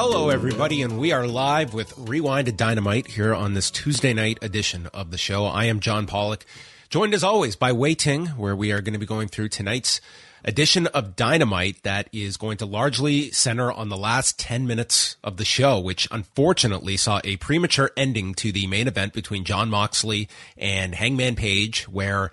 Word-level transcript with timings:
Hello, 0.00 0.28
everybody, 0.30 0.80
and 0.82 0.96
we 0.96 1.10
are 1.10 1.26
live 1.26 1.74
with 1.74 1.92
Rewind 1.98 2.46
to 2.46 2.52
Dynamite 2.52 3.08
here 3.08 3.34
on 3.34 3.54
this 3.54 3.68
Tuesday 3.68 4.14
night 4.14 4.38
edition 4.42 4.86
of 4.94 5.10
the 5.10 5.18
show. 5.18 5.44
I 5.46 5.64
am 5.64 5.80
John 5.80 6.06
Pollock, 6.06 6.46
joined 6.88 7.14
as 7.14 7.24
always 7.24 7.56
by 7.56 7.72
Wai 7.72 7.94
Ting, 7.94 8.26
where 8.26 8.54
we 8.54 8.70
are 8.70 8.80
going 8.80 8.92
to 8.92 9.00
be 9.00 9.06
going 9.06 9.26
through 9.26 9.48
tonight's 9.48 10.00
edition 10.44 10.86
of 10.86 11.16
Dynamite 11.16 11.82
that 11.82 12.08
is 12.12 12.36
going 12.36 12.58
to 12.58 12.64
largely 12.64 13.32
center 13.32 13.72
on 13.72 13.88
the 13.88 13.96
last 13.96 14.38
10 14.38 14.68
minutes 14.68 15.16
of 15.24 15.36
the 15.36 15.44
show, 15.44 15.80
which 15.80 16.06
unfortunately 16.12 16.96
saw 16.96 17.20
a 17.24 17.36
premature 17.38 17.90
ending 17.96 18.34
to 18.34 18.52
the 18.52 18.68
main 18.68 18.86
event 18.86 19.12
between 19.12 19.42
Jon 19.42 19.68
Moxley 19.68 20.28
and 20.56 20.94
Hangman 20.94 21.34
Page, 21.34 21.88
where 21.88 22.30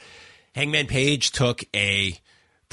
Hangman 0.53 0.85
Page 0.85 1.31
took 1.31 1.63
a 1.75 2.19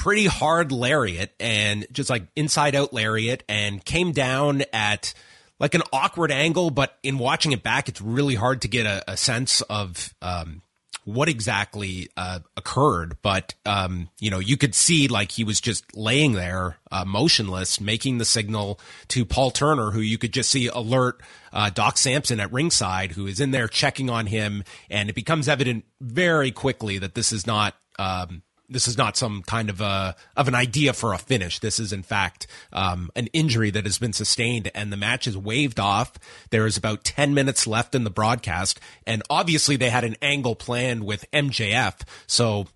pretty 0.03 0.25
hard 0.25 0.73
lariat 0.73 1.33
and 1.39 1.87
just 1.89 2.09
like 2.09 2.23
inside 2.35 2.75
out 2.75 2.91
lariat 2.91 3.41
and 3.47 3.85
came 3.85 4.11
down 4.11 4.61
at 4.73 5.13
like 5.61 5.75
an 5.75 5.81
awkward 5.93 6.29
angle, 6.29 6.71
but 6.71 6.97
in 7.03 7.17
watching 7.17 7.53
it 7.53 7.63
back, 7.63 7.87
it's 7.87 8.01
really 8.01 8.35
hard 8.35 8.63
to 8.63 8.67
get 8.67 8.85
a, 8.85 9.13
a 9.13 9.15
sense 9.15 9.61
of 9.61 10.13
um, 10.21 10.61
what 11.05 11.29
exactly 11.29 12.09
uh, 12.17 12.39
occurred. 12.57 13.15
But 13.21 13.55
um, 13.65 14.09
you 14.19 14.29
know, 14.29 14.39
you 14.39 14.57
could 14.57 14.75
see 14.75 15.07
like 15.07 15.31
he 15.31 15.45
was 15.45 15.61
just 15.61 15.95
laying 15.95 16.33
there, 16.33 16.75
uh, 16.91 17.05
motionless, 17.05 17.79
making 17.79 18.17
the 18.17 18.25
signal 18.25 18.81
to 19.07 19.23
Paul 19.23 19.51
Turner, 19.51 19.91
who 19.91 20.01
you 20.01 20.17
could 20.17 20.33
just 20.33 20.51
see 20.51 20.67
alert 20.67 21.21
uh, 21.53 21.69
Doc 21.69 21.97
Sampson 21.97 22.41
at 22.41 22.51
ringside, 22.51 23.13
who 23.13 23.25
is 23.25 23.39
in 23.39 23.51
there 23.51 23.69
checking 23.69 24.09
on 24.09 24.25
him, 24.25 24.65
and 24.89 25.09
it 25.09 25.15
becomes 25.15 25.47
evident 25.47 25.85
very 26.01 26.51
quickly 26.51 26.97
that 26.97 27.15
this 27.15 27.31
is 27.31 27.47
not. 27.47 27.75
Um, 27.97 28.43
this 28.73 28.87
is 28.87 28.97
not 28.97 29.15
some 29.15 29.43
kind 29.43 29.69
of 29.69 29.79
a 29.81 30.15
of 30.35 30.47
an 30.47 30.55
idea 30.55 30.93
for 30.93 31.13
a 31.13 31.17
finish. 31.17 31.59
This 31.59 31.79
is 31.79 31.93
in 31.93 32.03
fact 32.03 32.47
um, 32.73 33.09
an 33.15 33.27
injury 33.27 33.69
that 33.71 33.85
has 33.85 33.97
been 33.97 34.13
sustained, 34.13 34.69
and 34.75 34.91
the 34.91 34.97
match 34.97 35.27
is 35.27 35.37
waved 35.37 35.79
off. 35.79 36.13
There 36.49 36.65
is 36.65 36.75
about 36.75 37.03
ten 37.03 37.33
minutes 37.33 37.65
left 37.67 37.95
in 37.95 38.03
the 38.03 38.09
broadcast, 38.09 38.79
and 39.07 39.23
obviously 39.29 39.75
they 39.75 39.89
had 39.89 40.03
an 40.03 40.17
angle 40.21 40.55
planned 40.55 41.05
with 41.05 41.29
MJF, 41.31 42.01
so 42.27 42.67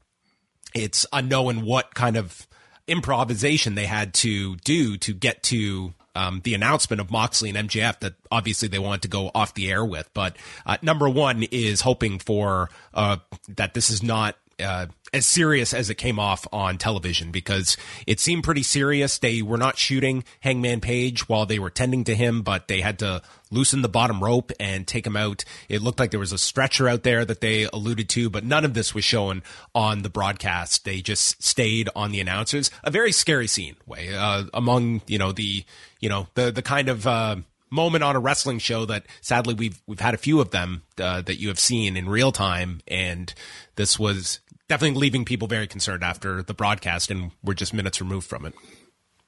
it's 0.74 1.06
unknown 1.12 1.64
what 1.64 1.96
kind 1.96 2.16
of 2.16 2.48
improvisation 2.88 3.76
they 3.76 3.86
had 3.86 4.14
to 4.14 4.56
do 4.58 4.98
to 4.98 5.14
get 5.14 5.44
to 5.44 5.94
um, 6.16 6.42
the 6.44 6.54
announcement 6.54 7.00
of 7.00 7.12
Moxley 7.12 7.50
and 7.50 7.70
MJF 7.70 8.00
that 8.00 8.16
obviously 8.32 8.68
they 8.68 8.80
wanted 8.80 9.04
to 9.04 9.08
go 9.08 9.30
off 9.36 9.54
the 9.54 9.70
air 9.70 9.86
with. 9.86 10.10
But 10.14 10.36
uh, 10.66 10.78
number 10.82 11.08
one 11.08 11.44
is 11.44 11.82
hoping 11.82 12.20
for 12.20 12.70
uh, 12.94 13.18
that 13.50 13.74
this 13.74 13.90
is 13.90 14.02
not 14.02 14.36
uh, 14.60 14.88
as 15.14 15.26
serious 15.26 15.74
as 15.74 15.90
it 15.90 15.96
came 15.96 16.20
off 16.20 16.48
on 16.52 16.78
television 16.78 17.32
because 17.32 17.78
it 18.06 18.20
seemed 18.20 18.44
pretty 18.44 18.64
serious. 18.64 19.18
They 19.18 19.42
were 19.42 19.58
not 19.58 19.78
shooting 19.78 20.24
Hangman 20.42 20.82
Page 20.82 21.30
while 21.30 21.46
they 21.46 21.60
were 21.60 21.70
tending 21.70 22.04
to 22.06 22.16
him, 22.16 22.42
but 22.42 22.68
they 22.68 22.82
had 22.82 23.00
to 23.00 23.22
loosen 23.50 23.82
the 23.82 23.90
bottom 23.90 24.24
rope 24.24 24.52
and 24.60 24.86
take 24.86 25.08
him 25.08 25.16
out. 25.16 25.44
It 25.70 25.82
looked 25.82 26.00
like 26.00 26.12
there 26.12 26.20
was 26.20 26.34
a 26.34 26.38
stretcher 26.38 26.88
out 26.88 27.04
there 27.04 27.24
that 27.26 27.42
they 27.42 27.64
alluded 27.72 28.10
to, 28.10 28.30
but 28.30 28.44
none 28.44 28.66
of 28.66 28.74
this 28.74 28.94
was 28.94 29.06
shown 29.06 29.44
on 29.74 30.02
the 30.02 30.10
broadcast. 30.10 30.86
They 30.86 31.02
just 31.02 31.42
stayed 31.42 31.90
on 31.96 32.12
the 32.12 32.20
announcers. 32.20 32.70
A 32.84 32.92
very 32.92 33.12
scary 33.12 33.48
scene, 33.48 33.76
Wai 33.86 34.10
uh, 34.10 34.46
among 34.54 35.02
you 35.08 35.18
know 35.18 35.32
the 35.32 35.64
you 36.00 36.10
know 36.10 36.28
the 36.36 36.52
the 36.52 36.62
kind 36.62 36.90
of. 36.90 37.08
Uh, 37.08 37.38
moment 37.70 38.02
on 38.02 38.16
a 38.16 38.20
wrestling 38.20 38.60
show 38.60 38.86
that 38.86 39.06
sadly 39.20 39.54
we've 39.54 39.82
we've 39.88 40.00
had 40.00 40.14
a 40.14 40.18
few 40.18 40.40
of 40.40 40.52
them 40.52 40.84
uh, 41.00 41.20
that 41.20 41.38
you 41.38 41.50
have 41.50 41.60
seen 41.60 41.98
in 41.98 42.08
real 42.08 42.32
time 42.32 42.80
and 42.88 43.34
this 43.76 44.00
was 44.00 44.40
definitely 44.68 45.00
leaving 45.00 45.26
people 45.26 45.48
very 45.48 45.68
concerned 45.68 46.04
after 46.04 46.44
the 46.44 46.54
broadcast, 46.54 47.12
and 47.12 47.32
we're 47.44 47.54
just 47.54 47.74
minutes 47.74 48.02
removed 48.02 48.28
from 48.28 48.46
it. 48.46 48.54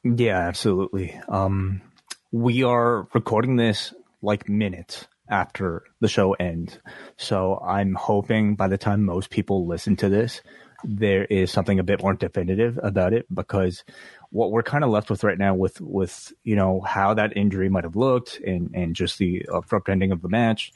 Yeah, 0.04 0.38
absolutely. 0.38 1.20
Um, 1.28 1.82
we 2.32 2.64
are 2.64 3.08
recording 3.14 3.56
this 3.56 3.94
like 4.22 4.48
minutes 4.48 5.08
after 5.30 5.84
the 6.00 6.08
show 6.08 6.34
ends. 6.34 6.80
So 7.18 7.60
I'm 7.60 7.96
hoping 7.96 8.56
by 8.56 8.68
the 8.68 8.78
time 8.78 9.04
most 9.04 9.30
people 9.30 9.68
listen 9.68 9.96
to 9.98 10.10
this, 10.10 10.42
there 10.84 11.26
is 11.26 11.52
something 11.52 11.80
a 11.80 11.84
bit 11.84 12.02
more 12.02 12.14
definitive 12.14 12.80
about 12.82 13.14
it 13.14 13.26
because 13.34 13.84
what 14.32 14.52
we're 14.52 14.64
kind 14.64 14.84
of 14.84 14.90
left 14.90 15.10
with 15.10 15.24
right 15.24 15.38
now 15.38 15.54
with, 15.54 15.82
with, 15.82 16.32
you 16.44 16.56
know, 16.56 16.82
how 16.82 17.14
that 17.14 17.36
injury 17.36 17.70
might 17.70 17.84
have 17.84 17.96
looked 17.96 18.40
and, 18.40 18.72
and 18.74 18.96
just 18.96 19.18
the 19.18 19.46
abrupt 19.52 19.90
ending 19.90 20.12
of 20.12 20.22
the 20.22 20.30
match 20.30 20.72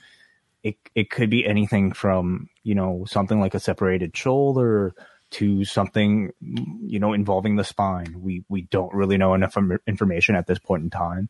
it 0.63 0.77
it 0.95 1.09
could 1.09 1.29
be 1.29 1.45
anything 1.45 1.91
from 1.91 2.49
you 2.63 2.75
know 2.75 3.05
something 3.07 3.39
like 3.39 3.53
a 3.53 3.59
separated 3.59 4.15
shoulder 4.15 4.95
to 5.31 5.65
something 5.65 6.31
you 6.41 6.99
know 6.99 7.13
involving 7.13 7.55
the 7.55 7.63
spine. 7.63 8.15
We 8.21 8.43
we 8.49 8.63
don't 8.63 8.93
really 8.93 9.17
know 9.17 9.33
enough 9.33 9.57
information 9.87 10.35
at 10.35 10.47
this 10.47 10.59
point 10.59 10.83
in 10.83 10.89
time. 10.89 11.29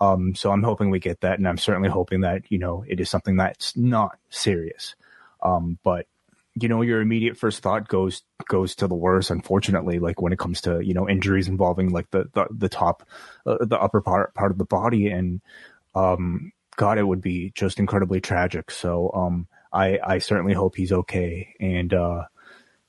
Um, 0.00 0.34
so 0.34 0.50
I'm 0.50 0.62
hoping 0.62 0.90
we 0.90 0.98
get 0.98 1.20
that, 1.20 1.38
and 1.38 1.46
I'm 1.46 1.58
certainly 1.58 1.88
hoping 1.88 2.22
that 2.22 2.42
you 2.50 2.58
know 2.58 2.84
it 2.86 3.00
is 3.00 3.08
something 3.08 3.36
that's 3.36 3.76
not 3.76 4.18
serious. 4.28 4.96
Um, 5.42 5.78
but 5.84 6.06
you 6.56 6.68
know, 6.68 6.82
your 6.82 7.00
immediate 7.00 7.36
first 7.36 7.62
thought 7.62 7.88
goes 7.88 8.22
goes 8.48 8.74
to 8.76 8.86
the 8.86 8.94
worst. 8.94 9.30
Unfortunately, 9.30 9.98
like 9.98 10.20
when 10.20 10.32
it 10.32 10.38
comes 10.38 10.60
to 10.62 10.80
you 10.80 10.94
know 10.94 11.08
injuries 11.08 11.48
involving 11.48 11.90
like 11.90 12.10
the 12.10 12.28
the, 12.32 12.46
the 12.50 12.68
top, 12.68 13.06
uh, 13.46 13.64
the 13.64 13.78
upper 13.78 14.00
part 14.00 14.34
part 14.34 14.52
of 14.52 14.58
the 14.58 14.64
body, 14.64 15.08
and 15.08 15.40
um, 15.94 16.52
God, 16.76 16.98
it 16.98 17.06
would 17.06 17.20
be 17.20 17.52
just 17.54 17.78
incredibly 17.78 18.20
tragic. 18.20 18.70
So, 18.70 19.10
um, 19.14 19.46
I, 19.72 19.98
I 20.04 20.18
certainly 20.18 20.54
hope 20.54 20.76
he's 20.76 20.92
okay. 20.92 21.54
And, 21.58 21.92
uh, 21.92 22.24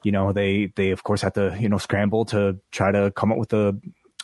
you 0.04 0.12
know, 0.12 0.32
they, 0.32 0.72
they 0.76 0.92
of 0.92 1.04
course 1.04 1.24
had 1.24 1.34
to, 1.34 1.58
you 1.60 1.68
know, 1.68 1.80
scramble 1.80 2.26
to 2.26 2.60
try 2.72 2.92
to 2.92 3.12
come 3.12 3.32
up 3.32 3.40
with 3.40 3.54
a, 3.54 3.76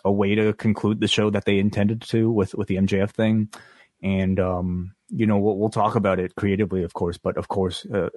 a 0.06 0.12
way 0.12 0.36
to 0.36 0.54
conclude 0.54 1.00
the 1.00 1.08
show 1.08 1.32
that 1.32 1.46
they 1.46 1.58
intended 1.58 2.02
to 2.02 2.32
with, 2.32 2.54
with 2.54 2.68
the 2.68 2.76
MJF 2.76 3.10
thing. 3.12 3.50
And, 4.04 4.40
um, 4.40 4.94
you 5.10 5.26
know, 5.26 5.40
we'll, 5.40 5.58
we'll 5.58 5.70
talk 5.70 5.96
about 5.96 6.20
it 6.20 6.36
creatively, 6.36 6.84
of 6.84 6.94
course, 6.94 7.18
but 7.18 7.36
of 7.38 7.48
course, 7.48 7.86
uh, 7.86 8.10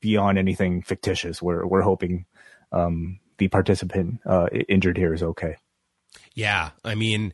beyond 0.00 0.38
anything 0.38 0.82
fictitious, 0.82 1.40
we're, 1.40 1.64
we're 1.64 1.82
hoping, 1.82 2.26
um, 2.72 3.20
the 3.38 3.48
participant, 3.48 4.20
uh, 4.26 4.48
injured 4.68 4.96
here 4.96 5.14
is 5.14 5.22
okay. 5.22 5.56
Yeah. 6.34 6.70
I 6.84 6.94
mean, 6.94 7.32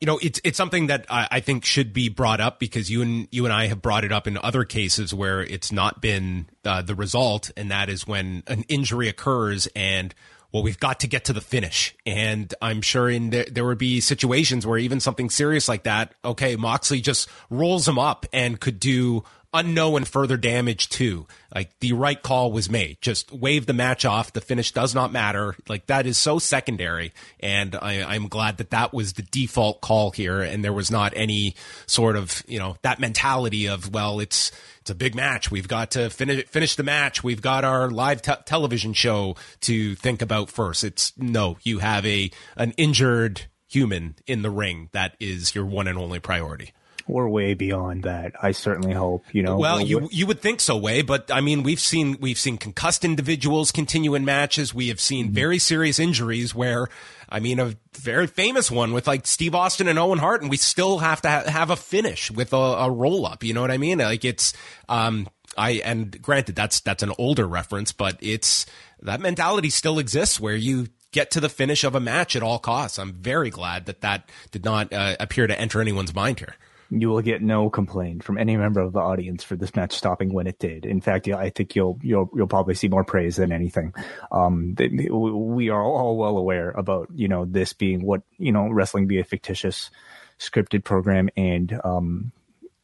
you 0.00 0.06
know, 0.06 0.18
it's 0.18 0.40
it's 0.44 0.58
something 0.58 0.88
that 0.88 1.06
I, 1.08 1.28
I, 1.30 1.40
think 1.40 1.64
should 1.64 1.92
be 1.92 2.10
brought 2.10 2.40
up 2.40 2.58
because 2.58 2.90
you 2.90 3.00
and 3.00 3.28
you 3.30 3.46
and 3.46 3.52
I 3.52 3.66
have 3.68 3.80
brought 3.80 4.04
it 4.04 4.12
up 4.12 4.26
in 4.26 4.36
other 4.36 4.64
cases 4.64 5.14
where 5.14 5.40
it's 5.40 5.72
not 5.72 6.02
been 6.02 6.48
uh, 6.64 6.82
the 6.82 6.94
result, 6.94 7.50
and 7.56 7.70
that 7.70 7.88
is 7.88 8.06
when 8.06 8.42
an 8.46 8.64
injury 8.68 9.08
occurs 9.08 9.68
and 9.74 10.14
well, 10.52 10.62
we've 10.62 10.80
got 10.80 11.00
to 11.00 11.06
get 11.06 11.26
to 11.26 11.32
the 11.32 11.40
finish. 11.40 11.94
And 12.06 12.52
I'm 12.62 12.80
sure 12.80 13.10
in 13.10 13.30
there, 13.30 13.44
there 13.50 13.64
would 13.64 13.78
be 13.78 14.00
situations 14.00 14.66
where 14.66 14.78
even 14.78 15.00
something 15.00 15.28
serious 15.28 15.68
like 15.68 15.82
that, 15.82 16.14
okay, 16.24 16.56
Moxley 16.56 17.00
just 17.00 17.28
rolls 17.50 17.86
him 17.86 17.98
up 17.98 18.26
and 18.32 18.58
could 18.58 18.80
do 18.80 19.24
unknown 19.56 20.04
further 20.04 20.36
damage 20.36 20.88
too. 20.88 21.26
Like 21.54 21.78
the 21.80 21.92
right 21.92 22.20
call 22.20 22.52
was 22.52 22.70
made. 22.70 22.98
Just 23.00 23.32
wave 23.32 23.66
the 23.66 23.72
match 23.72 24.04
off. 24.04 24.32
The 24.32 24.40
finish 24.40 24.72
does 24.72 24.94
not 24.94 25.12
matter. 25.12 25.54
Like 25.68 25.86
that 25.86 26.06
is 26.06 26.18
so 26.18 26.38
secondary. 26.38 27.12
And 27.40 27.74
I, 27.74 28.02
I'm 28.02 28.28
glad 28.28 28.58
that 28.58 28.70
that 28.70 28.92
was 28.92 29.14
the 29.14 29.22
default 29.22 29.80
call 29.80 30.10
here. 30.10 30.40
And 30.42 30.62
there 30.62 30.72
was 30.72 30.90
not 30.90 31.12
any 31.16 31.54
sort 31.86 32.16
of, 32.16 32.42
you 32.46 32.58
know, 32.58 32.76
that 32.82 33.00
mentality 33.00 33.66
of, 33.66 33.92
well, 33.92 34.20
it's, 34.20 34.52
it's 34.80 34.90
a 34.90 34.94
big 34.94 35.14
match. 35.14 35.50
We've 35.50 35.66
got 35.66 35.92
to 35.92 36.10
finish 36.10 36.44
finish 36.46 36.76
the 36.76 36.84
match. 36.84 37.24
We've 37.24 37.42
got 37.42 37.64
our 37.64 37.90
live 37.90 38.22
te- 38.22 38.34
television 38.44 38.92
show 38.92 39.34
to 39.62 39.96
think 39.96 40.22
about 40.22 40.48
first. 40.48 40.84
It's 40.84 41.12
no, 41.16 41.56
you 41.64 41.80
have 41.80 42.06
a 42.06 42.30
an 42.56 42.72
injured 42.76 43.46
human 43.66 44.14
in 44.28 44.42
the 44.42 44.50
ring. 44.50 44.88
That 44.92 45.16
is 45.18 45.56
your 45.56 45.66
one 45.66 45.88
and 45.88 45.98
only 45.98 46.20
priority 46.20 46.72
we're 47.08 47.28
way 47.28 47.54
beyond 47.54 48.02
that. 48.02 48.32
I 48.42 48.50
certainly 48.50 48.92
hope, 48.92 49.24
you 49.32 49.42
know. 49.42 49.58
Well, 49.58 49.80
you 49.80 50.08
you 50.10 50.26
would 50.26 50.40
think 50.40 50.60
so, 50.60 50.76
Wai, 50.76 51.02
but 51.02 51.30
I 51.30 51.40
mean, 51.40 51.62
we've 51.62 51.80
seen 51.80 52.18
we've 52.20 52.38
seen 52.38 52.58
concussed 52.58 53.04
individuals 53.04 53.70
continue 53.70 54.14
in 54.14 54.24
matches. 54.24 54.74
We 54.74 54.88
have 54.88 55.00
seen 55.00 55.26
mm-hmm. 55.26 55.34
very 55.34 55.58
serious 55.58 55.98
injuries 55.98 56.54
where, 56.54 56.88
I 57.28 57.38
mean, 57.38 57.60
a 57.60 57.74
very 57.94 58.26
famous 58.26 58.70
one 58.70 58.92
with 58.92 59.06
like 59.06 59.26
Steve 59.26 59.54
Austin 59.54 59.86
and 59.88 59.98
Owen 59.98 60.18
Hart, 60.18 60.42
and 60.42 60.50
we 60.50 60.56
still 60.56 60.98
have 60.98 61.22
to 61.22 61.28
ha- 61.28 61.44
have 61.46 61.70
a 61.70 61.76
finish 61.76 62.30
with 62.30 62.52
a, 62.52 62.56
a 62.56 62.90
roll 62.90 63.24
up. 63.24 63.44
You 63.44 63.54
know 63.54 63.60
what 63.60 63.70
I 63.70 63.78
mean? 63.78 63.98
Like 63.98 64.24
it's, 64.24 64.52
um, 64.88 65.28
I 65.56 65.82
and 65.84 66.20
granted 66.20 66.56
that's 66.56 66.80
that's 66.80 67.04
an 67.04 67.12
older 67.18 67.46
reference, 67.46 67.92
but 67.92 68.16
it's 68.20 68.66
that 69.02 69.20
mentality 69.20 69.70
still 69.70 70.00
exists 70.00 70.40
where 70.40 70.56
you 70.56 70.88
get 71.12 71.30
to 71.30 71.40
the 71.40 71.48
finish 71.48 71.84
of 71.84 71.94
a 71.94 72.00
match 72.00 72.34
at 72.34 72.42
all 72.42 72.58
costs. 72.58 72.98
I'm 72.98 73.12
very 73.12 73.48
glad 73.48 73.86
that 73.86 74.00
that 74.00 74.28
did 74.50 74.64
not 74.64 74.92
uh, 74.92 75.16
appear 75.20 75.46
to 75.46 75.58
enter 75.58 75.80
anyone's 75.80 76.12
mind 76.14 76.40
here 76.40 76.56
you 76.90 77.08
will 77.08 77.22
get 77.22 77.42
no 77.42 77.68
complaint 77.68 78.22
from 78.22 78.38
any 78.38 78.56
member 78.56 78.80
of 78.80 78.92
the 78.92 79.00
audience 79.00 79.42
for 79.42 79.56
this 79.56 79.74
match 79.74 79.92
stopping 79.92 80.32
when 80.32 80.46
it 80.46 80.58
did. 80.58 80.86
In 80.86 81.00
fact, 81.00 81.28
I 81.28 81.50
think 81.50 81.74
you'll 81.74 81.98
you'll 82.02 82.30
you'll 82.34 82.46
probably 82.46 82.74
see 82.74 82.88
more 82.88 83.04
praise 83.04 83.36
than 83.36 83.52
anything. 83.52 83.92
Um, 84.30 84.74
we 84.76 85.68
are 85.68 85.82
all 85.82 86.16
well 86.16 86.38
aware 86.38 86.70
about 86.70 87.08
you 87.14 87.28
know 87.28 87.44
this 87.44 87.72
being 87.72 88.04
what 88.04 88.22
you 88.38 88.52
know 88.52 88.68
wrestling 88.68 89.06
be 89.06 89.18
a 89.18 89.24
fictitious 89.24 89.90
scripted 90.38 90.84
program, 90.84 91.28
and 91.36 91.78
um, 91.84 92.32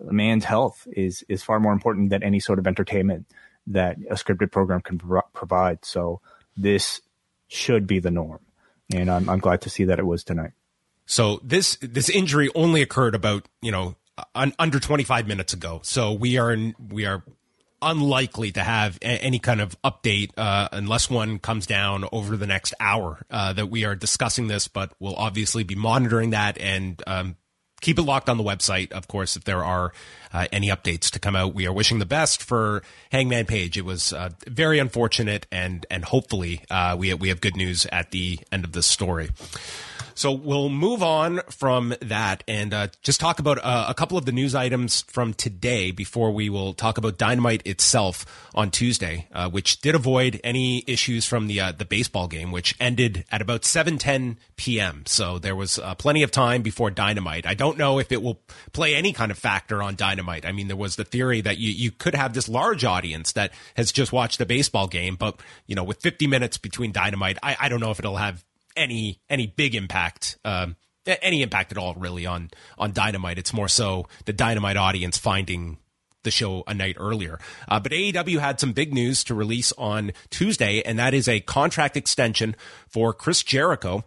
a 0.07 0.13
man's 0.13 0.45
health 0.45 0.87
is 0.93 1.25
is 1.29 1.43
far 1.43 1.61
more 1.61 1.73
important 1.73 2.11
than 2.11 2.23
any 2.23 2.41
sort 2.41 2.59
of 2.59 2.67
entertainment 2.67 3.27
that 3.69 3.97
a 4.11 4.15
scripted 4.15 4.51
program 4.51 4.81
can 4.81 4.99
pro- 4.99 5.23
provide. 5.33 5.85
So 5.85 6.21
this 6.57 7.01
should 7.47 7.87
be 7.87 8.01
the 8.01 8.11
norm, 8.11 8.41
and 8.93 9.11
I'm 9.11 9.29
I'm 9.29 9.39
glad 9.39 9.61
to 9.63 9.71
see 9.71 9.85
that 9.85 9.99
it 9.99 10.07
was 10.07 10.25
tonight. 10.25 10.53
So 11.07 11.41
this 11.43 11.77
this 11.81 12.09
injury 12.09 12.49
only 12.55 12.83
occurred 12.83 13.15
about 13.15 13.47
you 13.61 13.73
know 13.73 13.97
un, 14.35 14.53
under 14.59 14.81
25 14.81 15.27
minutes 15.27 15.53
ago. 15.53 15.81
So 15.83 16.13
we 16.13 16.39
are 16.39 16.53
in, 16.53 16.75
we 16.91 17.07
are 17.07 17.23
unlikely 17.81 18.53
to 18.53 18.61
have 18.61 18.97
a, 19.03 19.07
any 19.07 19.39
kind 19.39 19.61
of 19.61 19.81
update 19.83 20.31
uh, 20.37 20.69
unless 20.73 21.11
one 21.11 21.39
comes 21.39 21.67
down 21.67 22.05
over 22.13 22.37
the 22.37 22.47
next 22.47 22.75
hour 22.79 23.25
uh, 23.31 23.53
that 23.55 23.67
we 23.67 23.85
are 23.85 23.95
discussing 23.95 24.47
this. 24.47 24.69
But 24.69 24.93
we'll 25.01 25.17
obviously 25.17 25.65
be 25.65 25.75
monitoring 25.75 26.31
that 26.31 26.59
and 26.59 27.03
um, 27.07 27.37
keep 27.81 27.99
it 27.99 28.03
locked 28.03 28.29
on 28.29 28.39
the 28.39 28.45
website. 28.45 28.93
Of 28.93 29.09
course, 29.09 29.37
if 29.37 29.45
there 29.45 29.65
are 29.65 29.93
uh, 30.33 30.47
any 30.53 30.69
updates 30.69 31.11
to 31.11 31.19
come 31.19 31.37
out, 31.37 31.55
we 31.55 31.67
are 31.67 31.73
wishing 31.73 31.99
the 31.99 32.07
best 32.07 32.43
for 32.43 32.83
Hangman 33.11 33.47
Page. 33.47 33.77
It 33.77 33.85
was 33.85 34.13
uh, 34.13 34.31
very 34.47 34.79
unfortunate, 34.79 35.47
and 35.53 35.85
and 35.91 36.05
hopefully 36.05 36.63
uh, 36.71 36.97
we 36.99 37.13
we 37.15 37.29
have 37.29 37.41
good 37.41 37.57
news 37.57 37.87
at 37.93 38.13
the 38.13 38.39
end 38.51 38.65
of 38.65 38.73
this 38.73 38.87
story. 38.87 39.31
So 40.23 40.31
we'll 40.31 40.69
move 40.69 41.03
on 41.03 41.41
from 41.51 41.97
that 42.01 42.45
and 42.47 42.73
uh, 42.73 42.87
just 43.03 43.19
talk 43.19 43.41
about 43.41 43.59
uh, 43.59 43.87
a 43.89 43.95
couple 43.95 44.17
of 44.17 44.25
the 44.25 44.31
news 44.31 44.55
items 44.55 45.03
from 45.09 45.35
today 45.35 45.91
before 45.91 46.31
we 46.31 46.49
will 46.49 46.75
talk 46.75 46.97
about 46.97 47.19
Dynamite 47.19 47.67
itself 47.67 48.25
on 48.55 48.71
Tuesday, 48.71 49.27
uh, 49.33 49.51
which 49.51 49.81
did 49.81 49.97
avoid 49.97 50.41
any 50.45 50.85
issues 50.87 51.27
from 51.27 51.49
the 51.49 51.59
uh, 51.59 51.73
the 51.73 51.85
baseball 51.85 52.29
game, 52.29 52.53
which 52.53 52.77
ended 52.79 53.25
at 53.33 53.43
about 53.43 53.63
7:10 53.63 54.37
p.m. 54.55 55.03
So 55.07 55.41
there 55.41 55.57
was 55.57 55.81
uh, 55.81 55.97
plenty 55.97 56.23
of 56.23 56.31
time 56.31 56.63
before 56.63 56.93
Dynamite. 56.93 57.45
I 57.45 57.55
don't 57.55 57.77
know 57.77 57.99
if 57.99 58.13
it 58.13 58.23
will 58.23 58.41
play 58.73 58.95
any 58.95 59.13
kind 59.13 59.33
of 59.33 59.39
factor 59.39 59.83
on 59.83 59.97
Dynamite. 59.97 60.47
I 60.47 60.53
mean, 60.53 60.69
there 60.69 60.77
was 60.77 60.95
the 60.95 61.05
theory 61.05 61.41
that 61.41 61.59
you 61.59 61.73
you 61.73 61.91
could 61.91 62.15
have 62.15 62.33
this 62.33 62.49
large 62.49 62.85
audience 62.85 63.33
that 63.33 63.51
has 63.75 63.91
just 63.91 64.13
watched 64.13 64.39
the 64.39 64.47
baseball 64.47 64.87
game, 64.87 65.17
but 65.17 65.41
you 65.67 65.75
know, 65.75 65.83
with 65.83 66.01
50 66.01 66.29
minutes 66.29 66.59
between 66.59 66.93
Dynamite, 66.93 67.39
I, 67.43 67.57
I 67.59 67.69
don't 67.69 67.81
know 67.81 67.91
if 67.91 67.99
it'll 67.99 68.19
have 68.19 68.45
any 68.77 69.21
any 69.29 69.47
big 69.47 69.75
impact. 69.75 70.39
Um, 70.45 70.77
any 71.05 71.43
impact 71.43 71.73
at 71.73 71.79
all 71.79 71.95
really 71.95 72.27
on 72.27 72.51
on 72.79 72.93
Dynamite. 72.93 73.39
It's 73.39 73.53
more 73.53 73.69
so 73.69 74.07
the 74.25 74.33
Dynamite 74.33 74.77
audience 74.77 75.19
finding 75.19 75.79
the 76.23 76.31
show 76.31 76.63
a 76.67 76.75
night 76.75 76.97
earlier. 76.99 77.39
Uh, 77.69 77.81
but 77.81 77.93
AEW 77.93 78.39
had 78.39 78.61
some 78.61 78.73
big 78.73 78.95
news 78.95 79.25
to 79.25 79.35
release 79.35 79.73
on 79.77 80.13
Tuesday, 80.31 80.83
and 80.83 80.99
that 80.99 81.15
is 81.15 81.29
a 81.29 81.41
contract 81.41 81.97
extension 81.97 82.55
for 82.89 83.13
Chris 83.13 83.43
Jericho, 83.43 84.05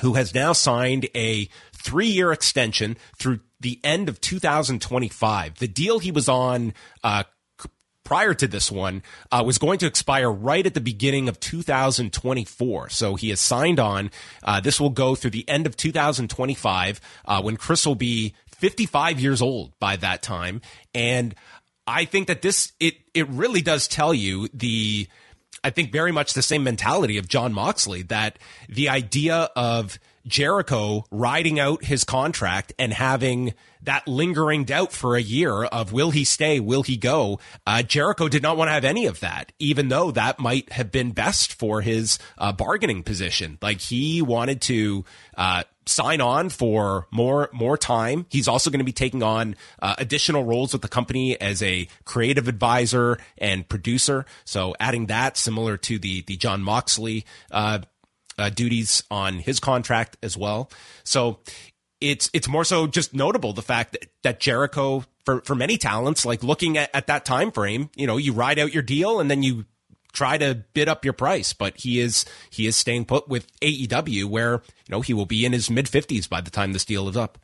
who 0.00 0.14
has 0.14 0.34
now 0.34 0.52
signed 0.52 1.08
a 1.14 1.48
three 1.72 2.08
year 2.08 2.32
extension 2.32 2.96
through 3.16 3.40
the 3.60 3.80
end 3.82 4.08
of 4.08 4.20
2025. 4.20 5.58
The 5.58 5.68
deal 5.68 5.98
he 5.98 6.12
was 6.12 6.28
on 6.28 6.74
uh, 7.02 7.24
prior 8.08 8.32
to 8.32 8.48
this 8.48 8.72
one 8.72 9.02
uh, 9.30 9.42
was 9.44 9.58
going 9.58 9.78
to 9.78 9.84
expire 9.84 10.32
right 10.32 10.64
at 10.64 10.72
the 10.72 10.80
beginning 10.80 11.28
of 11.28 11.38
2024. 11.40 12.88
So 12.88 13.16
he 13.16 13.28
has 13.28 13.38
signed 13.38 13.78
on. 13.78 14.10
Uh, 14.42 14.60
this 14.60 14.80
will 14.80 14.88
go 14.88 15.14
through 15.14 15.32
the 15.32 15.46
end 15.46 15.66
of 15.66 15.76
2025 15.76 17.02
uh, 17.26 17.42
when 17.42 17.58
Chris 17.58 17.84
will 17.84 17.94
be 17.94 18.32
55 18.56 19.20
years 19.20 19.42
old 19.42 19.78
by 19.78 19.96
that 19.96 20.22
time. 20.22 20.62
And 20.94 21.34
I 21.86 22.06
think 22.06 22.28
that 22.28 22.40
this 22.40 22.72
it 22.80 22.94
it 23.12 23.28
really 23.28 23.60
does 23.60 23.86
tell 23.86 24.14
you 24.14 24.48
the 24.54 25.06
I 25.62 25.68
think 25.68 25.92
very 25.92 26.10
much 26.10 26.32
the 26.32 26.40
same 26.40 26.64
mentality 26.64 27.18
of 27.18 27.28
Jon 27.28 27.52
Moxley 27.52 28.00
that 28.04 28.38
the 28.70 28.88
idea 28.88 29.50
of 29.54 29.98
Jericho 30.28 31.04
riding 31.10 31.58
out 31.58 31.84
his 31.84 32.04
contract 32.04 32.72
and 32.78 32.92
having 32.92 33.54
that 33.82 34.06
lingering 34.06 34.64
doubt 34.64 34.92
for 34.92 35.16
a 35.16 35.22
year 35.22 35.64
of 35.64 35.92
will 35.92 36.10
he 36.10 36.24
stay, 36.24 36.60
will 36.60 36.82
he 36.82 36.96
go? 36.96 37.38
Uh, 37.66 37.82
Jericho 37.82 38.28
did 38.28 38.42
not 38.42 38.56
want 38.56 38.68
to 38.68 38.72
have 38.72 38.84
any 38.84 39.06
of 39.06 39.20
that, 39.20 39.52
even 39.58 39.88
though 39.88 40.10
that 40.10 40.38
might 40.38 40.70
have 40.72 40.90
been 40.90 41.12
best 41.12 41.54
for 41.54 41.80
his 41.80 42.18
uh, 42.36 42.52
bargaining 42.52 43.02
position. 43.02 43.58
Like 43.62 43.80
he 43.80 44.20
wanted 44.22 44.60
to 44.62 45.04
uh, 45.36 45.62
sign 45.86 46.20
on 46.20 46.48
for 46.50 47.06
more 47.10 47.48
more 47.52 47.78
time. 47.78 48.26
He's 48.30 48.48
also 48.48 48.70
going 48.70 48.80
to 48.80 48.84
be 48.84 48.92
taking 48.92 49.22
on 49.22 49.56
uh, 49.80 49.94
additional 49.98 50.44
roles 50.44 50.72
with 50.72 50.82
the 50.82 50.88
company 50.88 51.40
as 51.40 51.62
a 51.62 51.88
creative 52.04 52.48
advisor 52.48 53.18
and 53.38 53.68
producer. 53.68 54.26
So 54.44 54.74
adding 54.78 55.06
that, 55.06 55.36
similar 55.36 55.76
to 55.78 55.98
the 55.98 56.22
the 56.22 56.36
Jon 56.36 56.62
Moxley. 56.62 57.24
Uh, 58.38 58.50
duties 58.50 59.02
on 59.10 59.40
his 59.40 59.58
contract 59.58 60.16
as 60.22 60.36
well. 60.36 60.70
So 61.04 61.40
it's 62.00 62.30
it's 62.32 62.48
more 62.48 62.64
so 62.64 62.86
just 62.86 63.12
notable 63.12 63.52
the 63.52 63.62
fact 63.62 63.92
that, 63.92 64.06
that 64.22 64.40
Jericho 64.40 65.04
for 65.24 65.40
for 65.40 65.54
many 65.54 65.76
talents 65.76 66.24
like 66.24 66.44
looking 66.44 66.78
at, 66.78 66.90
at 66.94 67.08
that 67.08 67.24
time 67.24 67.50
frame 67.50 67.90
you 67.96 68.06
know 68.06 68.16
you 68.16 68.32
ride 68.32 68.60
out 68.60 68.72
your 68.72 68.84
deal 68.84 69.18
and 69.18 69.28
then 69.28 69.42
you 69.42 69.64
try 70.12 70.38
to 70.38 70.64
bid 70.74 70.88
up 70.88 71.04
your 71.04 71.14
price. 71.14 71.52
But 71.52 71.78
he 71.78 72.00
is 72.00 72.24
he 72.50 72.66
is 72.66 72.76
staying 72.76 73.04
put 73.06 73.28
with 73.28 73.46
AEW 73.60 74.24
where 74.26 74.52
you 74.52 74.90
know 74.90 75.00
he 75.00 75.14
will 75.14 75.26
be 75.26 75.44
in 75.44 75.52
his 75.52 75.70
mid 75.70 75.86
50s 75.86 76.28
by 76.28 76.40
the 76.40 76.50
time 76.50 76.72
this 76.72 76.84
deal 76.84 77.08
is 77.08 77.16
up. 77.16 77.38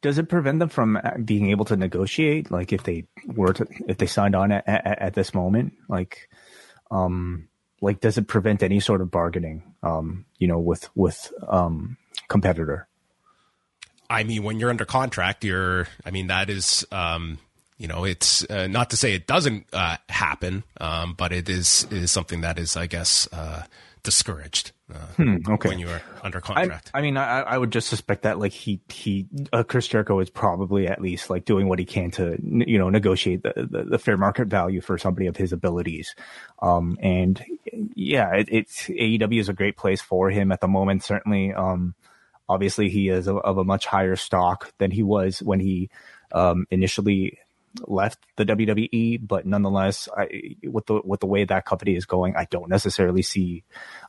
Does 0.00 0.16
it 0.16 0.30
prevent 0.30 0.60
them 0.60 0.70
from 0.70 0.96
uh, 0.96 1.18
being 1.22 1.50
able 1.50 1.66
to 1.66 1.76
negotiate? 1.76 2.50
Like 2.50 2.72
if 2.72 2.84
they 2.84 3.06
were 3.26 3.52
to 3.52 3.66
if 3.86 3.98
they 3.98 4.06
signed 4.06 4.34
on 4.34 4.52
at, 4.52 4.66
at, 4.66 4.98
at 5.02 5.14
this 5.14 5.34
moment? 5.34 5.74
Like 5.88 6.28
um 6.90 7.48
like 7.80 8.00
does 8.00 8.18
it 8.18 8.26
prevent 8.26 8.62
any 8.62 8.80
sort 8.80 9.00
of 9.00 9.10
bargaining 9.10 9.62
um 9.82 10.24
you 10.38 10.48
know 10.48 10.58
with 10.58 10.88
with 10.94 11.32
um 11.48 11.96
competitor 12.28 12.88
I 14.10 14.24
mean, 14.24 14.42
when 14.42 14.58
you're 14.58 14.70
under 14.70 14.84
contract, 14.84 15.44
you're, 15.44 15.86
I 16.04 16.10
mean, 16.10 16.28
that 16.28 16.48
is, 16.48 16.86
um, 16.90 17.38
you 17.76 17.86
know, 17.86 18.04
it's 18.04 18.48
uh, 18.50 18.66
not 18.66 18.90
to 18.90 18.96
say 18.96 19.14
it 19.14 19.26
doesn't 19.26 19.66
uh, 19.72 19.98
happen, 20.08 20.64
um, 20.80 21.14
but 21.16 21.32
it 21.32 21.48
is 21.48 21.86
is 21.90 22.10
something 22.10 22.40
that 22.40 22.58
is, 22.58 22.76
I 22.76 22.86
guess, 22.86 23.28
uh, 23.32 23.64
discouraged. 24.02 24.72
Uh, 24.92 24.98
hmm, 25.16 25.36
okay. 25.46 25.68
When 25.68 25.78
you 25.78 25.88
are 25.88 26.00
under 26.22 26.40
contract, 26.40 26.90
I, 26.94 26.98
I 26.98 27.02
mean, 27.02 27.18
I, 27.18 27.40
I, 27.40 27.58
would 27.58 27.70
just 27.70 27.88
suspect 27.88 28.22
that 28.22 28.38
like 28.38 28.52
he 28.52 28.80
he 28.88 29.26
uh, 29.52 29.62
Chris 29.62 29.86
Jericho 29.86 30.18
is 30.20 30.30
probably 30.30 30.88
at 30.88 31.02
least 31.02 31.28
like 31.28 31.44
doing 31.44 31.68
what 31.68 31.78
he 31.78 31.84
can 31.84 32.10
to 32.12 32.38
you 32.40 32.78
know 32.78 32.88
negotiate 32.88 33.42
the, 33.42 33.52
the, 33.70 33.84
the 33.84 33.98
fair 33.98 34.16
market 34.16 34.48
value 34.48 34.80
for 34.80 34.96
somebody 34.96 35.26
of 35.26 35.36
his 35.36 35.52
abilities, 35.52 36.14
um, 36.62 36.96
and 37.02 37.44
yeah, 37.94 38.34
it, 38.34 38.48
it's 38.50 38.84
AEW 38.84 39.40
is 39.40 39.50
a 39.50 39.52
great 39.54 39.76
place 39.76 40.00
for 40.00 40.30
him 40.30 40.50
at 40.52 40.62
the 40.62 40.68
moment. 40.68 41.04
Certainly, 41.04 41.52
um, 41.52 41.94
obviously 42.48 42.88
he 42.88 43.10
is 43.10 43.28
of 43.28 43.58
a 43.58 43.64
much 43.64 43.84
higher 43.84 44.16
stock 44.16 44.72
than 44.78 44.90
he 44.90 45.02
was 45.02 45.42
when 45.42 45.60
he 45.60 45.90
um, 46.32 46.66
initially 46.70 47.38
left 47.86 48.18
the 48.36 48.44
WWE, 48.44 49.20
but 49.26 49.46
nonetheless, 49.46 50.08
I, 50.16 50.56
with 50.64 50.86
the 50.86 51.00
with 51.04 51.20
the 51.20 51.26
way 51.26 51.44
that 51.44 51.64
company 51.64 51.94
is 51.94 52.06
going, 52.06 52.36
I 52.36 52.46
don't 52.50 52.68
necessarily 52.68 53.22
see 53.22 53.64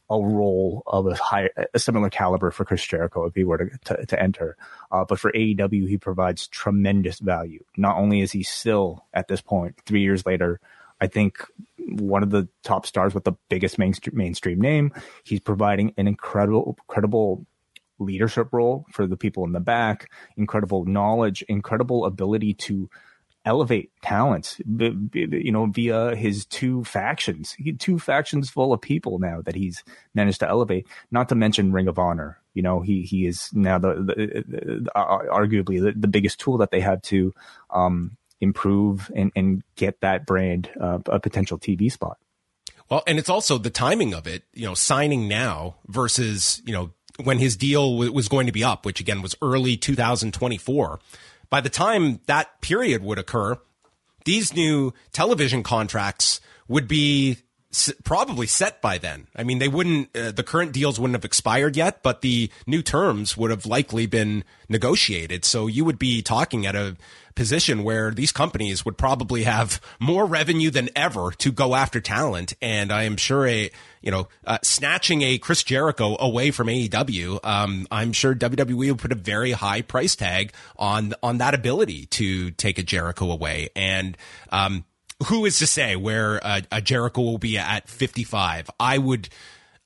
a 0.10 0.20
role 0.20 0.84
of 0.88 1.08
a 1.08 1.16
high, 1.16 1.50
a 1.74 1.80
similar 1.80 2.10
caliber 2.10 2.52
for 2.52 2.66
Chris 2.66 2.84
Jericho 2.84 3.26
if 3.26 3.36
he 3.36 3.44
were 3.44 3.58
to 3.58 3.70
to, 3.86 4.06
to 4.06 4.22
enter. 4.22 4.58
Uh, 4.92 5.06
but 5.06 5.20
for 5.20 5.32
AEW, 5.32 5.88
he 5.88 5.98
provides 5.98 6.48
tremendous 6.48 7.20
value. 7.20 7.64
Not 7.78 7.98
only 7.98 8.22
is 8.22 8.32
he 8.32 8.44
still 8.44 9.06
at 9.14 9.28
this 9.28 9.42
point, 9.42 9.76
three 9.86 10.02
years 10.02 10.26
later, 10.26 10.60
I 11.00 11.08
think 11.08 11.46
one 11.78 12.24
of 12.24 12.30
the 12.30 12.48
top 12.64 12.86
stars 12.86 13.14
with 13.14 13.24
the 13.24 13.34
biggest 13.50 13.78
mainstream, 13.78 14.18
mainstream 14.18 14.60
name. 14.60 14.94
He's 15.24 15.40
providing 15.40 15.94
an 15.98 16.08
incredible, 16.08 16.76
incredible 16.88 17.46
leadership 18.00 18.50
role 18.52 18.86
for 18.92 19.08
the 19.08 19.18
people 19.18 19.44
in 19.46 19.52
the 19.52 19.60
back, 19.60 20.10
incredible 20.38 20.86
knowledge, 20.86 21.44
incredible 21.44 22.06
ability 22.06 22.54
to 22.54 22.90
elevate 23.46 23.92
talents, 24.02 24.62
you 24.68 25.52
know, 25.52 25.66
via 25.68 26.16
his 26.16 26.46
two 26.46 26.84
factions, 26.84 27.54
he, 27.54 27.74
two 27.74 27.98
factions 28.00 28.50
full 28.50 28.74
of 28.74 28.82
people 28.82 29.20
now 29.20 29.42
that 29.42 29.56
he's 29.56 29.84
managed 30.14 30.40
to 30.40 30.50
elevate. 30.50 30.88
Not 31.12 31.30
to 31.30 31.36
mention 31.36 31.72
Ring 31.72 31.88
of 31.88 31.98
Honor. 31.98 32.40
You 32.54 32.64
know, 32.64 32.82
he 32.82 33.04
he 33.04 33.26
is 33.26 33.50
now 33.54 33.78
the, 33.78 33.94
the, 33.96 34.44
the 34.48 34.90
uh, 34.96 35.20
arguably 35.32 35.82
the, 35.82 35.94
the, 35.96 36.08
biggest 36.08 36.40
tool 36.40 36.58
that 36.58 36.72
they 36.72 36.82
have 36.82 37.02
to 37.04 37.34
um, 37.70 38.18
improve 38.42 39.10
and, 39.16 39.32
and 39.36 39.64
get 39.76 40.02
that 40.02 40.26
brand 40.26 40.70
uh, 40.80 41.00
a 41.06 41.20
potential 41.20 41.58
TV 41.58 41.92
spot. 41.92 42.18
Well, 42.90 43.04
and 43.06 43.20
it's 43.20 43.30
also 43.30 43.58
the 43.58 43.70
timing 43.70 44.14
of 44.14 44.26
it, 44.26 44.44
you 44.54 44.66
know, 44.66 44.74
signing 44.74 45.28
now 45.28 45.76
versus, 45.88 46.62
you 46.66 46.74
know, 46.74 46.92
when 47.24 47.38
his 47.38 47.56
deal 47.56 47.92
w- 47.92 48.12
was 48.12 48.28
going 48.28 48.48
to 48.48 48.52
be 48.52 48.64
up, 48.64 48.86
which 48.86 49.00
again 49.00 49.22
was 49.22 49.36
early 49.42 49.78
2024. 49.78 51.00
By 51.50 51.62
the 51.62 51.70
time 51.70 52.20
that 52.28 52.62
period 52.62 53.04
would 53.04 53.20
occur, 53.20 53.58
these 54.26 54.54
new 54.54 54.94
television 55.12 55.64
contracts 55.64 56.42
would 56.68 56.88
be 56.88 57.38
probably 58.04 58.48
set 58.48 58.82
by 58.82 58.98
then. 58.98 59.28
I 59.36 59.44
mean, 59.44 59.60
they 59.60 59.68
wouldn't, 59.68 60.16
uh, 60.16 60.32
the 60.32 60.44
current 60.44 60.72
deals 60.72 61.00
wouldn't 61.00 61.16
have 61.16 61.26
expired 61.26 61.76
yet, 61.76 62.02
but 62.02 62.22
the 62.22 62.50
new 62.66 62.82
terms 62.82 63.38
would 63.38 63.52
have 63.52 63.66
likely 63.66 64.08
been 64.08 64.44
negotiated. 64.68 65.46
So 65.46 65.68
you 65.68 65.86
would 65.86 66.00
be 66.00 66.22
talking 66.22 66.66
at 66.66 66.76
a 66.76 66.98
position 67.36 67.84
where 67.84 68.12
these 68.12 68.32
companies 68.32 68.84
would 68.84 68.98
probably 68.98 69.44
have 69.44 69.80
more 70.00 70.26
revenue 70.26 70.70
than 70.70 70.90
ever 70.96 71.32
to 71.38 71.52
go 71.52 71.76
after 71.76 72.02
talent. 72.02 72.54
And 72.62 72.92
I 72.92 73.04
am 73.04 73.18
sure 73.18 73.48
a, 73.48 73.72
you 74.02 74.12
know, 74.12 74.28
uh, 74.46 74.58
snatching 74.64 75.22
a 75.22 75.38
Chris 75.38 75.64
Jericho 75.64 76.18
away 76.20 76.52
from 76.52 76.68
AEW, 76.68 77.40
um, 77.44 77.88
I'm 77.92 78.14
sure 78.14 78.34
WWE 78.34 78.90
would 78.90 79.00
put 79.00 79.12
a 79.12 79.16
very 79.16 79.52
high 79.52 79.84
price 79.84 80.16
tag 80.16 80.54
on, 80.76 81.14
on 81.22 81.38
that 81.38 81.54
ability 81.54 82.08
to 82.08 82.52
take 82.52 82.80
a 82.80 82.84
Jericho 82.84 83.32
away. 83.32 83.70
And, 83.76 84.18
um, 84.52 84.84
who 85.28 85.46
is 85.46 85.60
to 85.60 85.68
say 85.68 85.96
where 85.96 86.38
a, 86.38 86.64
a 86.72 86.82
Jericho 86.82 87.22
will 87.22 87.38
be 87.38 87.58
at 87.58 87.88
55? 87.90 88.70
I 88.80 88.98
would, 88.98 89.30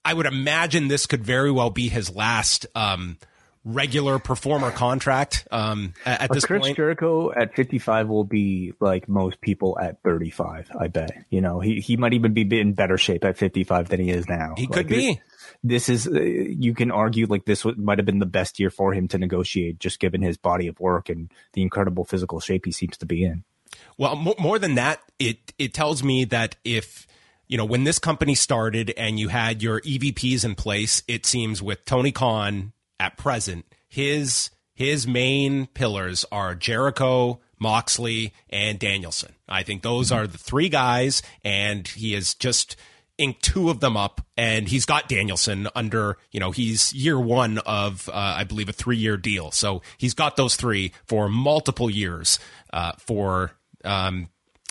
I 0.06 0.14
would 0.14 0.26
imagine 0.26 0.88
this 0.88 1.06
could 1.06 1.24
very 1.24 1.52
well 1.52 1.70
be 1.70 1.90
his 1.90 2.14
last, 2.14 2.66
um, 2.76 3.18
regular 3.66 4.20
performer 4.20 4.72
contract 4.72 5.48
um, 5.52 5.94
at, 6.06 6.24
at 6.24 6.32
this 6.32 6.46
Chris 6.46 6.62
point. 6.62 6.76
Jericho 6.76 7.32
at 7.34 7.56
55 7.56 8.08
will 8.08 8.24
be 8.24 8.74
like 8.80 9.08
most 9.08 9.40
people 9.42 9.78
at 9.80 10.02
35. 10.04 10.72
I 10.78 10.88
bet. 10.88 11.26
You 11.30 11.42
know, 11.42 11.60
he 11.60 11.80
he 11.80 11.98
might 11.98 12.14
even 12.14 12.34
be 12.34 12.60
in 12.60 12.74
better 12.74 12.98
shape 12.98 13.24
at 13.24 13.38
55 13.38 13.90
than 13.90 14.00
he 14.00 14.10
is 14.10 14.28
now. 14.28 14.54
He 14.58 14.68
like, 14.68 14.74
could 14.74 14.88
be. 14.88 15.22
This 15.64 15.88
is 15.88 16.08
uh, 16.08 16.20
you 16.20 16.74
can 16.74 16.92
argue 16.92 17.26
like 17.26 17.46
this 17.46 17.66
might 17.78 18.00
have 18.00 18.06
been 18.06 18.20
the 18.20 18.26
best 18.26 18.60
year 18.60 18.70
for 18.70 18.94
him 18.94 19.08
to 19.10 19.18
negotiate, 19.18 19.80
just 19.80 20.00
given 20.00 20.22
his 20.22 20.38
body 20.38 20.68
of 20.68 20.80
work 20.80 21.10
and 21.10 21.32
the 21.54 21.62
incredible 21.62 22.04
physical 22.04 22.40
shape 22.40 22.66
he 22.66 22.72
seems 22.72 22.98
to 22.98 23.06
be 23.06 23.24
in. 23.24 23.44
Well, 23.98 24.16
more 24.40 24.60
than 24.60 24.76
that, 24.76 25.00
it 25.20 25.54
it 25.58 25.74
tells 25.74 26.04
me 26.04 26.26
that 26.26 26.56
if 26.64 27.08
you 27.48 27.58
know 27.58 27.66
when 27.66 27.84
this 27.84 28.00
company 28.00 28.36
started 28.36 28.94
and 28.98 29.20
you 29.20 29.30
had 29.30 29.62
your 29.62 29.82
EVPs 29.82 30.44
in 30.44 30.56
place, 30.56 31.04
it 31.08 31.26
seems 31.26 31.62
with 31.62 31.86
Tony 31.86 32.12
Khan 32.12 32.74
at 33.00 33.18
present, 33.18 33.66
his 33.88 34.50
his 34.74 35.08
main 35.08 35.68
pillars 35.68 36.26
are 36.32 36.56
Jericho, 36.56 37.42
Moxley, 37.60 38.34
and 38.50 38.80
Danielson. 38.80 39.34
I 39.48 39.64
think 39.64 39.84
those 39.84 40.12
are 40.12 40.26
the 40.26 40.38
three 40.38 40.70
guys, 40.70 41.22
and 41.44 41.88
he 41.88 42.14
has 42.14 42.34
just 42.34 42.76
inked 43.18 43.44
two 43.44 43.70
of 43.70 43.80
them 43.80 43.96
up, 43.96 44.26
and 44.36 44.68
he's 44.68 44.86
got 44.86 45.08
Danielson 45.08 45.68
under, 45.76 46.18
you 46.32 46.40
know, 46.40 46.52
he's 46.52 46.94
year 46.94 47.20
one 47.20 47.60
of, 47.60 48.10
uh, 48.10 48.14
I 48.38 48.44
believe, 48.44 48.70
a 48.70 48.74
three 48.74 48.98
year 48.98 49.18
deal. 49.18 49.52
So 49.52 49.82
he's 49.98 50.14
got 50.14 50.36
those 50.36 50.56
three 50.56 50.92
for 51.06 51.30
multiple 51.30 51.90
years 51.90 52.40
uh, 52.72 52.94
for 52.98 53.52
um, 53.84 54.30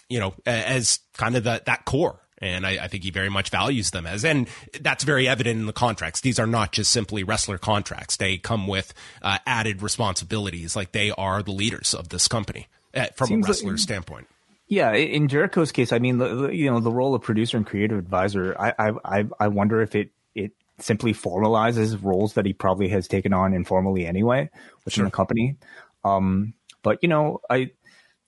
you 0.08 0.20
know, 0.20 0.34
as 0.46 1.00
kind 1.16 1.36
of 1.36 1.44
the, 1.44 1.62
that 1.66 1.84
core. 1.84 2.18
And 2.38 2.66
I, 2.66 2.70
I, 2.84 2.88
think 2.88 3.04
he 3.04 3.10
very 3.10 3.28
much 3.28 3.50
values 3.50 3.92
them 3.92 4.04
as, 4.04 4.24
and 4.24 4.48
that's 4.80 5.04
very 5.04 5.28
evident 5.28 5.60
in 5.60 5.66
the 5.66 5.72
contracts. 5.72 6.22
These 6.22 6.40
are 6.40 6.46
not 6.46 6.72
just 6.72 6.90
simply 6.90 7.22
wrestler 7.22 7.56
contracts. 7.56 8.16
They 8.16 8.36
come 8.36 8.66
with 8.66 8.92
uh, 9.22 9.38
added 9.46 9.80
responsibilities, 9.80 10.74
like 10.74 10.90
they 10.90 11.12
are 11.12 11.44
the 11.44 11.52
leaders 11.52 11.94
of 11.94 12.08
this 12.08 12.26
company 12.26 12.66
uh, 12.94 13.06
from 13.14 13.28
Seems 13.28 13.46
a 13.46 13.48
wrestler 13.48 13.70
like, 13.70 13.78
standpoint. 13.78 14.26
Yeah, 14.66 14.92
in 14.92 15.28
Jericho's 15.28 15.70
case, 15.70 15.92
I 15.92 15.98
mean, 16.00 16.18
you 16.52 16.70
know, 16.70 16.80
the 16.80 16.90
role 16.90 17.14
of 17.14 17.22
producer 17.22 17.58
and 17.58 17.66
creative 17.66 17.98
advisor. 17.98 18.56
I, 18.58 18.92
I, 19.04 19.24
I 19.38 19.48
wonder 19.48 19.82
if 19.82 19.94
it 19.94 20.10
it 20.34 20.52
simply 20.78 21.12
formalizes 21.12 22.02
roles 22.02 22.34
that 22.34 22.46
he 22.46 22.52
probably 22.52 22.88
has 22.88 23.06
taken 23.06 23.32
on 23.32 23.54
informally 23.54 24.06
anyway 24.06 24.50
within 24.84 25.02
sure. 25.02 25.04
the 25.04 25.10
company. 25.10 25.56
Um, 26.04 26.54
but 26.82 26.98
you 27.02 27.08
know, 27.08 27.40
I 27.50 27.70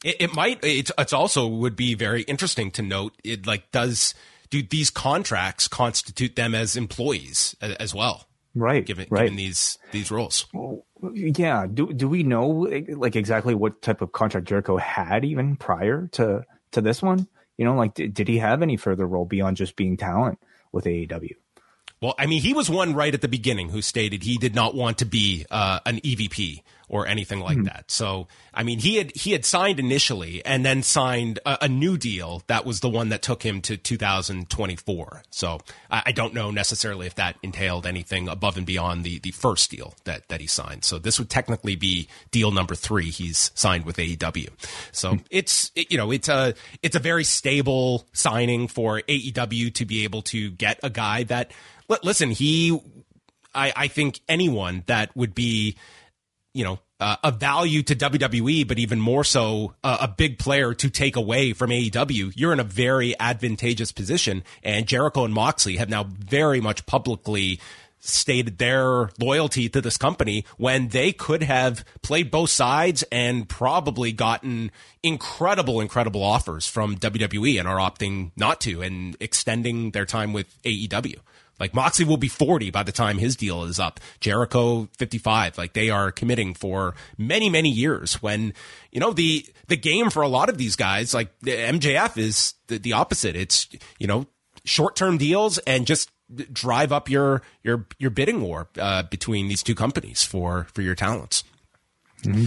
it, 0.04 0.16
it 0.20 0.34
might. 0.34 0.60
It's, 0.62 0.92
it's 0.96 1.12
also 1.12 1.48
would 1.48 1.74
be 1.74 1.94
very 1.94 2.22
interesting 2.22 2.70
to 2.72 2.82
note. 2.82 3.14
It 3.24 3.46
like 3.46 3.72
does 3.72 4.14
do 4.50 4.62
these 4.62 4.90
contracts 4.90 5.66
constitute 5.66 6.36
them 6.36 6.54
as 6.54 6.76
employees 6.76 7.56
as, 7.60 7.74
as 7.76 7.94
well? 7.94 8.28
Right. 8.54 8.84
Given, 8.86 9.08
right. 9.10 9.22
given 9.22 9.36
these 9.36 9.78
these 9.90 10.10
roles. 10.10 10.46
Well, 10.52 10.84
yeah. 11.12 11.66
Do 11.66 11.92
do 11.92 12.08
we 12.08 12.22
know 12.22 12.46
like 12.88 13.16
exactly 13.16 13.54
what 13.54 13.82
type 13.82 14.02
of 14.02 14.12
contract 14.12 14.46
Jericho 14.46 14.76
had 14.76 15.24
even 15.24 15.56
prior 15.56 16.08
to 16.12 16.44
to 16.72 16.80
this 16.80 17.02
one? 17.02 17.26
You 17.56 17.64
know, 17.64 17.74
like 17.74 17.94
did, 17.94 18.14
did 18.14 18.28
he 18.28 18.38
have 18.38 18.62
any 18.62 18.76
further 18.76 19.06
role 19.06 19.24
beyond 19.24 19.56
just 19.56 19.74
being 19.74 19.96
talent 19.96 20.38
with 20.70 20.84
AEW? 20.84 21.34
Well, 22.04 22.14
I 22.18 22.26
mean, 22.26 22.42
he 22.42 22.52
was 22.52 22.68
one 22.68 22.92
right 22.92 23.14
at 23.14 23.22
the 23.22 23.28
beginning 23.28 23.70
who 23.70 23.80
stated 23.80 24.24
he 24.24 24.36
did 24.36 24.54
not 24.54 24.74
want 24.74 24.98
to 24.98 25.06
be 25.06 25.46
uh, 25.50 25.80
an 25.86 26.02
EVP 26.02 26.60
or 26.88 27.06
anything 27.06 27.40
like 27.40 27.56
mm-hmm. 27.56 27.64
that. 27.64 27.90
So, 27.90 28.28
I 28.52 28.62
mean, 28.62 28.78
he 28.78 28.96
had 28.96 29.16
he 29.16 29.32
had 29.32 29.44
signed 29.44 29.80
initially 29.80 30.44
and 30.44 30.64
then 30.64 30.82
signed 30.82 31.38
a, 31.46 31.58
a, 31.62 31.68
new 31.68 31.96
deal. 31.96 32.42
That 32.46 32.66
was 32.66 32.80
the 32.80 32.88
one 32.88 33.08
that 33.08 33.22
took 33.22 33.42
him 33.42 33.60
to 33.62 33.76
2024. 33.76 35.22
So, 35.30 35.60
I, 35.90 36.02
I, 36.06 36.12
don't 36.12 36.34
know 36.34 36.50
necessarily 36.50 37.06
if 37.06 37.14
that 37.14 37.36
entailed 37.42 37.86
anything 37.86 38.28
above 38.28 38.56
and 38.56 38.66
beyond 38.66 39.04
the 39.04 39.18
the 39.18 39.30
first 39.30 39.70
deal 39.70 39.94
that 40.04 40.28
that 40.28 40.40
he 40.40 40.46
signed. 40.46 40.84
So, 40.84 40.98
this 40.98 41.18
would 41.18 41.30
technically 41.30 41.76
be 41.76 42.08
deal 42.30 42.50
number 42.50 42.74
three 42.74 43.10
he's 43.10 43.50
signed 43.54 43.86
with 43.86 43.96
AEW. 43.96 44.50
So, 44.92 45.14
mm-hmm. 45.14 45.24
it's 45.30 45.72
it, 45.74 45.90
you 45.90 45.96
know 45.96 46.10
it's 46.10 46.28
a 46.28 46.54
it's 46.82 46.96
a 46.96 47.00
very 47.00 47.24
stable 47.24 48.06
signing 48.12 48.68
for 48.68 49.00
AEW 49.00 49.74
to 49.74 49.84
be 49.84 50.04
able 50.04 50.22
to 50.22 50.50
get 50.50 50.80
a 50.82 50.90
guy 50.90 51.24
that. 51.24 51.50
Listen, 51.88 52.30
he 52.30 52.80
I, 53.54 53.72
I, 53.76 53.88
think 53.88 54.20
anyone 54.28 54.82
that 54.86 55.14
would 55.16 55.34
be 55.34 55.76
you 56.54 56.62
know, 56.62 56.78
uh, 57.00 57.16
a 57.24 57.32
value 57.32 57.82
to 57.82 57.96
WWE, 57.96 58.66
but 58.66 58.78
even 58.78 59.00
more 59.00 59.24
so 59.24 59.74
uh, 59.82 59.98
a 60.00 60.08
big 60.08 60.38
player 60.38 60.72
to 60.72 60.88
take 60.88 61.16
away 61.16 61.52
from 61.52 61.70
AEW, 61.70 62.32
you're 62.36 62.52
in 62.52 62.60
a 62.60 62.64
very 62.64 63.18
advantageous 63.18 63.90
position. 63.90 64.44
And 64.62 64.86
Jericho 64.86 65.24
and 65.24 65.34
Moxley 65.34 65.76
have 65.76 65.90
now 65.90 66.04
very 66.04 66.60
much 66.60 66.86
publicly 66.86 67.60
stated 67.98 68.58
their 68.58 69.08
loyalty 69.18 69.68
to 69.68 69.80
this 69.80 69.96
company 69.96 70.44
when 70.58 70.88
they 70.88 71.10
could 71.10 71.42
have 71.42 71.84
played 72.02 72.30
both 72.30 72.50
sides 72.50 73.02
and 73.10 73.48
probably 73.48 74.12
gotten 74.12 74.70
incredible, 75.02 75.80
incredible 75.80 76.22
offers 76.22 76.68
from 76.68 76.96
WWE 76.96 77.58
and 77.58 77.66
are 77.66 77.78
opting 77.78 78.30
not 78.36 78.60
to 78.60 78.82
and 78.82 79.16
extending 79.20 79.90
their 79.90 80.04
time 80.04 80.32
with 80.34 80.62
AEW. 80.64 81.16
Like 81.60 81.74
Moxley 81.74 82.04
will 82.04 82.16
be 82.16 82.28
40 82.28 82.70
by 82.70 82.82
the 82.82 82.92
time 82.92 83.18
his 83.18 83.36
deal 83.36 83.64
is 83.64 83.78
up. 83.78 84.00
Jericho 84.20 84.88
55. 84.98 85.56
Like 85.56 85.72
they 85.72 85.90
are 85.90 86.10
committing 86.10 86.54
for 86.54 86.94
many, 87.16 87.48
many 87.48 87.70
years 87.70 88.22
when, 88.22 88.54
you 88.90 89.00
know, 89.00 89.12
the, 89.12 89.46
the 89.68 89.76
game 89.76 90.10
for 90.10 90.22
a 90.22 90.28
lot 90.28 90.48
of 90.48 90.58
these 90.58 90.76
guys, 90.76 91.14
like 91.14 91.38
the 91.40 91.52
MJF 91.52 92.18
is 92.18 92.54
the, 92.66 92.78
the 92.78 92.92
opposite. 92.92 93.36
It's, 93.36 93.68
you 93.98 94.06
know, 94.06 94.26
short 94.64 94.96
term 94.96 95.16
deals 95.16 95.58
and 95.58 95.86
just 95.86 96.10
drive 96.52 96.90
up 96.90 97.08
your, 97.08 97.42
your, 97.62 97.86
your 97.98 98.10
bidding 98.10 98.40
war, 98.40 98.68
uh, 98.78 99.04
between 99.04 99.48
these 99.48 99.62
two 99.62 99.74
companies 99.74 100.24
for, 100.24 100.66
for 100.74 100.82
your 100.82 100.94
talents. 100.94 101.44
Mm-hmm. 102.22 102.46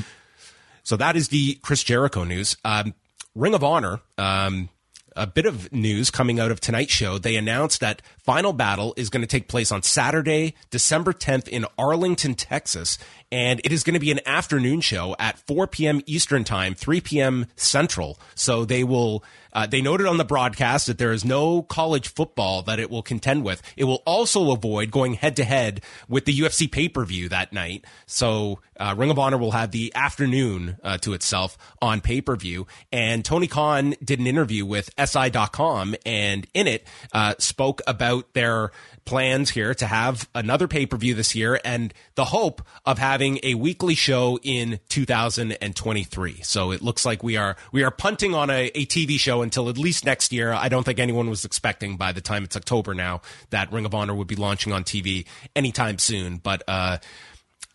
So 0.83 0.97
that 0.97 1.15
is 1.15 1.29
the 1.29 1.55
Chris 1.55 1.83
Jericho 1.83 2.23
news. 2.23 2.57
Um, 2.65 2.93
Ring 3.35 3.53
of 3.53 3.63
Honor, 3.63 3.99
um, 4.17 4.69
a 5.17 5.27
bit 5.27 5.45
of 5.45 5.71
news 5.73 6.11
coming 6.11 6.39
out 6.39 6.51
of 6.51 6.59
tonight's 6.59 6.93
show. 6.93 7.17
They 7.17 7.35
announced 7.35 7.79
that 7.81 8.01
Final 8.23 8.53
Battle 8.53 8.93
is 8.95 9.09
going 9.09 9.21
to 9.21 9.27
take 9.27 9.47
place 9.47 9.71
on 9.71 9.83
Saturday, 9.83 10.55
December 10.69 11.11
10th 11.11 11.47
in 11.47 11.65
Arlington, 11.77 12.35
Texas. 12.35 12.97
And 13.31 13.59
it 13.63 13.71
is 13.71 13.83
going 13.83 13.93
to 13.93 13.99
be 13.99 14.11
an 14.11 14.19
afternoon 14.25 14.81
show 14.81 15.15
at 15.19 15.37
4 15.39 15.67
p.m. 15.67 16.01
Eastern 16.05 16.43
time, 16.43 16.75
3 16.75 17.01
p.m. 17.01 17.45
Central. 17.55 18.19
So 18.35 18.65
they 18.65 18.83
will 18.83 19.23
uh, 19.57 19.65
they 19.65 19.81
noted 19.81 20.05
on 20.05 20.17
the 20.17 20.23
broadcast 20.23 20.85
that 20.85 20.99
there 20.99 21.11
is 21.11 21.25
no 21.25 21.63
college 21.63 22.09
football 22.09 22.61
that 22.61 22.79
it 22.79 22.91
will 22.91 23.01
contend 23.01 23.43
with. 23.43 23.61
It 23.75 23.85
will 23.85 24.03
also 24.05 24.51
avoid 24.51 24.91
going 24.91 25.15
head 25.15 25.35
to 25.37 25.43
head 25.43 25.81
with 26.07 26.25
the 26.25 26.39
UFC 26.39 26.71
pay 26.71 26.89
per 26.89 27.03
view 27.05 27.27
that 27.29 27.51
night. 27.51 27.83
So 28.05 28.59
uh, 28.79 28.93
Ring 28.95 29.09
of 29.09 29.17
Honor 29.17 29.37
will 29.37 29.51
have 29.51 29.71
the 29.71 29.91
afternoon 29.95 30.77
uh, 30.83 30.99
to 30.99 31.13
itself 31.13 31.57
on 31.81 32.01
pay 32.01 32.21
per 32.21 32.35
view. 32.35 32.67
And 32.91 33.25
Tony 33.25 33.47
Khan 33.47 33.95
did 34.03 34.19
an 34.19 34.27
interview 34.27 34.63
with 34.63 34.91
SI.com 35.03 35.95
and 36.05 36.45
in 36.53 36.67
it 36.67 36.85
uh, 37.11 37.33
spoke 37.39 37.81
about 37.87 38.33
their 38.33 38.71
plans 39.07 39.49
here 39.49 39.73
to 39.73 39.87
have 39.87 40.29
another 40.35 40.67
pay 40.67 40.85
per 40.85 40.97
view 40.97 41.15
this 41.15 41.33
year 41.33 41.59
and 41.65 41.93
the 42.15 42.25
hope 42.25 42.61
of 42.85 42.99
having 42.99 43.39
a 43.41 43.55
weekly 43.55 43.95
show 43.95 44.37
in 44.43 44.79
2023. 44.89 46.41
So 46.43 46.71
it 46.71 46.81
looks 46.83 47.05
like 47.05 47.23
we 47.23 47.37
are 47.37 47.55
we 47.71 47.83
are 47.83 47.89
punting 47.89 48.35
on 48.35 48.51
a, 48.51 48.65
a 48.75 48.85
TV 48.85 49.19
show 49.19 49.41
until 49.41 49.69
at 49.69 49.77
least 49.77 50.05
next 50.05 50.31
year. 50.31 50.51
I 50.51 50.69
don't 50.69 50.83
think 50.83 50.99
anyone 50.99 51.29
was 51.29 51.45
expecting 51.45 51.97
by 51.97 52.11
the 52.11 52.21
time 52.21 52.43
it's 52.43 52.55
October 52.55 52.93
now 52.93 53.21
that 53.49 53.71
Ring 53.71 53.85
of 53.85 53.95
Honor 53.95 54.13
would 54.13 54.27
be 54.27 54.35
launching 54.35 54.73
on 54.73 54.83
TV 54.83 55.25
anytime 55.55 55.97
soon. 55.97 56.37
But 56.37 56.63
uh, 56.67 56.97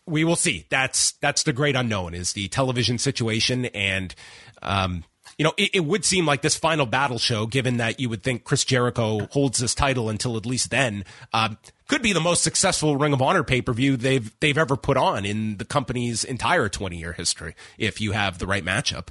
we 0.05 0.23
will 0.23 0.35
see. 0.35 0.67
That's 0.69 1.13
that's 1.13 1.43
the 1.43 1.53
great 1.53 1.75
unknown 1.75 2.13
is 2.13 2.33
the 2.33 2.47
television 2.47 2.97
situation 2.97 3.65
and. 3.65 4.13
Um, 4.61 5.03
you 5.37 5.43
know, 5.43 5.53
it, 5.57 5.71
it, 5.73 5.85
would 5.85 6.05
seem 6.05 6.25
like 6.25 6.41
this 6.41 6.55
final 6.55 6.85
battle 6.85 7.17
show, 7.17 7.45
given 7.45 7.77
that 7.77 7.99
you 7.99 8.09
would 8.09 8.23
think 8.23 8.43
Chris 8.43 8.63
Jericho 8.63 9.27
holds 9.31 9.59
this 9.59 9.73
title 9.73 10.09
until 10.09 10.37
at 10.37 10.45
least 10.45 10.69
then, 10.69 11.05
um, 11.33 11.57
could 11.87 12.01
be 12.01 12.13
the 12.13 12.21
most 12.21 12.43
successful 12.43 12.97
Ring 12.97 13.13
of 13.13 13.21
Honor 13.21 13.43
pay 13.43 13.61
per 13.61 13.73
view 13.73 13.97
they've 13.97 14.31
they've 14.39 14.57
ever 14.57 14.75
put 14.75 14.97
on 14.97 15.25
in 15.25 15.57
the 15.57 15.65
company's 15.65 16.23
entire 16.23 16.69
twenty 16.69 16.97
year 16.97 17.13
history. 17.13 17.55
If 17.77 17.99
you 18.01 18.11
have 18.11 18.39
the 18.39 18.47
right 18.47 18.63
matchup. 18.63 19.07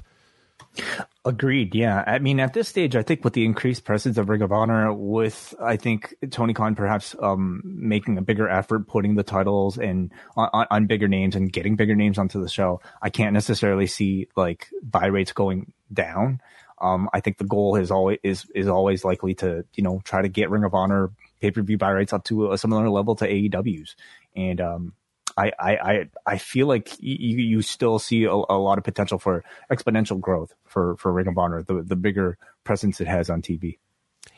Agreed. 1.25 1.73
Yeah. 1.75 2.03
I 2.05 2.19
mean, 2.19 2.39
at 2.39 2.53
this 2.53 2.67
stage, 2.67 2.95
I 2.95 3.03
think 3.03 3.23
with 3.23 3.33
the 3.33 3.45
increased 3.45 3.85
presence 3.85 4.17
of 4.17 4.27
Ring 4.27 4.41
of 4.41 4.51
Honor, 4.51 4.91
with 4.91 5.53
I 5.61 5.77
think 5.77 6.13
Tony 6.31 6.53
Khan 6.53 6.75
perhaps 6.75 7.15
um, 7.21 7.61
making 7.63 8.17
a 8.17 8.21
bigger 8.21 8.49
effort 8.49 8.87
putting 8.87 9.15
the 9.15 9.23
titles 9.23 9.77
and 9.77 10.11
on, 10.35 10.67
on, 10.69 10.85
bigger 10.87 11.07
names 11.07 11.35
and 11.35 11.51
getting 11.51 11.75
bigger 11.75 11.95
names 11.95 12.17
onto 12.17 12.41
the 12.41 12.49
show, 12.49 12.81
I 13.01 13.09
can't 13.09 13.33
necessarily 13.33 13.87
see 13.87 14.27
like 14.35 14.69
buy 14.81 15.05
rates 15.05 15.31
going 15.31 15.71
down. 15.93 16.41
Um, 16.81 17.09
I 17.13 17.21
think 17.21 17.37
the 17.37 17.45
goal 17.45 17.77
is 17.77 17.91
always 17.91 18.19
is 18.23 18.45
is 18.53 18.67
always 18.67 19.05
likely 19.05 19.35
to 19.35 19.63
you 19.75 19.83
know 19.83 20.01
try 20.03 20.21
to 20.21 20.27
get 20.27 20.49
Ring 20.49 20.65
of 20.65 20.73
Honor 20.73 21.11
pay 21.39 21.51
per 21.51 21.61
view 21.61 21.77
buy 21.77 21.91
rates 21.91 22.11
up 22.11 22.25
to 22.25 22.51
a 22.51 22.57
similar 22.57 22.89
level 22.89 23.15
to 23.15 23.27
AEW's, 23.27 23.95
and 24.35 24.59
um, 24.59 24.93
I, 25.37 25.51
I, 25.59 26.09
I 26.25 26.37
feel 26.37 26.67
like 26.67 26.95
you, 26.99 27.37
you 27.37 27.61
still 27.61 27.99
see 27.99 28.25
a, 28.25 28.31
a, 28.31 28.57
lot 28.57 28.77
of 28.77 28.83
potential 28.83 29.17
for 29.17 29.43
exponential 29.71 30.19
growth 30.19 30.53
for, 30.65 30.95
for 30.97 31.11
Ring 31.11 31.27
of 31.27 31.37
Honor, 31.37 31.63
the, 31.63 31.81
the 31.81 31.95
bigger 31.95 32.37
presence 32.63 33.01
it 33.01 33.07
has 33.07 33.29
on 33.29 33.41
TV. 33.41 33.77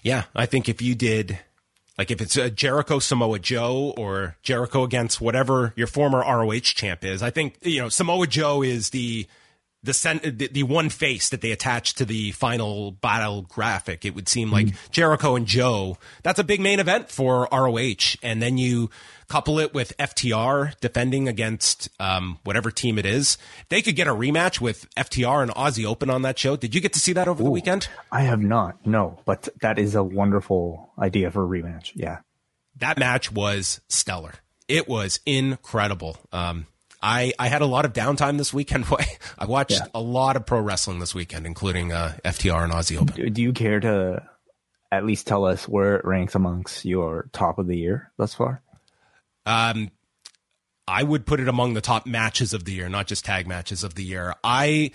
Yeah. 0.02 0.24
I 0.36 0.46
think 0.46 0.70
if 0.70 0.82
you 0.82 0.96
did, 0.96 1.40
like 1.98 2.12
if 2.12 2.22
it's 2.22 2.38
a 2.38 2.50
Jericho 2.50 3.00
Samoa 3.00 3.40
Joe 3.40 3.94
or 3.98 4.38
Jericho 4.42 4.84
against 4.84 5.20
whatever 5.20 5.74
your 5.76 5.88
former 5.88 6.20
ROH 6.20 6.60
champ 6.60 7.04
is, 7.04 7.22
I 7.22 7.30
think, 7.30 7.58
you 7.62 7.82
know, 7.82 7.90
Samoa 7.90 8.28
Joe 8.28 8.62
is 8.62 8.92
the, 8.92 9.28
the, 9.86 9.94
cent- 9.94 10.24
the, 10.24 10.48
the 10.48 10.64
one 10.64 10.90
face 10.90 11.30
that 11.30 11.42
they 11.42 11.52
attached 11.52 11.98
to 12.00 12.06
the 12.06 12.32
final 12.32 12.92
battle 12.92 13.44
graphic. 13.44 14.06
It 14.06 14.16
would 14.16 14.28
seem 14.28 14.52
like 14.52 14.68
mm. 14.68 14.92
Jericho 14.92 15.36
and 15.36 15.46
Joe. 15.46 15.98
That's 16.24 16.40
a 16.40 16.44
big 16.44 16.60
main 16.60 16.80
event 16.80 17.10
for 17.10 17.48
ROH, 17.52 18.18
and 18.22 18.42
then 18.42 18.58
you 18.58 18.90
couple 19.28 19.60
it 19.60 19.74
with 19.74 19.98
FTR 19.98 20.80
defending 20.80 21.28
against 21.28 21.90
um, 22.00 22.38
whatever 22.44 22.70
team 22.70 23.00
it 23.00 23.06
is. 23.06 23.38
They 23.70 23.82
could 23.82 23.96
get 23.96 24.08
a 24.08 24.14
rematch 24.14 24.62
with 24.62 24.88
FTR 24.96 25.42
and 25.44 25.52
Aussie 25.52 25.86
Open 25.86 26.10
on 26.10 26.22
that 26.24 26.38
show. 26.38 26.56
Did 26.56 26.76
you 26.76 26.82
get 26.82 26.94
to 26.94 27.00
see 27.00 27.14
that 27.14 27.28
over 27.28 27.42
Ooh, 27.42 27.46
the 27.46 27.52
weekend? 27.52 27.88
I 28.12 28.22
have 28.22 28.42
not. 28.42 28.86
No, 28.86 29.20
but 29.26 29.50
that 29.62 29.80
is 29.80 29.96
a 29.96 30.04
wonderful 30.04 30.92
idea 31.00 31.32
for 31.32 31.44
a 31.44 31.48
rematch. 31.48 31.92
Yeah, 31.96 32.20
that 32.78 32.98
match 32.98 33.32
was 33.32 33.82
stellar. 33.88 34.34
It 34.68 34.88
was 34.88 35.20
incredible. 35.26 36.18
Um, 36.32 36.68
I, 37.06 37.34
I 37.38 37.50
had 37.50 37.62
a 37.62 37.68
lot 37.68 37.86
of 37.86 37.94
downtime 37.94 38.40
this 38.40 38.52
weekend. 38.52 38.86
I 39.38 39.46
watched 39.46 39.74
yeah. 39.74 39.86
a 39.94 40.02
lot 40.02 40.36
of 40.36 40.48
pro 40.48 40.60
wrestling 40.60 40.98
this 40.98 41.14
weekend, 41.14 41.46
including 41.46 41.92
uh, 41.92 42.18
FTR 42.26 42.64
and 42.64 42.74
Aussie 42.74 43.00
Open. 43.00 43.32
Do 43.32 43.42
you 43.44 43.54
care 43.54 43.80
to 43.80 44.24
at 44.92 45.06
least 45.06 45.28
tell 45.28 45.46
us 45.46 45.68
where 45.68 45.98
it 45.98 46.06
ranks 46.06 46.34
amongst 46.34 46.84
your 46.84 47.30
top 47.32 47.60
of 47.60 47.68
the 47.68 47.78
year 47.78 48.12
thus 48.18 48.34
far? 48.34 48.64
Um, 49.46 49.92
I 50.88 51.04
would 51.04 51.28
put 51.28 51.40
it 51.40 51.48
among 51.48 51.76
the 51.76 51.82
top 51.82 52.08
matches 52.08 52.54
of 52.54 52.66
the 52.66 52.72
year, 52.72 52.90
not 52.90 53.06
just 53.06 53.24
tag 53.24 53.46
matches 53.46 53.84
of 53.84 53.94
the 53.94 54.04
year. 54.04 54.34
I 54.44 54.90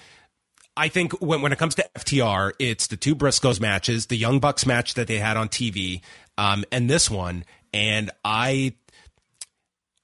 I 0.77 0.89
think 0.89 1.21
when 1.21 1.43
when 1.43 1.53
it 1.53 1.59
comes 1.59 1.77
to 1.77 1.89
FTR, 1.97 2.53
it's 2.59 2.89
the 2.89 2.97
two 2.97 3.15
Briscoes 3.15 3.61
matches, 3.61 4.07
the 4.07 4.17
Young 4.17 4.41
Bucks 4.41 4.67
match 4.67 4.95
that 4.95 5.07
they 5.07 5.19
had 5.19 5.37
on 5.37 5.49
TV, 5.49 6.01
um, 6.37 6.65
and 6.73 6.91
this 6.91 7.09
one. 7.09 7.45
And 7.73 8.11
I 8.25 8.75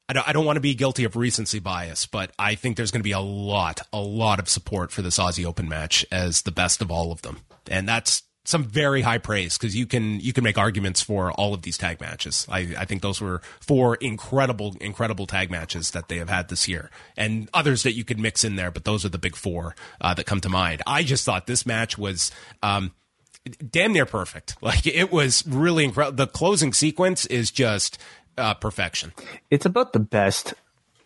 I 0.09 0.13
don't, 0.13 0.29
I 0.29 0.33
don't 0.33 0.45
want 0.45 0.57
to 0.57 0.61
be 0.61 0.75
guilty 0.75 1.05
of 1.05 1.17
recency 1.17 1.59
bias, 1.59 2.07
but 2.07 2.31
I 2.39 2.55
think 2.55 2.77
there's 2.77 2.91
going 2.91 3.01
to 3.01 3.05
be 3.05 3.13
a 3.13 3.21
lot, 3.21 3.81
a 3.93 4.01
lot 4.01 4.39
of 4.39 4.49
support 4.49 4.93
for 4.93 5.03
this 5.03 5.19
Aussie 5.19 5.45
Open 5.45 5.69
match 5.69 6.07
as 6.13 6.43
the 6.43 6.53
best 6.53 6.81
of 6.81 6.91
all 6.91 7.11
of 7.11 7.23
them, 7.23 7.41
and 7.69 7.89
that's 7.89 8.23
some 8.47 8.63
very 8.63 9.03
high 9.03 9.19
praise 9.19 9.59
because 9.59 9.75
you 9.75 9.87
can 9.87 10.21
you 10.21 10.33
can 10.33 10.45
make 10.45 10.57
arguments 10.57 11.03
for 11.03 11.33
all 11.33 11.53
of 11.53 11.63
these 11.63 11.77
tag 11.77 12.01
matches. 12.01 12.47
I, 12.49 12.75
I 12.79 12.85
think 12.85 13.03
those 13.03 13.21
were 13.21 13.43
four 13.61 13.97
incredible, 13.97 14.77
incredible 14.81 15.27
tag 15.27 15.51
matches 15.51 15.91
that 15.91 16.09
they 16.09 16.19
have 16.19 16.29
had 16.29 16.49
this 16.49 16.69
year, 16.69 16.91
and 17.17 17.49
others 17.53 17.83
that 17.83 17.95
you 17.95 18.05
could 18.05 18.21
mix 18.21 18.45
in 18.45 18.57
there, 18.57 18.71
but 18.71 18.85
those 18.85 19.05
are 19.05 19.09
the 19.09 19.19
big 19.19 19.35
four 19.35 19.75
uh, 20.01 20.15
that 20.15 20.25
come 20.25 20.41
to 20.41 20.49
mind. 20.49 20.83
I 20.87 21.03
just 21.03 21.25
thought 21.25 21.47
this 21.47 21.67
match 21.67 21.99
was. 21.99 22.31
Um, 22.63 22.93
damn 23.71 23.93
near 23.93 24.07
perfect. 24.07 24.57
Like 24.61 24.87
it 24.89 25.13
was 25.13 25.47
really 25.47 25.85
incredible. 25.85 26.17
The 26.17 26.27
closing 26.27 26.73
sequence 26.73 27.27
is 27.27 27.53
just 27.53 27.99
uh, 28.39 28.55
perfection. 28.55 29.13
It's 29.51 29.67
about 29.67 29.93
the 29.93 30.01
best 30.01 30.55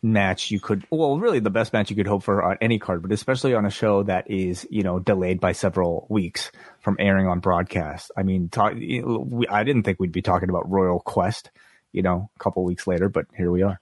match 0.03 0.51
you 0.51 0.59
could 0.59 0.87
well 0.91 1.19
really 1.19 1.41
the 1.41 1.51
best 1.51 1.73
match 1.75 1.91
you 1.91 1.97
could 1.97 2.07
hope 2.07 2.23
for 2.23 2.43
on 2.43 2.57
any 2.63 2.79
card 2.79 3.03
but 3.03 3.13
especially 3.13 3.53
on 3.53 3.67
a 3.67 3.71
show 3.71 4.03
that 4.03 4.31
is 4.31 4.67
you 4.71 4.83
know 4.83 4.99
delayed 4.99 5.39
by 5.41 5.53
several 5.53 6.07
weeks 6.09 6.51
from 6.81 6.97
airing 6.99 7.27
on 7.27 7.39
broadcast 7.39 8.11
i 8.17 8.23
mean 8.23 8.49
talk, 8.49 8.73
we, 8.75 9.47
i 9.49 9.63
didn't 9.63 9.83
think 9.83 10.01
we'd 10.01 10.11
be 10.11 10.23
talking 10.23 10.49
about 10.49 10.69
royal 10.71 11.01
quest 11.01 11.51
you 11.93 12.01
know 12.01 12.31
a 12.35 12.39
couple 12.39 12.65
weeks 12.65 12.87
later 12.87 13.11
but 13.11 13.27
here 13.37 13.51
we 13.51 13.63
are 13.63 13.79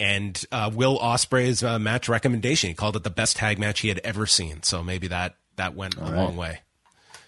and 0.00 0.42
uh, 0.52 0.70
will 0.72 0.98
ospreay's 1.00 1.62
uh, 1.62 1.78
match 1.78 2.08
recommendation 2.08 2.68
he 2.68 2.74
called 2.74 2.96
it 2.96 3.02
the 3.02 3.10
best 3.10 3.36
tag 3.36 3.58
match 3.58 3.80
he 3.80 3.88
had 3.88 4.00
ever 4.04 4.24
seen 4.24 4.62
so 4.62 4.82
maybe 4.82 5.08
that 5.08 5.34
that 5.56 5.74
went 5.74 5.98
All 5.98 6.08
a 6.08 6.12
right. 6.12 6.16
long 6.16 6.36
way 6.38 6.60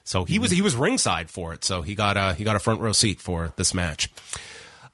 so 0.03 0.25
he 0.25 0.39
was 0.39 0.51
he 0.51 0.63
was 0.63 0.75
ringside 0.75 1.29
for 1.29 1.53
it 1.53 1.63
so 1.63 1.83
he 1.83 1.95
got 1.95 2.17
a 2.17 2.33
he 2.33 2.45
got 2.45 2.57
a 2.57 2.61
front 2.61 2.81
row 2.81 2.93
seat 2.93 3.21
for 3.21 3.53
this 3.57 3.75
match 3.75 4.11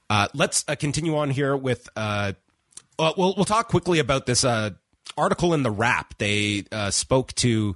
uh, 0.09 0.27
let's 0.33 0.63
uh, 0.67 0.75
continue 0.75 1.17
on 1.17 1.29
here 1.29 1.55
with. 1.55 1.89
Uh, 1.95 2.33
uh, 2.99 3.13
we'll 3.17 3.35
we'll 3.35 3.45
talk 3.45 3.67
quickly 3.67 3.99
about 3.99 4.25
this 4.25 4.43
uh, 4.43 4.71
article 5.17 5.53
in 5.53 5.63
the 5.63 5.71
Wrap. 5.71 6.17
They 6.17 6.65
spoke 6.89 7.33
to 7.35 7.75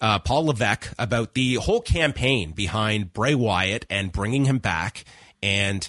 Paul 0.00 0.46
Levesque 0.46 0.92
about 0.98 1.34
the 1.34 1.54
whole 1.54 1.80
campaign 1.80 2.52
behind 2.52 3.12
Bray 3.12 3.34
Wyatt 3.34 3.86
and 3.88 4.10
bringing 4.10 4.46
him 4.46 4.58
back, 4.58 5.04
and 5.42 5.88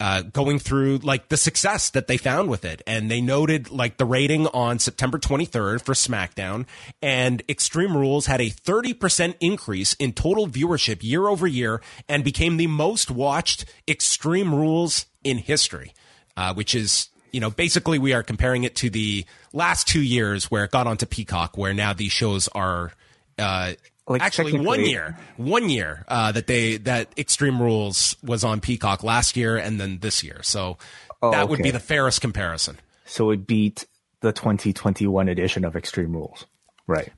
uh, 0.00 0.22
going 0.22 0.58
through 0.58 0.98
like 0.98 1.28
the 1.28 1.36
success 1.36 1.90
that 1.90 2.06
they 2.06 2.16
found 2.16 2.48
with 2.48 2.64
it. 2.64 2.82
And 2.86 3.10
they 3.10 3.20
noted 3.20 3.70
like 3.70 3.96
the 3.96 4.04
rating 4.04 4.46
on 4.48 4.78
September 4.78 5.18
23rd 5.18 5.82
for 5.82 5.92
SmackDown 5.92 6.66
and 7.02 7.42
Extreme 7.48 7.96
Rules 7.96 8.26
had 8.26 8.40
a 8.40 8.50
30% 8.50 9.34
increase 9.40 9.94
in 9.94 10.12
total 10.12 10.46
viewership 10.46 11.02
year 11.02 11.26
over 11.26 11.46
year 11.46 11.80
and 12.08 12.22
became 12.22 12.56
the 12.56 12.68
most 12.68 13.10
watched 13.10 13.64
Extreme 13.88 14.54
Rules 14.54 15.06
in 15.28 15.38
history, 15.38 15.92
uh, 16.36 16.54
which 16.54 16.74
is 16.74 17.08
you 17.32 17.40
know, 17.40 17.50
basically 17.50 17.98
we 17.98 18.12
are 18.12 18.22
comparing 18.22 18.64
it 18.64 18.74
to 18.76 18.90
the 18.90 19.24
last 19.52 19.86
two 19.86 20.02
years 20.02 20.50
where 20.50 20.64
it 20.64 20.70
got 20.70 20.86
onto 20.86 21.06
Peacock, 21.06 21.56
where 21.56 21.74
now 21.74 21.92
these 21.92 22.12
shows 22.12 22.48
are 22.48 22.92
uh, 23.38 23.72
like 24.06 24.22
actually 24.22 24.58
one 24.58 24.84
year, 24.84 25.16
one 25.36 25.68
year 25.68 26.04
uh, 26.08 26.32
that 26.32 26.46
they 26.46 26.78
that 26.78 27.12
Extreme 27.18 27.60
Rules 27.60 28.16
was 28.22 28.44
on 28.44 28.60
Peacock 28.60 29.02
last 29.02 29.36
year 29.36 29.56
and 29.56 29.80
then 29.80 29.98
this 29.98 30.22
year. 30.22 30.40
So 30.42 30.78
oh, 31.22 31.30
that 31.30 31.42
okay. 31.42 31.50
would 31.50 31.62
be 31.62 31.70
the 31.70 31.80
fairest 31.80 32.20
comparison. 32.20 32.78
So 33.04 33.30
it 33.30 33.46
beat 33.46 33.86
the 34.20 34.32
2021 34.32 35.28
edition 35.28 35.64
of 35.64 35.76
Extreme 35.76 36.12
Rules, 36.12 36.46
right? 36.86 37.12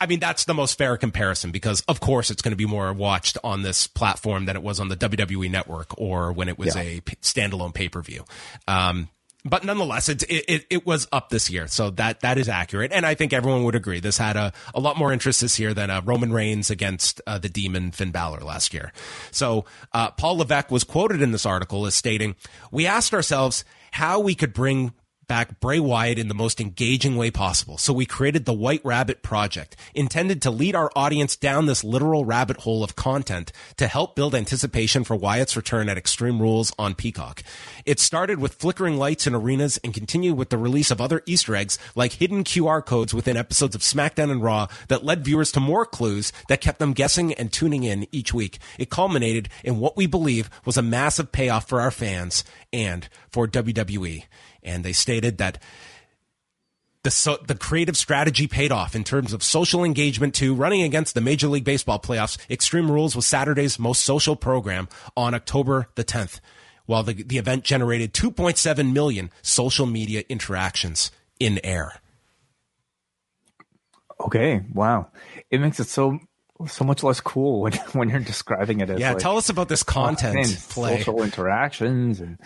I 0.00 0.06
mean, 0.06 0.18
that's 0.18 0.44
the 0.46 0.54
most 0.54 0.78
fair 0.78 0.96
comparison 0.96 1.50
because, 1.50 1.82
of 1.86 2.00
course, 2.00 2.30
it's 2.30 2.40
going 2.40 2.52
to 2.52 2.56
be 2.56 2.66
more 2.66 2.92
watched 2.92 3.36
on 3.44 3.62
this 3.62 3.86
platform 3.86 4.46
than 4.46 4.56
it 4.56 4.62
was 4.62 4.80
on 4.80 4.88
the 4.88 4.96
WWE 4.96 5.50
Network 5.50 5.98
or 5.98 6.32
when 6.32 6.48
it 6.48 6.58
was 6.58 6.74
yeah. 6.74 6.82
a 6.82 7.00
standalone 7.00 7.74
pay 7.74 7.88
per 7.88 8.00
view. 8.00 8.24
Um, 8.66 9.10
but 9.44 9.64
nonetheless, 9.64 10.08
it, 10.08 10.22
it, 10.28 10.66
it 10.68 10.86
was 10.86 11.08
up 11.12 11.30
this 11.30 11.48
year, 11.48 11.66
so 11.66 11.90
that 11.90 12.20
that 12.20 12.36
is 12.36 12.48
accurate, 12.48 12.92
and 12.92 13.06
I 13.06 13.14
think 13.14 13.32
everyone 13.32 13.64
would 13.64 13.74
agree 13.74 13.98
this 13.98 14.18
had 14.18 14.36
a, 14.36 14.52
a 14.74 14.80
lot 14.80 14.98
more 14.98 15.12
interest 15.12 15.40
this 15.40 15.58
year 15.58 15.72
than 15.72 15.88
uh, 15.88 16.02
Roman 16.04 16.30
Reigns 16.30 16.70
against 16.70 17.22
uh, 17.26 17.38
the 17.38 17.48
Demon 17.48 17.90
Finn 17.90 18.10
Balor 18.10 18.40
last 18.40 18.74
year. 18.74 18.92
So 19.30 19.64
uh, 19.92 20.10
Paul 20.10 20.38
Levesque 20.38 20.70
was 20.70 20.84
quoted 20.84 21.22
in 21.22 21.32
this 21.32 21.46
article 21.46 21.86
as 21.86 21.94
stating, 21.94 22.36
"We 22.70 22.86
asked 22.86 23.14
ourselves 23.14 23.64
how 23.92 24.20
we 24.20 24.34
could 24.34 24.52
bring 24.52 24.92
back 25.30 25.60
Bray 25.60 25.78
Wyatt 25.78 26.18
in 26.18 26.26
the 26.26 26.34
most 26.34 26.60
engaging 26.60 27.14
way 27.14 27.30
possible. 27.30 27.78
So 27.78 27.92
we 27.92 28.04
created 28.04 28.46
the 28.46 28.52
White 28.52 28.80
Rabbit 28.84 29.22
Project, 29.22 29.76
intended 29.94 30.42
to 30.42 30.50
lead 30.50 30.74
our 30.74 30.90
audience 30.96 31.36
down 31.36 31.66
this 31.66 31.84
literal 31.84 32.24
rabbit 32.24 32.56
hole 32.56 32.82
of 32.82 32.96
content 32.96 33.52
to 33.76 33.86
help 33.86 34.16
build 34.16 34.34
anticipation 34.34 35.04
for 35.04 35.14
Wyatt's 35.14 35.56
return 35.56 35.88
at 35.88 35.96
Extreme 35.96 36.42
Rules 36.42 36.72
on 36.80 36.96
Peacock. 36.96 37.44
It 37.86 38.00
started 38.00 38.40
with 38.40 38.54
flickering 38.54 38.96
lights 38.96 39.28
in 39.28 39.36
arenas 39.36 39.78
and 39.84 39.94
continued 39.94 40.36
with 40.36 40.50
the 40.50 40.58
release 40.58 40.90
of 40.90 41.00
other 41.00 41.22
Easter 41.26 41.54
eggs 41.54 41.78
like 41.94 42.14
hidden 42.14 42.42
QR 42.42 42.84
codes 42.84 43.14
within 43.14 43.36
episodes 43.36 43.76
of 43.76 43.82
SmackDown 43.82 44.32
and 44.32 44.42
Raw 44.42 44.66
that 44.88 45.04
led 45.04 45.24
viewers 45.24 45.52
to 45.52 45.60
more 45.60 45.86
clues 45.86 46.32
that 46.48 46.60
kept 46.60 46.80
them 46.80 46.92
guessing 46.92 47.34
and 47.34 47.52
tuning 47.52 47.84
in 47.84 48.08
each 48.10 48.34
week. 48.34 48.58
It 48.80 48.90
culminated 48.90 49.48
in 49.62 49.78
what 49.78 49.96
we 49.96 50.08
believe 50.08 50.50
was 50.64 50.76
a 50.76 50.82
massive 50.82 51.30
payoff 51.30 51.68
for 51.68 51.80
our 51.80 51.92
fans 51.92 52.42
and 52.72 53.08
for 53.30 53.46
WWE. 53.46 54.24
And 54.62 54.84
they 54.84 54.92
stated 54.92 55.38
that 55.38 55.58
the 57.02 57.10
so, 57.10 57.38
the 57.46 57.54
creative 57.54 57.96
strategy 57.96 58.46
paid 58.46 58.72
off 58.72 58.94
in 58.94 59.04
terms 59.04 59.32
of 59.32 59.42
social 59.42 59.84
engagement 59.84 60.34
too. 60.34 60.54
Running 60.54 60.82
against 60.82 61.14
the 61.14 61.20
Major 61.20 61.48
League 61.48 61.64
Baseball 61.64 61.98
playoffs, 61.98 62.38
Extreme 62.50 62.90
Rules 62.90 63.16
was 63.16 63.26
Saturday's 63.26 63.78
most 63.78 64.04
social 64.04 64.36
program 64.36 64.88
on 65.16 65.34
October 65.34 65.88
the 65.94 66.04
10th, 66.04 66.40
while 66.86 67.02
the 67.02 67.14
the 67.14 67.38
event 67.38 67.64
generated 67.64 68.12
2.7 68.12 68.92
million 68.92 69.30
social 69.42 69.86
media 69.86 70.24
interactions 70.28 71.10
in 71.38 71.58
air. 71.64 72.00
Okay, 74.20 74.60
wow, 74.74 75.08
it 75.50 75.60
makes 75.60 75.80
it 75.80 75.88
so 75.88 76.18
so 76.68 76.84
much 76.84 77.02
less 77.02 77.20
cool 77.20 77.62
when 77.62 77.72
when 77.92 78.10
you're 78.10 78.20
describing 78.20 78.80
it 78.80 78.90
as 78.90 79.00
Yeah, 79.00 79.12
like, 79.12 79.22
tell 79.22 79.38
us 79.38 79.48
about 79.48 79.68
this 79.68 79.82
content 79.82 80.46
play. 80.68 80.98
social 80.98 81.22
interactions 81.22 82.20
and 82.20 82.38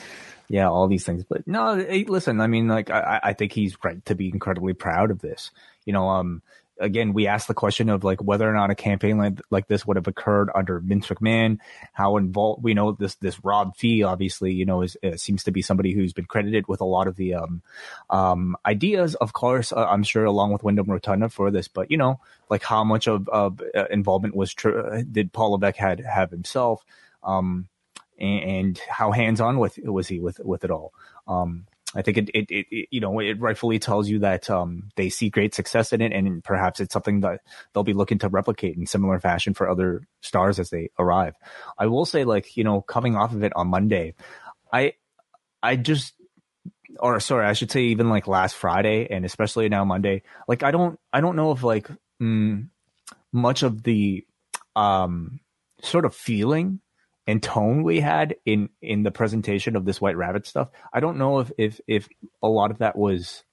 yeah, 0.49 0.69
all 0.69 0.89
these 0.89 1.05
things. 1.05 1.25
But 1.25 1.47
no, 1.47 1.77
hey, 1.77 2.05
listen, 2.05 2.41
I 2.41 2.47
mean, 2.47 2.69
like 2.69 2.91
I, 2.91 3.21
I 3.23 3.33
think 3.33 3.53
he's 3.53 3.77
right 3.83 4.05
to 4.07 4.15
be 4.15 4.29
incredibly 4.29 4.75
proud 4.75 5.11
of 5.11 5.21
this. 5.21 5.51
You 5.85 5.93
know, 5.93 6.09
um, 6.09 6.43
again, 6.79 7.13
we 7.13 7.27
asked 7.27 7.49
the 7.49 7.55
question 7.55 7.89
of 7.89 8.05
like 8.05 8.23
whether 8.23 8.49
or 8.49 8.53
not 8.53 8.71
a 8.71 8.75
campaign 8.75 9.19
like, 9.19 9.41
like 9.51 9.69
this 9.69 9.87
would 9.87 9.97
have 9.97 10.07
occurred 10.07 10.51
under 10.55 10.79
Vince 10.81 11.07
McMahon. 11.09 11.59
How 11.93 12.17
involved 12.17 12.63
we 12.63 12.75
know 12.75 12.93
this 12.93 13.15
this 13.17 13.45
Rob 13.45 13.77
Fee 13.77 14.03
obviously 14.03 14.53
you 14.53 14.65
know 14.65 14.83
is 14.83 14.97
uh, 15.03 15.17
seems 15.17 15.45
to 15.45 15.51
be 15.51 15.63
somebody 15.63 15.93
who's 15.93 16.13
been 16.13 16.25
credited 16.27 16.67
with 16.69 16.81
a 16.81 16.87
lot 16.87 17.07
of 17.07 17.17
the 17.17 17.35
um, 17.35 17.63
um, 18.11 18.57
ideas. 18.67 19.15
Of 19.15 19.33
course, 19.33 19.73
uh, 19.73 19.87
I'm 19.87 20.03
sure 20.03 20.25
along 20.25 20.53
with 20.53 20.63
Wyndham 20.63 20.91
Rotunda 20.91 21.29
for 21.29 21.51
this, 21.51 21.69
but 21.69 21.91
you 21.91 21.97
know 21.97 22.21
like 22.51 22.63
how 22.63 22.85
much 22.85 23.07
of, 23.09 23.29
of 23.29 23.63
uh, 23.75 23.87
involvement 23.91 24.37
was 24.37 24.53
tr- 24.53 25.01
did 25.11 25.33
Paul 25.33 25.53
Levesque 25.53 25.77
had 25.77 26.01
have 26.01 26.31
himself. 26.31 26.85
Um, 27.23 27.69
and, 28.19 28.43
and 28.43 28.81
how 28.89 29.13
hands 29.13 29.41
on 29.41 29.59
with 29.59 29.79
was 29.83 30.09
he 30.09 30.21
with 30.21 30.39
with 30.41 30.65
it 30.65 30.71
all? 30.71 30.93
Um, 31.27 31.67
I 31.97 32.03
think 32.03 32.19
it, 32.19 32.31
it, 32.35 32.47
it, 32.51 32.89
you 32.91 33.01
know, 33.01 33.21
it 33.21 33.41
rightfully 33.41 33.79
tells 33.79 34.09
you 34.09 34.19
that 34.21 34.51
um, 34.51 34.91
they 34.97 35.09
see 35.09 35.31
great 35.31 35.55
success 35.55 35.93
in 35.93 36.01
it, 36.01 36.13
and 36.13 36.43
perhaps 36.43 36.81
it's 36.81 36.93
something 36.93 37.21
that 37.21 37.41
they'll 37.73 37.85
be 37.85 37.93
looking 37.93 38.19
to 38.19 38.29
replicate 38.29 38.77
in 38.77 38.87
similar 38.87 39.21
fashion 39.21 39.55
for 39.55 39.69
other 39.69 40.03
stars 40.21 40.59
as 40.59 40.71
they 40.71 40.91
arrive. 40.99 41.37
I 41.79 41.87
will 41.87 42.05
say, 42.05 42.25
like 42.25 42.57
you 42.57 42.65
know, 42.65 42.81
coming 42.81 43.17
off 43.17 43.33
of 43.33 43.45
it 43.45 43.53
on 43.55 43.69
Monday, 43.69 44.15
I 44.73 44.95
I 45.63 45.77
just 45.77 46.15
or 46.99 47.21
sorry, 47.21 47.47
I 47.47 47.53
should 47.53 47.71
say 47.71 47.83
even 47.85 48.09
like 48.09 48.27
last 48.27 48.57
Friday 48.57 49.07
and 49.11 49.25
especially 49.25 49.69
now 49.69 49.85
Monday, 49.85 50.23
like 50.49 50.63
I 50.63 50.71
don't 50.71 50.99
I 51.13 51.21
don't 51.21 51.37
know 51.37 51.53
if 51.53 51.63
like 51.63 51.89
mm, 52.21 52.69
much 53.33 53.63
of 53.63 53.83
the 53.83 54.27
um 54.77 55.41
sort 55.83 56.05
of 56.05 56.15
feeling 56.15 56.81
and 57.27 57.43
tone 57.43 57.83
we 57.83 58.01
had 58.01 58.37
in 58.45 58.69
in 58.83 59.03
the 59.03 59.11
presentation 59.11 59.77
of 59.77 59.85
this 59.85 60.01
white 60.01 60.17
rabbit 60.17 60.47
stuff 60.47 60.69
i 60.93 61.01
don't 61.01 61.19
know 61.19 61.41
if 61.41 61.51
if 61.57 61.81
if 61.87 62.09
a 62.43 62.49
lot 62.49 62.71
of 62.71 62.79
that 62.79 62.97
was 62.97 63.45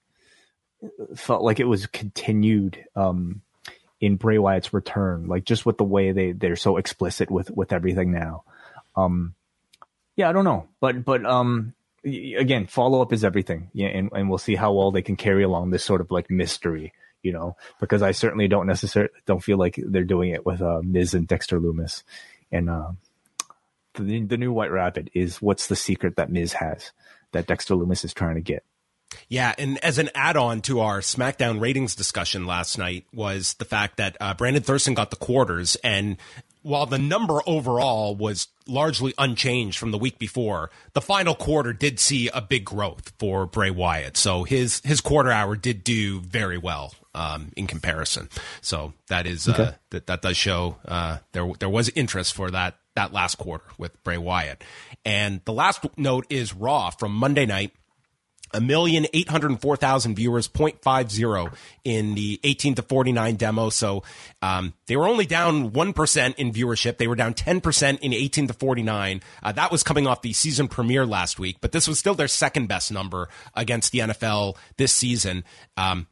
felt 1.16 1.44
like 1.44 1.60
it 1.60 1.66
was 1.66 1.86
continued 1.88 2.84
um 2.96 3.42
in 4.00 4.16
bray 4.16 4.38
wyatt's 4.38 4.74
return 4.74 5.28
like 5.28 5.44
just 5.44 5.66
with 5.66 5.78
the 5.78 5.84
way 5.84 6.12
they 6.12 6.32
they're 6.32 6.56
so 6.56 6.78
explicit 6.78 7.30
with 7.30 7.52
with 7.52 7.72
everything 7.72 8.12
now. 8.12 8.44
Um 8.96 9.36
yeah 10.16 10.30
i 10.30 10.34
don't 10.34 10.46
know 10.46 10.68
but 10.80 11.06
but 11.06 11.26
um 11.26 11.74
again 12.04 12.66
follow 12.68 13.02
up 13.02 13.14
is 13.14 13.24
everything 13.24 13.70
yeah 13.74 13.88
and, 13.88 14.10
and 14.12 14.28
we'll 14.28 14.38
see 14.38 14.56
how 14.56 14.74
well 14.74 14.92
they 14.92 15.02
can 15.02 15.16
carry 15.16 15.44
along 15.44 15.70
this 15.70 15.84
sort 15.84 16.02
of 16.02 16.12
like 16.12 16.30
mystery 16.30 16.94
you 17.22 17.32
know 17.32 17.56
because 17.80 18.02
i 18.02 18.12
certainly 18.12 18.48
don't 18.48 18.68
necessarily 18.68 19.12
don't 19.26 19.44
feel 19.44 19.58
like 19.58 19.76
they're 19.78 20.04
doing 20.04 20.32
it 20.32 20.46
with 20.46 20.62
uh 20.62 20.82
miz 20.84 21.14
and 21.14 21.28
Dexter 21.28 21.60
Lumis 21.60 22.04
and 22.52 22.70
uh 22.70 22.92
the, 23.96 24.22
the 24.22 24.38
new 24.38 24.52
White 24.52 24.72
Rabbit 24.72 25.10
is 25.14 25.42
what's 25.42 25.68
the 25.68 25.76
secret 25.76 26.16
that 26.16 26.32
Miz 26.32 26.54
has 26.54 26.92
that 27.32 27.48
Dexter 27.48 27.76
Lumis 27.76 28.04
is 28.04 28.14
trying 28.14 28.36
to 28.36 28.42
get. 28.42 28.64
Yeah, 29.28 29.54
and 29.58 29.78
as 29.84 29.98
an 29.98 30.10
add-on 30.16 30.62
to 30.62 30.80
our 30.80 31.00
SmackDown 31.00 31.60
ratings 31.60 31.96
discussion 31.96 32.46
last 32.46 32.78
night 32.78 33.06
was 33.14 33.56
the 33.56 33.66
fact 33.66 33.98
that 33.98 34.16
uh, 34.22 34.34
Brandon 34.34 34.64
Thurston 34.64 34.94
got 34.94 35.10
the 35.10 35.18
quarters, 35.18 35.76
and 35.84 36.18
while 36.62 36.86
the 36.86 36.98
number 36.98 37.42
overall 37.46 38.16
was 38.16 38.48
largely 38.68 39.14
unchanged 39.18 39.78
from 39.78 39.92
the 39.92 39.98
week 39.98 40.20
before, 40.20 40.70
the 40.94 41.02
final 41.02 41.36
quarter 41.36 41.74
did 41.74 42.00
see 42.00 42.30
a 42.30 42.42
big 42.42 42.64
growth 42.66 43.12
for 43.20 43.46
Bray 43.46 43.72
Wyatt. 43.72 44.16
So 44.16 44.44
his 44.44 44.82
his 44.86 45.02
quarter 45.02 45.32
hour 45.32 45.56
did 45.56 45.84
do 45.84 46.22
very 46.22 46.58
well 46.58 46.94
um, 47.14 47.52
in 47.58 47.68
comparison. 47.68 48.30
So 48.62 48.94
that 49.08 49.26
is 49.26 49.48
uh, 49.48 49.74
that 49.90 50.08
that 50.08 50.22
does 50.22 50.38
show 50.38 50.78
uh, 50.86 51.18
there 51.32 51.52
there 51.60 51.70
was 51.70 51.90
interest 51.90 52.34
for 52.34 52.52
that 52.52 52.78
that 52.96 53.14
last 53.14 53.36
quarter 53.36 53.66
with 53.78 54.04
Bray 54.04 54.18
Wyatt. 54.18 54.64
And 55.06 55.42
the 55.46 55.54
last 55.54 55.86
note 55.98 56.26
is 56.30 56.54
Raw 56.54 56.90
from 56.90 57.14
Monday 57.14 57.46
night 57.46 57.72
a 58.54 58.62
million 58.62 59.06
eight 59.14 59.30
hundred 59.30 59.60
four 59.62 59.78
thousand 59.78 60.16
viewers, 60.16 60.48
0.50 60.48 61.54
in 61.84 62.16
the 62.16 62.40
18 62.44 62.76
to 62.76 62.82
49 62.82 63.36
demo. 63.36 63.70
So, 63.70 64.04
um, 64.42 64.74
they 64.88 64.96
were 64.96 65.08
only 65.08 65.26
down 65.26 65.72
1% 65.72 66.36
in 66.36 66.52
viewership. 66.52 66.98
They 66.98 67.08
were 67.08 67.16
down 67.16 67.34
10% 67.34 68.00
in 68.00 68.14
18 68.14 68.48
to 68.48 68.54
49. 68.54 69.22
Uh, 69.42 69.52
that 69.54 69.72
was 69.72 69.84
coming 69.84 70.08
off 70.08 70.22
the 70.22 70.34
season 70.34 70.68
premiere 70.68 71.06
last 71.06 71.40
week, 71.40 71.58
but 71.62 71.72
this 71.72 71.88
was 71.88 72.00
still 72.00 72.16
their 72.16 72.28
second 72.28 72.68
best 72.68 72.92
number 72.92 73.30
against 73.56 73.92
the 73.92 74.00
NFL 74.00 74.58
this 74.78 74.94
season. 74.94 75.44
Um, 75.78 76.08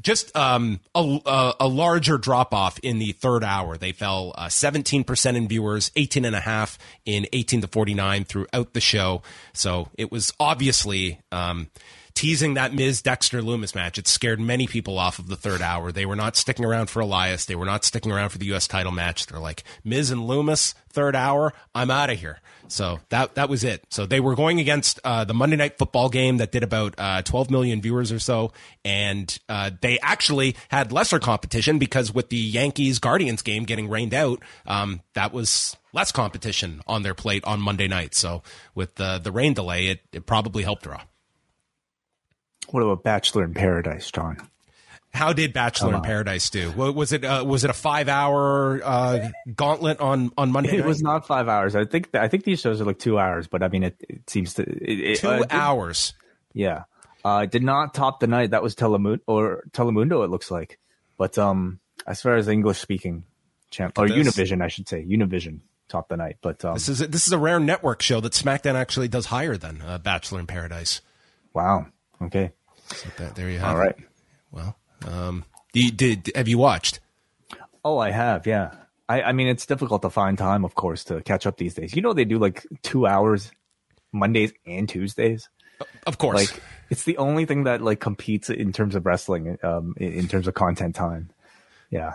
just 0.00 0.34
um, 0.36 0.80
a, 0.94 1.52
a, 1.60 1.68
larger 1.68 2.18
drop 2.18 2.54
off 2.54 2.78
in 2.80 2.98
the 2.98 3.12
third 3.12 3.44
hour. 3.44 3.76
They 3.76 3.92
fell 3.92 4.32
uh, 4.36 4.46
17% 4.46 5.36
in 5.36 5.48
viewers, 5.48 5.90
18 5.96 6.24
and 6.24 6.34
a 6.34 6.40
half 6.40 6.78
in 7.04 7.26
18 7.32 7.60
to 7.60 7.68
49 7.68 8.24
throughout 8.24 8.72
the 8.72 8.80
show. 8.80 9.22
So 9.52 9.88
it 9.98 10.10
was 10.10 10.32
obviously 10.40 11.20
um, 11.30 11.68
teasing 12.14 12.54
that 12.54 12.74
Miz 12.74 13.02
Dexter 13.02 13.42
Lumis 13.42 13.74
match. 13.74 13.98
It 13.98 14.08
scared 14.08 14.40
many 14.40 14.66
people 14.66 14.98
off 14.98 15.18
of 15.18 15.28
the 15.28 15.36
third 15.36 15.62
hour. 15.62 15.92
They 15.92 16.06
were 16.06 16.16
not 16.16 16.36
sticking 16.36 16.64
around 16.64 16.90
for 16.90 17.00
Elias. 17.00 17.44
They 17.44 17.56
were 17.56 17.64
not 17.64 17.84
sticking 17.84 18.12
around 18.12 18.30
for 18.30 18.38
the 18.38 18.46
U.S. 18.46 18.66
title 18.66 18.92
match. 18.92 19.26
They're 19.26 19.40
like 19.40 19.64
Miz 19.84 20.10
and 20.10 20.22
Lumis, 20.22 20.74
third 20.90 21.16
hour. 21.16 21.52
I'm 21.74 21.90
out 21.90 22.10
of 22.10 22.18
here. 22.18 22.40
So 22.72 23.00
that 23.10 23.34
that 23.34 23.50
was 23.50 23.64
it. 23.64 23.84
So 23.90 24.06
they 24.06 24.18
were 24.18 24.34
going 24.34 24.58
against 24.58 24.98
uh, 25.04 25.24
the 25.24 25.34
Monday 25.34 25.56
Night 25.56 25.76
Football 25.76 26.08
game 26.08 26.38
that 26.38 26.52
did 26.52 26.62
about 26.62 26.94
uh, 26.96 27.20
12 27.20 27.50
million 27.50 27.82
viewers 27.82 28.10
or 28.10 28.18
so, 28.18 28.52
and 28.82 29.38
uh, 29.48 29.70
they 29.82 29.98
actually 30.00 30.56
had 30.70 30.90
lesser 30.90 31.18
competition 31.18 31.78
because 31.78 32.14
with 32.14 32.30
the 32.30 32.36
Yankees 32.36 32.98
Guardians 32.98 33.42
game 33.42 33.64
getting 33.64 33.90
rained 33.90 34.14
out, 34.14 34.42
um, 34.66 35.02
that 35.12 35.34
was 35.34 35.76
less 35.92 36.12
competition 36.12 36.80
on 36.86 37.02
their 37.02 37.14
plate 37.14 37.44
on 37.44 37.60
Monday 37.60 37.88
night. 37.88 38.14
So 38.14 38.42
with 38.74 38.94
the 38.94 39.18
the 39.18 39.32
rain 39.32 39.52
delay, 39.52 39.88
it 39.88 40.00
it 40.12 40.24
probably 40.24 40.62
helped 40.62 40.84
draw. 40.84 41.02
What 42.72 42.82
about 42.82 43.02
Bachelor 43.04 43.44
in 43.44 43.54
Paradise, 43.54 44.10
John? 44.10 44.38
How 45.14 45.34
did 45.34 45.52
Bachelor 45.52 45.94
in. 45.96 46.00
Paradise 46.02 46.48
do? 46.48 46.72
Was 46.72 47.12
it 47.12 47.22
uh, 47.22 47.44
was 47.46 47.64
it 47.64 47.70
a 47.70 47.74
five 47.74 48.08
hour 48.08 48.80
uh, 48.82 49.28
gauntlet 49.54 50.00
on 50.00 50.32
on 50.38 50.50
Monday? 50.52 50.70
It 50.76 50.78
night? 50.78 50.86
was 50.86 51.02
not 51.02 51.26
five 51.26 51.48
hours. 51.48 51.76
I 51.76 51.84
think 51.84 52.08
I 52.14 52.28
think 52.28 52.44
these 52.44 52.60
shows 52.60 52.80
are 52.80 52.84
like 52.86 52.98
two 52.98 53.18
hours, 53.18 53.46
but 53.46 53.62
I 53.62 53.68
mean, 53.68 53.82
it, 53.84 53.96
it 54.08 54.28
seems 54.30 54.54
to 54.54 54.62
it, 54.62 55.18
two 55.18 55.28
uh, 55.28 55.38
did- 55.40 55.52
hours. 55.52 56.14
Yeah, 56.54 56.84
uh, 57.24 57.42
it 57.44 57.50
did 57.50 57.62
not 57.62 57.92
top 57.94 58.20
the 58.20 58.26
night. 58.26 58.50
That 58.52 58.62
was 58.62 58.74
Telemundo 58.74 59.20
or 59.26 59.64
Telemundo. 59.72 60.24
It 60.24 60.30
looks 60.30 60.50
like, 60.50 60.78
but 61.18 61.36
um, 61.36 61.78
as 62.06 62.22
far 62.22 62.36
as 62.36 62.48
English 62.48 62.78
speaking 62.78 63.24
champ 63.70 63.98
or 63.98 64.08
this. 64.08 64.16
Univision, 64.16 64.62
I 64.62 64.68
should 64.68 64.88
say, 64.88 65.04
Univision 65.04 65.60
topped 65.88 66.08
the 66.08 66.16
night. 66.16 66.36
But 66.40 66.64
um, 66.64 66.72
This 66.74 66.88
is 66.88 67.00
a, 67.02 67.06
this 67.06 67.26
is 67.26 67.32
a 67.34 67.38
rare 67.38 67.60
network 67.60 68.00
show 68.00 68.20
that 68.20 68.32
SmackDown 68.32 68.74
actually 68.76 69.08
does 69.08 69.26
higher 69.26 69.56
than 69.58 69.82
uh, 69.82 69.98
Bachelor 69.98 70.40
in 70.40 70.46
Paradise. 70.46 71.00
wow, 71.54 71.86
okay, 72.22 72.52
So 72.94 73.08
that, 73.18 73.34
there 73.34 73.50
you 73.50 73.58
have 73.58 73.70
All 73.70 73.76
right. 73.76 73.90
it. 73.90 74.04
Well, 74.50 74.76
um, 75.06 75.44
did, 75.72 75.96
did 75.96 76.32
have 76.34 76.48
you 76.48 76.58
watched? 76.58 77.00
Oh, 77.84 77.98
I 77.98 78.10
have, 78.10 78.46
yeah. 78.46 78.74
I, 79.08 79.22
I 79.22 79.32
mean, 79.32 79.48
it's 79.48 79.66
difficult 79.66 80.02
to 80.02 80.10
find 80.10 80.38
time, 80.38 80.64
of 80.64 80.74
course, 80.74 81.04
to 81.04 81.20
catch 81.22 81.46
up 81.46 81.56
these 81.56 81.74
days. 81.74 81.94
You 81.94 82.02
know, 82.02 82.12
they 82.12 82.24
do 82.24 82.38
like 82.38 82.66
two 82.82 83.06
hours 83.06 83.50
Mondays 84.12 84.52
and 84.66 84.88
Tuesdays. 84.88 85.48
Of 86.06 86.18
course. 86.18 86.36
Like, 86.36 86.62
it's 86.90 87.04
the 87.04 87.16
only 87.16 87.44
thing 87.44 87.64
that 87.64 87.82
like 87.82 87.98
competes 87.98 88.50
in 88.50 88.72
terms 88.72 88.94
of 88.94 89.04
wrestling, 89.04 89.58
um, 89.62 89.94
in, 89.96 90.12
in 90.12 90.28
terms 90.28 90.46
of 90.46 90.54
content 90.54 90.94
time. 90.94 91.30
Yeah. 91.90 92.14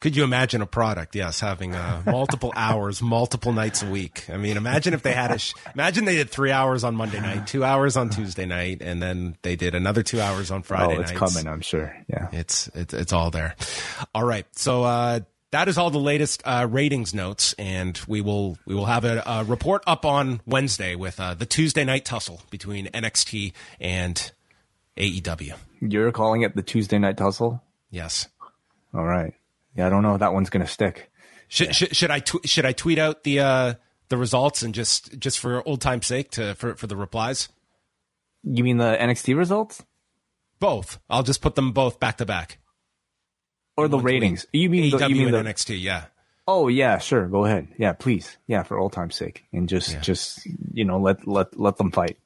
Could 0.00 0.16
you 0.16 0.22
imagine 0.22 0.62
a 0.62 0.66
product? 0.66 1.16
Yes, 1.16 1.40
having 1.40 1.74
uh, 1.74 2.02
multiple 2.06 2.52
hours, 2.54 3.02
multiple 3.02 3.52
nights 3.52 3.82
a 3.82 3.90
week. 3.90 4.30
I 4.30 4.36
mean, 4.36 4.56
imagine 4.56 4.94
if 4.94 5.02
they 5.02 5.12
had 5.12 5.32
a. 5.32 5.38
Sh- 5.38 5.54
imagine 5.74 6.04
they 6.04 6.14
did 6.14 6.30
three 6.30 6.52
hours 6.52 6.84
on 6.84 6.94
Monday 6.94 7.20
night, 7.20 7.48
two 7.48 7.64
hours 7.64 7.96
on 7.96 8.08
Tuesday 8.08 8.46
night, 8.46 8.80
and 8.80 9.02
then 9.02 9.36
they 9.42 9.56
did 9.56 9.74
another 9.74 10.04
two 10.04 10.20
hours 10.20 10.52
on 10.52 10.62
Friday. 10.62 10.96
Oh, 10.96 11.00
it's 11.00 11.10
nights. 11.10 11.34
coming, 11.34 11.52
I'm 11.52 11.62
sure. 11.62 11.96
Yeah. 12.08 12.28
It's 12.32 12.68
it's 12.74 12.94
it's 12.94 13.12
all 13.12 13.32
there. 13.32 13.56
All 14.14 14.24
right, 14.24 14.46
so 14.56 14.84
uh, 14.84 15.20
that 15.50 15.66
is 15.66 15.78
all 15.78 15.90
the 15.90 15.98
latest 15.98 16.42
uh, 16.44 16.66
ratings 16.70 17.12
notes, 17.12 17.54
and 17.58 18.00
we 18.06 18.20
will 18.20 18.56
we 18.66 18.76
will 18.76 18.86
have 18.86 19.04
a, 19.04 19.22
a 19.26 19.44
report 19.44 19.82
up 19.86 20.04
on 20.04 20.40
Wednesday 20.46 20.94
with 20.94 21.18
uh, 21.18 21.34
the 21.34 21.46
Tuesday 21.46 21.84
night 21.84 22.04
tussle 22.04 22.42
between 22.50 22.86
NXT 22.86 23.52
and 23.80 24.30
AEW. 24.96 25.54
You're 25.80 26.12
calling 26.12 26.42
it 26.42 26.54
the 26.54 26.62
Tuesday 26.62 26.98
night 26.98 27.16
tussle? 27.16 27.62
Yes. 27.90 28.28
All 28.94 29.04
right. 29.04 29.34
Yeah, 29.76 29.86
I 29.86 29.90
don't 29.90 30.02
know 30.02 30.14
if 30.14 30.20
that 30.20 30.32
one's 30.32 30.50
going 30.50 30.64
to 30.64 30.70
stick. 30.70 31.10
Should, 31.48 31.74
should 31.74 31.96
should 31.96 32.10
I 32.10 32.18
tw- 32.20 32.46
should 32.46 32.66
I 32.66 32.72
tweet 32.72 32.98
out 32.98 33.24
the 33.24 33.40
uh, 33.40 33.74
the 34.08 34.16
results 34.16 34.62
and 34.62 34.74
just 34.74 35.18
just 35.18 35.38
for 35.38 35.66
old 35.66 35.80
time's 35.80 36.06
sake 36.06 36.30
to 36.32 36.54
for 36.56 36.74
for 36.74 36.86
the 36.86 36.96
replies? 36.96 37.48
You 38.42 38.62
mean 38.64 38.76
the 38.76 38.96
NXT 39.00 39.36
results 39.36 39.82
Both. 40.60 40.98
I'll 41.08 41.22
just 41.22 41.40
put 41.42 41.54
them 41.54 41.72
both 41.72 41.98
back 42.00 42.18
to 42.18 42.26
back. 42.26 42.58
or 43.76 43.88
the 43.88 43.96
One 43.96 44.04
ratings? 44.04 44.46
You 44.52 44.68
mean 44.70 44.90
the, 44.90 45.08
you 45.08 45.14
mean 45.14 45.34
and 45.34 45.46
the, 45.46 45.50
NXT? 45.52 45.80
Yeah. 45.80 46.04
Oh 46.46 46.68
yeah, 46.68 46.98
sure. 46.98 47.26
Go 47.28 47.44
ahead. 47.44 47.68
Yeah, 47.78 47.92
please. 47.92 48.36
Yeah, 48.46 48.62
for 48.62 48.78
old 48.78 48.92
time's 48.92 49.16
sake, 49.16 49.44
and 49.52 49.68
just 49.68 49.92
Yeah. 49.92 50.00
just 50.00 50.46
you 50.72 50.84
know 50.84 50.98
let 50.98 51.26
let 51.26 51.58
let 51.58 51.76
them 51.76 51.90
fight. 51.90 52.18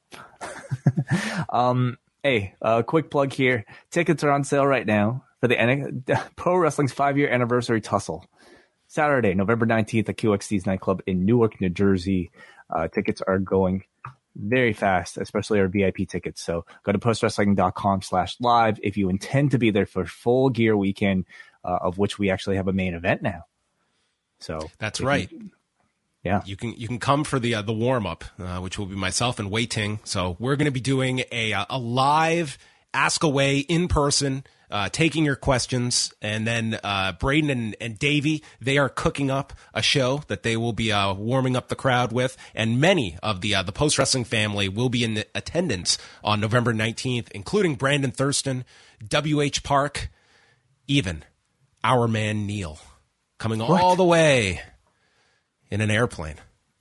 um. 1.49 1.97
Hey, 2.23 2.55
uh, 2.61 2.83
quick 2.83 3.11
plug 3.11 3.33
here. 3.33 3.65
Tickets 3.91 4.23
are 4.23 4.31
on 4.31 4.45
sale 4.45 4.65
right 4.65 4.85
now 4.85 5.22
for 5.43 5.49
the 5.49 6.21
Pro 6.37 6.55
Wrestling's 6.55 6.93
five 6.93 7.17
year 7.17 7.29
anniversary 7.29 7.81
tussle. 7.81 8.25
Saturday, 8.87 9.33
November 9.33 9.65
19th 9.65 10.07
at 10.07 10.17
QXT's 10.17 10.65
nightclub 10.65 11.01
in 11.05 11.25
Newark, 11.25 11.59
New 11.59 11.69
Jersey. 11.69 12.31
Uh, 12.73 12.87
tickets 12.87 13.21
are 13.21 13.39
going 13.39 13.83
very 14.37 14.71
fast, 14.71 15.17
especially 15.17 15.59
our 15.59 15.67
VIP 15.67 16.07
tickets. 16.07 16.41
So 16.41 16.65
go 16.83 16.93
to 16.93 16.97
postwrestling.com 16.99 18.03
slash 18.03 18.37
live 18.39 18.79
if 18.83 18.95
you 18.95 19.09
intend 19.09 19.51
to 19.51 19.57
be 19.57 19.69
there 19.71 19.85
for 19.85 20.05
full 20.05 20.49
gear 20.49 20.77
weekend, 20.77 21.25
uh, 21.65 21.77
of 21.81 21.97
which 21.97 22.17
we 22.17 22.29
actually 22.29 22.55
have 22.55 22.67
a 22.69 22.73
main 22.73 22.93
event 22.93 23.21
now. 23.21 23.43
So 24.39 24.59
That's 24.79 24.99
if 24.99 25.03
you- 25.03 25.07
right. 25.09 25.29
yeah. 26.23 26.41
You 26.45 26.55
can 26.55 26.73
you 26.73 26.87
can 26.87 26.99
come 26.99 27.23
for 27.25 27.37
the 27.39 27.55
uh, 27.55 27.61
the 27.63 27.73
warm 27.73 28.05
up, 28.07 28.23
uh, 28.39 28.59
which 28.59 28.79
will 28.79 28.85
be 28.85 28.95
myself 28.95 29.39
and 29.39 29.51
Wai 29.51 29.65
Ting. 29.65 29.99
So 30.05 30.37
we're 30.39 30.55
going 30.55 30.65
to 30.67 30.71
be 30.71 30.79
doing 30.81 31.23
a 31.33 31.51
uh, 31.51 31.65
a 31.69 31.77
live 31.79 32.57
ask 32.93 33.23
away 33.23 33.57
in 33.59 33.87
person, 33.87 34.43
uh, 34.73 34.89
taking 34.89 35.23
your 35.23 35.35
questions, 35.35 36.11
and 36.21 36.47
then 36.47 36.79
uh, 36.83 37.13
Braden 37.13 37.49
and, 37.49 37.75
and 37.79 37.99
Davey 37.99 38.43
they 38.59 38.77
are 38.77 38.89
cooking 38.89 39.29
up 39.29 39.53
a 39.73 39.83
show 39.83 40.23
that 40.27 40.41
they 40.41 40.57
will 40.57 40.73
be 40.73 40.91
uh, 40.91 41.13
warming 41.13 41.55
up 41.55 41.67
the 41.69 41.75
crowd 41.75 42.11
with, 42.11 42.35
and 42.55 42.81
many 42.81 43.17
of 43.21 43.41
the 43.41 43.53
uh, 43.53 43.63
the 43.63 43.71
post 43.71 43.97
wrestling 43.99 44.25
family 44.25 44.67
will 44.67 44.89
be 44.89 45.03
in 45.03 45.23
attendance 45.35 45.97
on 46.23 46.41
November 46.41 46.73
nineteenth, 46.73 47.29
including 47.35 47.75
Brandon 47.75 48.11
Thurston, 48.11 48.65
W 49.07 49.41
H 49.41 49.63
Park, 49.63 50.09
even 50.87 51.23
our 51.83 52.07
man 52.07 52.47
Neil, 52.47 52.79
coming 53.37 53.61
all 53.61 53.95
the 53.95 54.03
way 54.03 54.59
in 55.69 55.81
an 55.81 55.91
airplane. 55.91 56.37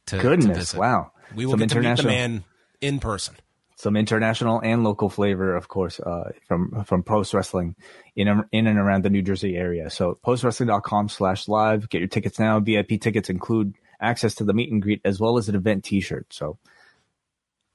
To, 0.07 0.17
to 0.17 0.23
Goodness, 0.23 0.57
visit. 0.57 0.81
wow. 0.81 1.13
We 1.35 1.47
will 1.47 1.53
Some 1.53 1.61
get 1.61 1.69
to 1.71 1.81
meet 1.81 1.97
the 1.99 2.03
man 2.05 2.45
in 2.81 3.01
person. 3.01 3.37
Some 3.83 3.97
international 3.97 4.61
and 4.63 4.85
local 4.85 5.09
flavor, 5.09 5.57
of 5.57 5.67
course, 5.67 5.99
uh, 5.99 6.31
from 6.47 6.85
from 6.85 7.03
post 7.03 7.35
wrestling 7.35 7.75
in 8.15 8.29
in 8.53 8.69
and 8.69 8.79
around 8.79 9.03
the 9.03 9.11
New 9.11 9.23
Jersey 9.23 9.57
area. 9.57 9.91
So 9.91 10.19
postwrestling.com 10.25 11.09
slash 11.09 11.49
live. 11.49 11.89
Get 11.89 11.99
your 11.99 12.07
tickets 12.07 12.39
now. 12.39 12.61
VIP 12.61 13.01
tickets 13.01 13.29
include 13.29 13.75
access 14.01 14.37
to 14.37 14.45
the 14.45 14.53
meet 14.55 14.71
and 14.71 14.81
greet 14.81 15.01
as 15.05 15.19
well 15.19 15.37
as 15.37 15.49
an 15.49 15.57
event 15.57 15.83
T-shirt. 15.83 16.27
So 16.33 16.59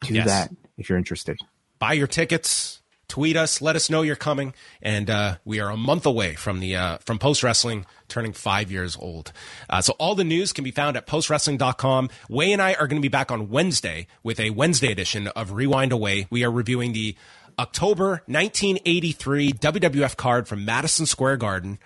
do 0.02 0.13
Yes. 0.13 0.28
that 0.28 0.52
if 0.78 0.88
you're 0.88 0.98
interested. 0.98 1.38
Buy 1.78 1.91
your 1.93 2.08
tickets. 2.08 2.82
Tweet 3.08 3.38
us. 3.38 3.62
Let 3.62 3.76
us 3.76 3.89
know 3.89 4.02
you're 4.02 4.17
coming. 4.17 4.54
And 4.82 5.10
uh, 5.10 5.38
we 5.46 5.60
are 5.60 5.70
a 5.70 5.78
month 5.78 6.06
away 6.06 6.36
from 6.36 6.60
the 6.60 6.76
uh, 6.76 6.98
from 6.98 7.20
post 7.20 7.41
wrestling 7.41 7.86
turning 8.10 8.34
five 8.34 8.70
years 8.72 8.98
old. 8.98 9.32
Uh, 9.70 9.82
so 9.82 9.93
all 9.98 10.15
the 10.15 10.24
news 10.24 10.52
can 10.52 10.63
be 10.63 10.72
found 10.72 10.98
at 10.98 11.08
postwrestling.com. 11.08 12.10
Wai 12.30 12.46
and 12.46 12.62
I 12.62 12.74
are 12.74 12.88
going 12.88 13.02
to 13.02 13.06
be 13.06 13.08
back 13.08 13.32
on 13.32 13.50
Wednesday 13.50 14.08
with 14.24 14.39
a 14.39 14.50
Wednesday 14.50 14.91
edition 14.91 15.28
of 15.30 15.54
Rewind 15.54 15.91
Away. 15.91 16.28
We 16.30 16.43
are 16.43 16.52
reviewing 16.52 16.93
the 16.93 17.15
October 17.60 18.22
1983 18.28 19.54
WWF 19.54 20.15
card 20.15 20.48
from 20.48 20.65
Madison 20.65 21.06
Square 21.06 21.38
Garden. 21.38 21.80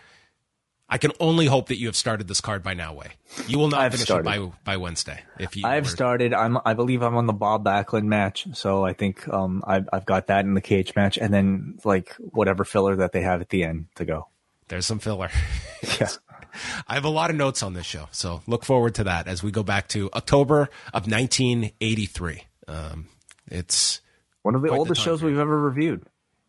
I 0.94 0.98
can 0.98 1.12
only 1.22 1.46
hope 1.46 1.70
that 1.70 1.78
you 1.80 1.88
have 1.88 1.96
started 1.96 2.28
this 2.28 2.42
card 2.42 2.62
by 2.64 2.74
now, 2.74 2.94
Wai. 2.94 3.14
You 3.48 3.58
will 3.58 3.70
not 3.70 3.80
I've 3.80 3.94
finish 3.94 4.06
started. 4.06 4.30
it 4.30 4.40
by 4.42 4.52
by 4.66 4.78
Wednesday. 4.78 5.24
If 5.40 5.56
you 5.56 5.66
I've 5.66 5.86
were- 5.86 5.90
started. 5.90 6.34
I'm. 6.34 6.58
I 6.66 6.74
believe 6.74 7.02
I'm 7.02 7.16
on 7.16 7.28
the 7.28 7.34
Bob 7.34 7.64
Backlund 7.64 8.04
match. 8.04 8.46
So 8.54 8.86
I 8.86 8.92
think 8.92 9.26
um 9.30 9.64
I've 9.66 9.88
I've 9.94 10.06
got 10.06 10.28
that 10.28 10.44
in 10.44 10.54
the 10.54 10.60
cage 10.62 10.94
match, 10.96 11.18
and 11.18 11.34
then 11.34 11.80
like 11.86 12.14
whatever 12.20 12.66
filler 12.66 12.98
that 12.98 13.14
they 13.14 13.22
have 13.22 13.40
at 13.40 13.50
the 13.50 13.64
end 13.64 13.86
to 13.96 14.04
go. 14.06 14.28
there's 14.68 14.86
some 14.86 15.00
filler. 15.00 15.30
Yeah. 16.00 16.10
I 16.88 16.96
have 16.96 17.06
a 17.06 17.10
lot 17.10 17.30
of 17.30 17.38
notes 17.38 17.64
on 17.64 17.74
this 17.74 17.86
show, 17.86 18.10
so 18.12 18.42
look 18.46 18.66
forward 18.66 18.96
to 18.96 19.06
that 19.06 19.28
as 19.30 19.42
we 19.42 19.52
go 19.52 19.64
back 19.64 19.88
to 19.90 20.10
October 20.14 20.64
of 20.94 21.08
1983. 21.08 22.44
Um, 22.68 23.08
it's 23.48 24.02
One 24.42 24.56
of 24.56 24.62
the 24.62 24.68
Quite 24.68 24.76
the 24.76 24.80
oldest 24.80 25.02
shows 25.02 25.22
period. 25.22 25.36
we've 25.36 25.42
ever 25.42 25.58
reviewed. 25.60 26.04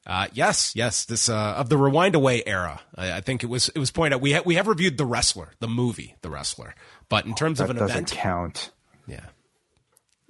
Uh, 0.07 0.27
yes, 0.33 0.75
yes, 0.75 1.05
this 1.05 1.29
uh, 1.29 1.35
of 1.57 1.69
the 1.69 1.77
Rewind 1.77 2.15
Away 2.15 2.43
era. 2.47 2.81
I, 2.97 3.13
I 3.13 3.21
think 3.21 3.43
it 3.43 3.47
was 3.49 3.69
it 3.71 3.79
was 3.79 3.91
pointed 3.91 4.17
out 4.17 4.21
we 4.21 4.33
ha- 4.33 4.43
we 4.45 4.55
have 4.57 4.67
reviewed 4.67 4.99
the 4.99 5.07
wrestler, 5.07 5.51
the 5.61 5.69
movie, 5.69 6.17
the 6.23 6.31
wrestler, 6.31 6.75
but 7.09 7.25
in 7.27 7.35
terms 7.35 7.61
of 7.61 7.69
That 7.69 7.77
an 7.77 7.81
doesn't 7.83 7.97
event, 7.97 8.11
count. 8.11 8.71
yeah. 9.07 9.27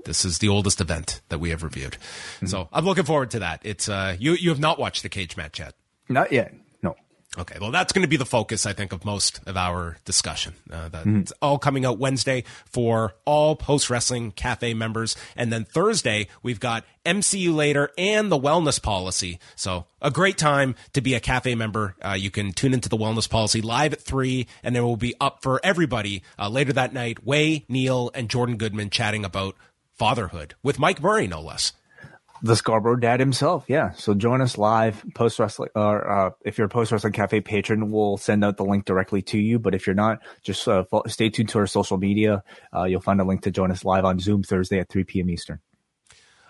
This 0.04 0.24
is 0.24 0.38
the 0.38 0.48
oldest 0.48 0.80
event 0.80 1.20
that 1.28 1.38
we 1.38 1.50
have 1.50 1.62
reviewed, 1.62 1.96
so 2.44 2.68
I'm 2.72 2.84
looking 2.84 3.04
forward 3.04 3.30
to 3.32 3.38
that. 3.38 3.60
It's 3.62 3.88
uh, 3.88 4.16
you 4.18 4.32
you 4.32 4.48
have 4.50 4.58
not 4.58 4.78
watched 4.78 5.04
the 5.04 5.08
cage 5.08 5.36
match 5.36 5.60
yet. 5.60 5.74
Not 6.08 6.32
yet. 6.32 6.52
Okay, 7.38 7.56
well, 7.58 7.70
that's 7.70 7.94
going 7.94 8.02
to 8.02 8.08
be 8.08 8.18
the 8.18 8.26
focus, 8.26 8.66
I 8.66 8.74
think, 8.74 8.92
of 8.92 9.06
most 9.06 9.40
of 9.46 9.56
our 9.56 9.96
discussion. 10.04 10.52
Uh, 10.70 10.90
that's 10.90 11.32
all 11.40 11.58
coming 11.58 11.86
out 11.86 11.98
Wednesday 11.98 12.44
for 12.66 13.14
all 13.24 13.56
Post 13.56 13.88
Wrestling 13.88 14.32
Cafe 14.32 14.74
members. 14.74 15.16
And 15.34 15.50
then 15.50 15.64
Thursday, 15.64 16.28
we've 16.42 16.60
got 16.60 16.84
MCU 17.06 17.54
later 17.54 17.90
and 17.96 18.30
the 18.30 18.38
wellness 18.38 18.80
policy. 18.82 19.38
So 19.56 19.86
a 20.02 20.10
great 20.10 20.36
time 20.36 20.74
to 20.92 21.00
be 21.00 21.14
a 21.14 21.20
cafe 21.20 21.54
member. 21.54 21.96
Uh, 22.04 22.12
you 22.12 22.30
can 22.30 22.52
tune 22.52 22.74
into 22.74 22.90
the 22.90 22.98
wellness 22.98 23.28
policy 23.28 23.62
live 23.62 23.94
at 23.94 24.02
three, 24.02 24.46
and 24.62 24.76
then 24.76 24.84
we'll 24.84 24.96
be 24.96 25.14
up 25.18 25.42
for 25.42 25.58
everybody 25.64 26.22
uh, 26.38 26.50
later 26.50 26.74
that 26.74 26.92
night. 26.92 27.24
Wai, 27.24 27.64
Neil, 27.66 28.10
and 28.14 28.28
Jordan 28.28 28.58
Goodman 28.58 28.90
chatting 28.90 29.24
about 29.24 29.56
fatherhood 29.94 30.54
with 30.62 30.78
Mike 30.78 31.00
Murray, 31.02 31.26
no 31.26 31.40
less. 31.40 31.72
The 32.42 32.56
Scarborough 32.56 32.96
dad 32.96 33.20
himself. 33.20 33.64
Yeah. 33.68 33.92
So 33.92 34.14
join 34.14 34.40
us 34.40 34.58
live 34.58 35.04
post 35.14 35.38
wrestling, 35.38 35.70
or 35.74 36.10
uh, 36.10 36.30
if 36.44 36.58
you're 36.58 36.66
a 36.66 36.70
post 36.70 36.90
wrestling 36.90 37.12
cafe 37.12 37.40
patron, 37.40 37.90
we'll 37.90 38.16
send 38.16 38.44
out 38.44 38.56
the 38.56 38.64
link 38.64 38.84
directly 38.84 39.22
to 39.22 39.38
you. 39.38 39.58
But 39.58 39.74
if 39.74 39.86
you're 39.86 39.94
not, 39.94 40.20
just 40.42 40.66
uh, 40.66 40.84
stay 41.06 41.30
tuned 41.30 41.50
to 41.50 41.58
our 41.58 41.66
social 41.66 41.98
media. 41.98 42.42
Uh, 42.74 42.84
you'll 42.84 43.00
find 43.00 43.20
a 43.20 43.24
link 43.24 43.42
to 43.42 43.50
join 43.50 43.70
us 43.70 43.84
live 43.84 44.04
on 44.04 44.18
Zoom 44.18 44.42
Thursday 44.42 44.80
at 44.80 44.88
3 44.88 45.04
p.m. 45.04 45.30
Eastern. 45.30 45.60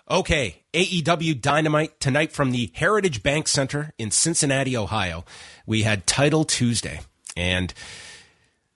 Okay, 0.09 0.63
AEW 0.73 1.39
Dynamite 1.39 1.99
tonight 1.99 2.33
from 2.33 2.51
the 2.51 2.71
Heritage 2.73 3.23
Bank 3.23 3.47
Center 3.47 3.93
in 3.97 4.11
Cincinnati, 4.11 4.75
Ohio. 4.75 5.23
We 5.65 5.83
had 5.83 6.05
Title 6.05 6.43
Tuesday, 6.43 6.99
and 7.37 7.73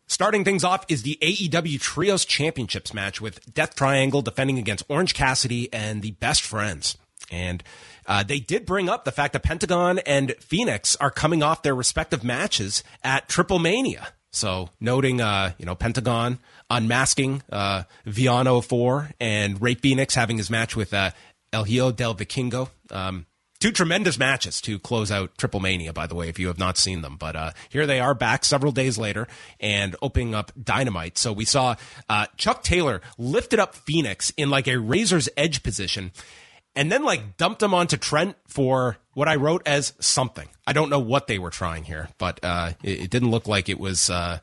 starting 0.08 0.46
things 0.46 0.64
off 0.64 0.86
is 0.88 1.02
the 1.02 1.18
AEW 1.22 1.82
Trios 1.82 2.24
Championships 2.24 2.94
match 2.94 3.20
with 3.20 3.54
Death 3.54 3.76
Triangle 3.76 4.22
defending 4.22 4.58
against 4.58 4.86
Orange 4.88 5.14
Cassidy 5.14 5.72
and 5.74 6.02
the 6.02 6.12
Best 6.12 6.42
Friends. 6.42 6.98
And 7.32 7.64
uh, 8.06 8.24
they 8.24 8.40
did 8.40 8.66
bring 8.66 8.90
up 8.90 9.06
the 9.06 9.12
fact 9.12 9.34
that 9.34 9.44
Pentagon 9.44 10.00
and 10.00 10.36
Fenix 10.40 10.96
are 10.98 11.12
coming 11.12 11.44
off 11.44 11.64
their 11.64 11.76
respective 11.76 12.24
matches 12.24 12.84
at 13.04 13.28
Triplemania. 13.28 14.08
So 14.32 14.70
noting, 14.80 15.20
uh, 15.22 15.54
you 15.58 15.66
know, 15.66 15.76
Pentagon 15.76 16.40
unmasking 16.70 17.44
uh, 17.52 17.84
Villano 18.06 18.60
IV 18.60 19.14
and 19.20 19.62
Rey 19.62 19.76
Fenix 19.76 20.16
having 20.16 20.38
his 20.38 20.50
match 20.50 20.76
with 20.76 20.94
uh, 20.94 21.12
El 21.54 21.64
Hijo 21.64 21.92
del 21.92 22.14
Vikingo. 22.16 22.70
Um, 22.92 23.26
two 23.60 23.72
tremendous 23.72 24.18
matches 24.18 24.62
to 24.62 24.80
close 24.80 25.12
out 25.12 25.36
Triplemania, 25.38 25.94
by 25.94 26.08
the 26.08 26.16
way, 26.16 26.30
if 26.30 26.40
you 26.40 26.48
have 26.48 26.60
not 26.60 26.78
seen 26.78 27.02
them. 27.02 27.18
But 27.18 27.36
uh, 27.36 27.52
here 27.70 27.86
they 27.86 28.00
are 28.00 28.14
back 28.14 28.46
several 28.46 28.72
days 28.72 28.98
later 28.98 29.28
and 29.60 29.96
opening 30.02 30.36
up 30.36 30.52
Dynamite. 30.62 31.18
So 31.18 31.34
we 31.34 31.46
saw 31.46 31.76
uh, 32.10 32.28
Chuck 32.38 32.64
Taylor 32.64 33.02
lifted 33.18 33.60
up 33.60 33.76
Fenix 33.76 34.32
in 34.38 34.50
like 34.50 34.68
a 34.68 34.78
razor's 34.78 35.30
edge 35.38 35.64
position 35.64 36.12
and 36.78 36.92
then 36.92 37.04
like 37.04 37.38
dumped 37.38 37.60
them 37.60 37.74
onto 37.74 37.98
Trent 37.98 38.38
for 38.48 38.98
what 39.16 39.28
I 39.28 39.36
wrote 39.36 39.64
as 39.66 39.94
something. 40.00 40.48
I 40.68 40.74
don't 40.74 40.92
know 40.92 41.00
what 41.00 41.26
they 41.26 41.40
were 41.40 41.50
trying 41.50 41.84
here, 41.84 42.10
but 42.20 42.40
uh, 42.44 42.74
it, 42.84 43.02
it 43.02 43.10
didn't 43.10 43.32
look 43.32 43.48
like 43.48 43.68
it 43.68 43.80
was 43.80 44.12
uh, 44.12 44.40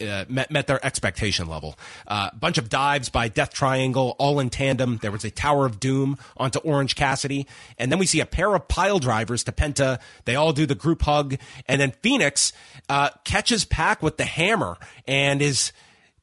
uh, 0.00 0.24
met, 0.28 0.50
met 0.50 0.66
their 0.66 0.84
expectation 0.84 1.46
level. 1.46 1.78
A 2.08 2.12
uh, 2.12 2.30
bunch 2.34 2.58
of 2.58 2.68
dives 2.68 3.08
by 3.08 3.28
Death 3.28 3.54
Triangle, 3.54 4.16
all 4.18 4.40
in 4.40 4.50
tandem. 4.50 4.98
There 5.00 5.12
was 5.12 5.24
a 5.24 5.30
Tower 5.30 5.64
of 5.64 5.78
Doom 5.78 6.18
onto 6.36 6.58
Orange 6.58 6.96
Cassidy. 6.96 7.46
And 7.78 7.92
then 7.92 8.00
we 8.00 8.06
see 8.06 8.18
a 8.18 8.26
pair 8.26 8.52
of 8.52 8.66
pile 8.66 8.98
drivers 8.98 9.44
to 9.44 9.52
Penta. 9.52 10.00
They 10.24 10.34
all 10.34 10.52
do 10.52 10.66
the 10.66 10.74
group 10.74 11.02
hug. 11.02 11.36
And 11.66 11.80
then 11.80 11.92
Fenix 12.02 12.52
uh, 12.88 13.10
catches 13.24 13.64
Pac 13.64 14.02
with 14.02 14.16
the 14.16 14.24
hammer 14.24 14.76
and 15.06 15.40
is 15.40 15.72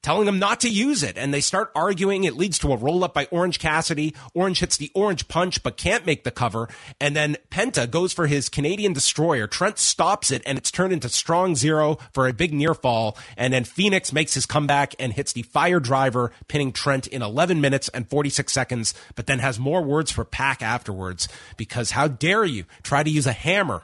telling 0.03 0.25
them 0.27 0.37
not 0.37 0.59
to 0.59 0.69
use 0.69 1.01
it. 1.01 1.17
And 1.17 1.33
they 1.33 1.41
start 1.41 1.71
arguing. 1.75 2.25
It 2.25 2.37
leads 2.37 2.59
to 2.59 2.71
a 2.71 2.77
roll 2.77 3.03
up 3.03 3.13
by 3.13 3.27
Orange 3.31 3.57
Cassidy. 3.57 4.13
Orange 4.35 4.59
hits 4.59 4.77
the 4.77 4.91
orange 4.93 5.27
punch, 5.27 5.63
but 5.63 5.77
can't 5.77 6.05
make 6.05 6.23
the 6.23 6.31
cover. 6.31 6.69
And 7.01 7.15
then 7.15 7.37
Penta 7.49 7.89
goes 7.89 8.13
for 8.13 8.27
his 8.27 8.49
Canadian 8.49 8.93
destroyer. 8.93 9.47
Trent 9.47 9.79
stops 9.79 10.29
it 10.29 10.43
and 10.45 10.57
it's 10.57 10.69
turned 10.69 10.93
into 10.93 11.09
strong 11.09 11.55
zero 11.55 11.97
for 12.11 12.27
a 12.27 12.33
big 12.33 12.53
near 12.53 12.75
fall. 12.75 13.17
And 13.35 13.53
then 13.53 13.63
Fenix 13.63 14.13
makes 14.13 14.35
his 14.35 14.45
comeback 14.45 14.93
and 14.99 15.13
hits 15.13 15.33
the 15.33 15.43
fire 15.43 15.79
driver, 15.79 16.31
pinning 16.47 16.73
Trent 16.73 17.07
in 17.07 17.21
11 17.21 17.61
minutes 17.61 17.89
and 17.89 18.07
46 18.07 18.51
seconds, 18.51 18.93
but 19.15 19.25
then 19.25 19.39
has 19.39 19.57
more 19.57 19.81
words 19.81 20.11
for 20.11 20.25
Pac 20.25 20.61
afterwards 20.61 21.27
because 21.57 21.91
how 21.91 22.07
dare 22.07 22.43
you 22.43 22.65
try 22.83 23.03
to 23.03 23.09
use 23.09 23.25
a 23.25 23.31
hammer 23.31 23.83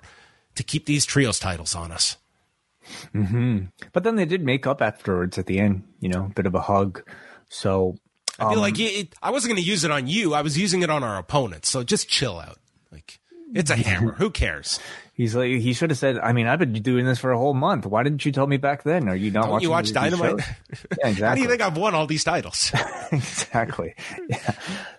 to 0.56 0.64
keep 0.64 0.86
these 0.86 1.06
trios 1.06 1.40
titles 1.40 1.76
on 1.76 1.92
us? 1.92 2.18
Mm-hmm. 3.14 3.66
But 3.94 4.04
then 4.04 4.16
they 4.16 4.26
did 4.26 4.44
make 4.44 4.68
up 4.68 4.82
afterwards 4.82 5.38
at 5.38 5.46
the 5.46 5.60
end, 5.60 5.84
you 6.00 6.10
know, 6.10 6.26
a 6.26 6.34
bit 6.34 6.46
of 6.46 6.56
a 6.56 6.62
hug. 6.62 7.04
So 7.50 7.96
I 8.40 8.44
feel 8.46 8.54
um, 8.54 8.60
like 8.60 8.80
it, 8.80 9.16
I 9.22 9.32
wasn't 9.32 9.52
going 9.52 9.64
to 9.64 9.68
use 9.68 9.84
it 9.84 9.92
on 9.92 10.08
you. 10.08 10.34
I 10.34 10.42
was 10.42 10.58
using 10.58 10.82
it 10.82 10.90
on 10.90 11.04
our 11.04 11.18
opponents. 11.18 11.70
So 11.70 11.84
just 11.84 12.08
chill 12.08 12.40
out. 12.40 12.58
Like 12.92 13.20
it's 13.54 13.70
a 13.70 13.76
hammer. 13.76 14.14
Who 14.14 14.30
cares? 14.30 14.80
He's 15.20 15.36
like 15.36 15.50
he 15.50 15.74
should 15.74 15.90
have 15.90 16.00
said. 16.00 16.18
I 16.18 16.32
mean, 16.32 16.48
I've 16.48 16.60
been 16.60 16.72
doing 16.72 17.06
this 17.06 17.20
for 17.20 17.34
a 17.34 17.38
whole 17.38 17.54
month. 17.54 17.86
Why 17.86 18.04
didn't 18.04 18.24
you 18.24 18.32
tell 18.32 18.48
me 18.48 18.56
back 18.56 18.84
then? 18.84 19.10
Are 19.10 19.16
you 19.18 19.32
not 19.32 19.42
Don't 19.42 19.52
watching? 19.52 19.64
You 19.64 19.72
watch 19.72 19.92
Dynamite. 19.92 20.38
yeah, 20.98 21.10
exactly. 21.10 21.24
How 21.26 21.36
do 21.36 21.42
you 21.42 21.50
think 21.50 21.62
I've 21.62 21.76
won 21.76 21.94
all 21.94 22.08
these 22.08 22.24
titles? 22.24 22.72
exactly. 23.12 23.96
Yeah. 24.30 24.54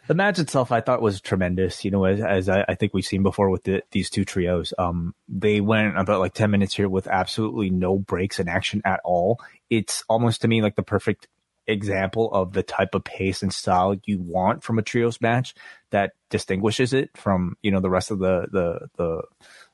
The 0.08 0.14
match 0.14 0.38
itself, 0.38 0.72
I 0.72 0.82
thought 0.82 1.00
was 1.00 1.22
tremendous. 1.22 1.86
You 1.86 1.90
know, 1.90 2.04
as, 2.04 2.20
as 2.20 2.50
I, 2.50 2.66
I, 2.68 2.74
think 2.74 2.92
we've 2.92 3.02
seen 3.02 3.22
before 3.22 3.48
with 3.48 3.64
the, 3.64 3.82
these 3.92 4.10
two 4.10 4.26
trios, 4.26 4.74
um, 4.76 5.14
they 5.26 5.62
went 5.62 5.98
about 5.98 6.20
like 6.20 6.34
ten 6.34 6.50
minutes 6.50 6.76
here 6.76 6.90
with 6.90 7.06
absolutely 7.06 7.70
no 7.70 7.98
breaks 7.98 8.38
in 8.38 8.46
action 8.46 8.82
at 8.84 9.00
all. 9.06 9.40
It's 9.70 10.04
almost 10.06 10.42
to 10.42 10.48
me 10.48 10.60
like 10.60 10.76
the 10.76 10.82
perfect 10.82 11.28
example 11.66 12.30
of 12.32 12.52
the 12.52 12.62
type 12.62 12.94
of 12.94 13.04
pace 13.04 13.42
and 13.42 13.54
style 13.54 13.94
you 14.04 14.20
want 14.20 14.62
from 14.62 14.78
a 14.78 14.82
trios 14.82 15.18
match 15.20 15.54
that 15.90 16.12
distinguishes 16.28 16.92
it 16.92 17.10
from 17.16 17.56
you 17.62 17.70
know 17.70 17.80
the 17.80 17.90
rest 17.90 18.10
of 18.10 18.18
the 18.18 18.46
the 18.50 18.88
the 18.96 19.22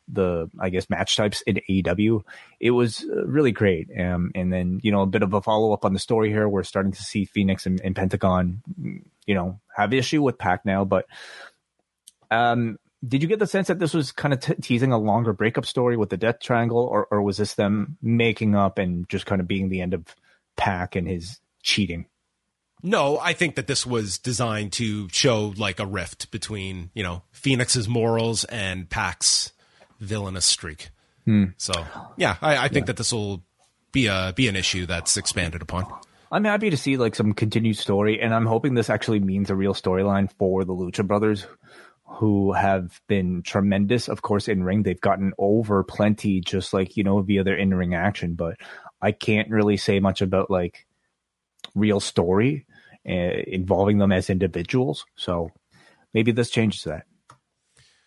the 0.09 0.51
I 0.59 0.71
guess 0.71 0.89
match 0.89 1.17
types 1.17 1.43
in 1.43 1.61
AEW. 1.69 2.23
It 2.61 2.71
was 2.71 3.05
uh, 3.05 3.27
really 3.27 3.53
great. 3.53 3.89
Um, 3.99 4.31
and 4.35 4.53
then 4.53 4.81
you 4.83 4.93
know 4.93 5.03
a 5.03 5.07
bit 5.07 5.23
of 5.23 5.35
a 5.35 5.43
follow 5.43 5.73
up 5.73 5.85
on 5.85 5.93
the 5.93 5.99
story 5.99 6.31
here. 6.31 6.49
We're 6.49 6.63
starting 6.63 6.93
to 6.93 7.03
see 7.03 7.25
Fenix 7.25 7.67
and, 7.67 7.81
and 7.83 7.97
Pentagon, 7.97 8.63
you 9.27 9.35
know, 9.35 9.61
have 9.75 9.93
issue 9.93 10.23
with 10.23 10.39
Pac 10.39 10.65
now. 10.65 10.85
But 10.85 11.07
um, 12.31 12.79
did 13.07 13.23
you 13.23 13.29
get 13.29 13.39
the 13.39 13.47
sense 13.47 13.69
that 13.69 13.79
this 13.79 13.95
was 13.95 14.13
kind 14.13 14.35
of 14.35 14.41
t- 14.41 14.55
teasing 14.55 14.93
a 14.93 14.99
longer 14.99 15.33
breakup 15.33 15.67
story 15.67 15.97
with 15.97 16.11
the 16.11 16.17
Death 16.17 16.41
Triangle, 16.41 16.79
or 16.79 17.07
or 17.11 17.23
was 17.23 17.37
this 17.37 17.55
them 17.55 17.97
making 18.03 18.55
up 18.55 18.79
and 18.79 19.09
just 19.09 19.27
kind 19.27 19.41
of 19.41 19.49
being 19.49 19.69
the 19.69 19.81
end 19.81 19.95
of 19.95 20.15
Pac 20.57 20.97
and 20.97 21.09
his 21.09 21.41
cheating? 21.63 22.07
No, 22.83 23.19
I 23.19 23.33
think 23.33 23.57
that 23.57 23.67
this 23.67 23.87
was 23.87 24.19
designed 24.19 24.73
to 24.75 25.09
show 25.09 25.55
like 25.57 25.81
a 25.81 25.87
rift 25.87 26.31
between, 26.31 26.91
you 26.95 27.03
know, 27.03 27.23
Fenix's 27.33 27.89
morals 27.89 28.45
and 28.45 28.89
Pac's 28.89 29.53
villainous 30.01 30.45
streak. 30.45 30.91
Hmm. 31.25 31.47
So 31.57 31.73
yeah, 32.17 32.37
I, 32.41 32.57
I 32.57 32.69
think 32.69 32.85
yeah. 32.85 32.87
that 32.87 32.97
this 32.97 33.13
will 33.13 33.43
be 33.93 34.07
a 34.07 34.33
be 34.35 34.49
an 34.49 34.57
issue 34.57 34.87
that's 34.87 35.17
expanded 35.17 35.63
upon. 35.63 35.87
I'm 36.31 36.45
happy 36.45 36.71
to 36.71 36.77
see 36.77 36.97
like 36.97 37.15
some 37.15 37.33
continued 37.33 37.77
story, 37.77 38.21
and 38.21 38.35
I'm 38.35 38.47
hoping 38.47 38.75
this 38.75 38.91
actually 38.91 39.21
means 39.21 39.51
a 39.51 39.55
real 39.55 39.75
storyline 39.75 40.31
for 40.39 40.65
the 40.65 40.75
Lucha 40.75 41.07
Brothers, 41.07 41.47
who 42.05 42.53
have 42.53 43.01
been 43.07 43.43
tremendous. 43.43 44.09
Of 44.09 44.23
course, 44.23 44.49
in 44.49 44.65
ring 44.65 44.83
they've 44.83 45.01
gotten 45.01 45.33
over 45.39 45.83
plenty, 45.85 46.41
just 46.41 46.73
like 46.73 46.97
you 46.97 47.05
know 47.05 47.21
via 47.23 47.45
their 47.45 47.57
in 47.57 47.75
ring 47.75 47.95
action. 47.95 48.35
But 48.35 48.57
I 49.01 49.13
can't 49.13 49.51
really 49.51 49.77
say 49.77 50.01
much 50.01 50.21
about 50.21 50.51
like 50.51 50.87
real 51.75 52.01
story 52.01 52.67
uh, 53.09 53.13
involving 53.47 53.99
them 53.99 54.13
as 54.13 54.31
individuals. 54.31 55.07
So 55.15 55.51
maybe 56.13 56.33
this 56.33 56.51
changes 56.51 56.85
that. 56.85 57.07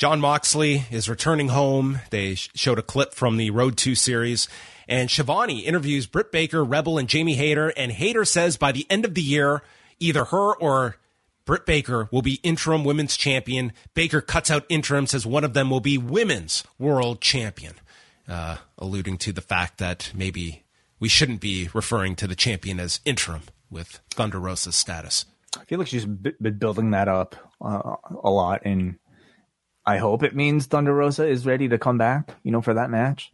Jon 0.00 0.18
Moxley 0.18 0.84
is 0.90 1.10
returning 1.10 1.48
home. 1.48 2.00
They 2.08 2.34
showed 2.34 2.78
a 2.78 2.82
clip 2.82 3.12
from 3.12 3.36
the 3.36 3.50
Road 3.50 3.76
2 3.76 3.94
series. 3.94 4.48
And 4.88 5.10
Schiavone 5.10 5.58
interviews 5.58 6.06
Britt 6.06 6.32
Baker, 6.32 6.64
Rebel, 6.64 6.96
and 6.96 7.06
Jamie 7.06 7.34
Hayter. 7.34 7.68
And 7.76 7.92
Hayter 7.92 8.24
says 8.24 8.56
by 8.56 8.72
the 8.72 8.86
end 8.88 9.04
of 9.04 9.14
the 9.14 9.20
year, 9.20 9.62
either 9.98 10.24
her 10.24 10.56
or 10.56 10.96
Britt 11.44 11.66
Baker 11.66 12.08
will 12.10 12.22
be 12.22 12.40
interim 12.42 12.82
women's 12.82 13.14
champion. 13.14 13.74
Baker 13.92 14.22
cuts 14.22 14.50
out 14.50 14.64
interim, 14.70 15.06
says 15.06 15.26
one 15.26 15.44
of 15.44 15.52
them 15.52 15.68
will 15.68 15.80
be 15.80 15.98
women's 15.98 16.64
world 16.78 17.20
champion, 17.20 17.74
uh, 18.26 18.56
alluding 18.78 19.18
to 19.18 19.34
the 19.34 19.42
fact 19.42 19.76
that 19.76 20.12
maybe 20.14 20.64
we 20.98 21.10
shouldn't 21.10 21.42
be 21.42 21.68
referring 21.74 22.16
to 22.16 22.26
the 22.26 22.34
champion 22.34 22.80
as 22.80 23.00
interim 23.04 23.42
with 23.70 24.00
Thunder 24.08 24.40
Rosa's 24.40 24.76
status. 24.76 25.26
I 25.58 25.64
feel 25.64 25.78
like 25.78 25.88
she's 25.88 26.06
been 26.06 26.56
building 26.56 26.92
that 26.92 27.08
up 27.08 27.36
uh, 27.60 27.96
a 28.24 28.30
lot, 28.30 28.62
and 28.64 28.96
I 29.90 29.98
hope 29.98 30.22
it 30.22 30.36
means 30.36 30.66
Thunder 30.66 30.94
Rosa 30.94 31.26
is 31.26 31.44
ready 31.44 31.68
to 31.68 31.76
come 31.76 31.98
back, 31.98 32.36
you 32.44 32.52
know, 32.52 32.60
for 32.60 32.74
that 32.74 32.90
match. 32.90 33.32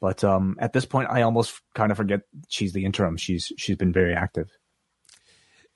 But 0.00 0.22
um, 0.22 0.56
at 0.60 0.72
this 0.72 0.84
point, 0.84 1.10
I 1.10 1.22
almost 1.22 1.60
kind 1.74 1.90
of 1.90 1.96
forget 1.96 2.20
she's 2.48 2.72
the 2.72 2.84
interim. 2.84 3.16
She's 3.16 3.52
she's 3.58 3.76
been 3.76 3.92
very 3.92 4.14
active. 4.14 4.48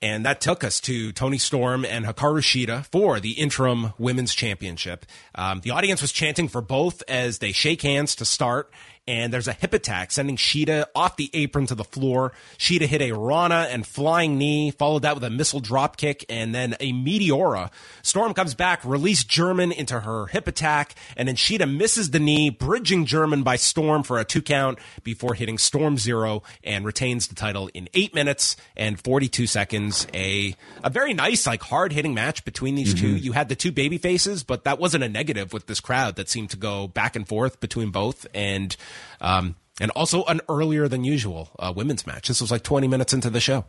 And 0.01 0.25
that 0.25 0.39
took 0.39 0.63
us 0.63 0.79
to 0.81 1.11
Toni 1.11 1.37
Storm 1.37 1.83
and 1.83 2.05
Hikaru 2.05 2.39
Shida 2.39 2.85
for 2.85 3.19
the 3.19 3.31
interim 3.31 3.93
women's 3.97 4.33
championship. 4.33 5.05
Um, 5.35 5.59
the 5.61 5.71
audience 5.71 6.01
was 6.01 6.13
chanting 6.13 6.47
for 6.47 6.61
both 6.61 7.03
as 7.09 7.39
they 7.39 7.51
shake 7.51 7.81
hands 7.81 8.15
to 8.15 8.25
start 8.25 8.71
and 9.07 9.31
there's 9.31 9.47
a 9.47 9.53
hip 9.53 9.73
attack 9.73 10.11
sending 10.11 10.35
Shida 10.35 10.85
off 10.95 11.15
the 11.15 11.29
apron 11.33 11.67
to 11.67 11.75
the 11.75 11.83
floor. 11.83 12.31
Shida 12.57 12.85
hit 12.87 13.01
a 13.01 13.11
Rana 13.11 13.67
and 13.69 13.85
flying 13.85 14.37
knee, 14.37 14.71
followed 14.71 15.03
that 15.03 15.13
with 15.13 15.23
a 15.23 15.29
missile 15.29 15.59
drop 15.59 15.97
kick 15.97 16.25
and 16.29 16.55
then 16.55 16.75
a 16.79 16.91
Meteora. 16.91 17.71
Storm 18.01 18.33
comes 18.33 18.55
back, 18.55 18.83
release 18.83 19.23
German 19.23 19.71
into 19.71 19.99
her 19.99 20.27
hip 20.27 20.47
attack, 20.47 20.95
and 21.15 21.27
then 21.27 21.35
Shida 21.35 21.71
misses 21.71 22.11
the 22.11 22.19
knee, 22.19 22.49
bridging 22.49 23.05
German 23.05 23.43
by 23.43 23.55
Storm 23.55 24.03
for 24.03 24.19
a 24.19 24.25
two 24.25 24.41
count 24.41 24.79
before 25.03 25.35
hitting 25.35 25.57
Storm 25.57 25.97
Zero 25.97 26.43
and 26.63 26.85
retains 26.85 27.27
the 27.27 27.35
title 27.35 27.69
in 27.73 27.87
eight 27.93 28.13
minutes 28.15 28.55
and 28.75 28.99
42 28.99 29.45
seconds. 29.47 30.07
A, 30.13 30.55
a 30.83 30.89
very 30.89 31.13
nice, 31.13 31.45
like 31.45 31.61
hard 31.61 31.93
hitting 31.93 32.13
match 32.13 32.43
between 32.43 32.75
these 32.75 32.95
mm-hmm. 32.95 33.05
two. 33.05 33.15
You 33.17 33.33
had 33.33 33.49
the 33.49 33.55
two 33.55 33.71
baby 33.71 33.97
faces, 33.97 34.43
but 34.43 34.63
that 34.63 34.79
wasn't 34.79 35.03
a 35.03 35.09
negative 35.09 35.53
with 35.53 35.67
this 35.67 35.79
crowd 35.79 36.15
that 36.15 36.29
seemed 36.29 36.49
to 36.51 36.57
go 36.57 36.87
back 36.87 37.15
and 37.15 37.27
forth 37.27 37.59
between 37.59 37.91
both. 37.91 38.25
And 38.33 38.75
um, 39.21 39.55
and 39.79 39.91
also 39.91 40.23
an 40.25 40.41
earlier 40.49 40.87
than 40.87 41.03
usual 41.03 41.49
uh, 41.59 41.73
women's 41.75 42.07
match. 42.07 42.27
This 42.27 42.41
was 42.41 42.51
like 42.51 42.63
20 42.63 42.87
minutes 42.87 43.13
into 43.13 43.29
the 43.29 43.39
show. 43.39 43.65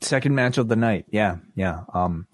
Second 0.00 0.34
match 0.34 0.58
of 0.58 0.68
the 0.68 0.76
night. 0.76 1.06
Yeah, 1.10 1.36
yeah. 1.54 1.84
Um, 1.92 2.26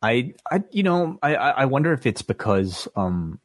I, 0.00 0.34
I, 0.50 0.62
you 0.70 0.82
know, 0.82 1.18
I, 1.22 1.34
I 1.34 1.64
wonder 1.64 1.92
if 1.92 2.06
it's 2.06 2.22
because 2.22 2.86
um, 2.94 3.40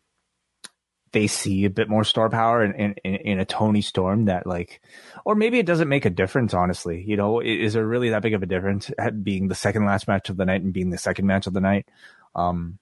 they 1.14 1.28
see 1.28 1.66
a 1.66 1.70
bit 1.70 1.90
more 1.90 2.04
star 2.04 2.30
power 2.30 2.64
in, 2.64 2.96
in, 3.04 3.16
in 3.16 3.40
a 3.40 3.46
Toni 3.46 3.82
Storm 3.82 4.26
that 4.26 4.46
like, 4.46 4.82
or 5.26 5.36
maybe 5.36 5.60
it 5.60 5.66
doesn't 5.66 5.90
make 5.90 6.06
a 6.06 6.10
difference. 6.10 6.54
Honestly, 6.54 7.04
you 7.08 7.16
know, 7.16 7.40
is 7.40 7.74
there 7.74 7.86
really 7.86 8.10
that 8.10 8.22
big 8.22 8.34
of 8.34 8.44
a 8.44 8.48
difference 8.48 8.92
being 9.22 9.48
the 9.48 9.56
second 9.56 9.86
last 9.86 10.08
match 10.08 10.30
of 10.30 10.38
the 10.38 10.46
night 10.46 10.62
and 10.62 10.74
being 10.74 10.90
the 10.90 10.98
second 10.98 11.26
match 11.26 11.48
of 11.48 11.54
the 11.54 11.62
night? 11.62 11.88
Um, 12.36 12.80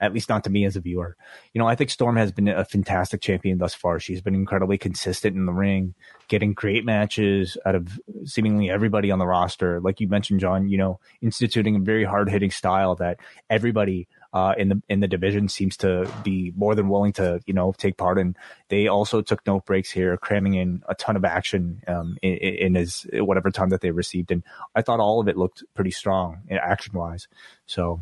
at 0.00 0.12
least 0.12 0.28
not 0.28 0.44
to 0.44 0.50
me 0.50 0.64
as 0.64 0.76
a 0.76 0.80
viewer. 0.80 1.16
You 1.52 1.58
know, 1.58 1.66
I 1.66 1.74
think 1.74 1.90
Storm 1.90 2.16
has 2.16 2.32
been 2.32 2.48
a 2.48 2.64
fantastic 2.64 3.20
champion 3.20 3.58
thus 3.58 3.74
far. 3.74 4.00
She's 4.00 4.20
been 4.20 4.34
incredibly 4.34 4.78
consistent 4.78 5.36
in 5.36 5.46
the 5.46 5.52
ring, 5.52 5.94
getting 6.28 6.54
great 6.54 6.84
matches 6.84 7.56
out 7.66 7.74
of 7.74 8.00
seemingly 8.24 8.70
everybody 8.70 9.10
on 9.10 9.18
the 9.18 9.26
roster. 9.26 9.80
Like 9.80 10.00
you 10.00 10.08
mentioned, 10.08 10.40
John, 10.40 10.68
you 10.68 10.78
know, 10.78 11.00
instituting 11.20 11.76
a 11.76 11.80
very 11.80 12.04
hard 12.04 12.30
hitting 12.30 12.50
style 12.50 12.94
that 12.96 13.18
everybody 13.48 14.08
uh, 14.32 14.54
in 14.56 14.68
the 14.68 14.82
in 14.88 15.00
the 15.00 15.08
division 15.08 15.48
seems 15.48 15.76
to 15.78 16.08
be 16.22 16.52
more 16.56 16.74
than 16.74 16.88
willing 16.88 17.12
to 17.12 17.40
you 17.46 17.54
know 17.54 17.72
take 17.76 17.96
part 17.96 18.18
in. 18.18 18.36
they 18.68 18.86
also 18.86 19.20
took 19.20 19.44
no 19.46 19.60
breaks 19.60 19.90
here 19.90 20.16
cramming 20.16 20.54
in 20.54 20.82
a 20.88 20.94
ton 20.94 21.16
of 21.16 21.24
action 21.24 21.82
um, 21.88 22.16
in, 22.22 22.34
in 22.36 22.74
his 22.76 23.06
whatever 23.14 23.50
time 23.50 23.70
that 23.70 23.80
they 23.80 23.90
received 23.90 24.30
and 24.30 24.44
I 24.74 24.82
thought 24.82 25.00
all 25.00 25.20
of 25.20 25.26
it 25.26 25.36
looked 25.36 25.64
pretty 25.74 25.90
strong 25.90 26.42
action 26.50 26.96
wise 26.96 27.26
so 27.66 28.00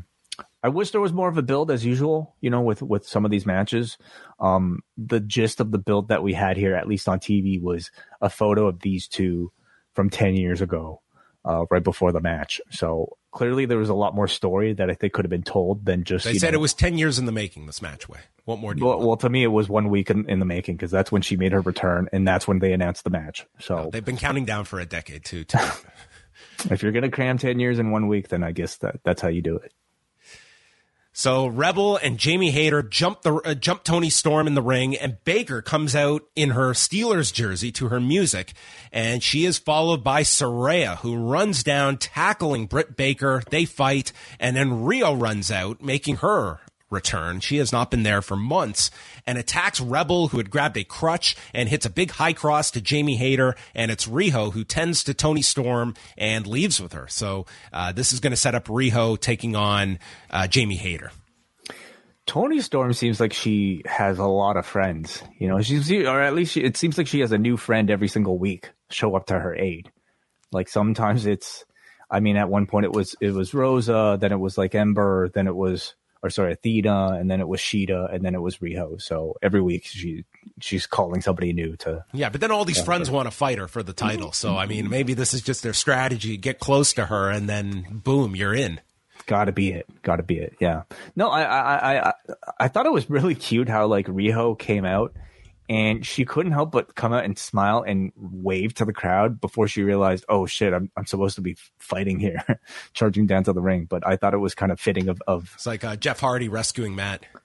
I 0.62 0.68
wish 0.68 0.90
there 0.90 1.00
was 1.00 1.12
more 1.12 1.28
of 1.28 1.38
a 1.38 1.42
build 1.42 1.70
as 1.70 1.84
usual, 1.84 2.34
you 2.40 2.50
know, 2.50 2.62
with 2.62 2.82
with 2.82 3.06
some 3.06 3.24
of 3.24 3.30
these 3.30 3.46
matches. 3.46 3.96
Um, 4.40 4.80
the 4.96 5.20
gist 5.20 5.60
of 5.60 5.70
the 5.70 5.78
build 5.78 6.08
that 6.08 6.22
we 6.22 6.32
had 6.32 6.56
here, 6.56 6.74
at 6.74 6.88
least 6.88 7.08
on 7.08 7.20
TV, 7.20 7.60
was 7.60 7.90
a 8.20 8.28
photo 8.28 8.66
of 8.66 8.80
these 8.80 9.06
two 9.06 9.52
from 9.94 10.10
ten 10.10 10.34
years 10.34 10.60
ago, 10.60 11.00
uh, 11.44 11.64
right 11.70 11.82
before 11.82 12.10
the 12.10 12.20
match. 12.20 12.60
So 12.70 13.16
clearly, 13.30 13.66
there 13.66 13.78
was 13.78 13.88
a 13.88 13.94
lot 13.94 14.16
more 14.16 14.26
story 14.26 14.72
that 14.72 14.90
I 14.90 14.94
think 14.94 15.12
could 15.12 15.24
have 15.24 15.30
been 15.30 15.44
told 15.44 15.84
than 15.84 16.02
just. 16.02 16.24
They 16.24 16.38
said 16.38 16.54
know, 16.54 16.58
it 16.58 16.62
was 16.62 16.74
ten 16.74 16.98
years 16.98 17.20
in 17.20 17.26
the 17.26 17.32
making. 17.32 17.66
This 17.66 17.80
match, 17.80 18.08
way. 18.08 18.18
What 18.44 18.58
more? 18.58 18.74
well, 18.76 18.98
well, 18.98 19.16
to 19.18 19.28
me, 19.28 19.44
it 19.44 19.48
was 19.48 19.68
one 19.68 19.90
week 19.90 20.10
in, 20.10 20.28
in 20.28 20.40
the 20.40 20.44
making 20.44 20.76
because 20.76 20.90
that's 20.90 21.12
when 21.12 21.22
she 21.22 21.36
made 21.36 21.52
her 21.52 21.60
return, 21.60 22.08
and 22.12 22.26
that's 22.26 22.48
when 22.48 22.58
they 22.58 22.72
announced 22.72 23.04
the 23.04 23.10
match. 23.10 23.46
So 23.60 23.84
no, 23.84 23.90
they've 23.90 24.04
been 24.04 24.16
counting 24.16 24.44
down 24.44 24.64
for 24.64 24.80
a 24.80 24.86
decade 24.86 25.24
too. 25.24 25.44
if 26.70 26.82
you're 26.82 26.92
gonna 26.92 27.10
cram 27.10 27.38
ten 27.38 27.60
years 27.60 27.78
in 27.78 27.92
one 27.92 28.08
week, 28.08 28.26
then 28.26 28.42
I 28.42 28.50
guess 28.50 28.78
that 28.78 29.00
that's 29.04 29.22
how 29.22 29.28
you 29.28 29.40
do 29.40 29.54
it. 29.56 29.72
So 31.18 31.48
Rebel 31.48 31.96
and 31.96 32.16
Jamie 32.16 32.52
Hayter 32.52 32.80
jump 32.80 33.22
the 33.22 33.34
uh, 33.34 33.54
jump 33.54 33.82
Toni 33.82 34.08
Storm 34.08 34.46
in 34.46 34.54
the 34.54 34.62
ring, 34.62 34.96
and 34.96 35.16
Baker 35.24 35.60
comes 35.60 35.96
out 35.96 36.22
in 36.36 36.50
her 36.50 36.70
Steelers 36.74 37.32
jersey 37.32 37.72
to 37.72 37.88
her 37.88 37.98
music, 37.98 38.52
and 38.92 39.20
she 39.20 39.44
is 39.44 39.58
followed 39.58 40.04
by 40.04 40.22
Saraya, 40.22 40.98
who 40.98 41.16
runs 41.16 41.64
down, 41.64 41.96
tackling 41.96 42.66
Britt 42.66 42.96
Baker. 42.96 43.42
They 43.50 43.64
fight, 43.64 44.12
and 44.38 44.56
then 44.56 44.84
Riho 44.84 45.20
runs 45.20 45.50
out, 45.50 45.82
making 45.82 46.18
her 46.18 46.60
return. 46.90 47.40
She 47.40 47.58
has 47.58 47.72
not 47.72 47.90
been 47.90 48.02
there 48.02 48.22
for 48.22 48.36
months 48.36 48.90
and 49.26 49.38
attacks 49.38 49.80
Rebel, 49.80 50.28
who 50.28 50.38
had 50.38 50.50
grabbed 50.50 50.76
a 50.76 50.84
crutch 50.84 51.36
and 51.52 51.68
hits 51.68 51.86
a 51.86 51.90
big 51.90 52.12
high 52.12 52.32
cross 52.32 52.70
to 52.72 52.80
Jamie 52.80 53.16
Hayter. 53.16 53.54
And 53.74 53.90
it's 53.90 54.06
Riho 54.06 54.52
who 54.52 54.64
tends 54.64 55.04
to 55.04 55.14
Toni 55.14 55.42
Storm 55.42 55.94
and 56.16 56.46
leaves 56.46 56.80
with 56.80 56.92
her. 56.92 57.06
So 57.08 57.46
uh, 57.72 57.92
this 57.92 58.12
is 58.12 58.20
going 58.20 58.32
to 58.32 58.36
set 58.36 58.54
up 58.54 58.66
Riho 58.66 59.20
taking 59.20 59.56
on 59.56 59.98
uh, 60.30 60.46
Jamie 60.46 60.76
Hayter. 60.76 61.10
Tony 62.26 62.60
Storm 62.60 62.92
seems 62.92 63.20
like 63.20 63.32
she 63.32 63.82
has 63.86 64.18
a 64.18 64.26
lot 64.26 64.58
of 64.58 64.66
friends. 64.66 65.22
You 65.38 65.48
know, 65.48 65.62
she's 65.62 65.90
or 65.90 66.20
at 66.20 66.34
least 66.34 66.52
she, 66.52 66.62
it 66.62 66.76
seems 66.76 66.98
like 66.98 67.06
she 67.06 67.20
has 67.20 67.32
a 67.32 67.38
new 67.38 67.56
friend 67.56 67.90
every 67.90 68.08
single 68.08 68.38
week 68.38 68.70
show 68.90 69.16
up 69.16 69.26
to 69.26 69.38
her 69.38 69.56
aid. 69.56 69.90
Like 70.52 70.68
sometimes 70.68 71.24
it's, 71.24 71.64
I 72.10 72.20
mean, 72.20 72.36
at 72.36 72.50
one 72.50 72.66
point 72.66 72.84
it 72.84 72.92
was 72.92 73.16
it 73.22 73.32
was 73.32 73.54
Rosa, 73.54 74.18
then 74.20 74.32
it 74.32 74.38
was 74.38 74.58
like 74.58 74.74
Ember, 74.74 75.30
then 75.30 75.46
it 75.46 75.56
was 75.56 75.94
or 76.22 76.30
sorry, 76.30 76.52
Athena, 76.52 77.16
and 77.18 77.30
then 77.30 77.40
it 77.40 77.48
was 77.48 77.60
Shida, 77.60 78.12
and 78.12 78.24
then 78.24 78.34
it 78.34 78.40
was 78.40 78.58
Riho. 78.58 79.00
So 79.00 79.36
every 79.42 79.60
week 79.60 79.84
she 79.84 80.24
she's 80.60 80.86
calling 80.86 81.20
somebody 81.20 81.52
new 81.52 81.76
to. 81.78 82.04
Yeah, 82.12 82.28
but 82.28 82.40
then 82.40 82.50
all 82.50 82.64
these 82.64 82.82
friends 82.82 83.10
want 83.10 83.26
to 83.26 83.30
fight 83.30 83.58
her 83.58 83.68
for 83.68 83.82
the 83.82 83.92
title. 83.92 84.32
So 84.32 84.56
I 84.56 84.66
mean, 84.66 84.88
maybe 84.88 85.14
this 85.14 85.34
is 85.34 85.42
just 85.42 85.62
their 85.62 85.72
strategy: 85.72 86.36
get 86.36 86.58
close 86.58 86.92
to 86.94 87.06
her, 87.06 87.30
and 87.30 87.48
then 87.48 88.00
boom, 88.04 88.34
you're 88.34 88.54
in. 88.54 88.80
Got 89.26 89.44
to 89.44 89.52
be 89.52 89.72
it. 89.72 89.86
Got 90.02 90.16
to 90.16 90.22
be 90.22 90.38
it. 90.38 90.56
Yeah. 90.58 90.82
No, 91.14 91.28
I, 91.28 91.42
I 91.42 92.08
I 92.08 92.12
I 92.60 92.68
thought 92.68 92.86
it 92.86 92.92
was 92.92 93.10
really 93.10 93.34
cute 93.34 93.68
how 93.68 93.86
like 93.86 94.06
Riho 94.06 94.58
came 94.58 94.84
out 94.84 95.14
and 95.68 96.04
she 96.04 96.24
couldn't 96.24 96.52
help 96.52 96.72
but 96.72 96.94
come 96.94 97.12
out 97.12 97.24
and 97.24 97.38
smile 97.38 97.84
and 97.86 98.12
wave 98.16 98.74
to 98.74 98.84
the 98.84 98.92
crowd 98.92 99.40
before 99.40 99.68
she 99.68 99.82
realized, 99.82 100.24
oh 100.28 100.46
shit, 100.46 100.72
I'm 100.72 100.90
I'm 100.96 101.06
supposed 101.06 101.36
to 101.36 101.42
be 101.42 101.56
fighting 101.78 102.18
here, 102.18 102.42
charging 102.94 103.26
down 103.26 103.44
to 103.44 103.52
the 103.52 103.60
ring. 103.60 103.86
But 103.86 104.06
I 104.06 104.16
thought 104.16 104.34
it 104.34 104.38
was 104.38 104.54
kind 104.54 104.72
of 104.72 104.80
fitting 104.80 105.08
of 105.08 105.20
of 105.26 105.52
it's 105.54 105.66
like 105.66 105.84
uh, 105.84 105.96
Jeff 105.96 106.20
Hardy 106.20 106.48
rescuing 106.48 106.94
Matt. 106.94 107.26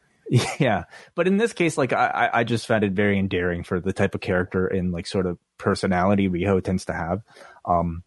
Yeah, 0.57 0.85
but 1.15 1.27
in 1.27 1.37
this 1.37 1.53
case, 1.53 1.77
like 1.77 1.91
I 1.91 2.29
I 2.33 2.43
just 2.43 2.65
found 2.65 2.83
it 2.85 2.93
very 2.93 3.19
endearing 3.19 3.63
for 3.63 3.79
the 3.79 3.93
type 3.93 4.15
of 4.15 4.21
character 4.21 4.65
and 4.65 4.91
like 4.91 5.05
sort 5.05 5.27
of 5.27 5.37
personality 5.57 6.29
Riho 6.29 6.63
tends 6.63 6.85
to 6.85 6.93
have. 6.93 7.21
Um, 7.65 8.03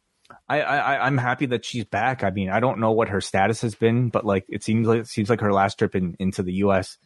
I, 0.48 0.62
I 0.62 1.06
I'm 1.06 1.18
happy 1.18 1.46
that 1.46 1.64
she's 1.64 1.84
back. 1.84 2.24
I 2.24 2.30
mean, 2.30 2.48
I 2.48 2.58
don't 2.58 2.80
know 2.80 2.92
what 2.92 3.10
her 3.10 3.20
status 3.20 3.60
has 3.60 3.74
been, 3.74 4.08
but 4.08 4.24
like 4.24 4.46
it 4.48 4.64
seems 4.64 4.88
like 4.88 5.00
it 5.00 5.08
seems 5.08 5.28
like 5.28 5.40
her 5.40 5.52
last 5.52 5.78
trip 5.78 5.94
in, 5.94 6.16
into 6.18 6.42
the 6.42 6.54
U.S. 6.54 6.98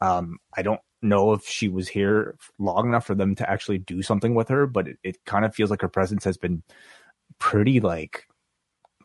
Um, 0.00 0.38
I 0.56 0.62
don't 0.62 0.80
know 1.08 1.32
if 1.32 1.46
she 1.46 1.68
was 1.68 1.88
here 1.88 2.36
long 2.58 2.88
enough 2.88 3.06
for 3.06 3.14
them 3.14 3.34
to 3.36 3.48
actually 3.48 3.78
do 3.78 4.02
something 4.02 4.34
with 4.34 4.48
her, 4.48 4.66
but 4.66 4.88
it, 4.88 4.98
it 5.02 5.24
kind 5.24 5.44
of 5.44 5.54
feels 5.54 5.70
like 5.70 5.82
her 5.82 5.88
presence 5.88 6.24
has 6.24 6.36
been 6.36 6.62
pretty 7.38 7.80
like, 7.80 8.26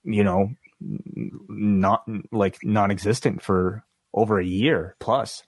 you 0.04 0.24
know, 0.24 0.52
not 0.80 2.04
like 2.32 2.58
non-existent 2.64 3.41
for 3.41 3.84
over 4.14 4.39
a 4.39 4.45
year 4.45 4.95
plus. 4.99 5.43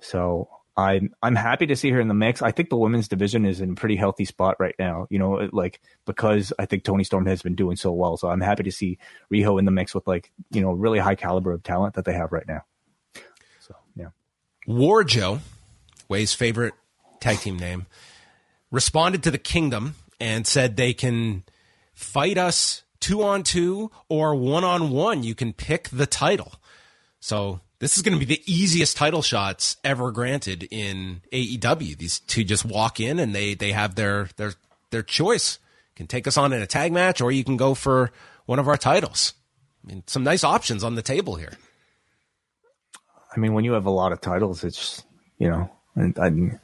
So 0.00 0.48
I'm 0.76 1.14
I'm 1.22 1.36
happy 1.36 1.66
to 1.66 1.76
see 1.76 1.90
her 1.90 2.00
in 2.00 2.08
the 2.08 2.14
mix. 2.14 2.42
I 2.42 2.50
think 2.50 2.68
the 2.68 2.76
women's 2.76 3.06
division 3.06 3.44
is 3.44 3.60
in 3.60 3.72
a 3.72 3.74
pretty 3.74 3.94
healthy 3.94 4.24
spot 4.24 4.56
right 4.58 4.74
now. 4.78 5.06
You 5.08 5.20
know, 5.20 5.48
like 5.52 5.80
because 6.04 6.52
I 6.58 6.66
think 6.66 6.82
Toni 6.82 7.04
Storm 7.04 7.26
has 7.26 7.42
been 7.42 7.54
doing 7.54 7.76
so 7.76 7.92
well. 7.92 8.16
So 8.16 8.28
I'm 8.28 8.40
happy 8.40 8.64
to 8.64 8.72
see 8.72 8.98
Riho 9.32 9.58
in 9.58 9.66
the 9.66 9.70
mix 9.70 9.94
with 9.94 10.06
like 10.08 10.32
you 10.50 10.60
know 10.60 10.72
really 10.72 10.98
high 10.98 11.14
caliber 11.14 11.52
of 11.52 11.62
talent 11.62 11.94
that 11.94 12.04
they 12.04 12.12
have 12.12 12.32
right 12.32 12.46
now. 12.48 12.62
So 13.60 13.76
yeah, 13.94 14.08
Wardlow 14.66 15.40
Wai's 16.08 16.32
favorite 16.32 16.74
tag 17.20 17.38
team 17.38 17.58
name, 17.58 17.86
responded 18.70 19.22
to 19.22 19.30
the 19.30 19.38
Kingdom 19.38 19.94
and 20.20 20.46
said 20.46 20.76
they 20.76 20.92
can 20.92 21.44
fight 21.94 22.38
us 22.38 22.82
two 23.00 23.22
on 23.22 23.42
two 23.42 23.90
or 24.08 24.34
one 24.34 24.64
on 24.64 24.90
one. 24.90 25.22
You 25.22 25.34
can 25.34 25.52
pick 25.52 25.88
the 25.88 26.06
title. 26.06 26.54
So 27.20 27.60
this 27.78 27.96
is 27.96 28.02
going 28.02 28.18
to 28.18 28.24
be 28.24 28.36
the 28.36 28.42
easiest 28.52 28.96
title 28.96 29.22
shots 29.22 29.76
ever 29.84 30.10
granted 30.10 30.66
in 30.70 31.22
AEW. 31.32 31.96
These 31.96 32.20
two 32.20 32.44
just 32.44 32.64
walk 32.64 33.00
in 33.00 33.18
and 33.18 33.34
they 33.34 33.54
they 33.54 33.72
have 33.72 33.94
their 33.94 34.28
their 34.36 34.54
their 34.90 35.02
choice. 35.02 35.58
can 35.96 36.06
take 36.06 36.26
us 36.26 36.36
on 36.36 36.52
in 36.52 36.62
a 36.62 36.66
tag 36.66 36.92
match 36.92 37.20
or 37.20 37.30
you 37.30 37.44
can 37.44 37.56
go 37.56 37.74
for 37.74 38.10
one 38.46 38.58
of 38.58 38.68
our 38.68 38.76
titles. 38.76 39.34
I 39.84 39.88
mean, 39.92 40.04
some 40.06 40.24
nice 40.24 40.44
options 40.44 40.82
on 40.82 40.94
the 40.94 41.02
table 41.02 41.36
here. 41.36 41.52
I 43.34 43.40
mean, 43.40 43.52
when 43.52 43.64
you 43.64 43.72
have 43.72 43.86
a 43.86 43.90
lot 43.90 44.12
of 44.12 44.20
titles, 44.20 44.64
it's 44.64 45.02
you 45.38 45.48
know 45.48 45.70
and 45.94 46.18
I, 46.18 46.58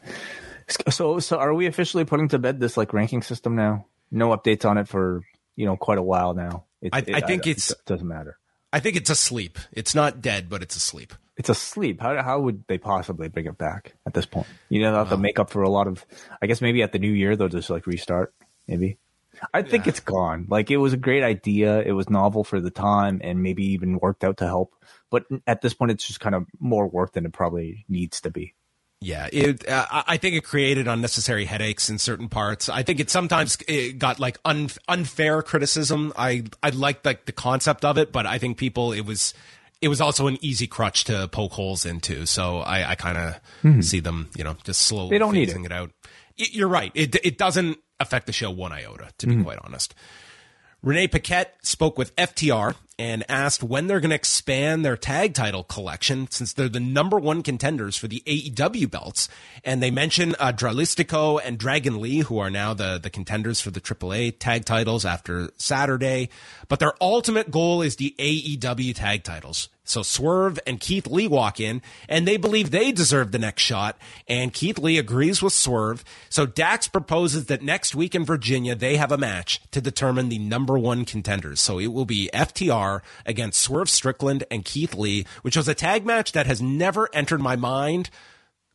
so, 0.91 1.19
so 1.19 1.39
are 1.39 1.55
we 1.55 1.67
officially 1.67 2.05
putting 2.05 2.29
to 2.29 2.39
bed 2.39 2.61
this 2.61 2.77
like 2.77 2.93
ranking 2.93 3.23
system 3.23 3.57
now? 3.57 3.87
No 4.11 4.37
updates 4.37 4.69
on 4.69 4.79
it 4.79 4.89
for 4.89 5.23
you 5.57 5.67
know 5.67 5.77
quite 5.77 5.99
a 5.99 6.03
while 6.03 6.35
now. 6.35 6.65
It, 6.81 6.95
I, 6.95 6.99
it, 6.99 7.15
I, 7.15 7.21
think 7.21 7.47
I, 7.47 7.51
it's 7.51 7.71
it 7.71 7.85
doesn't 7.87 8.07
matter. 8.07 8.39
I 8.73 8.81
think 8.81 8.97
it's 8.97 9.11
asleep. 9.11 9.59
It's 9.73 9.95
not 9.95 10.21
dead, 10.21 10.49
but 10.49 10.63
it's 10.63 10.77
asleep. 10.77 11.13
It's 11.37 11.49
asleep. 11.49 12.01
How 12.01 12.23
how 12.23 12.41
would 12.41 12.65
they 12.67 12.79
possibly 12.79 13.29
bring 13.29 13.47
it 13.47 13.59
back 13.59 13.95
at 14.07 14.15
this 14.15 14.27
point? 14.27 14.47
You 14.69 14.83
know, 14.83 14.91
they'll 14.91 15.01
have 15.01 15.09
to 15.11 15.17
make 15.17 15.39
up 15.39 15.51
for 15.51 15.63
a 15.63 15.71
lot 15.71 15.87
of. 15.87 16.05
I 16.41 16.47
guess 16.47 16.61
maybe 16.61 16.83
at 16.83 16.93
the 16.93 16.99
new 16.99 17.13
year 17.13 17.37
they'll 17.37 17.49
just 17.49 17.71
like 17.71 17.87
restart. 17.87 18.35
Maybe. 18.67 18.99
I 19.55 19.63
think 19.63 19.87
yeah. 19.87 19.91
it's 19.91 20.01
gone. 20.01 20.47
Like 20.49 20.71
it 20.71 20.77
was 20.77 20.93
a 20.93 20.99
great 20.99 21.23
idea. 21.23 21.81
It 21.81 21.93
was 21.93 22.11
novel 22.11 22.45
for 22.45 22.61
the 22.61 22.71
time, 22.71 23.21
and 23.25 23.43
maybe 23.43 23.73
even 23.73 23.99
worked 23.99 24.23
out 24.23 24.39
to 24.39 24.47
help. 24.47 24.75
But 25.11 25.25
at 25.47 25.63
this 25.63 25.75
point, 25.75 25.93
it's 25.93 26.07
just 26.07 26.21
kind 26.21 26.35
of 26.35 26.47
more 26.59 26.87
work 26.87 27.13
than 27.13 27.25
it 27.27 27.33
probably 27.33 27.85
needs 27.89 28.21
to 28.23 28.31
be. 28.31 28.55
Yeah, 29.03 29.29
it, 29.33 29.67
uh, 29.67 29.87
I 29.91 30.19
think 30.19 30.37
it 30.37 30.45
created 30.45 30.87
unnecessary 30.87 31.47
headaches 31.47 31.89
in 31.89 31.97
certain 31.99 32.29
parts. 32.29 32.69
I 32.69 32.83
think 32.83 33.01
it 33.01 33.09
sometimes 33.09 33.57
it 33.67 33.99
got 33.99 34.21
like 34.21 34.39
un, 34.45 34.69
unfair 34.89 35.41
criticism. 35.41 36.13
I 36.19 36.45
I 36.63 36.69
liked 36.69 37.07
like 37.07 37.25
the 37.25 37.33
concept 37.33 37.87
of 37.87 37.97
it, 37.97 38.13
but 38.13 38.27
I 38.27 38.37
think 38.37 38.59
people 38.59 38.93
it 38.93 39.07
was 39.07 39.33
it 39.81 39.89
was 39.89 40.03
also 40.03 40.27
an 40.27 40.37
easy 40.43 40.67
crutch 40.67 41.05
to 41.05 41.29
poke 41.29 41.53
holes 41.53 41.87
into. 41.87 42.27
So 42.27 42.59
I, 42.59 42.91
I 42.91 42.95
kind 42.95 43.17
of 43.17 43.35
mm-hmm. 43.63 43.81
see 43.81 44.01
them, 44.01 44.29
you 44.37 44.45
know, 44.45 44.57
just 44.65 44.83
slowly 44.83 45.11
they 45.11 45.19
don't 45.19 45.35
phasing 45.35 45.65
it. 45.65 45.67
it. 45.67 45.73
out. 45.73 45.93
You're 46.37 46.69
right. 46.69 46.93
It 46.95 47.17
it 47.25 47.39
doesn't 47.39 47.79
affect 47.99 48.27
the 48.27 48.33
show 48.33 48.51
one 48.51 48.73
iota, 48.73 49.09
to 49.17 49.27
be 49.27 49.33
mm-hmm. 49.33 49.45
quite 49.45 49.59
honest. 49.65 49.95
Renee 50.83 51.09
Paquette 51.09 51.57
spoke 51.63 51.97
with 51.97 52.15
FTR 52.17 52.75
and 53.01 53.25
asked 53.31 53.63
when 53.63 53.87
they're 53.87 53.99
going 53.99 54.11
to 54.11 54.15
expand 54.15 54.85
their 54.85 54.95
tag 54.95 55.33
title 55.33 55.65
collection 55.65 56.31
since 56.31 56.53
they're 56.53 56.69
the 56.69 56.79
number 56.79 57.19
one 57.19 57.43
contenders 57.43 57.97
for 57.97 58.09
the 58.09 58.23
AEW 58.27 58.91
belts. 58.91 59.27
And 59.65 59.83
they 59.83 59.91
mention 59.91 60.35
uh, 60.39 60.53
Dralistico 60.53 61.41
and 61.43 61.57
Dragon 61.57 62.03
Lee, 62.03 62.19
who 62.19 62.39
are 62.39 62.51
now 62.51 62.75
the, 62.75 63.01
the 63.03 63.09
contenders 63.09 63.59
for 63.59 63.71
the 63.71 63.81
AAA 63.81 64.39
tag 64.39 64.67
titles 64.67 65.07
after 65.07 65.51
Saturday. 65.57 66.29
But 66.69 66.79
their 66.79 66.93
ultimate 67.01 67.51
goal 67.51 67.81
is 67.81 67.97
the 67.97 68.15
AEW 68.19 68.95
tag 68.95 69.25
titles. 69.25 69.71
So 69.91 70.03
Swerve 70.03 70.59
and 70.67 70.79
Keith 70.79 71.09
Lee 71.09 71.27
walk 71.27 71.59
in 71.59 71.83
and 72.09 72.27
they 72.27 72.37
believe 72.37 72.71
they 72.71 72.93
deserve 72.93 73.33
the 73.33 73.39
next 73.39 73.63
shot. 73.63 73.99
And 74.29 74.53
Keith 74.53 74.79
Lee 74.79 74.99
agrees 74.99 75.43
with 75.43 75.53
Swerve. 75.53 76.05
So 76.29 76.47
Dax 76.47 76.87
proposes 76.87 77.47
that 77.47 77.63
next 77.63 77.95
week 77.95 78.15
in 78.15 78.25
Virginia, 78.25 78.75
they 78.75 78.97
have 78.97 79.11
a 79.11 79.19
match 79.19 79.61
to 79.73 79.81
determine 79.81 80.29
the 80.29 80.39
number 80.39 80.79
one 80.79 81.05
contenders. 81.05 81.61
So 81.61 81.81
it 81.81 81.89
will 81.89 82.05
be 82.05 82.31
FTR 82.33 83.01
against 83.27 83.61
Swerve 83.61 83.91
Strickland 83.91 84.45
and 84.51 84.65
Keith 84.65 84.95
Lee, 84.95 85.27
which 85.43 85.57
was 85.57 85.67
a 85.67 85.75
tag 85.75 86.07
match 86.07 86.33
that 86.33 86.47
has 86.47 86.63
never 86.63 87.09
entered 87.13 87.41
my 87.41 87.57
mind, 87.57 88.11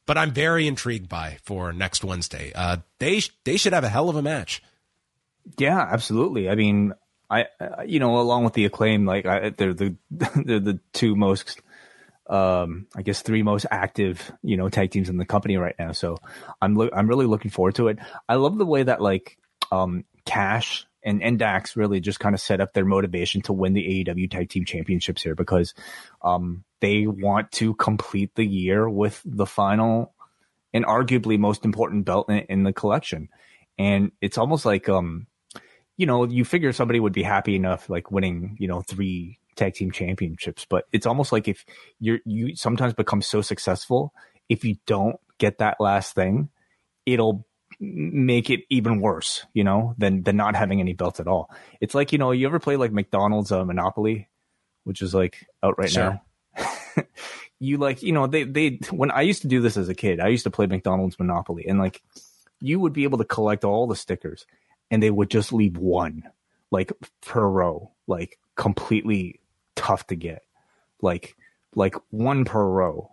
but 0.06 0.18
I'm 0.18 0.32
very 0.32 0.68
intrigued 0.68 1.08
by 1.08 1.38
for 1.44 1.72
next 1.72 2.04
Wednesday. 2.04 2.52
Uh, 2.54 2.78
they, 3.00 3.22
they 3.46 3.56
should 3.56 3.74
have 3.74 3.86
a 3.86 3.90
hell 3.90 4.10
of 4.10 4.16
a 4.18 4.22
match. 4.22 4.62
Yeah, 5.58 5.80
absolutely. 5.80 6.50
I 6.50 6.56
mean, 6.56 6.94
I, 7.30 7.48
you 7.86 8.00
know, 8.00 8.20
along 8.20 8.44
with 8.44 8.54
the 8.54 8.66
acclaim, 8.66 9.06
like 9.06 9.26
I, 9.26 9.50
they're 9.50 9.74
the 9.74 9.96
they're 10.12 10.60
the 10.60 10.80
two 10.94 11.16
most 11.16 11.62
um, 12.28 12.88
I 12.96 13.02
guess 13.02 13.22
three 13.22 13.44
most 13.44 13.66
active, 13.70 14.32
you 14.42 14.58
know, 14.58 14.70
tag 14.70 14.92
teams 14.92 15.10
in 15.10 15.18
the 15.18 15.26
company 15.26 15.58
right 15.58 15.76
now. 15.78 15.92
So 15.92 16.18
I'm 16.62 16.76
lo- 16.76 16.90
I'm 16.92 17.08
really 17.08 17.28
looking 17.28 17.52
forward 17.52 17.76
to 17.76 17.88
it. 17.90 18.00
I 18.28 18.36
love 18.36 18.58
the 18.58 18.66
way 18.66 18.84
that 18.84 19.02
like 19.02 19.38
um, 19.72 20.06
Cash 20.26 20.86
and, 21.04 21.22
and 21.22 21.38
Dax 21.38 21.76
really 21.76 22.00
just 22.00 22.20
kind 22.20 22.34
of 22.34 22.42
set 22.42 22.62
up 22.62 22.74
their 22.74 22.86
motivation 22.86 23.42
to 23.44 23.54
win 23.54 23.74
the 23.74 24.04
AEW 24.04 24.30
tag 24.30 24.50
team 24.50 24.66
championships 24.66 25.22
here 25.22 25.36
because 25.36 25.76
um, 26.24 26.64
they 26.82 27.06
want 27.06 27.52
to 27.54 27.76
complete 27.76 28.34
the 28.36 28.46
year 28.46 28.90
with 28.90 29.22
the 29.24 29.46
final 29.46 30.14
and 30.74 30.84
arguably 30.84 31.38
most 31.38 31.64
important 31.64 32.06
belt 32.06 32.30
in, 32.30 32.40
in 32.50 32.64
the 32.64 32.74
collection. 32.74 33.30
And 33.78 34.12
it's 34.20 34.38
almost 34.38 34.66
like 34.66 34.90
um, 34.90 35.28
you 35.98 36.06
know, 36.06 36.26
you 36.26 36.44
figure 36.46 36.74
somebody 36.74 37.00
would 37.00 37.14
be 37.14 37.24
happy 37.24 37.56
enough 37.56 37.90
like 37.90 38.12
winning, 38.12 38.58
you 38.60 38.68
know, 38.68 38.82
three 38.82 39.40
tag 39.56 39.74
team 39.74 39.92
championships, 39.92 40.66
but 40.70 40.86
it's 40.92 41.06
almost 41.06 41.32
like 41.32 41.48
if 41.48 41.66
you're 42.00 42.20
you 42.26 42.56
sometimes 42.56 42.94
become 42.94 43.22
so 43.22 43.42
successful, 43.42 44.14
if 44.50 44.66
you 44.66 44.76
don't 44.86 45.18
get 45.38 45.60
that 45.60 45.78
last 45.80 46.14
thing, 46.14 46.50
it'll 47.06 47.46
make 47.80 48.50
it 48.50 48.62
even 48.70 49.00
worse, 49.00 49.46
you 49.54 49.64
know, 49.64 49.96
than 49.98 50.24
than 50.24 50.36
not 50.36 50.56
having 50.56 50.80
any 50.80 50.94
belts 50.94 51.20
at 51.20 51.28
all. 51.28 51.50
It's 51.80 51.96
like, 51.96 52.12
you 52.12 52.18
know, 52.18 52.32
you 52.32 52.48
ever 52.48 52.60
play 52.60 52.76
like 52.76 52.92
McDonald's 52.92 53.52
uh, 53.52 53.64
Monopoly, 53.64 54.28
which 54.84 55.02
is 55.02 55.14
like 55.14 55.46
out 55.64 55.78
right 55.78 55.90
sure. 55.90 56.22
now. 56.58 57.04
you 57.60 57.78
like, 57.78 58.04
you 58.04 58.12
know, 58.12 58.28
they 58.28 58.44
they 58.44 58.80
when 58.92 59.12
I 59.12 59.22
used 59.22 59.44
to 59.44 59.48
do 59.48 59.62
this 59.62 59.78
as 59.78 59.88
a 59.88 59.96
kid, 59.96 60.20
I 60.20 60.28
used 60.28 60.44
to 60.44 60.52
play 60.52 60.66
McDonald's 60.66 61.18
Monopoly 61.20 61.66
and 61.68 61.80
like 61.80 62.02
you 62.62 62.80
would 62.80 62.94
be 62.94 63.04
able 63.04 63.18
to 63.18 63.26
collect 63.26 63.64
all 63.64 63.88
the 63.88 63.96
stickers 63.96 64.46
and 64.92 65.02
they 65.02 65.12
would 65.12 65.30
just 65.30 65.52
leave 65.54 65.78
one 65.78 66.24
like 66.72 66.92
per 67.22 67.46
row, 67.46 67.92
like 68.08 68.40
completely 68.56 69.40
tough 69.76 70.08
to 70.08 70.16
get. 70.16 70.44
Like 71.02 71.36
like 71.76 71.96
one 72.10 72.46
per 72.46 72.64
row. 72.64 73.12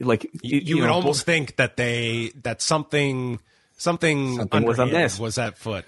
Like 0.00 0.24
you, 0.24 0.30
you, 0.42 0.60
you 0.60 0.76
would 0.78 0.86
know, 0.86 0.92
almost 0.92 1.26
think 1.26 1.56
that 1.56 1.76
they 1.76 2.32
that 2.42 2.62
something 2.62 3.40
something, 3.76 4.36
something 4.36 4.62
was 4.64 4.78
amiss. 4.78 5.18
Was 5.18 5.36
that 5.36 5.58
foot? 5.58 5.84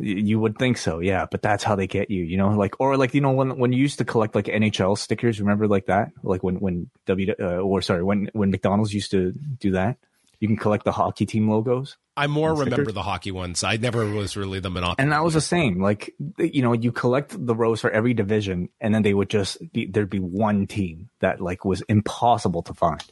You 0.00 0.38
would 0.38 0.58
think 0.58 0.78
so, 0.78 1.00
yeah. 1.00 1.26
But 1.28 1.42
that's 1.42 1.64
how 1.64 1.74
they 1.74 1.88
get 1.88 2.10
you, 2.10 2.22
you 2.22 2.36
know. 2.36 2.50
Like 2.50 2.80
or 2.80 2.96
like 2.96 3.14
you 3.14 3.20
know 3.20 3.32
when 3.32 3.58
when 3.58 3.72
you 3.72 3.80
used 3.80 3.98
to 3.98 4.04
collect 4.04 4.34
like 4.34 4.46
NHL 4.46 4.96
stickers, 4.96 5.40
remember 5.40 5.66
like 5.66 5.86
that? 5.86 6.12
Like 6.22 6.42
when 6.42 6.60
when 6.60 6.90
W 7.06 7.34
uh, 7.38 7.58
or 7.58 7.82
sorry 7.82 8.02
when 8.02 8.30
when 8.32 8.50
McDonald's 8.50 8.92
used 8.92 9.10
to 9.12 9.32
do 9.32 9.72
that. 9.72 9.98
You 10.40 10.48
can 10.48 10.56
collect 10.56 10.84
the 10.84 10.92
hockey 10.92 11.26
team 11.26 11.48
logos. 11.48 11.96
I 12.16 12.26
more 12.26 12.54
remember 12.54 12.92
the 12.92 13.02
hockey 13.02 13.30
ones. 13.30 13.62
I 13.62 13.76
never 13.76 14.04
was 14.06 14.36
really 14.36 14.60
the 14.60 14.70
monopoly. 14.70 14.96
And 14.98 15.12
that 15.12 15.22
was 15.22 15.34
the 15.34 15.40
same. 15.40 15.80
Like 15.80 16.14
you 16.38 16.62
know, 16.62 16.72
you 16.72 16.92
collect 16.92 17.34
the 17.46 17.54
rows 17.54 17.80
for 17.80 17.90
every 17.90 18.14
division, 18.14 18.68
and 18.80 18.94
then 18.94 19.02
they 19.02 19.14
would 19.14 19.30
just 19.30 19.58
be 19.72 19.86
there'd 19.86 20.10
be 20.10 20.20
one 20.20 20.66
team 20.66 21.10
that 21.20 21.40
like 21.40 21.64
was 21.64 21.82
impossible 21.82 22.62
to 22.62 22.74
find. 22.74 23.04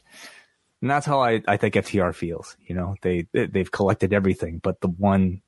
And 0.81 0.91
that's 0.91 1.05
how 1.05 1.21
I, 1.21 1.41
I 1.47 1.57
think 1.57 1.73
FTR 1.75 2.13
feels. 2.13 2.55
You 2.59 2.75
know, 2.75 2.95
they 3.01 3.27
they've 3.33 3.71
collected 3.71 4.13
everything, 4.13 4.59
but 4.59 4.81
the 4.81 4.89
one 4.89 5.41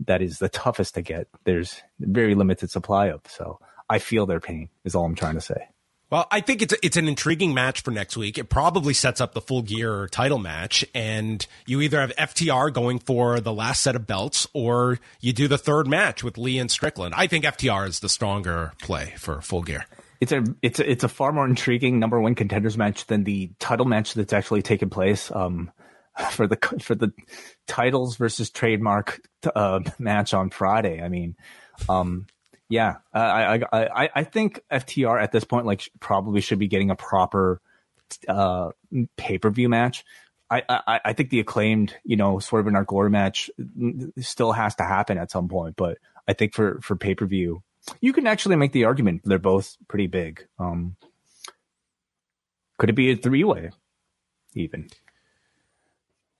that 0.00 0.22
is 0.22 0.38
the 0.38 0.48
toughest 0.48 0.94
to 0.94 1.02
get, 1.02 1.28
there's 1.44 1.80
very 2.00 2.34
limited 2.34 2.70
supply 2.70 3.08
of. 3.08 3.20
So 3.28 3.60
I 3.88 3.98
feel 3.98 4.26
their 4.26 4.40
pain. 4.40 4.68
Is 4.84 4.94
all 4.94 5.04
I'm 5.04 5.14
trying 5.14 5.34
to 5.34 5.40
say. 5.40 5.68
Well, 6.12 6.28
I 6.30 6.42
think 6.42 6.60
it's 6.60 6.74
it's 6.82 6.98
an 6.98 7.08
intriguing 7.08 7.54
match 7.54 7.80
for 7.80 7.90
next 7.90 8.18
week. 8.18 8.36
It 8.36 8.50
probably 8.50 8.92
sets 8.92 9.18
up 9.18 9.32
the 9.32 9.40
full 9.40 9.62
gear 9.62 10.08
title 10.08 10.36
match, 10.36 10.84
and 10.94 11.46
you 11.64 11.80
either 11.80 12.02
have 12.02 12.14
FTR 12.16 12.70
going 12.70 12.98
for 12.98 13.40
the 13.40 13.50
last 13.50 13.80
set 13.80 13.96
of 13.96 14.06
belts, 14.06 14.46
or 14.52 14.98
you 15.22 15.32
do 15.32 15.48
the 15.48 15.56
third 15.56 15.88
match 15.88 16.22
with 16.22 16.36
Lee 16.36 16.58
and 16.58 16.70
Strickland. 16.70 17.14
I 17.16 17.28
think 17.28 17.46
FTR 17.46 17.88
is 17.88 18.00
the 18.00 18.10
stronger 18.10 18.74
play 18.82 19.14
for 19.16 19.40
full 19.40 19.62
gear. 19.62 19.86
It's 20.20 20.32
a 20.32 20.44
it's 20.60 20.80
a, 20.80 20.90
it's 20.90 21.02
a 21.02 21.08
far 21.08 21.32
more 21.32 21.46
intriguing 21.46 21.98
number 21.98 22.20
one 22.20 22.34
contenders 22.34 22.76
match 22.76 23.06
than 23.06 23.24
the 23.24 23.50
title 23.58 23.86
match 23.86 24.12
that's 24.12 24.34
actually 24.34 24.60
taken 24.60 24.90
place. 24.90 25.30
Um, 25.34 25.72
for 26.32 26.46
the 26.46 26.58
for 26.82 26.94
the 26.94 27.10
titles 27.66 28.16
versus 28.16 28.50
trademark 28.50 29.18
uh, 29.56 29.80
match 29.98 30.34
on 30.34 30.50
Friday. 30.50 31.00
I 31.00 31.08
mean, 31.08 31.36
um, 31.88 32.26
yeah, 32.72 32.96
I, 33.12 33.58
I, 33.70 34.04
I, 34.04 34.10
I 34.14 34.24
think 34.24 34.62
FTR 34.72 35.22
at 35.22 35.30
this 35.30 35.44
point 35.44 35.66
like 35.66 35.90
probably 36.00 36.40
should 36.40 36.58
be 36.58 36.68
getting 36.68 36.90
a 36.90 36.96
proper 36.96 37.60
uh, 38.26 38.70
pay 39.18 39.36
per 39.36 39.50
view 39.50 39.68
match. 39.68 40.06
I, 40.50 40.62
I, 40.70 41.00
I 41.04 41.12
think 41.12 41.28
the 41.28 41.40
acclaimed, 41.40 41.94
you 42.02 42.16
know, 42.16 42.38
Swerve 42.38 42.66
in 42.66 42.74
our 42.74 42.84
glory 42.84 43.10
match 43.10 43.50
still 44.20 44.52
has 44.52 44.74
to 44.76 44.84
happen 44.84 45.18
at 45.18 45.30
some 45.30 45.50
point. 45.50 45.76
But 45.76 45.98
I 46.26 46.32
think 46.32 46.54
for 46.54 46.80
for 46.80 46.96
pay 46.96 47.14
per 47.14 47.26
view, 47.26 47.62
you 48.00 48.14
can 48.14 48.26
actually 48.26 48.56
make 48.56 48.72
the 48.72 48.86
argument 48.86 49.20
they're 49.26 49.38
both 49.38 49.76
pretty 49.86 50.06
big. 50.06 50.46
Um, 50.58 50.96
could 52.78 52.88
it 52.88 52.94
be 52.94 53.10
a 53.10 53.16
three 53.16 53.44
way, 53.44 53.68
even? 54.54 54.88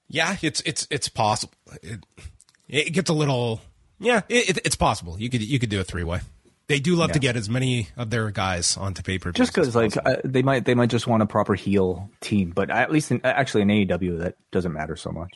Yeah, 0.08 0.34
it's 0.40 0.62
it's 0.62 0.86
it's 0.90 1.10
possible. 1.10 1.58
It, 1.82 2.06
it 2.68 2.90
gets 2.94 3.10
a 3.10 3.14
little 3.14 3.60
yeah, 3.98 4.22
it, 4.28 4.58
it's 4.64 4.76
possible. 4.76 5.18
You 5.18 5.30
could 5.30 5.42
you 5.42 5.58
could 5.58 5.70
do 5.70 5.80
a 5.80 5.84
three 5.84 6.04
way. 6.04 6.20
They 6.68 6.80
do 6.80 6.94
love 6.94 7.10
yeah. 7.10 7.14
to 7.14 7.18
get 7.18 7.36
as 7.36 7.50
many 7.50 7.88
of 7.96 8.10
their 8.10 8.30
guys 8.30 8.76
onto 8.76 9.02
paper. 9.02 9.32
Just 9.32 9.52
because, 9.52 9.74
like, 9.74 9.96
uh, 9.96 10.16
they 10.24 10.42
might 10.42 10.64
they 10.64 10.74
might 10.74 10.90
just 10.90 11.06
want 11.06 11.22
a 11.22 11.26
proper 11.26 11.54
heel 11.54 12.10
team, 12.20 12.50
but 12.50 12.70
at 12.70 12.90
least 12.90 13.10
in, 13.10 13.20
actually 13.24 13.62
in 13.62 13.68
AEW 13.68 14.20
that 14.20 14.36
doesn't 14.50 14.72
matter 14.72 14.96
so 14.96 15.10
much. 15.10 15.34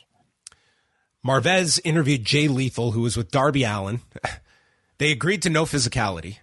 Marvez 1.25 1.79
interviewed 1.83 2.23
Jay 2.23 2.47
Lethal, 2.47 2.91
who 2.91 3.01
was 3.01 3.17
with 3.17 3.31
Darby 3.31 3.63
Allin. 3.63 4.01
They 4.99 5.11
agreed 5.11 5.43
to 5.43 5.51
no 5.51 5.65
physicality, 5.65 6.37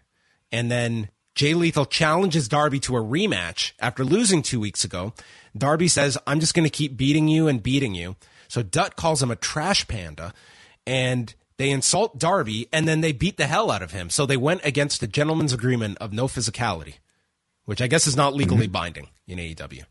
and 0.52 0.70
then 0.70 1.08
Jay 1.34 1.54
Lethal 1.54 1.86
challenges 1.86 2.46
Darby 2.46 2.78
to 2.80 2.96
a 2.96 3.02
rematch 3.02 3.72
after 3.80 4.04
losing 4.04 4.42
two 4.42 4.60
weeks 4.60 4.84
ago. 4.84 5.12
Darby 5.58 5.88
says, 5.88 6.16
"I'm 6.24 6.38
just 6.38 6.54
going 6.54 6.62
to 6.62 6.70
keep 6.70 6.96
beating 6.96 7.26
you 7.26 7.48
and 7.48 7.60
beating 7.60 7.96
you." 7.96 8.14
So 8.46 8.62
Dutt 8.62 8.94
calls 8.94 9.20
him 9.20 9.32
a 9.32 9.34
trash 9.34 9.88
panda, 9.88 10.32
and 10.86 11.34
they 11.56 11.70
insult 11.70 12.18
Darby 12.18 12.68
and 12.72 12.88
then 12.88 13.00
they 13.00 13.12
beat 13.12 13.36
the 13.36 13.46
hell 13.46 13.70
out 13.70 13.82
of 13.82 13.92
him. 13.92 14.10
So 14.10 14.26
they 14.26 14.36
went 14.36 14.64
against 14.64 15.00
the 15.00 15.06
gentleman's 15.06 15.52
agreement 15.52 15.98
of 15.98 16.12
no 16.12 16.26
physicality, 16.26 16.94
which 17.64 17.80
I 17.80 17.86
guess 17.86 18.06
is 18.06 18.16
not 18.16 18.34
legally 18.34 18.66
mm-hmm. 18.66 18.72
binding 18.72 19.08
in 19.26 19.38
AEW. 19.38 19.84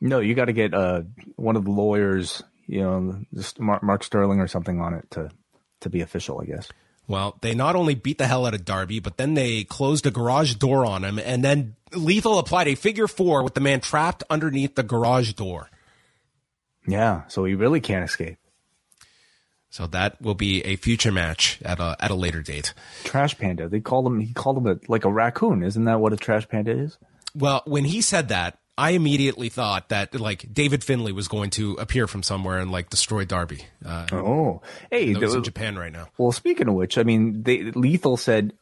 No, 0.00 0.20
you 0.20 0.34
got 0.34 0.46
to 0.46 0.52
get 0.52 0.74
uh, 0.74 1.02
one 1.36 1.56
of 1.56 1.64
the 1.64 1.70
lawyers, 1.70 2.42
you 2.66 2.82
know, 2.82 3.20
Mark 3.58 4.04
Sterling 4.04 4.40
or 4.40 4.48
something 4.48 4.80
on 4.80 4.94
it 4.94 5.10
to 5.12 5.30
to 5.80 5.90
be 5.90 6.00
official, 6.00 6.40
I 6.40 6.46
guess. 6.46 6.68
Well, 7.08 7.38
they 7.40 7.54
not 7.54 7.76
only 7.76 7.94
beat 7.94 8.18
the 8.18 8.26
hell 8.26 8.46
out 8.46 8.54
of 8.54 8.64
Darby, 8.64 8.98
but 8.98 9.16
then 9.16 9.34
they 9.34 9.62
closed 9.64 10.06
a 10.06 10.10
garage 10.10 10.54
door 10.54 10.84
on 10.84 11.04
him, 11.04 11.18
and 11.18 11.44
then 11.44 11.76
Lethal 11.92 12.38
applied 12.38 12.66
a 12.68 12.74
figure 12.74 13.06
four 13.06 13.44
with 13.44 13.54
the 13.54 13.60
man 13.60 13.80
trapped 13.80 14.24
underneath 14.28 14.74
the 14.74 14.82
garage 14.82 15.34
door. 15.34 15.70
Yeah, 16.86 17.26
so 17.28 17.44
he 17.44 17.54
really 17.54 17.80
can't 17.80 18.04
escape. 18.04 18.38
So 19.76 19.86
that 19.88 20.22
will 20.22 20.34
be 20.34 20.64
a 20.64 20.76
future 20.76 21.12
match 21.12 21.60
at 21.62 21.80
a 21.80 21.98
at 22.00 22.10
a 22.10 22.14
later 22.14 22.40
date. 22.40 22.72
Trash 23.04 23.36
panda. 23.36 23.68
They 23.68 23.80
called 23.80 24.06
him. 24.06 24.20
He 24.20 24.32
called 24.32 24.56
him 24.56 24.66
a, 24.66 24.78
like 24.88 25.04
a 25.04 25.12
raccoon. 25.12 25.62
Isn't 25.62 25.84
that 25.84 26.00
what 26.00 26.14
a 26.14 26.16
trash 26.16 26.48
panda 26.48 26.70
is? 26.70 26.96
Well, 27.34 27.60
when 27.66 27.84
he 27.84 28.00
said 28.00 28.28
that, 28.28 28.58
I 28.78 28.92
immediately 28.92 29.50
thought 29.50 29.90
that 29.90 30.18
like 30.18 30.50
David 30.50 30.82
Finlay 30.82 31.12
was 31.12 31.28
going 31.28 31.50
to 31.50 31.74
appear 31.74 32.06
from 32.06 32.22
somewhere 32.22 32.56
and 32.56 32.72
like 32.72 32.88
destroy 32.88 33.26
Darby. 33.26 33.66
Uh, 33.84 34.06
oh, 34.12 34.62
hey, 34.90 35.12
he's 35.12 35.34
in 35.34 35.44
Japan 35.44 35.78
right 35.78 35.92
now. 35.92 36.08
Well, 36.16 36.32
speaking 36.32 36.68
of 36.68 36.74
which, 36.74 36.96
I 36.96 37.02
mean, 37.02 37.42
they, 37.42 37.64
Lethal 37.64 38.16
said, 38.16 38.54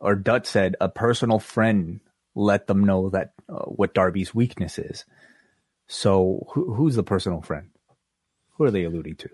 or 0.00 0.14
Dutt 0.14 0.46
said, 0.46 0.76
a 0.80 0.88
personal 0.88 1.40
friend 1.40 2.00
let 2.34 2.68
them 2.68 2.84
know 2.84 3.10
that 3.10 3.34
uh, 3.50 3.64
what 3.64 3.92
Darby's 3.92 4.34
weakness 4.34 4.78
is. 4.78 5.04
So, 5.88 6.46
who, 6.52 6.72
who's 6.72 6.94
the 6.94 7.02
personal 7.02 7.42
friend? 7.42 7.68
Who 8.56 8.64
are 8.64 8.70
they 8.70 8.84
alluding 8.84 9.16
to? 9.16 9.28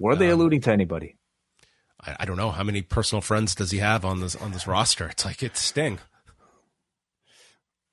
Were 0.00 0.16
they 0.16 0.30
um, 0.30 0.40
alluding 0.40 0.60
to 0.62 0.72
anybody? 0.72 1.16
I, 2.00 2.16
I, 2.20 2.24
don't 2.24 2.36
know. 2.36 2.50
How 2.50 2.64
many 2.64 2.82
personal 2.82 3.20
friends 3.20 3.54
does 3.54 3.70
he 3.70 3.78
have 3.78 4.04
on 4.04 4.20
this 4.20 4.36
on 4.36 4.52
this 4.52 4.66
roster? 4.66 5.08
It's 5.08 5.24
like 5.24 5.42
it's 5.42 5.60
Sting. 5.60 5.98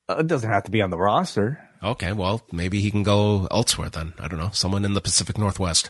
Uh, 0.10 0.18
it 0.20 0.28
doesn't 0.28 0.49
have 0.49 0.64
to 0.64 0.72
be 0.72 0.82
on 0.82 0.89
the 0.89 0.97
roster. 0.97 1.70
Okay, 1.84 2.12
well, 2.14 2.41
maybe 2.52 2.80
he 2.80 2.91
can 2.91 3.04
go 3.04 3.47
elsewhere 3.49 3.89
then. 3.89 4.14
I 4.20 4.28
don't 4.28 4.39
know. 4.39 4.52
Someone 4.54 4.86
in 4.86 4.93
the 4.93 5.02
Pacific 5.02 5.38
Northwest. 5.38 5.89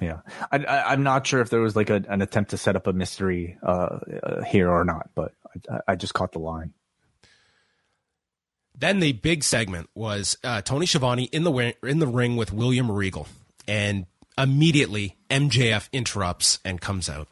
Yeah, 0.00 0.20
I, 0.50 0.92
am 0.92 1.02
not 1.02 1.26
sure 1.26 1.40
if 1.40 1.50
there 1.50 1.60
was 1.60 1.76
like 1.76 1.88
a, 1.88 2.02
an 2.08 2.20
attempt 2.20 2.50
to 2.50 2.56
set 2.56 2.74
up 2.74 2.86
a 2.86 2.92
mystery 2.92 3.56
uh, 3.62 3.98
uh, 4.22 4.44
here 4.44 4.68
or 4.68 4.84
not, 4.84 5.10
but 5.14 5.32
I, 5.70 5.80
I, 5.88 5.94
just 5.94 6.14
caught 6.14 6.32
the 6.32 6.40
line. 6.40 6.72
Then 8.76 8.98
the 8.98 9.12
big 9.12 9.44
segment 9.44 9.88
was 9.94 10.36
uh, 10.42 10.62
Tony 10.62 10.86
Schiavone 10.86 11.24
in 11.24 11.44
the 11.44 11.74
in 11.84 12.00
the 12.00 12.08
ring 12.08 12.36
with 12.36 12.52
William 12.52 12.90
Regal, 12.90 13.28
and 13.68 14.06
immediately 14.36 15.16
MJF 15.30 15.88
interrupts 15.92 16.58
and 16.64 16.80
comes 16.80 17.08
out. 17.08 17.28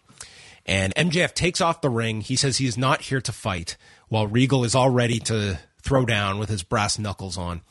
And 0.64 0.94
MJF 0.94 1.34
takes 1.34 1.60
off 1.60 1.80
the 1.80 1.90
ring. 1.90 2.20
He 2.20 2.36
says 2.36 2.58
he 2.58 2.66
is 2.66 2.78
not 2.78 3.02
here 3.02 3.20
to 3.20 3.32
fight, 3.32 3.76
while 4.08 4.26
Regal 4.26 4.64
is 4.64 4.74
all 4.74 4.90
ready 4.90 5.18
to 5.20 5.58
throw 5.82 6.06
down 6.06 6.38
with 6.38 6.48
his 6.48 6.62
brass 6.62 6.98
knuckles 6.98 7.36
on. 7.36 7.62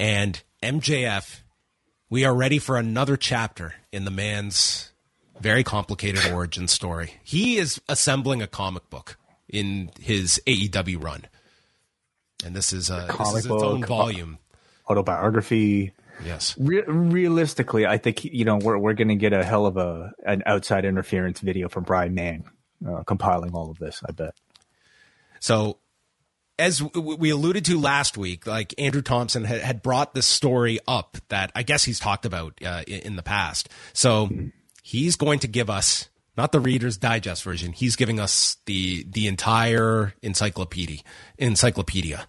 And 0.00 0.42
MJF, 0.62 1.40
we 2.10 2.24
are 2.24 2.34
ready 2.34 2.58
for 2.58 2.76
another 2.76 3.16
chapter 3.16 3.74
in 3.92 4.04
the 4.04 4.10
man's 4.10 4.90
very 5.40 5.62
complicated 5.62 6.26
origin 6.32 6.66
story. 6.66 7.14
He 7.22 7.58
is 7.58 7.80
assembling 7.88 8.42
a 8.42 8.46
comic 8.46 8.88
book 8.90 9.16
in 9.48 9.90
his 10.00 10.40
AEW 10.46 11.02
run. 11.02 11.26
and 12.44 12.54
this 12.56 12.72
is 12.72 12.90
a 12.90 13.04
this 13.06 13.10
comic 13.16 13.38
is 13.38 13.46
its 13.46 13.62
own 13.62 13.80
book, 13.80 13.88
volume. 13.88 14.38
autobiography. 14.90 15.92
Yes. 16.24 16.54
Re- 16.58 16.84
realistically, 16.86 17.86
I 17.86 17.98
think 17.98 18.24
you 18.24 18.44
know 18.44 18.56
we're 18.56 18.78
we're 18.78 18.94
going 18.94 19.08
to 19.08 19.16
get 19.16 19.32
a 19.32 19.44
hell 19.44 19.66
of 19.66 19.76
a 19.76 20.12
an 20.24 20.42
outside 20.46 20.84
interference 20.84 21.40
video 21.40 21.68
from 21.68 21.84
Brian 21.84 22.14
Mann 22.14 22.44
uh, 22.86 23.02
compiling 23.04 23.52
all 23.52 23.70
of 23.70 23.78
this. 23.78 24.02
I 24.08 24.12
bet. 24.12 24.34
So, 25.40 25.78
as 26.58 26.78
w- 26.78 27.16
we 27.16 27.30
alluded 27.30 27.64
to 27.66 27.78
last 27.78 28.16
week, 28.16 28.46
like 28.46 28.74
Andrew 28.78 29.02
Thompson 29.02 29.44
had, 29.44 29.60
had 29.60 29.82
brought 29.82 30.14
this 30.14 30.26
story 30.26 30.78
up 30.88 31.18
that 31.28 31.52
I 31.54 31.62
guess 31.62 31.84
he's 31.84 32.00
talked 32.00 32.24
about 32.24 32.54
uh, 32.64 32.82
in, 32.86 33.00
in 33.00 33.16
the 33.16 33.22
past. 33.22 33.68
So 33.92 34.30
he's 34.82 35.16
going 35.16 35.40
to 35.40 35.48
give 35.48 35.68
us 35.68 36.08
not 36.36 36.52
the 36.52 36.60
Reader's 36.60 36.96
Digest 36.96 37.42
version. 37.42 37.72
He's 37.72 37.96
giving 37.96 38.20
us 38.20 38.56
the 38.66 39.04
the 39.08 39.26
entire 39.26 40.14
encyclopedia. 40.22 41.00
Encyclopedia. 41.38 42.26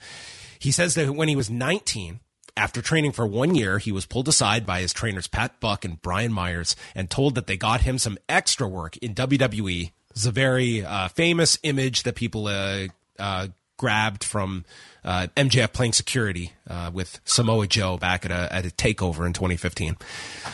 He 0.59 0.71
says 0.71 0.95
that 0.95 1.11
when 1.11 1.27
he 1.27 1.35
was 1.35 1.49
19, 1.49 2.19
after 2.57 2.81
training 2.81 3.13
for 3.13 3.25
one 3.25 3.55
year, 3.55 3.77
he 3.77 3.91
was 3.91 4.05
pulled 4.05 4.27
aside 4.27 4.65
by 4.65 4.81
his 4.81 4.91
trainers 4.91 5.27
Pat 5.27 5.59
Buck 5.59 5.85
and 5.85 6.01
Brian 6.01 6.33
Myers 6.33 6.75
and 6.95 7.09
told 7.09 7.35
that 7.35 7.47
they 7.47 7.55
got 7.55 7.81
him 7.81 7.97
some 7.97 8.17
extra 8.27 8.67
work 8.67 8.97
in 8.97 9.13
WWE. 9.13 9.91
It's 10.09 10.25
a 10.25 10.31
very 10.31 10.83
uh, 10.83 11.07
famous 11.09 11.59
image 11.63 12.03
that 12.03 12.15
people 12.15 12.47
uh, 12.47 12.87
uh, 13.19 13.47
grabbed 13.77 14.23
from 14.23 14.65
uh, 15.05 15.27
MJF 15.37 15.71
playing 15.71 15.93
security 15.93 16.53
uh, 16.67 16.89
with 16.91 17.19
Samoa 17.23 17.67
Joe 17.67 17.97
back 17.97 18.25
at 18.25 18.31
a, 18.31 18.53
at 18.53 18.65
a 18.65 18.69
takeover 18.69 19.25
in 19.25 19.33
2015. 19.33 19.95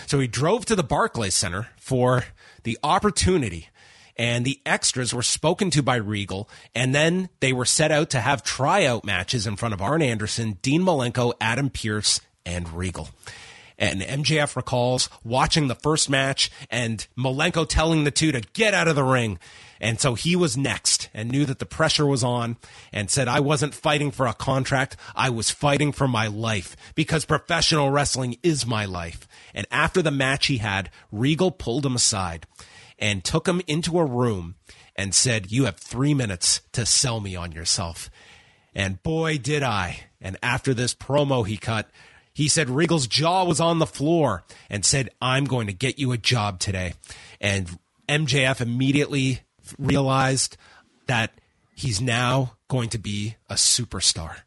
So 0.05 0.19
he 0.19 0.27
drove 0.27 0.65
to 0.65 0.75
the 0.75 0.83
Barclays 0.83 1.33
Center 1.33 1.69
for 1.77 2.25
the 2.63 2.77
opportunity 2.83 3.69
and 4.15 4.45
the 4.45 4.59
extras 4.65 5.13
were 5.13 5.23
spoken 5.23 5.69
to 5.71 5.83
by 5.83 5.95
Regal, 5.95 6.49
and 6.75 6.93
then 6.93 7.29
they 7.39 7.53
were 7.53 7.65
set 7.65 7.91
out 7.91 8.09
to 8.11 8.21
have 8.21 8.43
tryout 8.43 9.03
matches 9.03 9.47
in 9.47 9.55
front 9.55 9.73
of 9.73 9.81
Arn 9.81 10.01
Anderson, 10.01 10.57
Dean 10.61 10.81
Malenko, 10.81 11.33
Adam 11.41 11.69
Pearce, 11.69 12.21
and 12.45 12.71
Regal. 12.73 13.09
And 13.77 14.01
MJF 14.01 14.55
recalls 14.55 15.09
watching 15.23 15.67
the 15.67 15.75
first 15.75 16.09
match 16.09 16.51
and 16.69 17.05
Malenko 17.17 17.67
telling 17.67 18.03
the 18.03 18.11
two 18.11 18.31
to 18.31 18.41
get 18.53 18.73
out 18.73 18.87
of 18.87 18.95
the 18.95 19.03
ring. 19.03 19.39
And 19.81 19.99
so 19.99 20.13
he 20.13 20.35
was 20.35 20.55
next 20.55 21.09
and 21.13 21.29
knew 21.29 21.43
that 21.45 21.59
the 21.59 21.65
pressure 21.65 22.05
was 22.05 22.23
on 22.23 22.55
and 22.93 23.09
said, 23.09 23.27
I 23.27 23.41
wasn't 23.41 23.73
fighting 23.73 24.11
for 24.11 24.27
a 24.27 24.33
contract. 24.33 24.95
I 25.15 25.29
was 25.29 25.51
fighting 25.51 25.91
for 25.91 26.07
my 26.07 26.27
life 26.27 26.77
because 26.95 27.25
professional 27.25 27.89
wrestling 27.89 28.37
is 28.43 28.65
my 28.65 28.85
life. 28.85 29.27
And 29.53 29.67
after 29.71 30.01
the 30.01 30.11
match 30.11 30.45
he 30.47 30.59
had, 30.59 30.89
Regal 31.11 31.51
pulled 31.51 31.85
him 31.85 31.95
aside 31.95 32.45
and 33.03 33.21
took 33.21 33.49
him 33.49 33.61
into 33.67 33.99
a 33.99 34.05
room 34.05 34.55
and 34.95 35.13
said, 35.13 35.51
You 35.51 35.65
have 35.65 35.75
three 35.75 36.13
minutes 36.13 36.61
to 36.71 36.85
sell 36.85 37.19
me 37.19 37.35
on 37.35 37.51
yourself. 37.51 38.09
And 38.73 39.03
boy, 39.03 39.37
did 39.37 39.61
I. 39.61 40.05
And 40.21 40.37
after 40.41 40.73
this 40.73 40.95
promo 40.95 41.45
he 41.45 41.57
cut, 41.57 41.91
he 42.33 42.47
said 42.47 42.69
Regal's 42.69 43.05
jaw 43.05 43.43
was 43.43 43.59
on 43.59 43.79
the 43.79 43.85
floor 43.85 44.45
and 44.69 44.85
said, 44.85 45.09
I'm 45.21 45.43
going 45.43 45.67
to 45.67 45.73
get 45.73 45.99
you 45.99 46.13
a 46.13 46.17
job 46.17 46.59
today. 46.59 46.93
And 47.41 47.77
MJF 48.07 48.61
immediately 48.61 49.41
realized 49.77 50.55
that 51.07 51.33
he's 51.75 51.99
now 51.99 52.53
going 52.69 52.87
to 52.89 52.97
be 52.97 53.35
a 53.49 53.55
superstar. 53.55 54.37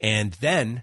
And 0.00 0.32
then 0.32 0.82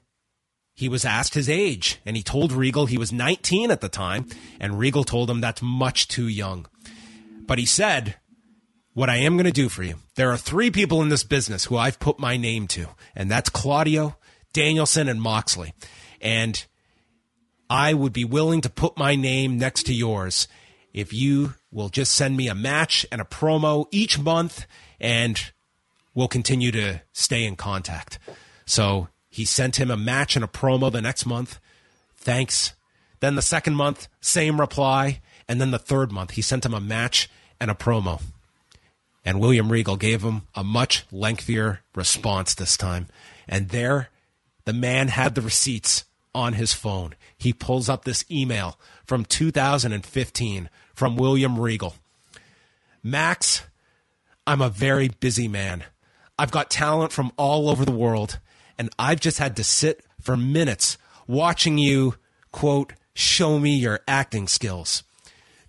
he 0.73 0.87
was 0.87 1.03
asked 1.03 1.33
his 1.33 1.49
age 1.49 1.99
and 2.05 2.15
he 2.15 2.23
told 2.23 2.53
Regal 2.53 2.85
he 2.85 2.97
was 2.97 3.11
19 3.11 3.69
at 3.69 3.81
the 3.81 3.89
time. 3.89 4.27
And 4.61 4.79
Regal 4.79 5.03
told 5.03 5.29
him 5.29 5.41
that's 5.41 5.61
much 5.61 6.07
too 6.07 6.29
young. 6.29 6.67
But 7.51 7.59
he 7.59 7.65
said, 7.65 8.15
what 8.93 9.09
I 9.09 9.17
am 9.17 9.35
going 9.35 9.43
to 9.43 9.51
do 9.51 9.67
for 9.67 9.83
you. 9.83 9.95
There 10.15 10.31
are 10.31 10.37
three 10.37 10.71
people 10.71 11.01
in 11.01 11.09
this 11.09 11.25
business 11.25 11.65
who 11.65 11.75
I've 11.75 11.99
put 11.99 12.17
my 12.17 12.37
name 12.37 12.65
to, 12.67 12.87
and 13.13 13.29
that's 13.29 13.49
Claudio, 13.49 14.15
Danielson, 14.53 15.09
and 15.09 15.21
Moxley. 15.21 15.73
And 16.21 16.65
I 17.69 17.93
would 17.93 18.13
be 18.13 18.23
willing 18.23 18.61
to 18.61 18.69
put 18.69 18.97
my 18.97 19.15
name 19.15 19.57
next 19.57 19.87
to 19.87 19.93
yours 19.93 20.47
if 20.93 21.11
you 21.11 21.55
will 21.73 21.89
just 21.89 22.13
send 22.13 22.37
me 22.37 22.47
a 22.47 22.55
match 22.55 23.05
and 23.11 23.19
a 23.19 23.25
promo 23.25 23.85
each 23.91 24.17
month, 24.17 24.65
and 25.01 25.51
we'll 26.15 26.29
continue 26.29 26.71
to 26.71 27.01
stay 27.11 27.43
in 27.43 27.57
contact. 27.57 28.17
So 28.65 29.09
he 29.29 29.43
sent 29.43 29.75
him 29.75 29.91
a 29.91 29.97
match 29.97 30.37
and 30.37 30.45
a 30.45 30.47
promo 30.47 30.89
the 30.89 31.01
next 31.01 31.25
month. 31.25 31.59
Thanks. 32.15 32.75
Then 33.19 33.35
the 33.35 33.41
second 33.41 33.75
month, 33.75 34.07
same 34.21 34.57
reply. 34.57 35.19
And 35.49 35.59
then 35.59 35.71
the 35.71 35.79
third 35.79 36.13
month, 36.13 36.31
he 36.31 36.41
sent 36.41 36.65
him 36.65 36.73
a 36.73 36.79
match 36.79 37.29
and 37.61 37.71
a 37.71 37.75
promo. 37.75 38.21
And 39.23 39.39
William 39.39 39.71
Regal 39.71 39.95
gave 39.95 40.23
him 40.23 40.41
a 40.55 40.63
much 40.63 41.05
lengthier 41.11 41.81
response 41.95 42.55
this 42.55 42.75
time. 42.75 43.07
And 43.47 43.69
there, 43.69 44.09
the 44.65 44.73
man 44.73 45.09
had 45.09 45.35
the 45.35 45.41
receipts 45.41 46.05
on 46.33 46.53
his 46.53 46.73
phone. 46.73 47.13
He 47.37 47.53
pulls 47.53 47.87
up 47.87 48.03
this 48.03 48.25
email 48.31 48.79
from 49.05 49.25
2015 49.25 50.69
from 50.95 51.15
William 51.15 51.59
Regal. 51.59 51.95
Max, 53.03 53.63
I'm 54.47 54.61
a 54.61 54.69
very 54.69 55.09
busy 55.09 55.47
man. 55.47 55.83
I've 56.39 56.51
got 56.51 56.71
talent 56.71 57.11
from 57.11 57.31
all 57.37 57.69
over 57.69 57.85
the 57.85 57.91
world, 57.91 58.39
and 58.77 58.89
I've 58.97 59.19
just 59.19 59.37
had 59.37 59.55
to 59.57 59.63
sit 59.63 60.03
for 60.19 60.35
minutes 60.35 60.97
watching 61.27 61.77
you, 61.77 62.15
quote, 62.51 62.93
show 63.13 63.59
me 63.59 63.75
your 63.75 63.99
acting 64.07 64.47
skills. 64.47 65.03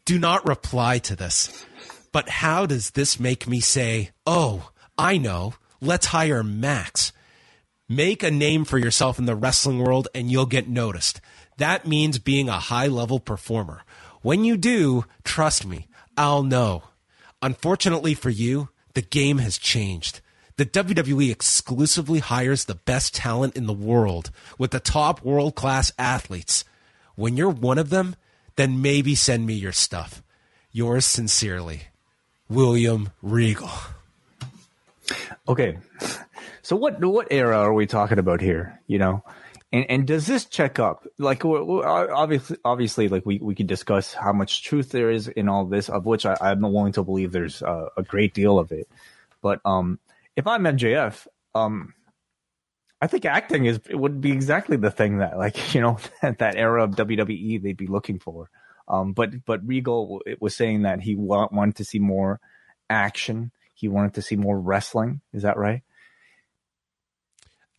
Do 0.07 0.19
not 0.19 0.49
reply 0.49 0.99
to 1.01 1.15
this. 1.15 1.67
But 2.13 2.29
how 2.29 2.67
does 2.67 2.91
this 2.91 3.19
make 3.19 3.49
me 3.49 3.61
say, 3.61 4.11
oh, 4.27 4.71
I 4.99 5.17
know, 5.17 5.55
let's 5.81 6.07
hire 6.07 6.43
Max? 6.43 7.13
Make 7.89 8.23
a 8.23 8.31
name 8.31 8.65
for 8.65 8.79
yourself 8.79 9.19
in 9.19 9.25
the 9.25 9.35
wrestling 9.35 9.79
world 9.79 10.09
and 10.15 10.31
you'll 10.31 10.47
get 10.47 10.69
noticed. 10.69 11.21
That 11.57 11.87
means 11.87 12.19
being 12.19 12.49
a 12.49 12.59
high 12.59 12.87
level 12.87 13.19
performer. 13.19 13.83
When 14.21 14.45
you 14.45 14.57
do, 14.57 15.05
trust 15.25 15.67
me, 15.67 15.89
I'll 16.17 16.43
know. 16.43 16.85
Unfortunately 17.41 18.15
for 18.15 18.31
you, 18.31 18.69
the 18.95 19.03
game 19.03 19.39
has 19.39 19.59
changed. 19.59 20.21
The 20.57 20.67
WWE 20.67 21.31
exclusively 21.31 22.21
hires 22.21 22.65
the 22.65 22.75
best 22.75 23.15
talent 23.15 23.57
in 23.57 23.67
the 23.67 23.73
world 23.73 24.31
with 24.59 24.71
the 24.71 24.81
top 24.81 25.23
world 25.25 25.55
class 25.55 25.91
athletes. 25.99 26.65
When 27.15 27.37
you're 27.37 27.51
one 27.51 27.79
of 27.79 27.91
them, 27.91 28.17
then 28.57 28.83
maybe 28.83 29.15
send 29.15 29.47
me 29.47 29.55
your 29.55 29.73
stuff. 29.73 30.23
Yours 30.71 31.05
sincerely, 31.05 31.85
William 32.53 33.11
Regal. 33.23 33.71
Okay, 35.49 35.79
so 36.61 36.77
what 36.77 37.03
what 37.03 37.29
era 37.31 37.59
are 37.59 37.73
we 37.73 37.87
talking 37.87 38.19
about 38.19 38.41
here? 38.41 38.79
You 38.87 38.99
know, 38.99 39.25
and 39.73 39.87
and 39.89 40.07
does 40.07 40.27
this 40.27 40.45
check 40.45 40.79
up? 40.79 41.07
Like, 41.19 41.45
obviously, 41.45 42.59
obviously, 42.65 43.09
like 43.09 43.25
we 43.25 43.39
we 43.39 43.55
could 43.55 43.67
discuss 43.67 44.13
how 44.13 44.33
much 44.33 44.65
truth 44.65 44.91
there 44.91 45.11
is 45.11 45.29
in 45.29 45.49
all 45.49 45.65
this, 45.65 45.89
of 45.89 46.05
which 46.05 46.27
I, 46.27 46.37
I'm 46.41 46.61
willing 46.61 46.93
to 46.93 47.03
believe 47.03 47.33
there's 47.33 47.63
a, 47.63 47.89
a 47.97 48.03
great 48.03 48.35
deal 48.35 48.59
of 48.59 48.71
it. 48.71 48.89
But 49.41 49.61
um, 49.65 49.99
if 50.37 50.47
I'm 50.47 50.63
MJF, 50.63 51.27
um, 51.55 51.95
I 53.01 53.07
think 53.07 53.25
acting 53.25 53.65
is 53.65 53.81
it 53.89 53.99
would 53.99 54.21
be 54.21 54.31
exactly 54.31 54.77
the 54.77 54.91
thing 54.91 55.19
that 55.19 55.39
like 55.39 55.75
you 55.75 55.81
know 55.81 55.99
that, 56.21 56.39
that 56.39 56.57
era 56.57 56.85
of 56.85 56.91
WWE 56.91 57.63
they'd 57.63 57.77
be 57.77 57.87
looking 57.87 58.19
for. 58.19 58.51
Um, 58.89 59.13
but 59.13 59.45
but 59.45 59.67
Regal 59.67 60.21
was 60.41 60.55
saying 60.57 60.83
that 60.83 61.01
he 61.01 61.15
wa- 61.15 61.49
wanted 61.51 61.77
to 61.77 61.85
see 61.85 61.99
more 61.99 62.41
action. 62.91 63.53
He 63.75 63.89
wanted 63.89 64.15
to 64.15 64.23
see 64.23 64.37
more 64.37 64.59
wrestling. 64.59 65.21
Is 65.33 65.43
that 65.43 65.57
right? 65.57 65.83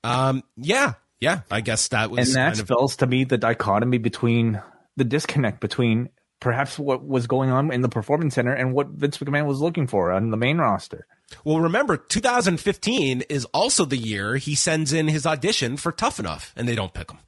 Um, 0.03 0.43
yeah, 0.57 0.93
yeah, 1.19 1.41
I 1.49 1.61
guess 1.61 1.87
that 1.89 2.11
was 2.11 2.27
and 2.27 2.35
that 2.35 2.57
kind 2.57 2.69
of- 2.69 2.97
to 2.97 3.07
me 3.07 3.23
the 3.23 3.37
dichotomy 3.37 3.97
between 3.97 4.61
the 4.97 5.03
disconnect 5.05 5.59
between 5.59 6.09
perhaps 6.39 6.77
what 6.77 7.05
was 7.05 7.25
going 7.25 7.49
on 7.49 7.71
in 7.71 7.81
the 7.81 7.89
performance 7.89 8.35
center 8.35 8.53
and 8.53 8.73
what 8.73 8.89
Vince 8.89 9.17
McMahon 9.19 9.45
was 9.45 9.61
looking 9.61 9.87
for 9.87 10.11
on 10.11 10.29
the 10.29 10.35
main 10.37 10.57
roster. 10.57 11.07
Well, 11.45 11.61
remember, 11.61 11.95
2015 11.95 13.21
is 13.29 13.45
also 13.53 13.85
the 13.85 13.97
year 13.97 14.35
he 14.35 14.53
sends 14.53 14.91
in 14.91 15.07
his 15.07 15.25
audition 15.25 15.77
for 15.77 15.91
Tough 15.93 16.19
Enough, 16.19 16.53
and 16.57 16.67
they 16.67 16.75
don't 16.75 16.93
pick 16.93 17.09
him. 17.11 17.19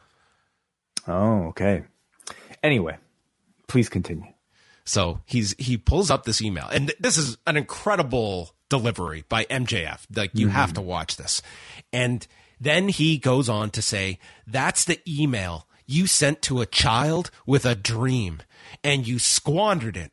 Oh, 1.08 1.46
okay. 1.48 1.84
Anyway, 2.62 2.98
please 3.68 3.90
continue. 3.90 4.32
So 4.86 5.22
he's 5.26 5.56
he 5.58 5.78
pulls 5.78 6.12
up 6.12 6.26
this 6.26 6.42
email, 6.42 6.68
and 6.68 6.94
this 7.00 7.18
is 7.18 7.38
an 7.48 7.58
incredible 7.58 8.52
delivery 8.70 9.26
by 9.28 9.46
MJF. 9.46 10.06
Like 10.16 10.32
you 10.34 10.48
have 10.50 10.70
mm-hmm. 10.70 10.76
to 10.76 10.82
watch 10.82 11.18
this, 11.18 11.42
and 11.92 12.26
then 12.62 12.88
he 12.90 13.18
goes 13.18 13.50
on 13.50 13.72
to 13.72 13.82
say, 13.82 14.20
"That's 14.46 14.86
the 14.86 15.00
email 15.08 15.68
you 15.88 16.06
sent 16.06 16.42
to 16.44 16.62
a 16.62 16.68
child 16.68 17.32
with 17.48 17.66
a 17.66 17.76
dream, 17.76 18.44
and 18.84 19.08
you 19.08 19.18
squandered 19.18 19.98
it. 19.98 20.12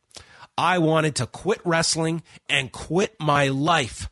I 0.57 0.79
wanted 0.79 1.17
to 1.17 1.27
quit 1.27 1.61
wrestling 1.65 2.23
and 2.49 2.73
quit 2.73 3.15
my 3.21 3.49
life. 3.49 4.09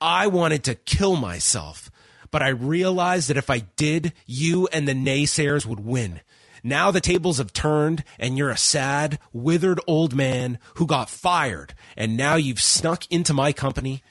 I 0.00 0.26
wanted 0.26 0.64
to 0.64 0.74
kill 0.74 1.14
myself." 1.14 1.90
But 2.30 2.42
I 2.42 2.48
realized 2.48 3.30
that 3.30 3.38
if 3.38 3.48
I 3.48 3.60
did, 3.60 4.12
you 4.26 4.68
and 4.70 4.86
the 4.86 4.92
naysayers 4.92 5.64
would 5.64 5.80
win. 5.80 6.20
Now 6.62 6.90
the 6.90 7.00
tables 7.00 7.38
have 7.38 7.52
turned 7.52 8.04
and 8.18 8.36
you're 8.36 8.50
a 8.50 8.56
sad, 8.56 9.18
withered 9.32 9.80
old 9.86 10.14
man 10.14 10.58
who 10.74 10.86
got 10.86 11.10
fired. 11.10 11.74
And 11.96 12.16
now 12.16 12.36
you've 12.36 12.60
snuck 12.60 13.10
into 13.10 13.32
my 13.34 13.52
company 13.52 14.02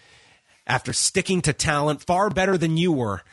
after 0.65 0.93
sticking 0.93 1.41
to 1.41 1.53
talent 1.53 2.03
far 2.03 2.29
better 2.29 2.57
than 2.57 2.77
you 2.77 2.91
were. 2.91 3.23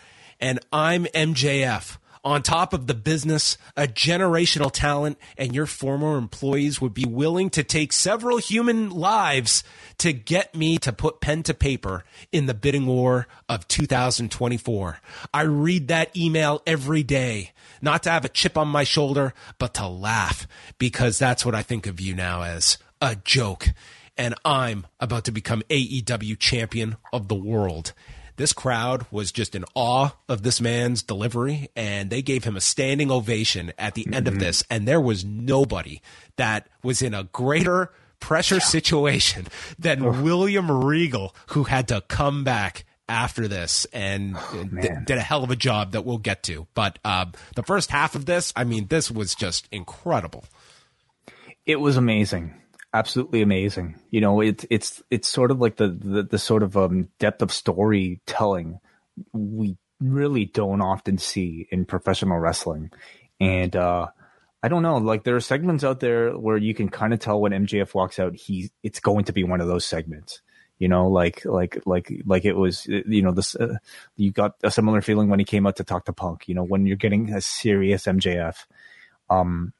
and 0.40 0.58
I'm 0.72 1.04
MJF. 1.06 1.96
On 2.24 2.42
top 2.42 2.72
of 2.72 2.86
the 2.86 2.94
business, 2.94 3.58
a 3.76 3.86
generational 3.86 4.70
talent, 4.72 5.18
and 5.36 5.54
your 5.54 5.66
former 5.66 6.16
employees 6.16 6.80
would 6.80 6.94
be 6.94 7.04
willing 7.04 7.50
to 7.50 7.62
take 7.62 7.92
several 7.92 8.38
human 8.38 8.88
lives 8.88 9.62
to 9.98 10.14
get 10.14 10.54
me 10.54 10.78
to 10.78 10.90
put 10.90 11.20
pen 11.20 11.42
to 11.42 11.52
paper 11.52 12.02
in 12.32 12.46
the 12.46 12.54
bidding 12.54 12.86
war 12.86 13.26
of 13.46 13.68
2024. 13.68 15.00
I 15.34 15.42
read 15.42 15.88
that 15.88 16.16
email 16.16 16.62
every 16.66 17.02
day, 17.02 17.52
not 17.82 18.04
to 18.04 18.10
have 18.10 18.24
a 18.24 18.30
chip 18.30 18.56
on 18.56 18.68
my 18.68 18.84
shoulder, 18.84 19.34
but 19.58 19.74
to 19.74 19.86
laugh 19.86 20.48
because 20.78 21.18
that's 21.18 21.44
what 21.44 21.54
I 21.54 21.60
think 21.60 21.86
of 21.86 22.00
you 22.00 22.14
now 22.14 22.40
as 22.40 22.78
a 23.02 23.16
joke. 23.16 23.68
And 24.16 24.34
I'm 24.46 24.86
about 24.98 25.24
to 25.24 25.32
become 25.32 25.62
AEW 25.68 26.38
champion 26.38 26.96
of 27.12 27.28
the 27.28 27.34
world. 27.34 27.92
This 28.36 28.52
crowd 28.52 29.06
was 29.10 29.30
just 29.30 29.54
in 29.54 29.64
awe 29.74 30.10
of 30.28 30.42
this 30.42 30.60
man's 30.60 31.02
delivery, 31.02 31.68
and 31.76 32.10
they 32.10 32.22
gave 32.22 32.44
him 32.44 32.56
a 32.56 32.60
standing 32.60 33.10
ovation 33.10 33.72
at 33.78 33.94
the 33.94 34.06
end 34.12 34.26
of 34.26 34.38
this. 34.40 34.64
And 34.68 34.88
there 34.88 35.00
was 35.00 35.24
nobody 35.24 36.00
that 36.36 36.68
was 36.82 37.00
in 37.00 37.14
a 37.14 37.24
greater 37.24 37.92
pressure 38.18 38.60
situation 38.60 39.46
than 39.78 40.22
William 40.22 40.70
Regal, 40.70 41.34
who 41.48 41.64
had 41.64 41.88
to 41.88 42.00
come 42.08 42.42
back 42.42 42.84
after 43.08 43.46
this 43.46 43.84
and 43.92 44.34
d- 44.80 44.88
did 45.04 45.18
a 45.18 45.20
hell 45.20 45.44
of 45.44 45.50
a 45.50 45.56
job 45.56 45.92
that 45.92 46.04
we'll 46.04 46.18
get 46.18 46.42
to. 46.44 46.66
But 46.74 46.98
uh, 47.04 47.26
the 47.54 47.62
first 47.62 47.90
half 47.90 48.14
of 48.14 48.24
this, 48.26 48.52
I 48.56 48.64
mean, 48.64 48.86
this 48.86 49.10
was 49.10 49.34
just 49.34 49.68
incredible. 49.70 50.44
It 51.66 51.76
was 51.76 51.96
amazing, 51.96 52.54
absolutely 52.94 53.42
amazing. 53.42 53.96
You 54.10 54.22
know, 54.22 54.40
it's 54.40 54.64
it's 54.70 55.02
it's 55.10 55.28
sort 55.28 55.50
of 55.50 55.60
like 55.60 55.76
the 55.76 55.88
the, 55.88 56.22
the 56.22 56.38
sort 56.38 56.62
of 56.62 56.76
um, 56.76 57.08
depth 57.18 57.42
of 57.42 57.52
storytelling 57.52 58.80
we 59.32 59.76
really 60.00 60.44
don't 60.46 60.80
often 60.80 61.18
see 61.18 61.68
in 61.70 61.84
professional 61.84 62.38
wrestling, 62.38 62.90
and 63.40 63.74
uh, 63.76 64.06
I 64.62 64.68
don't 64.68 64.82
know, 64.82 64.96
like 64.96 65.24
there 65.24 65.36
are 65.36 65.40
segments 65.40 65.84
out 65.84 66.00
there 66.00 66.32
where 66.32 66.56
you 66.56 66.72
can 66.72 66.88
kind 66.88 67.12
of 67.12 67.20
tell 67.20 67.38
when 67.38 67.52
MJF 67.52 67.92
walks 67.92 68.18
out, 68.18 68.34
he 68.34 68.70
it's 68.82 68.98
going 68.98 69.24
to 69.26 69.32
be 69.34 69.44
one 69.44 69.60
of 69.60 69.68
those 69.68 69.84
segments. 69.84 70.40
You 70.78 70.88
know, 70.88 71.08
like 71.08 71.44
like 71.44 71.82
like 71.84 72.10
like 72.24 72.46
it 72.46 72.56
was. 72.56 72.86
You 72.86 73.20
know, 73.20 73.32
this 73.32 73.54
uh, 73.56 73.76
you 74.16 74.32
got 74.32 74.54
a 74.62 74.70
similar 74.70 75.02
feeling 75.02 75.28
when 75.28 75.38
he 75.38 75.44
came 75.44 75.66
out 75.66 75.76
to 75.76 75.84
talk 75.84 76.06
to 76.06 76.14
Punk. 76.14 76.48
You 76.48 76.54
know, 76.54 76.64
when 76.64 76.86
you're 76.86 76.96
getting 76.96 77.30
a 77.34 77.42
serious 77.42 78.04
MJF. 78.06 78.56
Um, 79.28 79.73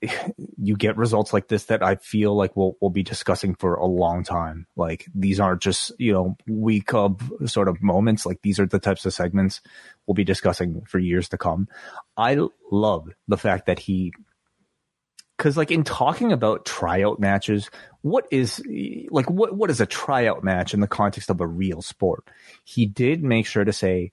you 0.56 0.76
get 0.76 0.96
results 0.96 1.32
like 1.32 1.48
this 1.48 1.64
that 1.64 1.82
I 1.82 1.96
feel 1.96 2.34
like 2.34 2.56
we'll 2.56 2.76
we'll 2.80 2.90
be 2.90 3.02
discussing 3.02 3.54
for 3.54 3.74
a 3.74 3.86
long 3.86 4.24
time. 4.24 4.66
Like 4.76 5.06
these 5.14 5.40
aren't 5.40 5.62
just 5.62 5.92
you 5.98 6.12
know 6.12 6.36
week 6.46 6.94
of 6.94 7.20
sort 7.46 7.68
of 7.68 7.82
moments. 7.82 8.26
Like 8.26 8.40
these 8.42 8.58
are 8.58 8.66
the 8.66 8.78
types 8.78 9.06
of 9.06 9.14
segments 9.14 9.60
we'll 10.06 10.14
be 10.14 10.24
discussing 10.24 10.82
for 10.82 10.98
years 10.98 11.28
to 11.30 11.38
come. 11.38 11.68
I 12.16 12.38
love 12.70 13.08
the 13.28 13.38
fact 13.38 13.66
that 13.66 13.78
he, 13.78 14.12
because 15.36 15.56
like 15.56 15.70
in 15.70 15.84
talking 15.84 16.32
about 16.32 16.64
tryout 16.64 17.20
matches, 17.20 17.70
what 18.02 18.26
is 18.30 18.62
like 19.10 19.30
what 19.30 19.56
what 19.56 19.70
is 19.70 19.80
a 19.80 19.86
tryout 19.86 20.44
match 20.44 20.74
in 20.74 20.80
the 20.80 20.88
context 20.88 21.30
of 21.30 21.40
a 21.40 21.46
real 21.46 21.82
sport? 21.82 22.24
He 22.64 22.86
did 22.86 23.22
make 23.22 23.46
sure 23.46 23.64
to 23.64 23.72
say, 23.72 24.12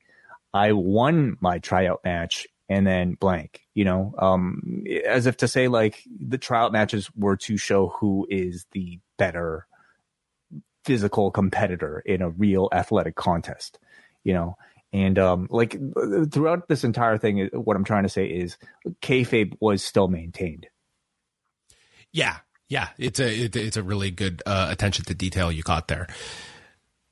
"I 0.53 0.73
won 0.73 1.38
my 1.39 1.59
tryout 1.59 2.01
match 2.03 2.47
and 2.70 2.86
then 2.86 3.15
blank, 3.15 3.61
you 3.74 3.84
know, 3.84 4.13
um, 4.20 4.84
as 5.05 5.26
if 5.26 5.38
to 5.38 5.47
say 5.47 5.67
like 5.67 6.03
the 6.20 6.38
tryout 6.38 6.72
matches 6.72 7.09
were 7.15 7.36
to 7.38 7.57
show 7.57 7.88
who 7.88 8.28
is 8.30 8.67
the 8.72 8.99
better 9.17 9.65
physical 10.86 11.32
competitor 11.32 12.01
in 12.05 12.22
a 12.22 12.30
real 12.30 12.70
athletic 12.72 13.15
contest, 13.15 13.80
you 14.24 14.34
know. 14.34 14.55
And 14.91 15.20
um, 15.20 15.47
like 15.51 15.78
throughout 16.32 16.67
this 16.67 16.84
entire 16.84 17.17
thing, 17.17 17.49
what 17.53 17.76
I'm 17.76 17.84
trying 17.84 18.03
to 18.03 18.09
say 18.09 18.26
is 18.26 18.57
kayfabe 19.01 19.55
was 19.59 19.84
still 19.84 20.07
maintained. 20.07 20.67
Yeah, 22.11 22.38
yeah, 22.70 22.89
it's 22.97 23.20
a 23.20 23.45
it, 23.45 23.55
it's 23.55 23.78
a 23.78 23.84
really 23.84 24.09
good 24.09 24.41
uh, 24.45 24.67
attention 24.70 25.05
to 25.05 25.13
detail 25.13 25.51
you 25.51 25.63
caught 25.63 25.88
there. 25.89 26.07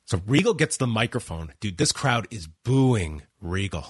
So 0.06 0.22
Regal 0.26 0.54
gets 0.54 0.78
the 0.78 0.88
microphone, 0.88 1.54
dude. 1.60 1.78
This 1.78 1.92
crowd 1.92 2.28
is 2.32 2.48
booing 2.48 3.24
Regal. 3.42 3.86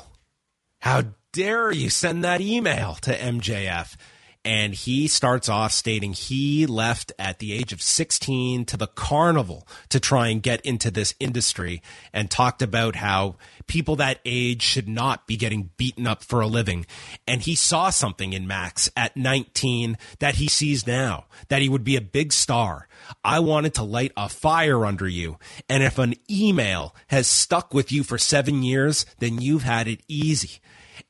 How 0.79 1.03
dare 1.37 1.71
you 1.71 1.87
send 1.87 2.23
that 2.23 2.41
email 2.41 2.95
to 2.95 3.15
MJF? 3.15 3.95
And 4.43 4.73
he 4.73 5.07
starts 5.07 5.47
off 5.49 5.71
stating 5.71 6.13
he 6.13 6.65
left 6.65 7.11
at 7.19 7.37
the 7.37 7.53
age 7.53 7.73
of 7.73 7.81
16 7.81 8.65
to 8.65 8.77
the 8.77 8.87
carnival 8.87 9.67
to 9.89 9.99
try 9.99 10.29
and 10.29 10.41
get 10.41 10.61
into 10.61 10.89
this 10.89 11.13
industry 11.19 11.83
and 12.11 12.31
talked 12.31 12.63
about 12.63 12.95
how 12.95 13.35
people 13.67 13.97
that 13.97 14.19
age 14.25 14.63
should 14.63 14.87
not 14.87 15.27
be 15.27 15.37
getting 15.37 15.69
beaten 15.77 16.07
up 16.07 16.23
for 16.23 16.41
a 16.41 16.47
living. 16.47 16.87
And 17.27 17.41
he 17.41 17.53
saw 17.53 17.91
something 17.91 18.33
in 18.33 18.47
Max 18.47 18.89
at 18.97 19.15
19 19.15 19.95
that 20.17 20.35
he 20.35 20.47
sees 20.47 20.87
now, 20.87 21.25
that 21.49 21.61
he 21.61 21.69
would 21.69 21.83
be 21.83 21.97
a 21.97 22.01
big 22.01 22.33
star. 22.33 22.87
I 23.23 23.41
wanted 23.41 23.75
to 23.75 23.83
light 23.83 24.13
a 24.17 24.27
fire 24.27 24.87
under 24.87 25.07
you. 25.07 25.37
And 25.69 25.83
if 25.83 25.99
an 25.99 26.15
email 26.31 26.95
has 27.07 27.27
stuck 27.27 27.75
with 27.75 27.91
you 27.91 28.03
for 28.03 28.17
seven 28.17 28.63
years, 28.63 29.05
then 29.19 29.39
you've 29.39 29.63
had 29.63 29.87
it 29.87 30.01
easy. 30.07 30.61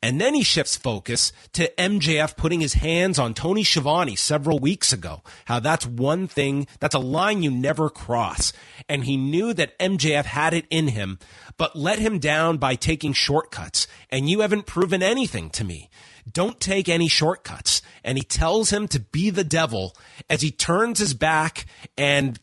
And 0.02 0.20
then 0.20 0.34
he 0.34 0.44
shifts 0.44 0.76
focus 0.76 1.32
to 1.54 1.72
MJF 1.78 2.36
putting 2.38 2.62
his 2.62 2.76
hands 2.76 3.20
on 3.20 3.34
Tony 3.34 3.64
Schiavone 3.64 4.16
several 4.16 4.60
weeks 4.60 4.94
ago. 4.94 5.22
How 5.46 5.60
that's 5.60 5.86
one 5.86 6.28
thing, 6.28 6.68
that's 6.80 6.96
a 6.96 7.00
line 7.00 7.44
you 7.44 7.52
never 7.52 7.90
cross. 7.90 8.54
And 8.88 9.04
he 9.04 9.18
knew 9.18 9.54
that 9.54 9.78
MJF 9.80 10.26
had 10.26 10.54
it 10.54 10.66
in 10.70 10.90
him, 10.90 11.20
but 11.58 11.76
let 11.76 12.00
him 12.00 12.20
down 12.20 12.58
by 12.58 12.76
taking 12.76 13.14
shortcuts. 13.14 13.88
And 14.10 14.30
you 14.30 14.42
haven't 14.42 14.66
proven 14.66 15.02
anything 15.02 15.50
to 15.52 15.64
me. 15.64 15.90
Don't 16.32 16.60
take 16.60 16.90
any 16.90 17.08
shortcuts. 17.08 17.82
And 18.04 18.18
he 18.18 18.24
tells 18.24 18.72
him 18.72 18.88
to 18.90 19.00
be 19.00 19.30
the 19.30 19.44
devil 19.44 19.96
as 20.30 20.42
he 20.42 20.52
turns 20.52 21.00
his 21.00 21.14
back 21.14 21.66
and 21.98 22.40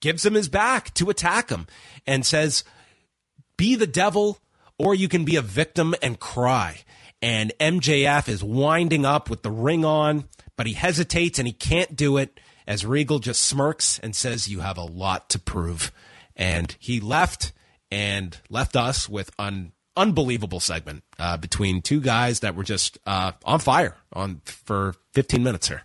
gives 0.00 0.26
him 0.26 0.34
his 0.34 0.48
back 0.48 0.92
to 0.94 1.10
attack 1.10 1.48
him 1.48 1.66
and 2.06 2.26
says, 2.26 2.64
be 3.56 3.76
the 3.76 3.86
devil 3.86 4.38
or 4.82 4.94
you 4.94 5.08
can 5.08 5.24
be 5.24 5.36
a 5.36 5.42
victim 5.42 5.94
and 6.02 6.18
cry. 6.18 6.80
And 7.22 7.52
MJF 7.60 8.28
is 8.28 8.42
winding 8.42 9.06
up 9.06 9.30
with 9.30 9.42
the 9.42 9.50
ring 9.50 9.84
on, 9.84 10.24
but 10.56 10.66
he 10.66 10.72
hesitates 10.72 11.38
and 11.38 11.46
he 11.46 11.52
can't 11.52 11.94
do 11.94 12.16
it 12.16 12.40
as 12.66 12.84
Regal 12.84 13.20
just 13.20 13.42
smirks 13.42 14.00
and 14.00 14.14
says, 14.14 14.48
You 14.48 14.60
have 14.60 14.76
a 14.76 14.84
lot 14.84 15.30
to 15.30 15.38
prove. 15.38 15.92
And 16.34 16.74
he 16.80 16.98
left 16.98 17.52
and 17.92 18.36
left 18.50 18.74
us 18.74 19.08
with 19.08 19.30
an 19.38 19.72
unbelievable 19.96 20.58
segment 20.58 21.04
uh, 21.18 21.36
between 21.36 21.82
two 21.82 22.00
guys 22.00 22.40
that 22.40 22.56
were 22.56 22.64
just 22.64 22.98
uh, 23.06 23.32
on 23.44 23.60
fire 23.60 23.96
on 24.12 24.40
for 24.44 24.94
15 25.12 25.42
minutes 25.44 25.68
here. 25.68 25.84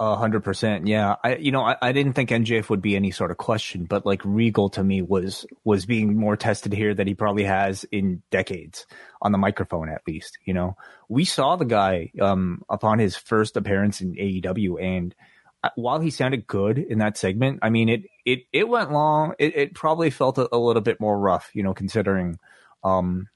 A 0.00 0.16
hundred 0.16 0.42
percent, 0.42 0.88
yeah. 0.88 1.14
I, 1.22 1.36
you 1.36 1.52
know, 1.52 1.62
I, 1.62 1.76
I 1.80 1.92
didn't 1.92 2.14
think 2.14 2.30
MJF 2.30 2.68
would 2.68 2.82
be 2.82 2.96
any 2.96 3.12
sort 3.12 3.30
of 3.30 3.36
question, 3.36 3.84
but 3.84 4.04
like 4.04 4.22
Regal 4.24 4.68
to 4.70 4.82
me 4.82 5.02
was 5.02 5.46
was 5.62 5.86
being 5.86 6.16
more 6.16 6.36
tested 6.36 6.72
here 6.72 6.94
than 6.94 7.06
he 7.06 7.14
probably 7.14 7.44
has 7.44 7.84
in 7.92 8.20
decades 8.32 8.86
on 9.22 9.30
the 9.30 9.38
microphone, 9.38 9.88
at 9.88 10.02
least. 10.04 10.36
You 10.44 10.52
know, 10.52 10.76
we 11.08 11.24
saw 11.24 11.54
the 11.54 11.64
guy 11.64 12.10
um, 12.20 12.62
upon 12.68 12.98
his 12.98 13.14
first 13.14 13.56
appearance 13.56 14.00
in 14.00 14.14
AEW, 14.14 14.82
and 14.82 15.14
uh, 15.62 15.70
while 15.76 16.00
he 16.00 16.10
sounded 16.10 16.48
good 16.48 16.78
in 16.78 16.98
that 16.98 17.16
segment, 17.16 17.60
I 17.62 17.70
mean, 17.70 17.88
it 17.88 18.02
it 18.24 18.40
it 18.52 18.68
went 18.68 18.90
long. 18.90 19.34
It, 19.38 19.56
it 19.56 19.74
probably 19.74 20.10
felt 20.10 20.38
a, 20.38 20.48
a, 20.52 20.58
little 20.58 20.82
bit 20.82 20.98
more 20.98 21.16
rough, 21.16 21.50
you 21.54 21.62
know, 21.62 21.72
considering 21.72 22.40
um, 22.82 23.28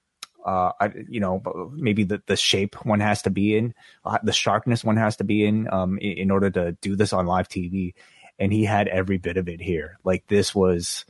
uh, 0.48 0.72
I, 0.80 0.90
you 1.10 1.20
know, 1.20 1.70
maybe 1.74 2.04
the, 2.04 2.22
the 2.24 2.36
shape 2.36 2.86
one 2.86 3.00
has 3.00 3.20
to 3.22 3.30
be 3.30 3.54
in, 3.54 3.74
uh, 4.02 4.16
the 4.22 4.32
sharpness 4.32 4.82
one 4.82 4.96
has 4.96 5.16
to 5.16 5.24
be 5.24 5.44
in, 5.44 5.70
um, 5.70 5.98
in, 5.98 6.12
in, 6.12 6.30
order 6.30 6.48
to 6.48 6.72
do 6.80 6.96
this 6.96 7.12
on 7.12 7.26
live 7.26 7.48
TV. 7.48 7.92
And 8.38 8.50
he 8.50 8.64
had 8.64 8.88
every 8.88 9.18
bit 9.18 9.36
of 9.36 9.46
it 9.46 9.60
here. 9.60 9.98
Like 10.04 10.26
this 10.28 10.54
was, 10.54 11.04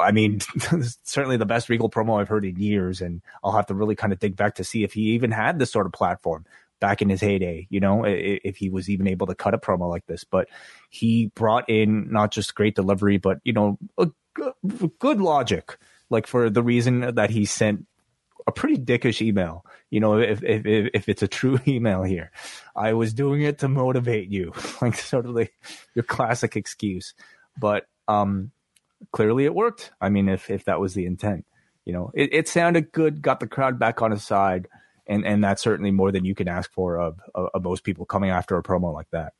I 0.00 0.12
mean, 0.12 0.40
certainly 1.02 1.36
the 1.36 1.44
best 1.44 1.68
Regal 1.68 1.90
promo 1.90 2.18
I've 2.18 2.28
heard 2.28 2.46
in 2.46 2.56
years. 2.56 3.02
And 3.02 3.20
I'll 3.44 3.52
have 3.52 3.66
to 3.66 3.74
really 3.74 3.96
kind 3.96 4.14
of 4.14 4.18
dig 4.18 4.34
back 4.34 4.54
to 4.54 4.64
see 4.64 4.82
if 4.82 4.94
he 4.94 5.10
even 5.10 5.30
had 5.30 5.58
this 5.58 5.70
sort 5.70 5.84
of 5.84 5.92
platform 5.92 6.46
back 6.80 7.02
in 7.02 7.10
his 7.10 7.20
heyday, 7.20 7.66
you 7.68 7.80
know, 7.80 8.04
if 8.06 8.56
he 8.56 8.70
was 8.70 8.88
even 8.88 9.08
able 9.08 9.26
to 9.26 9.34
cut 9.34 9.52
a 9.52 9.58
promo 9.58 9.90
like 9.90 10.06
this. 10.06 10.24
But 10.24 10.48
he 10.88 11.26
brought 11.34 11.68
in 11.68 12.10
not 12.10 12.30
just 12.30 12.54
great 12.54 12.76
delivery, 12.76 13.18
but, 13.18 13.40
you 13.44 13.52
know, 13.52 13.78
a 13.98 14.08
good 14.98 15.20
logic 15.20 15.76
like 16.08 16.26
for 16.26 16.48
the 16.48 16.62
reason 16.62 17.14
that 17.16 17.28
he 17.28 17.44
sent 17.44 17.84
a 18.48 18.52
pretty 18.52 18.78
dickish 18.78 19.20
email. 19.20 19.64
You 19.90 20.00
know, 20.00 20.18
if, 20.18 20.42
if, 20.42 20.62
if 20.66 21.08
it's 21.08 21.22
a 21.22 21.28
true 21.28 21.60
email 21.68 22.02
here, 22.02 22.32
I 22.74 22.94
was 22.94 23.12
doing 23.12 23.42
it 23.42 23.58
to 23.58 23.68
motivate 23.68 24.28
you, 24.30 24.52
like 24.82 24.96
sort 24.96 25.26
of 25.26 25.48
your 25.94 26.02
classic 26.02 26.56
excuse. 26.56 27.14
But 27.56 27.86
um, 28.08 28.50
clearly 29.12 29.44
it 29.44 29.54
worked. 29.54 29.92
I 30.00 30.08
mean, 30.08 30.28
if 30.28 30.50
if 30.50 30.64
that 30.64 30.80
was 30.80 30.94
the 30.94 31.06
intent, 31.06 31.44
you 31.84 31.92
know, 31.92 32.10
it, 32.14 32.32
it 32.32 32.48
sounded 32.48 32.90
good, 32.90 33.22
got 33.22 33.40
the 33.40 33.46
crowd 33.46 33.78
back 33.78 34.00
on 34.00 34.10
his 34.10 34.24
side, 34.24 34.68
and 35.06 35.26
and 35.26 35.44
that's 35.44 35.62
certainly 35.62 35.90
more 35.90 36.10
than 36.10 36.24
you 36.24 36.34
can 36.34 36.48
ask 36.48 36.72
for 36.72 36.98
of, 36.98 37.20
of, 37.34 37.50
of 37.54 37.62
most 37.62 37.84
people 37.84 38.06
coming 38.06 38.30
after 38.30 38.56
a 38.56 38.62
promo 38.62 38.92
like 38.92 39.10
that. 39.10 39.34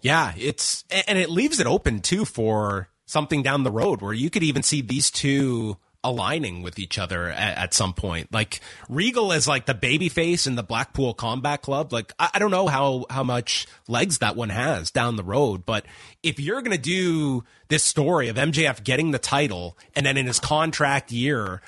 Yeah, 0.00 0.32
it's 0.38 0.84
and 1.06 1.18
it 1.18 1.28
leaves 1.28 1.60
it 1.60 1.66
open 1.66 2.00
too 2.00 2.24
for 2.24 2.88
something 3.04 3.42
down 3.42 3.64
the 3.64 3.70
road 3.70 4.00
where 4.00 4.14
you 4.14 4.30
could 4.30 4.42
even 4.42 4.62
see 4.62 4.80
these 4.80 5.10
two 5.10 5.76
aligning 6.04 6.62
with 6.62 6.78
each 6.78 6.98
other 6.98 7.30
at, 7.30 7.58
at, 7.58 7.74
some 7.74 7.94
point. 7.94 8.32
Like 8.32 8.60
Regal 8.88 9.32
is 9.32 9.48
like 9.48 9.66
the 9.66 9.74
baby 9.74 10.08
face 10.08 10.46
in 10.46 10.54
the 10.54 10.62
Blackpool 10.62 11.14
Combat 11.14 11.62
Club. 11.62 11.92
Like 11.92 12.12
I, 12.18 12.30
I, 12.34 12.38
don't 12.38 12.50
know 12.50 12.68
how 12.68 13.06
how 13.08 13.24
much 13.24 13.66
legs 13.88 14.18
that 14.18 14.36
one 14.36 14.50
has 14.50 14.90
down 14.90 15.16
the 15.16 15.24
road, 15.24 15.64
but 15.64 15.86
if 16.22 16.38
you're 16.38 16.62
gonna 16.62 16.78
do 16.78 17.42
this 17.68 17.82
story 17.82 18.28
of 18.28 18.36
MJF 18.36 18.84
getting 18.84 19.10
the 19.10 19.18
title 19.18 19.76
and 19.96 20.04
then 20.04 20.16
in 20.16 20.26
his 20.26 20.38
contract 20.38 21.10
year, 21.10 21.62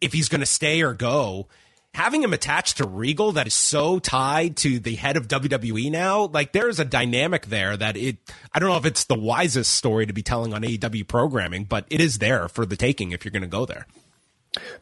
if 0.00 0.12
he's 0.12 0.28
gonna 0.28 0.46
stay 0.46 0.82
or 0.82 0.92
go, 0.92 1.48
having 1.94 2.22
him 2.22 2.32
attached 2.32 2.78
to 2.78 2.86
Regal 2.86 3.32
that 3.32 3.46
is 3.46 3.54
so 3.54 3.98
tied 3.98 4.56
to 4.58 4.78
the 4.78 4.94
head 4.94 5.16
of 5.16 5.28
WWE 5.28 5.90
now, 5.90 6.24
like 6.24 6.52
there's 6.52 6.80
a 6.80 6.84
dynamic 6.84 7.46
there 7.46 7.76
that 7.76 7.96
it, 7.96 8.16
I 8.52 8.58
don't 8.58 8.70
know 8.70 8.76
if 8.76 8.86
it's 8.86 9.04
the 9.04 9.18
wisest 9.18 9.72
story 9.72 10.06
to 10.06 10.12
be 10.12 10.22
telling 10.22 10.54
on 10.54 10.62
AEW 10.62 11.06
programming, 11.06 11.64
but 11.64 11.84
it 11.90 12.00
is 12.00 12.18
there 12.18 12.48
for 12.48 12.64
the 12.64 12.76
taking 12.76 13.12
if 13.12 13.24
you're 13.24 13.32
going 13.32 13.42
to 13.42 13.48
go 13.48 13.66
there. 13.66 13.86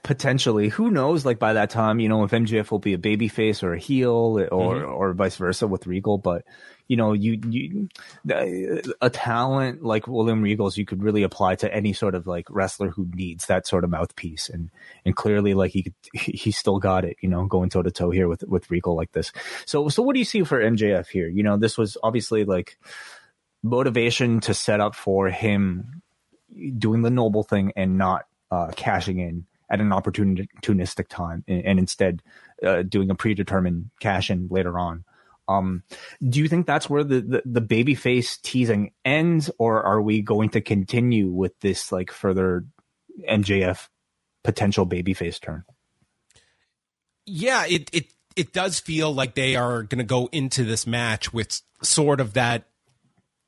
Potentially, 0.03 0.69
who 0.69 0.91
knows? 0.91 1.25
Like 1.25 1.39
by 1.39 1.53
that 1.53 1.71
time, 1.71 2.01
you 2.01 2.09
know, 2.09 2.25
if 2.25 2.33
MJF 2.33 2.71
will 2.71 2.81
be 2.81 2.95
a 2.95 2.99
babyface 2.99 3.63
or 3.63 3.73
a 3.73 3.79
heel, 3.79 4.47
or 4.51 4.75
mm-hmm. 4.75 4.93
or 4.93 5.13
vice 5.13 5.37
versa 5.37 5.69
with 5.69 5.87
Regal. 5.87 6.19
But 6.19 6.45
you 6.91 6.97
know, 6.97 7.13
you 7.13 7.39
you 7.49 7.89
a 9.01 9.09
talent 9.11 9.85
like 9.85 10.09
William 10.09 10.43
Regals, 10.43 10.77
you 10.77 10.85
could 10.85 11.05
really 11.05 11.23
apply 11.23 11.55
to 11.55 11.73
any 11.73 11.93
sort 11.93 12.17
of 12.17 12.27
like 12.27 12.49
wrestler 12.51 12.91
who 12.91 13.09
needs 13.15 13.47
that 13.47 13.65
sort 13.65 13.85
of 13.85 13.91
mouthpiece, 13.91 14.49
and 14.49 14.71
and 15.05 15.15
clearly, 15.15 15.55
like 15.55 15.71
he 15.71 15.93
he 16.13 16.51
still 16.51 16.81
got 16.81 17.05
it, 17.05 17.17
you 17.21 17.29
know, 17.29 17.47
going 17.47 17.71
toe 17.71 17.85
to 17.85 17.93
toe 17.93 18.11
here 18.11 18.27
with 18.27 18.43
with 18.43 18.69
Regal 18.73 18.97
like 18.97 19.13
this. 19.13 19.31
So 19.67 19.89
so 19.89 20.03
what 20.03 20.15
do 20.15 20.19
you 20.19 20.25
see 20.25 20.43
for 20.43 20.61
MJF 20.61 21.07
here? 21.07 21.29
You 21.29 21.45
know, 21.45 21.57
this 21.57 21.79
was 21.79 21.97
obviously 22.03 22.45
like 22.45 22.77
motivation 23.63 24.41
to 24.41 24.53
set 24.53 24.81
up 24.81 24.97
for 24.97 25.29
him 25.29 26.03
doing 26.77 27.03
the 27.03 27.11
noble 27.11 27.45
thing 27.45 27.73
and 27.77 27.99
not 27.99 28.27
uh, 28.51 28.73
cashing 28.75 29.21
in 29.21 29.47
at 29.71 29.81
an 29.81 29.91
opportunistic 29.91 31.07
time, 31.07 31.45
and, 31.47 31.65
and 31.65 31.79
instead 31.79 32.21
uh, 32.67 32.83
doing 32.83 33.11
a 33.11 33.15
predetermined 33.15 33.91
cash 34.01 34.29
in 34.29 34.49
later 34.51 34.77
on. 34.77 35.05
Um, 35.51 35.83
do 36.27 36.39
you 36.39 36.49
think 36.49 36.67
that's 36.67 36.89
where 36.89 37.03
the, 37.03 37.21
the, 37.21 37.43
the 37.45 37.61
baby 37.61 37.95
face 37.95 38.37
teasing 38.37 38.93
ends, 39.05 39.51
or 39.59 39.83
are 39.83 40.01
we 40.01 40.23
going 40.23 40.51
to 40.51 40.61
continue 40.61 41.29
with 41.29 41.59
this 41.61 41.91
like 41.91 42.13
further 42.13 42.65
MJF 43.29 43.89
potential 44.45 44.87
babyface 44.87 45.41
turn? 45.41 45.65
Yeah, 47.27 47.67
it 47.67 47.91
it 47.93 48.13
it 48.37 48.53
does 48.53 48.79
feel 48.79 49.13
like 49.13 49.35
they 49.35 49.57
are 49.57 49.83
going 49.83 49.99
to 49.99 50.05
go 50.05 50.29
into 50.31 50.65
this 50.65 50.87
match 50.87 51.33
with 51.33 51.61
sort 51.83 52.21
of 52.21 52.35
that 52.35 52.65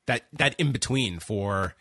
that 0.07 0.23
that 0.33 0.55
in 0.59 0.71
between 0.71 1.19
for 1.19 1.73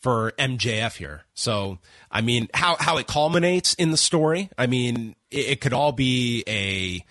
for 0.00 0.32
MJF 0.32 0.96
here. 0.96 1.22
So, 1.34 1.78
I 2.10 2.20
mean, 2.20 2.48
how 2.52 2.76
how 2.78 2.98
it 2.98 3.06
culminates 3.06 3.74
in 3.74 3.90
the 3.90 3.96
story, 3.96 4.50
I 4.58 4.66
mean, 4.66 5.16
it, 5.30 5.46
it 5.48 5.60
could 5.60 5.72
all 5.72 5.92
be 5.92 6.44
a 6.46 7.04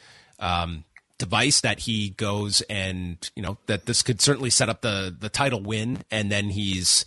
um, 0.43 0.83
device 1.21 1.61
that 1.61 1.79
he 1.81 2.09
goes 2.09 2.61
and 2.61 3.29
you 3.35 3.43
know 3.43 3.59
that 3.67 3.85
this 3.85 4.01
could 4.01 4.19
certainly 4.19 4.49
set 4.49 4.69
up 4.69 4.81
the 4.81 5.15
the 5.17 5.29
title 5.29 5.61
win, 5.61 6.03
and 6.09 6.31
then 6.31 6.49
he's 6.49 7.05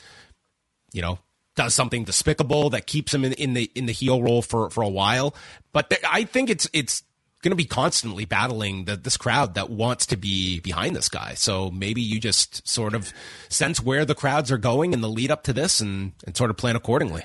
you 0.93 1.03
know 1.03 1.19
does 1.57 1.75
something 1.75 2.05
despicable 2.05 2.71
that 2.71 2.87
keeps 2.87 3.13
him 3.13 3.25
in, 3.25 3.33
in 3.33 3.55
the 3.55 3.71
in 3.75 3.87
the 3.87 3.93
heel 3.93 4.23
role 4.23 4.41
for 4.41 4.71
for 4.71 4.83
a 4.83 4.89
while. 4.89 5.35
But 5.73 5.91
th- 5.91 6.03
I 6.09 6.23
think 6.23 6.49
it's 6.49 6.71
it's 6.73 7.03
going 7.43 7.51
to 7.51 7.57
be 7.57 7.67
constantly 7.67 8.25
battling 8.25 8.85
the, 8.85 8.97
this 8.97 9.17
crowd 9.17 9.55
that 9.55 9.69
wants 9.69 10.07
to 10.07 10.17
be 10.17 10.61
behind 10.61 10.95
this 10.95 11.09
guy. 11.09 11.35
So 11.35 11.71
maybe 11.71 12.01
you 12.01 12.19
just 12.19 12.67
sort 12.67 12.95
of 12.95 13.13
sense 13.51 13.83
where 13.83 14.07
the 14.07 14.15
crowds 14.15 14.51
are 14.51 14.57
going 14.57 14.95
in 14.95 15.03
the 15.03 15.11
lead 15.11 15.31
up 15.31 15.43
to 15.43 15.53
this 15.53 15.81
and, 15.81 16.13
and 16.25 16.35
sort 16.35 16.51
of 16.51 16.57
plan 16.57 16.75
accordingly 16.75 17.23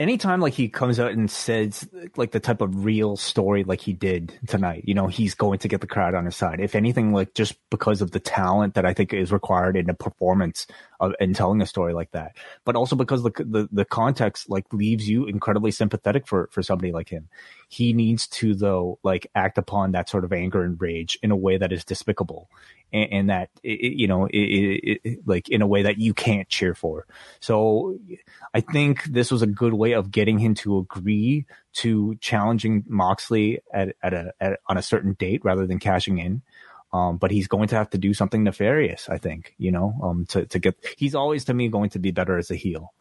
anytime 0.00 0.40
like 0.40 0.54
he 0.54 0.68
comes 0.68 0.98
out 0.98 1.12
and 1.12 1.30
says 1.30 1.86
like 2.16 2.30
the 2.30 2.40
type 2.40 2.62
of 2.62 2.84
real 2.84 3.16
story 3.16 3.62
like 3.62 3.82
he 3.82 3.92
did 3.92 4.32
tonight, 4.48 4.82
you 4.86 4.94
know, 4.94 5.06
he's 5.06 5.34
going 5.34 5.58
to 5.58 5.68
get 5.68 5.82
the 5.82 5.86
crowd 5.86 6.14
on 6.14 6.24
his 6.24 6.34
side. 6.34 6.58
If 6.58 6.74
anything, 6.74 7.12
like 7.12 7.34
just 7.34 7.54
because 7.70 8.00
of 8.00 8.10
the 8.10 8.18
talent 8.18 8.74
that 8.74 8.86
I 8.86 8.94
think 8.94 9.12
is 9.12 9.30
required 9.30 9.76
in 9.76 9.90
a 9.90 9.94
performance 9.94 10.66
of 10.98 11.12
in 11.20 11.34
telling 11.34 11.60
a 11.60 11.66
story 11.66 11.92
like 11.92 12.10
that, 12.12 12.36
but 12.64 12.74
also 12.74 12.96
because 12.96 13.22
the 13.22 13.30
the, 13.38 13.68
the 13.70 13.84
context 13.84 14.48
like 14.48 14.64
leaves 14.72 15.08
you 15.08 15.26
incredibly 15.26 15.70
sympathetic 15.70 16.26
for 16.26 16.48
for 16.50 16.62
somebody 16.62 16.92
like 16.92 17.10
him. 17.10 17.28
He 17.68 17.92
needs 17.92 18.26
to 18.28 18.54
though 18.54 18.98
like 19.02 19.30
act 19.34 19.58
upon 19.58 19.92
that 19.92 20.08
sort 20.08 20.24
of 20.24 20.32
anger 20.32 20.62
and 20.62 20.80
rage 20.80 21.18
in 21.22 21.30
a 21.30 21.36
way 21.36 21.58
that 21.58 21.72
is 21.72 21.84
despicable 21.84 22.48
and, 22.92 23.12
and 23.12 23.30
that 23.30 23.50
it, 23.62 23.92
you 23.92 24.06
know 24.06 24.26
it, 24.26 25.00
it, 25.04 25.18
like 25.26 25.48
in 25.48 25.62
a 25.62 25.66
way 25.66 25.82
that 25.82 25.98
you 25.98 26.14
can't 26.14 26.48
cheer 26.48 26.74
for. 26.74 27.06
So 27.40 27.98
I 28.54 28.60
think 28.60 29.04
this 29.04 29.30
was 29.30 29.42
a 29.42 29.46
good 29.46 29.74
way 29.74 29.92
of 29.92 30.10
getting 30.10 30.38
him 30.38 30.54
to 30.56 30.78
agree 30.78 31.46
to 31.74 32.14
challenging 32.16 32.84
Moxley 32.88 33.60
at 33.72 33.96
at 34.02 34.14
a 34.14 34.32
at, 34.40 34.60
on 34.66 34.76
a 34.76 34.82
certain 34.82 35.14
date 35.14 35.44
rather 35.44 35.66
than 35.66 35.78
cashing 35.78 36.18
in. 36.18 36.42
Um, 36.92 37.18
but 37.18 37.30
he's 37.30 37.46
going 37.46 37.68
to 37.68 37.76
have 37.76 37.90
to 37.90 37.98
do 37.98 38.12
something 38.12 38.42
nefarious, 38.42 39.08
I 39.08 39.18
think, 39.18 39.54
you 39.58 39.70
know, 39.70 39.94
um, 40.02 40.26
to, 40.30 40.44
to 40.46 40.58
get, 40.58 40.74
he's 40.98 41.14
always 41.14 41.44
to 41.44 41.54
me 41.54 41.68
going 41.68 41.90
to 41.90 42.00
be 42.00 42.10
better 42.10 42.36
as 42.36 42.50
a 42.50 42.56
heel. 42.56 42.92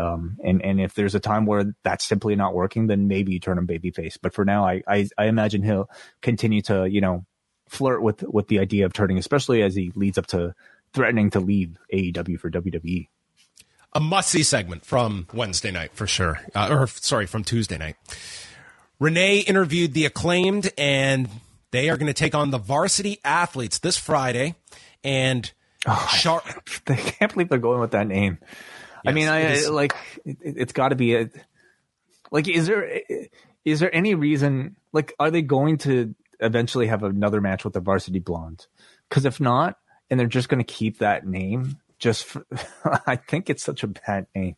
Um, 0.00 0.38
and, 0.42 0.64
and 0.64 0.80
if 0.80 0.94
there's 0.94 1.14
a 1.14 1.20
time 1.20 1.44
where 1.44 1.74
that's 1.82 2.06
simply 2.06 2.36
not 2.36 2.54
working, 2.54 2.86
then 2.86 3.06
maybe 3.06 3.32
you 3.32 3.40
turn 3.40 3.58
him 3.58 3.66
babyface. 3.66 4.16
But 4.18 4.32
for 4.32 4.46
now, 4.46 4.66
I, 4.66 4.82
I, 4.88 5.08
I 5.18 5.26
imagine 5.26 5.62
he'll 5.62 5.90
continue 6.22 6.62
to, 6.62 6.88
you 6.88 7.02
know, 7.02 7.26
flirt 7.74 8.02
with 8.02 8.22
with 8.22 8.48
the 8.48 8.60
idea 8.60 8.86
of 8.86 8.92
turning, 8.92 9.18
especially 9.18 9.62
as 9.62 9.74
he 9.74 9.92
leads 9.94 10.18
up 10.18 10.26
to 10.28 10.54
threatening 10.92 11.30
to 11.30 11.40
leave 11.40 11.76
AEW 11.92 12.38
for 12.38 12.50
WWE. 12.50 13.08
A 13.92 14.00
must 14.00 14.30
see 14.30 14.42
segment 14.42 14.84
from 14.84 15.28
Wednesday 15.32 15.70
night 15.70 15.92
for 15.94 16.06
sure, 16.06 16.40
uh, 16.54 16.68
or 16.70 16.86
sorry, 16.86 17.26
from 17.26 17.44
Tuesday 17.44 17.78
night. 17.78 17.96
Renee 18.98 19.38
interviewed 19.40 19.92
the 19.92 20.06
acclaimed, 20.06 20.70
and 20.78 21.28
they 21.70 21.90
are 21.90 21.96
going 21.96 22.06
to 22.06 22.14
take 22.14 22.34
on 22.34 22.50
the 22.50 22.58
varsity 22.58 23.20
athletes 23.24 23.78
this 23.78 23.96
Friday. 23.96 24.54
And 25.02 25.50
oh, 25.86 26.12
Char- 26.18 26.42
I 26.88 26.94
can't 26.96 27.32
believe 27.32 27.48
they're 27.48 27.58
going 27.58 27.80
with 27.80 27.92
that 27.92 28.06
name. 28.06 28.38
Yes, 28.40 28.48
I 29.06 29.12
mean, 29.12 29.28
I 29.28 29.66
like 29.68 29.94
it, 30.24 30.58
has 30.58 30.72
got 30.72 30.88
to 30.88 30.96
be 30.96 31.14
a 31.14 31.30
like. 32.30 32.48
Is 32.48 32.66
there 32.66 33.02
is 33.64 33.80
there 33.80 33.94
any 33.94 34.14
reason? 34.14 34.76
Like, 34.92 35.14
are 35.18 35.30
they 35.30 35.42
going 35.42 35.78
to 35.78 36.14
eventually 36.44 36.86
have 36.86 37.02
another 37.02 37.40
match 37.40 37.64
with 37.64 37.72
the 37.72 37.80
Varsity 37.80 38.18
Blondes. 38.18 38.68
Because 39.08 39.24
if 39.24 39.40
not, 39.40 39.78
and 40.10 40.18
they're 40.18 40.26
just 40.26 40.48
going 40.48 40.64
to 40.64 40.72
keep 40.72 40.98
that 40.98 41.26
name, 41.26 41.78
just 41.98 42.24
for, 42.24 42.46
I 43.06 43.16
think 43.16 43.50
it's 43.50 43.62
such 43.62 43.82
a 43.82 43.88
bad 43.88 44.26
name. 44.34 44.56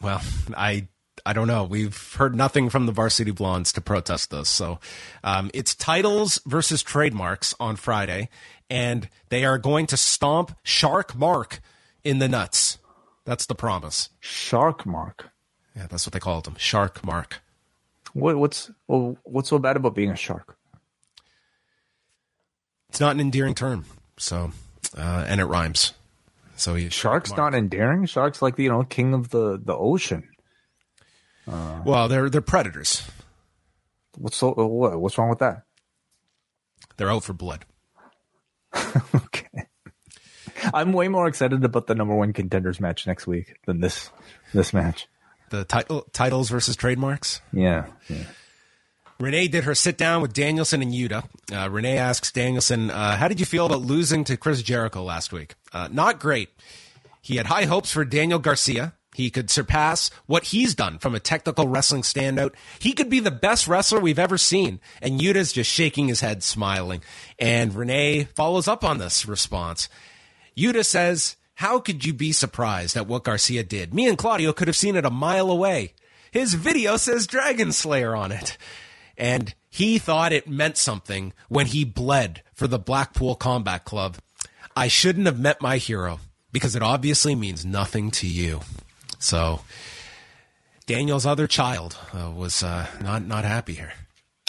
Well, 0.00 0.22
I 0.56 0.88
I 1.26 1.32
don't 1.34 1.46
know. 1.46 1.64
We've 1.64 2.14
heard 2.14 2.34
nothing 2.34 2.70
from 2.70 2.86
the 2.86 2.92
Varsity 2.92 3.30
Blondes 3.30 3.72
to 3.74 3.80
protest 3.80 4.30
this. 4.30 4.48
So 4.48 4.80
um, 5.22 5.50
it's 5.52 5.74
titles 5.74 6.40
versus 6.46 6.82
trademarks 6.82 7.54
on 7.60 7.76
Friday, 7.76 8.30
and 8.70 9.08
they 9.28 9.44
are 9.44 9.58
going 9.58 9.86
to 9.88 9.96
stomp 9.96 10.56
Shark 10.62 11.14
Mark 11.14 11.60
in 12.04 12.18
the 12.18 12.28
nuts. 12.28 12.78
That's 13.24 13.46
the 13.46 13.54
promise. 13.54 14.08
Shark 14.18 14.86
Mark. 14.86 15.30
Yeah, 15.76 15.86
that's 15.88 16.06
what 16.06 16.12
they 16.12 16.20
called 16.20 16.46
him. 16.46 16.56
Shark 16.56 17.04
Mark. 17.04 17.42
What, 18.12 18.36
what's 18.38 18.70
well, 18.88 19.16
what's 19.24 19.50
so 19.50 19.58
bad 19.58 19.76
about 19.76 19.94
being 19.94 20.10
a 20.10 20.16
shark? 20.16 20.56
It's 22.90 23.00
not 23.00 23.14
an 23.14 23.20
endearing 23.20 23.54
term. 23.54 23.84
So, 24.18 24.50
uh, 24.98 25.24
and 25.26 25.40
it 25.40 25.44
rhymes. 25.44 25.94
So 26.56 26.74
he, 26.74 26.90
shark's 26.90 27.34
not 27.36 27.54
endearing. 27.54 28.04
Shark's 28.04 28.42
like 28.42 28.58
you 28.58 28.68
know 28.68 28.82
king 28.82 29.14
of 29.14 29.30
the 29.30 29.58
the 29.62 29.74
ocean. 29.74 30.28
Uh, 31.48 31.80
well, 31.84 32.08
they're 32.08 32.28
they're 32.28 32.42
predators. 32.42 33.08
What's 34.18 34.36
so 34.36 34.52
what? 34.52 35.00
What's 35.00 35.16
wrong 35.16 35.30
with 35.30 35.38
that? 35.38 35.62
They're 36.96 37.10
out 37.10 37.24
for 37.24 37.32
blood. 37.32 37.64
okay. 39.14 39.66
I'm 40.74 40.92
way 40.92 41.08
more 41.08 41.26
excited 41.26 41.64
about 41.64 41.86
the 41.86 41.94
number 41.94 42.14
one 42.14 42.32
contenders 42.32 42.80
match 42.80 43.06
next 43.06 43.26
week 43.26 43.56
than 43.66 43.80
this 43.80 44.10
this 44.52 44.74
match. 44.74 45.06
The 45.48 45.64
title 45.64 46.06
titles 46.12 46.50
versus 46.50 46.76
trademarks. 46.76 47.40
Yeah. 47.52 47.86
yeah. 48.08 48.24
Renee 49.20 49.48
did 49.48 49.64
her 49.64 49.74
sit 49.74 49.98
down 49.98 50.22
with 50.22 50.32
Danielson 50.32 50.80
and 50.80 50.94
Yuta. 50.94 51.24
Uh, 51.52 51.68
Renee 51.68 51.98
asks 51.98 52.32
Danielson, 52.32 52.90
uh, 52.90 53.16
How 53.16 53.28
did 53.28 53.38
you 53.38 53.44
feel 53.44 53.66
about 53.66 53.82
losing 53.82 54.24
to 54.24 54.36
Chris 54.38 54.62
Jericho 54.62 55.02
last 55.02 55.30
week? 55.30 55.54
Uh, 55.72 55.88
not 55.92 56.18
great. 56.18 56.48
He 57.20 57.36
had 57.36 57.46
high 57.46 57.66
hopes 57.66 57.92
for 57.92 58.04
Daniel 58.06 58.38
Garcia. 58.38 58.94
He 59.14 59.28
could 59.28 59.50
surpass 59.50 60.10
what 60.24 60.44
he's 60.44 60.74
done 60.74 60.98
from 60.98 61.14
a 61.14 61.20
technical 61.20 61.68
wrestling 61.68 62.00
standout. 62.00 62.54
He 62.78 62.92
could 62.92 63.10
be 63.10 63.20
the 63.20 63.30
best 63.30 63.68
wrestler 63.68 64.00
we've 64.00 64.18
ever 64.18 64.38
seen. 64.38 64.80
And 65.02 65.20
Yuta's 65.20 65.52
just 65.52 65.70
shaking 65.70 66.08
his 66.08 66.22
head, 66.22 66.42
smiling. 66.42 67.02
And 67.38 67.74
Renee 67.74 68.24
follows 68.34 68.68
up 68.68 68.84
on 68.84 68.96
this 68.96 69.26
response. 69.26 69.90
Yuta 70.56 70.84
says, 70.84 71.36
How 71.56 71.78
could 71.78 72.06
you 72.06 72.14
be 72.14 72.32
surprised 72.32 72.96
at 72.96 73.06
what 73.06 73.24
Garcia 73.24 73.64
did? 73.64 73.92
Me 73.92 74.08
and 74.08 74.16
Claudio 74.16 74.54
could 74.54 74.68
have 74.68 74.76
seen 74.76 74.96
it 74.96 75.04
a 75.04 75.10
mile 75.10 75.50
away. 75.50 75.92
His 76.30 76.54
video 76.54 76.96
says 76.96 77.26
Dragon 77.26 77.72
Slayer 77.72 78.16
on 78.16 78.32
it 78.32 78.56
and 79.20 79.54
he 79.68 79.98
thought 79.98 80.32
it 80.32 80.48
meant 80.48 80.76
something 80.76 81.32
when 81.48 81.66
he 81.66 81.84
bled 81.84 82.42
for 82.54 82.66
the 82.66 82.78
Blackpool 82.78 83.36
Combat 83.36 83.84
Club. 83.84 84.16
I 84.74 84.88
shouldn't 84.88 85.26
have 85.26 85.38
met 85.38 85.60
my 85.60 85.76
hero 85.76 86.18
because 86.50 86.74
it 86.74 86.82
obviously 86.82 87.34
means 87.34 87.64
nothing 87.64 88.10
to 88.12 88.26
you. 88.26 88.60
So 89.18 89.60
Daniel's 90.86 91.26
other 91.26 91.46
child 91.46 91.98
uh, 92.14 92.30
was 92.34 92.62
uh, 92.62 92.86
not 93.02 93.24
not 93.24 93.44
happy 93.44 93.74
here. 93.74 93.92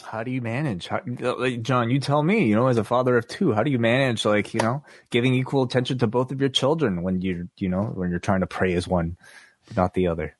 How 0.04 0.24
do 0.24 0.32
you 0.32 0.42
manage, 0.42 0.88
how, 0.88 1.00
like, 1.38 1.62
John? 1.62 1.90
You 1.90 2.00
tell 2.00 2.22
me. 2.22 2.46
You 2.46 2.56
know, 2.56 2.68
as 2.68 2.78
a 2.78 2.84
father 2.84 3.16
of 3.18 3.28
two, 3.30 3.54
how 3.54 3.64
do 3.64 3.72
you 3.72 3.80
manage, 3.80 4.26
like, 4.26 4.54
you 4.54 4.60
know, 4.60 4.84
giving 5.10 5.34
equal 5.34 5.64
attention 5.64 6.00
to 6.00 6.08
both 6.08 6.32
of 6.32 6.42
your 6.42 6.50
children 6.50 7.02
when 7.02 7.22
you, 7.22 7.48
you 7.58 7.70
know, 7.70 7.84
when 7.84 8.10
you're 8.10 8.20
trying 8.20 8.42
to 8.42 8.48
praise 8.48 8.88
one, 8.88 9.16
but 9.68 9.78
not 9.78 9.94
the 9.94 10.08
other? 10.08 10.36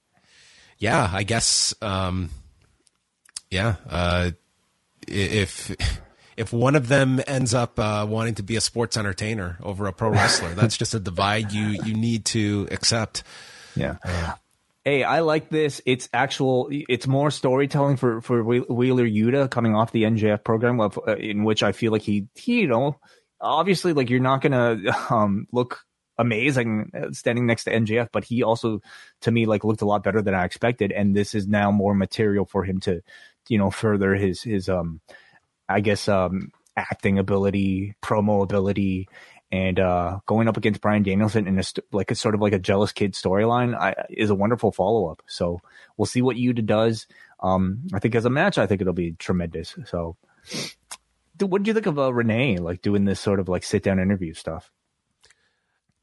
Yeah, 0.78 1.10
I 1.14 1.24
guess. 1.24 1.74
Um, 1.82 2.32
yeah, 3.52 3.76
uh, 3.88 4.32
if 5.08 5.76
if 6.38 6.54
one 6.54 6.76
of 6.76 6.88
them 6.88 7.22
ends 7.28 7.54
up 7.54 7.78
uh, 7.78 8.06
wanting 8.10 8.36
to 8.36 8.44
be 8.44 8.56
a 8.56 8.62
sports 8.62 8.98
entertainer 8.98 9.58
over 9.62 9.88
a 9.88 9.94
pro 9.94 10.10
wrestler, 10.12 10.54
that's 10.56 10.78
just 10.78 10.94
a 10.94 11.00
divide 11.00 11.52
you 11.52 11.80
you 11.84 11.94
need 11.94 12.26
to 12.26 12.68
accept. 12.72 13.24
Yeah. 13.76 13.98
hey, 14.84 15.04
I 15.04 15.20
like 15.20 15.50
this. 15.50 15.82
It's 15.86 16.10
actual. 16.14 16.70
It's 16.72 17.08
more 17.08 17.30
storytelling 17.30 17.98
for 17.98 18.22
for 18.22 18.42
Wheeler 18.44 19.06
Yuta 19.06 19.52
coming 19.52 19.76
off 19.76 19.92
the 19.92 20.04
MJF 20.04 20.44
program, 20.44 20.80
of, 20.80 20.98
uh, 21.06 21.16
in 21.18 21.44
which 21.44 21.62
I 21.62 21.74
feel 21.74 21.92
like 21.92 22.02
he, 22.02 22.28
he, 22.36 22.62
you 22.62 22.68
know, 22.68 22.98
obviously, 23.40 23.92
like 23.94 24.10
you're 24.10 24.22
not 24.22 24.42
gonna 24.42 24.80
um, 25.10 25.48
look 25.52 25.86
amazing 26.22 26.92
uh, 26.96 27.12
standing 27.12 27.46
next 27.46 27.66
to 27.66 27.72
MJF, 27.72 28.10
but 28.14 28.24
he 28.24 28.44
also, 28.44 28.82
to 29.22 29.32
me, 29.32 29.46
like 29.46 29.64
looked 29.64 29.82
a 29.82 29.86
lot 29.86 30.04
better 30.04 30.22
than 30.22 30.34
I 30.34 30.46
expected. 30.46 30.92
And 30.92 31.16
this 31.16 31.36
is 31.36 31.48
now 31.48 31.72
more 31.72 31.94
material 31.94 32.46
for 32.46 32.64
him 32.64 32.80
to, 32.82 33.02
you 33.48 33.58
know, 33.58 33.72
further 33.72 34.16
his 34.16 34.42
his 34.42 34.70
um, 34.70 35.02
I 35.68 35.82
guess 35.82 36.08
um 36.08 36.52
acting 36.76 37.20
ability, 37.20 37.96
promo 38.02 38.44
ability, 38.44 39.08
and 39.52 39.80
uh, 39.80 40.20
going 40.26 40.48
up 40.48 40.58
against 40.58 40.82
Bryan 40.82 41.04
Danielson 41.04 41.48
in 41.48 41.60
a 41.60 41.64
st- 41.64 41.86
like 41.92 42.12
a 42.12 42.16
sort 42.16 42.36
of 42.36 42.42
like 42.42 42.54
a 42.54 42.60
jealous 42.60 42.92
kid 42.92 43.14
storyline 43.14 43.76
I 43.76 44.06
is 44.10 44.30
a 44.30 44.36
wonderful 44.36 44.72
follow 44.72 45.08
up. 45.08 45.22
So 45.28 45.60
we'll 45.98 46.06
see 46.06 46.22
what 46.22 46.38
Yuta 46.38 46.66
does. 46.66 47.08
Um, 47.42 47.82
I 47.94 48.00
think 48.00 48.16
as 48.16 48.26
a 48.26 48.30
match, 48.30 48.58
I 48.58 48.68
think 48.68 48.82
it'll 48.82 48.94
be 48.94 49.14
tremendous. 49.14 49.76
So, 49.86 50.16
what 51.40 51.64
did 51.64 51.68
you 51.68 51.74
think 51.74 51.88
of 51.88 52.00
uh, 52.00 52.14
Renee 52.14 52.58
like 52.58 52.82
doing 52.82 53.06
this 53.06 53.20
sort 53.20 53.40
of 53.40 53.50
like 53.50 53.64
sit 53.64 53.84
down 53.84 54.00
interview 54.00 54.34
stuff? 54.34 54.72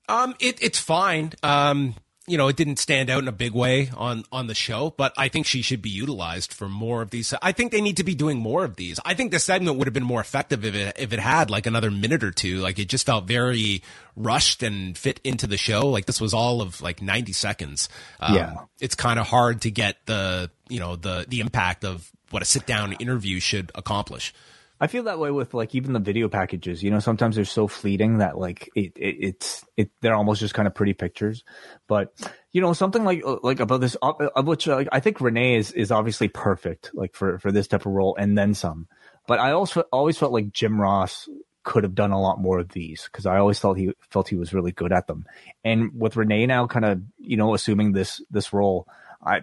Um, 0.09 0.35
it, 0.41 0.63
it's 0.63 0.79
fine. 0.79 1.33
Um, 1.43 1.95
you 2.29 2.39
know, 2.39 2.49
it 2.49 2.57
didn't 2.57 2.79
stand 2.79 3.11
out 3.11 3.23
in 3.23 3.29
a 3.29 3.33
big 3.33 3.53
way 3.53 3.91
on 3.97 4.25
on 4.31 4.47
the 4.47 4.55
show, 4.55 4.95
but 4.97 5.13
I 5.17 5.29
think 5.29 5.47
she 5.47 5.63
should 5.63 5.83
be 5.83 5.91
utilized 5.91 6.53
for 6.53 6.69
more 6.69 7.03
of 7.03 7.11
these. 7.11 7.35
I 7.43 7.53
think 7.53 7.73
they 7.73 7.81
need 7.81 7.97
to 7.97 8.05
be 8.05 8.15
doing 8.15 8.39
more 8.39 8.65
of 8.65 8.77
these. 8.77 9.01
I 9.05 9.15
think 9.15 9.31
the 9.31 9.39
segment 9.39 9.79
would 9.79 9.87
have 9.87 9.95
been 9.95 10.05
more 10.05 10.21
effective 10.21 10.65
if 10.65 10.75
it 10.75 10.99
if 10.99 11.13
it 11.13 11.19
had 11.19 11.51
like 11.51 11.67
another 11.67 11.91
minute 11.91 12.23
or 12.23 12.31
two. 12.31 12.59
Like 12.59 12.79
it 12.79 12.89
just 12.89 13.07
felt 13.07 13.27
very 13.27 13.83
rushed 14.17 14.63
and 14.63 14.97
fit 14.97 15.21
into 15.25 15.47
the 15.47 15.57
show. 15.57 15.89
Like 15.89 16.07
this 16.07 16.21
was 16.21 16.35
all 16.35 16.61
of 16.61 16.81
like 16.81 17.01
90 17.01 17.33
seconds. 17.33 17.89
Um, 18.21 18.35
yeah. 18.35 18.55
It's 18.81 18.95
kind 18.95 19.19
of 19.19 19.27
hard 19.27 19.63
to 19.63 19.71
get 19.71 19.97
the, 20.07 20.51
you 20.69 20.81
know, 20.81 20.97
the 20.97 21.25
the 21.29 21.41
impact 21.41 21.85
of 21.85 22.11
what 22.31 22.43
a 22.43 22.45
sit 22.45 22.67
down 22.67 22.93
interview 22.95 23.41
should 23.41 23.73
accomplish. 23.75 24.35
I 24.81 24.87
feel 24.87 25.05
that 25.05 25.19
way 25.19 25.31
with 25.31 25.55
like 25.55 25.75
even 25.75 25.93
the 25.93 25.99
video 25.99 26.29
packages. 26.29 26.83
You 26.83 26.91
know, 26.91 27.01
sometimes 27.01 27.37
they're 27.37 27.45
so 27.45 27.67
fleeting 27.67 28.19
that 28.19 28.39
like 28.39 28.71
it, 28.75 28.93
it 28.97 29.17
it's 29.21 29.65
it 29.77 29.91
they're 30.01 30.15
almost 30.15 30.41
just 30.41 30.55
kind 30.55 30.69
of 30.69 30.75
pretty 30.75 30.95
pictures. 30.95 31.45
But 31.89 32.13
you 32.53 32.61
know, 32.61 32.73
something 32.73 33.05
like 33.05 33.23
uh, 33.25 33.39
like 33.43 33.61
about 33.61 33.81
this 33.81 33.97
of 34.01 34.47
which 34.47 34.69
uh, 34.69 34.85
I 34.93 35.01
think 35.01 35.21
Renee 35.21 35.57
is 35.57 35.73
is 35.73 35.91
obviously 35.91 36.29
perfect 36.29 36.91
like 36.95 37.15
for 37.15 37.39
for 37.39 37.51
this 37.51 37.67
type 37.67 37.87
of 37.87 37.93
role 37.93 38.17
and 38.17 38.39
then 38.39 38.55
some. 38.55 38.87
But 39.27 39.41
I 39.41 39.53
also 39.53 39.83
always 39.93 40.17
felt 40.17 40.33
like 40.33 40.53
Jim 40.53 40.81
Ross 40.81 41.29
could 41.65 41.83
have 41.85 41.95
done 41.95 42.13
a 42.13 42.21
lot 42.21 42.41
more 42.41 42.59
of 42.59 42.71
these 42.71 43.05
because 43.05 43.27
I 43.27 43.39
always 43.39 43.59
felt 43.59 43.77
he 43.77 43.93
felt 44.11 44.29
he 44.29 44.37
was 44.37 44.55
really 44.55 44.73
good 44.73 44.93
at 44.93 45.07
them. 45.07 45.27
And 45.65 45.91
with 45.95 46.17
Renee 46.17 46.47
now 46.47 46.67
kind 46.67 46.85
of 46.85 47.03
you 47.19 47.37
know 47.37 47.53
assuming 47.55 47.93
this 47.93 48.23
this 48.31 48.53
role, 48.53 48.87
I 49.23 49.43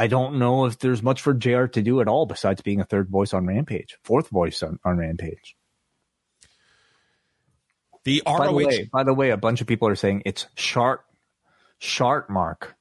I 0.00 0.06
don't 0.06 0.38
know 0.38 0.64
if 0.64 0.78
there's 0.78 1.02
much 1.02 1.20
for 1.20 1.34
JR 1.34 1.66
to 1.66 1.82
do 1.82 2.00
at 2.00 2.08
all 2.08 2.24
besides 2.24 2.62
being 2.62 2.80
a 2.80 2.86
third 2.86 3.10
voice 3.10 3.34
on 3.34 3.44
Rampage, 3.46 3.98
fourth 4.02 4.30
voice 4.30 4.62
on, 4.62 4.78
on 4.82 4.96
Rampage. 4.96 5.54
The 8.04 8.22
ROH. 8.26 8.38
By 8.38 8.46
the, 8.46 8.52
way, 8.54 8.88
by 8.90 9.04
the 9.04 9.12
way, 9.12 9.28
a 9.28 9.36
bunch 9.36 9.60
of 9.60 9.66
people 9.66 9.88
are 9.88 9.94
saying 9.94 10.22
it's 10.24 10.46
shart, 10.54 11.04
shart 11.76 12.30
mark, 12.30 12.76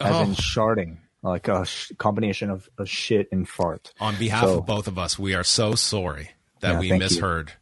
as 0.00 0.16
oh. 0.16 0.22
in 0.22 0.30
sharding, 0.30 0.96
like 1.22 1.46
a 1.46 1.64
sh- 1.64 1.92
combination 1.96 2.50
of, 2.50 2.68
of, 2.76 2.88
shit 2.88 3.28
and 3.30 3.48
fart. 3.48 3.92
On 4.00 4.16
behalf 4.16 4.42
so, 4.42 4.58
of 4.58 4.66
both 4.66 4.88
of 4.88 4.98
us, 4.98 5.16
we 5.16 5.32
are 5.32 5.44
so 5.44 5.76
sorry 5.76 6.30
that 6.58 6.72
yeah, 6.72 6.80
we 6.80 6.90
misheard. 6.98 7.50
You. 7.50 7.54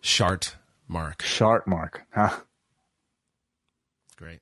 Shart 0.00 0.56
mark. 0.88 1.20
Shart 1.20 1.68
mark. 1.68 2.06
Huh. 2.14 2.34
Great. 4.16 4.40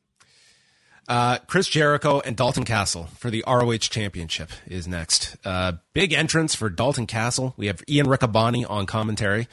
Uh, 1.12 1.36
Chris 1.46 1.68
Jericho 1.68 2.20
and 2.24 2.34
Dalton 2.34 2.64
Castle 2.64 3.04
for 3.18 3.28
the 3.28 3.44
ROH 3.46 3.76
Championship 3.76 4.48
is 4.66 4.88
next. 4.88 5.36
Uh, 5.44 5.72
big 5.92 6.14
entrance 6.14 6.54
for 6.54 6.70
Dalton 6.70 7.06
Castle. 7.06 7.52
We 7.58 7.66
have 7.66 7.82
Ian 7.86 8.06
Riccaboni 8.06 8.64
on 8.66 8.86
commentary, 8.86 9.46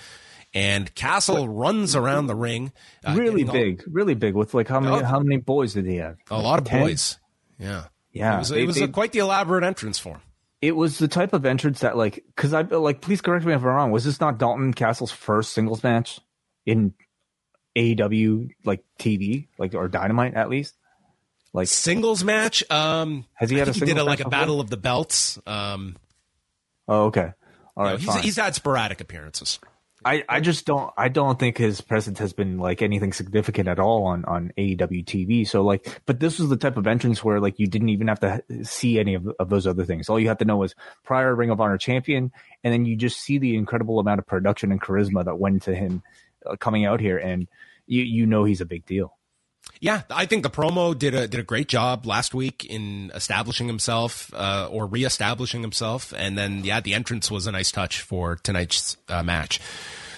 and 0.54 0.96
Castle 0.96 1.50
runs 1.50 1.98
around 1.98 2.28
the 2.28 2.36
ring. 2.36 2.72
Uh, 3.04 3.14
really 3.18 3.44
big, 3.44 3.82
all, 3.82 3.92
really 3.92 4.14
big. 4.14 4.36
With 4.36 4.54
like 4.54 4.70
how 4.70 4.80
many? 4.80 5.02
Oh, 5.02 5.04
how 5.04 5.20
many 5.20 5.36
boys 5.36 5.74
did 5.74 5.86
he 5.86 5.98
have? 5.98 6.16
A 6.32 6.36
like 6.36 6.44
lot 6.46 6.60
of 6.60 6.66
10? 6.66 6.82
boys. 6.82 7.18
Yeah, 7.60 7.88
yeah. 8.14 8.36
It 8.36 8.40
was, 8.40 8.50
they, 8.50 8.64
it 8.64 8.66
was 8.66 8.76
they, 8.78 8.84
a, 8.84 8.88
quite 8.88 9.12
the 9.12 9.20
elaborate 9.20 9.66
entrance 9.66 10.00
for 10.00 10.14
him. 10.14 10.22
It 10.62 10.78
was 10.78 10.98
the 10.98 11.10
type 11.10 11.34
of 11.34 11.46
entrance 11.46 11.82
that, 11.82 11.98
like, 11.98 12.24
because 12.38 12.54
I 12.54 12.62
like. 12.62 13.02
Please 13.02 13.20
correct 13.20 13.46
me 13.46 13.52
if 13.52 13.60
I'm 13.60 13.66
wrong. 13.66 13.92
Was 13.92 14.06
this 14.06 14.22
not 14.22 14.38
Dalton 14.38 14.74
Castle's 14.74 15.12
first 15.12 15.52
singles 15.52 15.84
match 15.84 16.22
in 16.66 16.94
AEW, 17.76 18.52
like 18.64 18.86
TV, 18.98 19.50
like 19.58 19.76
or 19.76 19.90
Dynamite 19.90 20.36
at 20.36 20.50
least? 20.50 20.76
Like 21.54 21.68
singles 21.68 22.24
match. 22.24 22.64
Um, 22.70 23.26
has 23.34 23.50
he 23.50 23.58
had 23.58 23.68
a 23.68 23.74
he 23.74 23.80
did 23.82 23.98
a, 23.98 24.04
like 24.04 24.20
a 24.20 24.30
battle 24.30 24.60
of 24.62 24.70
the 24.70 24.78
belts. 24.78 25.40
Um, 25.48 25.98
oh, 26.88 27.06
okay. 27.06 27.34
All 27.76 27.86
right. 27.86 28.00
he's, 28.00 28.16
he's, 28.18 28.36
had 28.36 28.56
sporadic 28.56 29.02
appearances. 29.02 29.60
I, 30.04 30.24
I 30.30 30.40
just 30.40 30.66
don't 30.66 30.94
I 30.98 31.10
don't 31.10 31.38
think 31.38 31.58
his 31.58 31.82
presence 31.82 32.20
has 32.20 32.32
been 32.32 32.58
like 32.58 32.82
anything 32.82 33.12
significant 33.12 33.68
at 33.68 33.80
all 33.80 34.06
on 34.06 34.24
on 34.26 34.54
AEW 34.58 35.04
TV. 35.04 35.48
So 35.48 35.62
like, 35.62 36.02
but 36.06 36.20
this 36.20 36.40
was 36.40 36.50
the 36.50 36.58
type 36.58 36.78
of 36.78 36.88
entrance 36.88 37.24
where 37.24 37.40
like 37.40 37.60
you 37.60 37.68
didn't 37.68 37.90
even 37.90 38.08
have 38.08 38.20
to 38.22 38.42
see 38.64 39.00
any 39.00 39.16
of, 39.16 39.28
of 39.40 39.50
those 39.50 39.68
other 39.68 39.84
things. 39.86 40.08
All 40.08 40.20
you 40.20 40.30
have 40.30 40.38
to 40.38 40.46
know 40.46 40.58
was 40.58 40.74
prior 41.04 41.36
Ring 41.36 41.50
of 41.50 41.60
Honor 41.60 41.78
champion, 41.78 42.32
and 42.64 42.74
then 42.74 42.86
you 42.86 42.96
just 42.96 43.20
see 43.20 43.40
the 43.40 43.58
incredible 43.58 44.00
amount 44.00 44.20
of 44.20 44.28
production 44.28 44.72
and 44.72 44.82
charisma 44.82 45.26
that 45.26 45.38
went 45.38 45.64
to 45.64 45.76
him 45.76 46.02
uh, 46.46 46.56
coming 46.56 46.86
out 46.86 47.02
here, 47.02 47.18
and 47.18 47.48
you 47.86 48.04
you 48.04 48.26
know 48.26 48.46
he's 48.46 48.62
a 48.62 48.66
big 48.66 48.86
deal. 48.86 49.18
Yeah, 49.82 50.02
I 50.10 50.26
think 50.26 50.44
the 50.44 50.50
promo 50.50 50.98
did 50.98 51.14
a 51.14 51.28
did 51.28 51.40
a 51.40 51.44
great 51.44 51.70
job 51.70 52.06
last 52.06 52.34
week 52.34 52.66
in 52.66 53.12
establishing 53.16 53.68
himself 53.68 54.34
uh, 54.34 54.68
or 54.70 54.86
reestablishing 54.86 55.62
himself, 55.62 56.14
and 56.18 56.38
then 56.38 56.66
yeah, 56.66 56.82
the 56.82 56.94
entrance 56.94 57.32
was 57.32 57.48
a 57.48 57.52
nice 57.52 57.72
touch 57.72 58.02
for 58.02 58.36
tonight's 58.36 58.98
uh, 59.08 59.24
match. 59.24 59.62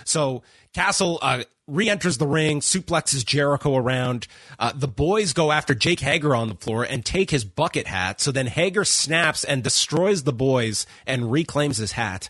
So 0.03 0.41
Castle 0.73 1.19
uh, 1.21 1.43
re-enters 1.67 2.17
the 2.17 2.27
ring, 2.27 2.59
suplexes 2.59 3.25
Jericho 3.25 3.75
around. 3.75 4.27
Uh, 4.57 4.71
the 4.73 4.87
boys 4.87 5.33
go 5.33 5.51
after 5.51 5.75
Jake 5.75 5.99
Hager 5.99 6.35
on 6.35 6.49
the 6.49 6.55
floor 6.55 6.83
and 6.83 7.05
take 7.05 7.29
his 7.29 7.45
bucket 7.45 7.87
hat. 7.87 8.19
So 8.19 8.31
then 8.31 8.47
Hager 8.47 8.83
snaps 8.83 9.43
and 9.43 9.63
destroys 9.63 10.23
the 10.23 10.33
boys 10.33 10.85
and 11.05 11.31
reclaims 11.31 11.77
his 11.77 11.91
hat. 11.93 12.29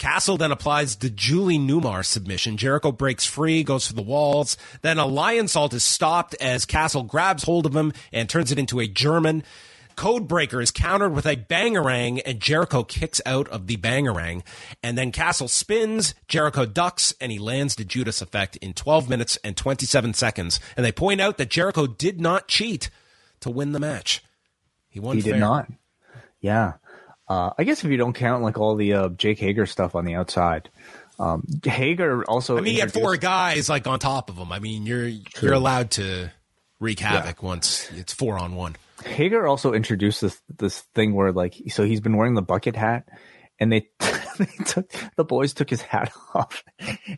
Castle 0.00 0.38
then 0.38 0.50
applies 0.50 0.96
the 0.96 1.10
Julie 1.10 1.58
Newmar 1.58 2.02
submission. 2.02 2.56
Jericho 2.56 2.90
breaks 2.90 3.26
free, 3.26 3.62
goes 3.62 3.86
for 3.86 3.92
the 3.92 4.00
walls. 4.00 4.56
Then 4.80 4.98
a 4.98 5.04
Lionsault 5.04 5.74
is 5.74 5.84
stopped 5.84 6.34
as 6.40 6.64
Castle 6.64 7.02
grabs 7.02 7.44
hold 7.44 7.66
of 7.66 7.76
him 7.76 7.92
and 8.10 8.26
turns 8.26 8.50
it 8.50 8.58
into 8.58 8.80
a 8.80 8.88
German. 8.88 9.44
Codebreaker 9.96 10.62
is 10.62 10.70
countered 10.70 11.12
with 11.12 11.26
a 11.26 11.36
bangerang, 11.36 12.22
and 12.24 12.40
Jericho 12.40 12.82
kicks 12.82 13.20
out 13.26 13.46
of 13.48 13.66
the 13.66 13.76
bangerang. 13.76 14.42
And 14.82 14.96
then 14.96 15.12
Castle 15.12 15.48
spins, 15.48 16.14
Jericho 16.28 16.64
ducks, 16.64 17.12
and 17.20 17.30
he 17.30 17.38
lands 17.38 17.74
the 17.74 17.84
Judas 17.84 18.22
effect 18.22 18.56
in 18.56 18.72
12 18.72 19.10
minutes 19.10 19.36
and 19.44 19.54
27 19.54 20.14
seconds. 20.14 20.60
And 20.78 20.86
they 20.86 20.92
point 20.92 21.20
out 21.20 21.36
that 21.36 21.50
Jericho 21.50 21.86
did 21.86 22.22
not 22.22 22.48
cheat 22.48 22.88
to 23.40 23.50
win 23.50 23.72
the 23.72 23.80
match. 23.80 24.24
He 24.88 24.98
won. 24.98 25.16
He 25.16 25.22
fair. 25.22 25.34
did 25.34 25.40
not. 25.40 25.70
Yeah. 26.40 26.74
Uh, 27.30 27.52
I 27.56 27.62
guess 27.62 27.84
if 27.84 27.90
you 27.92 27.96
don't 27.96 28.12
count 28.12 28.42
like 28.42 28.58
all 28.58 28.74
the 28.74 28.92
uh, 28.92 29.08
Jake 29.10 29.38
Hager 29.38 29.64
stuff 29.64 29.94
on 29.94 30.04
the 30.04 30.16
outside, 30.16 30.68
um, 31.20 31.46
Hager 31.62 32.24
also. 32.24 32.58
I 32.58 32.60
mean, 32.60 32.74
you 32.74 32.80
had 32.80 32.92
four 32.92 33.16
guys 33.16 33.68
like 33.68 33.86
on 33.86 34.00
top 34.00 34.30
of 34.30 34.36
him. 34.36 34.50
I 34.50 34.58
mean, 34.58 34.84
you're 34.84 35.08
True. 35.08 35.48
you're 35.48 35.52
allowed 35.52 35.92
to 35.92 36.32
wreak 36.80 36.98
havoc 36.98 37.40
yeah. 37.40 37.46
once 37.46 37.88
it's 37.92 38.12
four 38.12 38.36
on 38.36 38.56
one. 38.56 38.74
Hager 39.04 39.46
also 39.46 39.74
introduced 39.74 40.22
this 40.22 40.42
this 40.58 40.80
thing 40.96 41.14
where 41.14 41.30
like 41.30 41.54
so 41.68 41.84
he's 41.84 42.00
been 42.00 42.16
wearing 42.16 42.34
the 42.34 42.42
bucket 42.42 42.74
hat, 42.74 43.06
and 43.60 43.70
they, 43.70 43.88
they 44.38 44.64
took 44.64 44.90
the 45.14 45.24
boys 45.24 45.54
took 45.54 45.70
his 45.70 45.82
hat 45.82 46.10
off, 46.34 46.64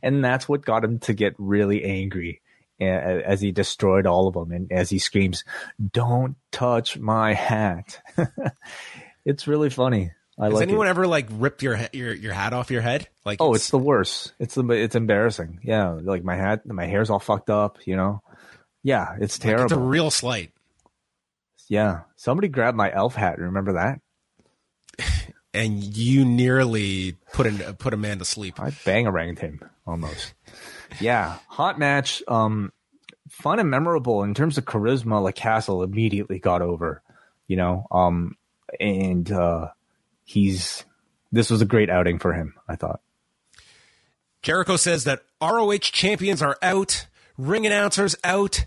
and 0.02 0.22
that's 0.22 0.46
what 0.46 0.62
got 0.62 0.84
him 0.84 0.98
to 0.98 1.14
get 1.14 1.34
really 1.38 1.84
angry 1.84 2.42
as 2.78 3.40
he 3.40 3.52
destroyed 3.52 4.06
all 4.06 4.26
of 4.26 4.34
them 4.34 4.52
and 4.52 4.70
as 4.70 4.90
he 4.90 4.98
screams, 4.98 5.42
"Don't 5.90 6.36
touch 6.50 6.98
my 6.98 7.32
hat." 7.32 7.98
it's 9.24 9.46
really 9.46 9.70
funny. 9.70 10.12
I 10.38 10.46
Has 10.46 10.54
like 10.54 10.62
anyone 10.62 10.86
it. 10.86 10.90
ever 10.90 11.06
like 11.06 11.26
ripped 11.30 11.62
your 11.62 11.78
your 11.92 12.14
your 12.14 12.32
hat 12.32 12.52
off 12.52 12.70
your 12.70 12.80
head? 12.82 13.08
Like, 13.24 13.40
oh, 13.40 13.54
it's, 13.54 13.64
it's 13.64 13.70
the 13.70 13.78
worst. 13.78 14.32
It's 14.38 14.54
the 14.54 14.64
it's 14.70 14.94
embarrassing. 14.96 15.60
Yeah, 15.62 15.90
like 16.02 16.24
my 16.24 16.36
hat, 16.36 16.66
my 16.66 16.86
hair's 16.86 17.10
all 17.10 17.18
fucked 17.18 17.50
up. 17.50 17.78
You 17.86 17.96
know. 17.96 18.22
Yeah, 18.82 19.16
it's 19.20 19.38
terrible. 19.38 19.64
Like 19.64 19.70
it's 19.72 19.78
a 19.78 19.80
real 19.80 20.10
slight. 20.10 20.52
Yeah. 21.68 22.00
Somebody 22.16 22.48
grabbed 22.48 22.76
my 22.76 22.92
elf 22.92 23.14
hat. 23.14 23.38
Remember 23.38 23.74
that? 23.74 24.00
And 25.54 25.84
you 25.84 26.24
nearly 26.24 27.18
put 27.34 27.46
an, 27.46 27.58
put 27.74 27.92
a 27.92 27.96
man 27.98 28.20
to 28.20 28.24
sleep. 28.24 28.58
I 28.58 28.70
bangaranged 28.70 29.40
him 29.40 29.60
almost. 29.86 30.32
yeah. 30.98 31.36
Hot 31.48 31.78
match. 31.78 32.22
Um, 32.26 32.72
fun 33.28 33.58
and 33.58 33.68
memorable 33.68 34.22
in 34.22 34.32
terms 34.32 34.56
of 34.56 34.64
charisma. 34.64 35.22
Like 35.22 35.34
Castle 35.34 35.82
immediately 35.82 36.38
got 36.38 36.62
over, 36.62 37.02
you 37.48 37.56
know, 37.56 37.86
um, 37.90 38.38
and, 38.80 39.30
uh, 39.30 39.68
he's, 40.24 40.84
this 41.30 41.50
was 41.50 41.62
a 41.62 41.66
great 41.66 41.90
outing 41.90 42.18
for 42.18 42.32
him, 42.32 42.54
I 42.68 42.76
thought. 42.76 43.00
Jericho 44.42 44.76
says 44.76 45.04
that 45.04 45.22
ROH 45.40 45.78
champions 45.78 46.42
are 46.42 46.58
out, 46.62 47.06
ring 47.38 47.64
announcers 47.64 48.16
out, 48.24 48.66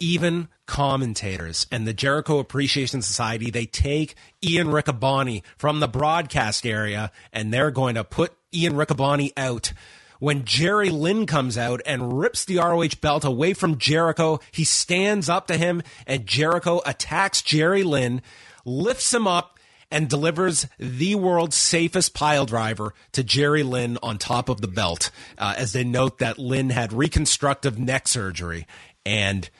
even 0.00 0.48
commentators. 0.66 1.66
And 1.70 1.86
the 1.86 1.92
Jericho 1.92 2.38
Appreciation 2.40 3.02
Society, 3.02 3.50
they 3.50 3.66
take 3.66 4.16
Ian 4.44 4.68
Riccaboni 4.68 5.42
from 5.56 5.80
the 5.80 5.88
broadcast 5.88 6.66
area 6.66 7.12
and 7.32 7.52
they're 7.52 7.70
going 7.70 7.94
to 7.94 8.04
put 8.04 8.32
Ian 8.52 8.74
Riccaboni 8.74 9.32
out. 9.36 9.72
When 10.18 10.44
Jerry 10.44 10.90
Lynn 10.90 11.26
comes 11.26 11.58
out 11.58 11.80
and 11.84 12.18
rips 12.18 12.44
the 12.44 12.58
ROH 12.58 13.00
belt 13.00 13.24
away 13.24 13.54
from 13.54 13.78
Jericho, 13.78 14.40
he 14.50 14.64
stands 14.64 15.28
up 15.28 15.46
to 15.48 15.56
him 15.56 15.82
and 16.06 16.26
Jericho 16.26 16.80
attacks 16.86 17.42
Jerry 17.42 17.82
Lynn, 17.82 18.22
lifts 18.64 19.12
him 19.12 19.26
up, 19.26 19.58
and 19.90 20.08
delivers 20.08 20.66
the 20.78 21.14
world's 21.14 21.54
safest 21.54 22.14
pile 22.14 22.46
driver 22.46 22.94
to 23.12 23.22
Jerry 23.22 23.62
Lynn 23.62 23.98
on 24.02 24.16
top 24.16 24.48
of 24.48 24.62
the 24.62 24.68
belt, 24.68 25.10
uh, 25.36 25.54
as 25.58 25.74
they 25.74 25.84
note 25.84 26.18
that 26.18 26.38
Lynn 26.38 26.70
had 26.70 26.94
reconstructive 26.94 27.78
neck 27.78 28.08
surgery. 28.08 28.66
And 29.04 29.50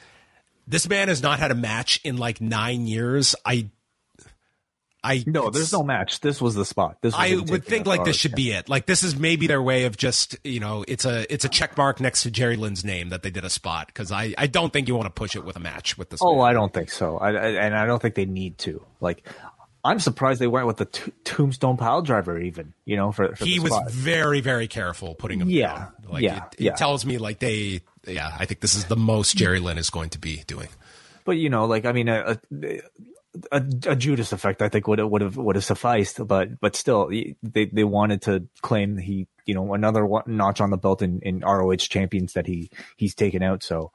this 0.66 0.88
man 0.88 1.08
has 1.08 1.22
not 1.22 1.38
had 1.38 1.50
a 1.50 1.54
match 1.54 2.00
in 2.02 2.16
like 2.16 2.40
nine 2.40 2.86
years. 2.86 3.34
I. 3.44 3.68
I 5.04 5.24
No, 5.26 5.50
there's 5.50 5.72
no 5.72 5.82
match. 5.82 6.20
This 6.20 6.40
was 6.40 6.54
the 6.54 6.64
spot. 6.64 6.98
This 7.00 7.12
was 7.12 7.20
I 7.20 7.34
would 7.34 7.64
think 7.64 7.86
like 7.86 8.04
this 8.04 8.16
should 8.16 8.34
be 8.34 8.52
it. 8.52 8.68
Like 8.68 8.86
this 8.86 9.02
is 9.02 9.18
maybe 9.18 9.46
their 9.46 9.62
way 9.62 9.84
of 9.84 9.96
just 9.96 10.36
you 10.44 10.60
know 10.60 10.84
it's 10.86 11.04
a 11.04 11.32
it's 11.32 11.44
a 11.44 11.48
check 11.48 11.76
mark 11.76 12.00
next 12.00 12.22
to 12.22 12.30
Jerry 12.30 12.56
Lynn's 12.56 12.84
name 12.84 13.08
that 13.08 13.22
they 13.22 13.30
did 13.30 13.44
a 13.44 13.50
spot 13.50 13.88
because 13.88 14.12
I 14.12 14.34
I 14.38 14.46
don't 14.46 14.72
think 14.72 14.88
you 14.88 14.94
want 14.94 15.06
to 15.06 15.12
push 15.12 15.34
it 15.34 15.44
with 15.44 15.56
a 15.56 15.60
match 15.60 15.98
with 15.98 16.10
this. 16.10 16.20
Oh, 16.22 16.36
man. 16.36 16.46
I 16.46 16.52
don't 16.52 16.72
think 16.72 16.90
so. 16.90 17.18
I, 17.18 17.30
I 17.30 17.48
and 17.48 17.74
I 17.74 17.86
don't 17.86 18.00
think 18.00 18.14
they 18.14 18.26
need 18.26 18.58
to. 18.58 18.84
Like, 19.00 19.28
I'm 19.84 19.98
surprised 19.98 20.40
they 20.40 20.46
went 20.46 20.68
with 20.68 20.76
the 20.76 20.84
t- 20.84 21.12
Tombstone 21.24 21.76
pile 21.76 22.02
driver. 22.02 22.38
Even 22.38 22.72
you 22.84 22.96
know, 22.96 23.10
for, 23.10 23.34
for 23.34 23.44
he 23.44 23.58
was 23.58 23.72
very 23.90 24.40
very 24.40 24.68
careful 24.68 25.16
putting 25.16 25.40
him. 25.40 25.50
Yeah, 25.50 25.74
down. 25.74 25.92
like 26.08 26.22
yeah, 26.22 26.46
it, 26.46 26.54
it 26.58 26.60
yeah. 26.60 26.74
tells 26.74 27.04
me 27.04 27.18
like 27.18 27.40
they 27.40 27.80
yeah 28.06 28.36
I 28.38 28.46
think 28.46 28.60
this 28.60 28.76
is 28.76 28.84
the 28.84 28.96
most 28.96 29.36
Jerry 29.36 29.58
Lynn 29.58 29.78
is 29.78 29.90
going 29.90 30.10
to 30.10 30.20
be 30.20 30.44
doing. 30.46 30.68
But 31.24 31.32
you 31.32 31.50
know, 31.50 31.66
like 31.66 31.84
I 31.86 31.92
mean, 31.92 32.08
a, 32.08 32.38
a, 32.52 32.80
a, 33.50 33.62
a 33.86 33.96
Judas 33.96 34.32
effect, 34.32 34.62
I 34.62 34.68
think 34.68 34.86
would 34.86 34.98
have 34.98 35.08
would 35.08 35.22
have 35.22 35.36
would 35.36 35.56
have 35.56 35.64
sufficed. 35.64 36.26
But 36.26 36.60
but 36.60 36.76
still, 36.76 37.08
they 37.08 37.66
they 37.66 37.84
wanted 37.84 38.22
to 38.22 38.46
claim 38.60 38.96
he 38.96 39.26
you 39.46 39.54
know 39.54 39.74
another 39.74 40.06
notch 40.26 40.60
on 40.60 40.70
the 40.70 40.76
belt 40.76 41.02
in, 41.02 41.20
in 41.20 41.40
ROH 41.40 41.76
champions 41.76 42.34
that 42.34 42.46
he 42.46 42.70
he's 42.96 43.14
taken 43.14 43.42
out. 43.42 43.62
So. 43.62 43.92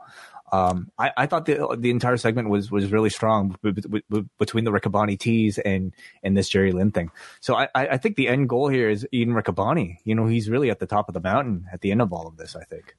Um, 0.49 0.89
I, 0.97 1.11
I 1.17 1.25
thought 1.25 1.45
the 1.45 1.75
the 1.77 1.89
entire 1.89 2.15
segment 2.15 2.47
was 2.47 2.71
was 2.71 2.89
really 2.89 3.09
strong 3.09 3.57
b- 3.61 3.71
b- 3.71 4.01
b- 4.09 4.25
between 4.39 4.63
the 4.63 4.71
Riccaboni 4.71 5.19
tease 5.19 5.57
and 5.57 5.93
and 6.23 6.37
this 6.37 6.47
Jerry 6.47 6.71
Lynn 6.71 6.91
thing. 6.91 7.11
So 7.41 7.53
I, 7.53 7.67
I 7.75 7.87
I 7.87 7.97
think 7.97 8.15
the 8.15 8.29
end 8.29 8.47
goal 8.47 8.69
here 8.69 8.89
is 8.89 9.05
Ian 9.11 9.31
Riccaboni. 9.31 9.97
You 10.05 10.15
know, 10.15 10.25
he's 10.25 10.49
really 10.49 10.69
at 10.69 10.79
the 10.79 10.85
top 10.85 11.09
of 11.09 11.13
the 11.13 11.19
mountain 11.19 11.65
at 11.73 11.81
the 11.81 11.91
end 11.91 12.01
of 12.01 12.13
all 12.13 12.27
of 12.27 12.37
this. 12.37 12.55
I 12.55 12.63
think. 12.63 12.95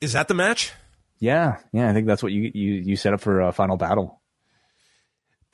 Is 0.00 0.12
that 0.12 0.28
the 0.28 0.34
match? 0.34 0.72
Yeah, 1.18 1.56
yeah, 1.72 1.90
I 1.90 1.92
think 1.92 2.06
that's 2.06 2.22
what 2.22 2.30
you 2.30 2.52
you 2.54 2.74
you 2.74 2.94
set 2.94 3.12
up 3.12 3.20
for 3.20 3.40
a 3.40 3.50
final 3.50 3.76
battle. 3.76 4.20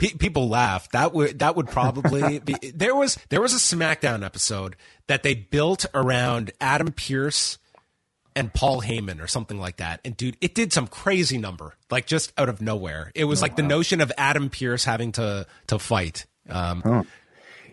Pe- 0.02 0.16
people 0.18 0.48
laugh. 0.48 0.88
That 0.90 1.14
would 1.14 1.38
that 1.38 1.54
would 1.54 1.68
probably 1.68 2.38
be 2.44 2.54
there 2.74 2.94
was 2.94 3.16
there 3.28 3.40
was 3.40 3.52
a 3.54 3.76
SmackDown 3.76 4.24
episode 4.24 4.74
that 5.06 5.22
they 5.22 5.34
built 5.34 5.86
around 5.94 6.50
Adam 6.60 6.90
Pearce 6.90 7.58
and 8.34 8.52
Paul 8.52 8.82
Heyman 8.82 9.22
or 9.22 9.28
something 9.28 9.58
like 9.60 9.76
that. 9.76 10.00
And 10.04 10.16
dude, 10.16 10.36
it 10.40 10.56
did 10.56 10.72
some 10.72 10.88
crazy 10.88 11.38
number 11.38 11.74
like 11.88 12.06
just 12.06 12.32
out 12.36 12.48
of 12.48 12.60
nowhere. 12.60 13.12
It 13.14 13.24
was 13.24 13.42
like 13.42 13.54
the 13.54 13.62
notion 13.62 14.00
of 14.00 14.10
Adam 14.18 14.50
Pearce 14.50 14.84
having 14.84 15.12
to 15.12 15.46
to 15.68 15.78
fight. 15.78 16.26
Um, 16.48 16.82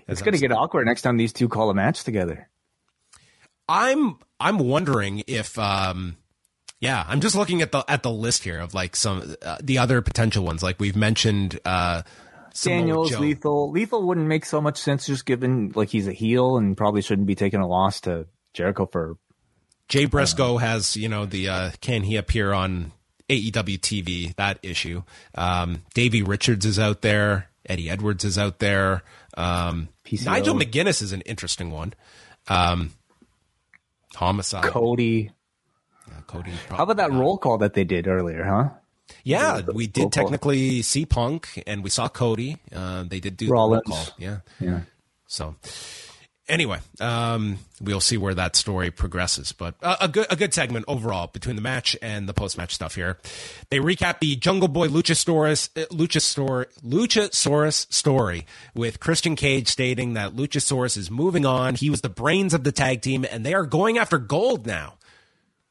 It's 0.07 0.21
going 0.21 0.33
to 0.33 0.39
get 0.39 0.51
awkward 0.51 0.85
next 0.85 1.01
time 1.03 1.17
these 1.17 1.33
two 1.33 1.49
call 1.49 1.71
a 1.71 1.73
match 1.73 2.03
together. 2.03 2.47
I'm 3.67 4.17
I'm 4.39 4.59
wondering 4.59 5.23
if 5.25 5.57
um 5.57 6.17
yeah, 6.79 7.03
I'm 7.07 7.21
just 7.21 7.35
looking 7.35 7.61
at 7.61 7.71
the 7.71 7.83
at 7.87 8.03
the 8.03 8.11
list 8.11 8.43
here 8.43 8.59
of 8.59 8.73
like 8.73 8.95
some 8.95 9.35
uh, 9.41 9.57
the 9.61 9.77
other 9.79 10.01
potential 10.01 10.43
ones. 10.43 10.63
Like 10.63 10.79
we've 10.79 10.95
mentioned 10.95 11.59
uh 11.65 12.03
Daniels. 12.63 13.17
Lethal. 13.17 13.71
Lethal 13.71 14.03
wouldn't 14.03 14.27
make 14.27 14.45
so 14.45 14.61
much 14.61 14.77
sense 14.77 15.05
just 15.05 15.25
given 15.25 15.71
like 15.75 15.89
he's 15.89 16.07
a 16.07 16.13
heel 16.13 16.57
and 16.57 16.75
probably 16.75 17.01
shouldn't 17.01 17.27
be 17.27 17.35
taking 17.35 17.59
a 17.59 17.67
loss 17.67 18.01
to 18.01 18.27
Jericho 18.53 18.85
for. 18.85 19.17
Jay 19.87 20.05
Briscoe 20.05 20.57
has, 20.57 20.95
you 20.95 21.09
know, 21.09 21.25
the 21.25 21.49
uh, 21.49 21.71
can 21.81 22.03
he 22.03 22.15
appear 22.15 22.53
on 22.53 22.91
AEW 23.27 23.79
TV? 23.79 24.35
That 24.35 24.59
issue. 24.61 25.03
Um, 25.33 25.83
Davey 25.95 26.21
Richards 26.21 26.65
is 26.65 26.77
out 26.77 27.01
there. 27.01 27.49
Eddie 27.65 27.89
Edwards 27.89 28.23
is 28.23 28.37
out 28.37 28.59
there. 28.59 29.03
Um, 29.35 29.89
Nigel 30.11 30.55
McGuinness 30.55 31.01
is 31.01 31.11
an 31.11 31.21
interesting 31.21 31.71
one. 31.71 31.93
Um, 32.47 32.93
homicide. 34.15 34.65
Cody. 34.65 35.31
Cody. 36.29 36.51
How 36.69 36.83
about 36.83 36.97
that 36.97 37.11
roll 37.11 37.37
call 37.37 37.57
that 37.57 37.73
they 37.73 37.83
did 37.83 38.07
earlier, 38.07 38.43
huh? 38.43 38.69
Yeah, 39.23 39.61
we 39.73 39.87
did 39.87 40.11
technically 40.11 40.83
see 40.83 41.05
Punk 41.05 41.63
and 41.65 41.83
we 41.83 41.89
saw 41.89 42.07
Cody. 42.07 42.57
Uh, 42.73 43.03
they 43.03 43.19
did 43.19 43.35
do 43.35 43.47
the 43.47 43.51
roll 43.51 43.81
call. 43.81 44.07
Yeah. 44.17 44.37
Yeah. 44.59 44.81
So 45.25 45.55
anyway, 46.49 46.79
um, 46.99 47.59
we'll 47.81 48.01
see 48.01 48.17
where 48.17 48.33
that 48.33 48.55
story 48.55 48.91
progresses. 48.91 49.51
But 49.51 49.75
uh, 49.81 49.97
a 50.01 50.07
good 50.07 50.27
a 50.29 50.35
good 50.35 50.53
segment 50.53 50.85
overall 50.87 51.27
between 51.27 51.55
the 51.55 51.61
match 51.61 51.95
and 52.01 52.27
the 52.27 52.33
post 52.33 52.57
match 52.57 52.73
stuff 52.73 52.95
here. 52.95 53.17
They 53.69 53.79
recap 53.79 54.19
the 54.19 54.35
Jungle 54.35 54.67
Boy 54.67 54.87
Luchasaurus 54.87 55.69
uh, 55.75 55.85
Luchasaur, 55.87 56.65
Luchasaurus 56.83 57.91
story 57.93 58.45
with 58.73 58.99
Christian 58.99 59.35
Cage 59.35 59.67
stating 59.67 60.13
that 60.13 60.35
Luchasaurus 60.35 60.97
is 60.97 61.09
moving 61.09 61.45
on. 61.45 61.75
He 61.75 61.89
was 61.89 62.01
the 62.01 62.09
brains 62.09 62.53
of 62.53 62.63
the 62.63 62.71
tag 62.71 63.01
team, 63.01 63.25
and 63.29 63.45
they 63.45 63.53
are 63.53 63.65
going 63.65 63.97
after 63.97 64.17
gold 64.17 64.65
now. 64.65 64.95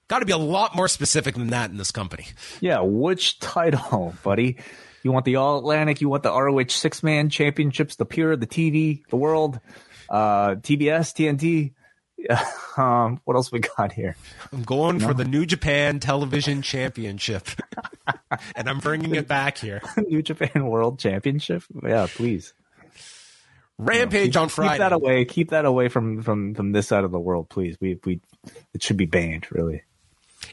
Got 0.08 0.20
to 0.20 0.26
be 0.26 0.32
a 0.32 0.38
lot 0.38 0.74
more 0.74 0.88
specific 0.88 1.34
than 1.34 1.48
that 1.48 1.70
in 1.70 1.76
this 1.76 1.92
company. 1.92 2.26
Yeah. 2.60 2.80
Which 2.80 3.38
title, 3.40 4.14
buddy? 4.22 4.56
You 5.02 5.12
want 5.12 5.24
the 5.24 5.36
All 5.36 5.58
Atlantic? 5.58 6.00
You 6.00 6.08
want 6.08 6.22
the 6.22 6.32
ROH 6.32 6.68
six 6.68 7.02
man 7.02 7.30
championships? 7.30 7.96
The 7.96 8.04
Pure, 8.04 8.36
the 8.36 8.46
TV, 8.46 9.06
the 9.08 9.16
World, 9.16 9.60
uh, 10.10 10.56
TBS, 10.56 11.14
TNT. 11.14 11.72
um, 12.76 13.20
what 13.24 13.36
else 13.36 13.52
we 13.52 13.60
got 13.60 13.92
here? 13.92 14.16
I'm 14.52 14.62
going 14.62 14.98
for 14.98 15.14
the 15.14 15.24
New 15.24 15.46
Japan 15.46 16.00
Television 16.00 16.62
Championship, 16.62 17.46
and 18.56 18.68
I'm 18.68 18.80
bringing 18.80 19.14
it 19.14 19.28
back 19.28 19.58
here. 19.58 19.80
New 19.96 20.22
Japan 20.22 20.66
World 20.66 20.98
Championship? 20.98 21.62
Yeah, 21.80 22.08
please. 22.12 22.54
Rampage 23.78 24.36
on 24.36 24.48
Friday. 24.48 24.72
Keep 24.72 24.78
that 24.80 24.92
away. 24.92 25.24
Keep 25.24 25.50
that 25.50 25.64
away 25.64 25.88
from 25.88 26.22
from 26.22 26.54
from 26.54 26.72
this 26.72 26.88
side 26.88 27.04
of 27.04 27.12
the 27.12 27.20
world, 27.20 27.48
please. 27.48 27.76
We 27.80 28.00
we 28.04 28.20
it 28.74 28.82
should 28.82 28.96
be 28.96 29.06
banned, 29.06 29.46
really. 29.52 29.84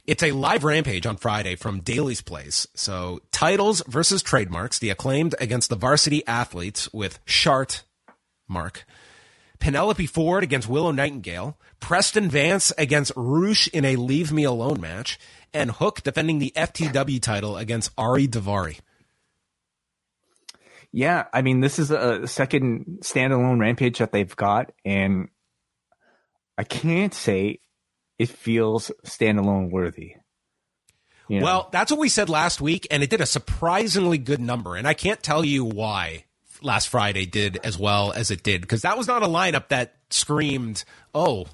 It's 0.07 0.23
a 0.23 0.31
live 0.31 0.63
rampage 0.63 1.05
on 1.05 1.17
Friday 1.17 1.55
from 1.55 1.81
Daily's 1.81 2.21
Place. 2.21 2.67
So 2.75 3.21
titles 3.31 3.83
versus 3.87 4.21
trademarks, 4.21 4.79
the 4.79 4.89
acclaimed 4.89 5.35
against 5.39 5.69
the 5.69 5.75
varsity 5.75 6.25
athletes 6.27 6.91
with 6.93 7.19
Shart, 7.25 7.83
Mark. 8.47 8.85
Penelope 9.59 10.05
Ford 10.07 10.43
against 10.43 10.67
Willow 10.67 10.91
Nightingale. 10.91 11.57
Preston 11.79 12.29
Vance 12.29 12.71
against 12.77 13.11
Roosh 13.15 13.67
in 13.69 13.85
a 13.85 13.95
Leave 13.95 14.31
Me 14.31 14.43
Alone 14.43 14.81
match. 14.81 15.19
And 15.53 15.71
Hook 15.71 16.03
defending 16.03 16.39
the 16.39 16.51
FTW 16.55 17.21
title 17.21 17.57
against 17.57 17.91
Ari 17.97 18.27
Daivari. 18.27 18.79
Yeah, 20.91 21.25
I 21.33 21.41
mean, 21.41 21.59
this 21.59 21.77
is 21.77 21.91
a 21.91 22.25
second 22.25 22.99
standalone 23.01 23.59
rampage 23.59 23.97
that 23.97 24.13
they've 24.13 24.33
got, 24.33 24.71
and 24.85 25.27
I 26.57 26.63
can't 26.63 27.13
say 27.13 27.59
it 28.17 28.29
feels 28.29 28.91
standalone 29.05 29.69
worthy. 29.71 30.15
You 31.27 31.39
know? 31.39 31.45
Well, 31.45 31.69
that's 31.71 31.91
what 31.91 31.99
we 31.99 32.09
said 32.09 32.29
last 32.29 32.61
week, 32.61 32.87
and 32.91 33.01
it 33.01 33.09
did 33.09 33.21
a 33.21 33.25
surprisingly 33.25 34.17
good 34.17 34.39
number. 34.39 34.75
And 34.75 34.87
I 34.87 34.93
can't 34.93 35.21
tell 35.23 35.43
you 35.43 35.65
why 35.65 36.25
last 36.61 36.87
Friday 36.87 37.25
did 37.25 37.57
as 37.63 37.77
well 37.77 38.11
as 38.11 38.31
it 38.31 38.43
did, 38.43 38.61
because 38.61 38.83
that 38.83 38.97
was 38.97 39.07
not 39.07 39.23
a 39.23 39.27
lineup 39.27 39.69
that 39.69 39.95
screamed, 40.09 40.83
oh, 41.13 41.47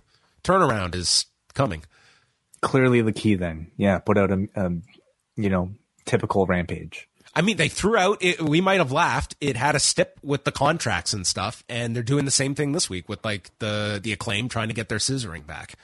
turnaround 0.44 0.94
is 0.94 1.26
coming. 1.54 1.84
clearly 2.62 3.02
the 3.02 3.12
key. 3.12 3.36
Then, 3.36 3.72
yeah, 3.78 4.00
put 4.00 4.18
out 4.18 4.32
a, 4.32 4.48
a 4.56 4.72
you 5.36 5.50
know 5.50 5.72
typical 6.06 6.46
rampage. 6.46 7.08
I 7.34 7.42
mean, 7.42 7.56
they 7.56 7.70
threw 7.70 7.96
out, 7.96 8.18
it, 8.20 8.42
we 8.42 8.60
might 8.60 8.80
have 8.80 8.92
laughed. 8.92 9.38
It 9.40 9.56
had 9.56 9.74
a 9.74 9.80
stip 9.80 10.20
with 10.22 10.44
the 10.44 10.52
contracts 10.52 11.14
and 11.14 11.26
stuff, 11.26 11.64
and 11.70 11.96
they're 11.96 12.04
doing 12.04 12.26
the 12.26 12.32
same 12.32 12.56
thing 12.56 12.74
this 12.74 12.90
week 12.90 13.08
with 13.08 13.24
like 13.24 13.58
the, 13.60 14.02
the 14.04 14.12
acclaim 14.12 14.50
trying 14.50 14.68
to 14.68 14.74
get 14.74 14.90
their 14.90 14.98
scissoring 14.98 15.48
back. 15.48 15.76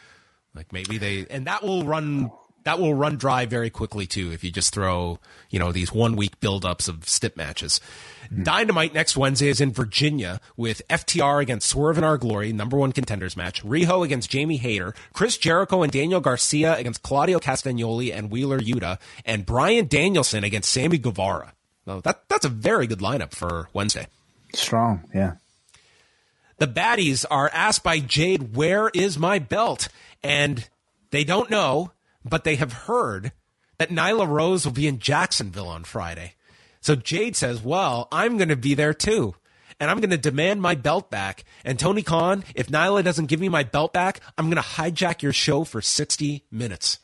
Like 0.58 0.74
maybe 0.74 0.98
they, 0.98 1.26
and 1.30 1.46
that 1.48 1.64
will 1.64 1.84
run, 1.86 2.32
that 2.64 2.80
will 2.80 2.94
run 2.94 3.16
dry 3.16 3.46
very 3.46 3.70
quickly 3.70 4.06
too 4.08 4.32
if 4.32 4.44
you 4.44 4.52
just 4.52 4.74
throw 4.74 5.20
you 5.50 5.60
know 5.60 5.72
these 5.72 5.94
one 5.94 6.16
week 6.16 6.40
buildups 6.40 6.90
of 6.90 7.08
stip 7.08 7.38
matches. 7.38 7.80
Hmm. 8.30 8.44
Dynamite 8.44 8.94
next 8.94 9.16
Wednesday 9.16 9.48
is 9.48 9.62
in 9.62 9.72
Virginia 9.72 10.42
with 10.58 10.82
FTR 10.90 11.42
against 11.42 11.70
Swerve 11.70 11.98
and 11.98 12.06
Our 12.06 12.18
Glory, 12.18 12.52
number 12.52 12.76
one 12.76 12.92
contenders 12.92 13.38
match. 13.38 13.64
Riho 13.64 14.04
against 14.04 14.30
Jamie 14.30 14.58
Hayter, 14.58 14.94
Chris 15.14 15.38
Jericho 15.38 15.84
and 15.84 15.92
Daniel 15.92 16.20
Garcia 16.20 16.76
against 16.76 17.04
Claudio 17.04 17.40
Castagnoli 17.40 18.14
and 18.14 18.30
Wheeler 18.32 18.60
Yuta, 18.60 19.00
and 19.26 19.46
Bryan 19.46 19.88
Danielson 19.88 20.44
against 20.44 20.70
Sammy 20.72 20.98
Guevara. 20.98 21.54
So 21.86 22.02
that 22.02 22.28
that's 22.28 22.46
a 22.46 22.50
very 22.50 22.88
good 22.88 23.00
lineup 23.00 23.32
for 23.32 23.70
Wednesday. 23.72 24.08
Strong, 24.54 25.10
yeah. 25.14 25.36
The 26.58 26.68
baddies 26.68 27.24
are 27.30 27.50
asked 27.54 27.84
by 27.84 28.00
Jade, 28.00 28.56
"Where 28.56 28.90
is 28.90 29.18
my 29.18 29.40
belt?" 29.40 29.88
And 30.24 30.70
they 31.12 31.24
don't 31.24 31.50
know, 31.50 31.92
but 32.24 32.44
they 32.44 32.56
have 32.56 32.74
heard 32.74 33.32
that 33.78 33.90
Nyla 33.90 34.28
Rose 34.28 34.66
will 34.66 34.74
be 34.74 34.88
in 34.88 35.00
Jacksonville 35.00 35.68
on 35.68 35.84
Friday. 35.84 36.34
So 36.82 36.96
Jade 36.96 37.36
says, 37.36 37.62
Well, 37.62 38.08
I'm 38.12 38.38
going 38.38 38.50
to 38.50 38.56
be 38.56 38.74
there 38.74 38.94
too. 38.94 39.36
And 39.80 39.92
I'm 39.92 40.00
going 40.00 40.10
to 40.10 40.18
demand 40.18 40.62
my 40.62 40.74
belt 40.74 41.12
back. 41.12 41.44
And 41.64 41.78
Tony 41.78 42.02
Khan, 42.02 42.44
if 42.56 42.68
Nyla 42.68 43.04
doesn't 43.04 43.28
give 43.28 43.40
me 43.40 43.48
my 43.48 43.64
belt 43.64 43.94
back, 43.94 44.22
I'm 44.38 44.46
going 44.46 44.62
to 44.62 44.68
hijack 44.68 45.22
your 45.22 45.34
show 45.34 45.64
for 45.64 45.82
60 45.82 46.46
minutes. 46.50 46.98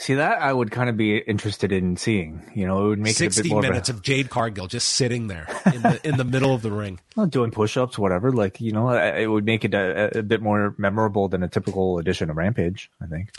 See 0.00 0.14
that 0.14 0.40
I 0.40 0.52
would 0.52 0.70
kind 0.70 0.88
of 0.88 0.96
be 0.96 1.18
interested 1.18 1.72
in 1.72 1.96
seeing. 1.96 2.48
You 2.54 2.68
know, 2.68 2.84
it 2.84 2.88
would 2.90 2.98
make 3.00 3.16
60 3.16 3.40
it 3.40 3.40
a 3.40 3.42
bit 3.42 3.52
more 3.52 3.62
minutes 3.62 3.88
of, 3.88 3.96
of 3.96 4.02
Jade 4.02 4.30
Cargill 4.30 4.68
just 4.68 4.90
sitting 4.90 5.26
there 5.26 5.48
in 5.66 5.82
the, 5.82 6.00
in 6.04 6.16
the 6.16 6.24
middle 6.24 6.54
of 6.54 6.62
the 6.62 6.70
ring. 6.70 7.00
a, 7.00 7.02
well, 7.16 7.26
doing 7.26 7.50
push-ups, 7.50 7.98
whatever. 7.98 8.30
Like 8.30 8.60
you 8.60 8.70
know, 8.70 8.90
it 8.90 9.26
would 9.26 9.44
make 9.44 9.64
it 9.64 9.74
a, 9.74 10.18
a 10.18 10.22
bit 10.22 10.40
more 10.40 10.72
memorable 10.78 11.26
than 11.26 11.42
a 11.42 11.48
typical 11.48 11.98
edition 11.98 12.30
of 12.30 12.36
Rampage. 12.36 12.92
I 13.02 13.06
think. 13.06 13.30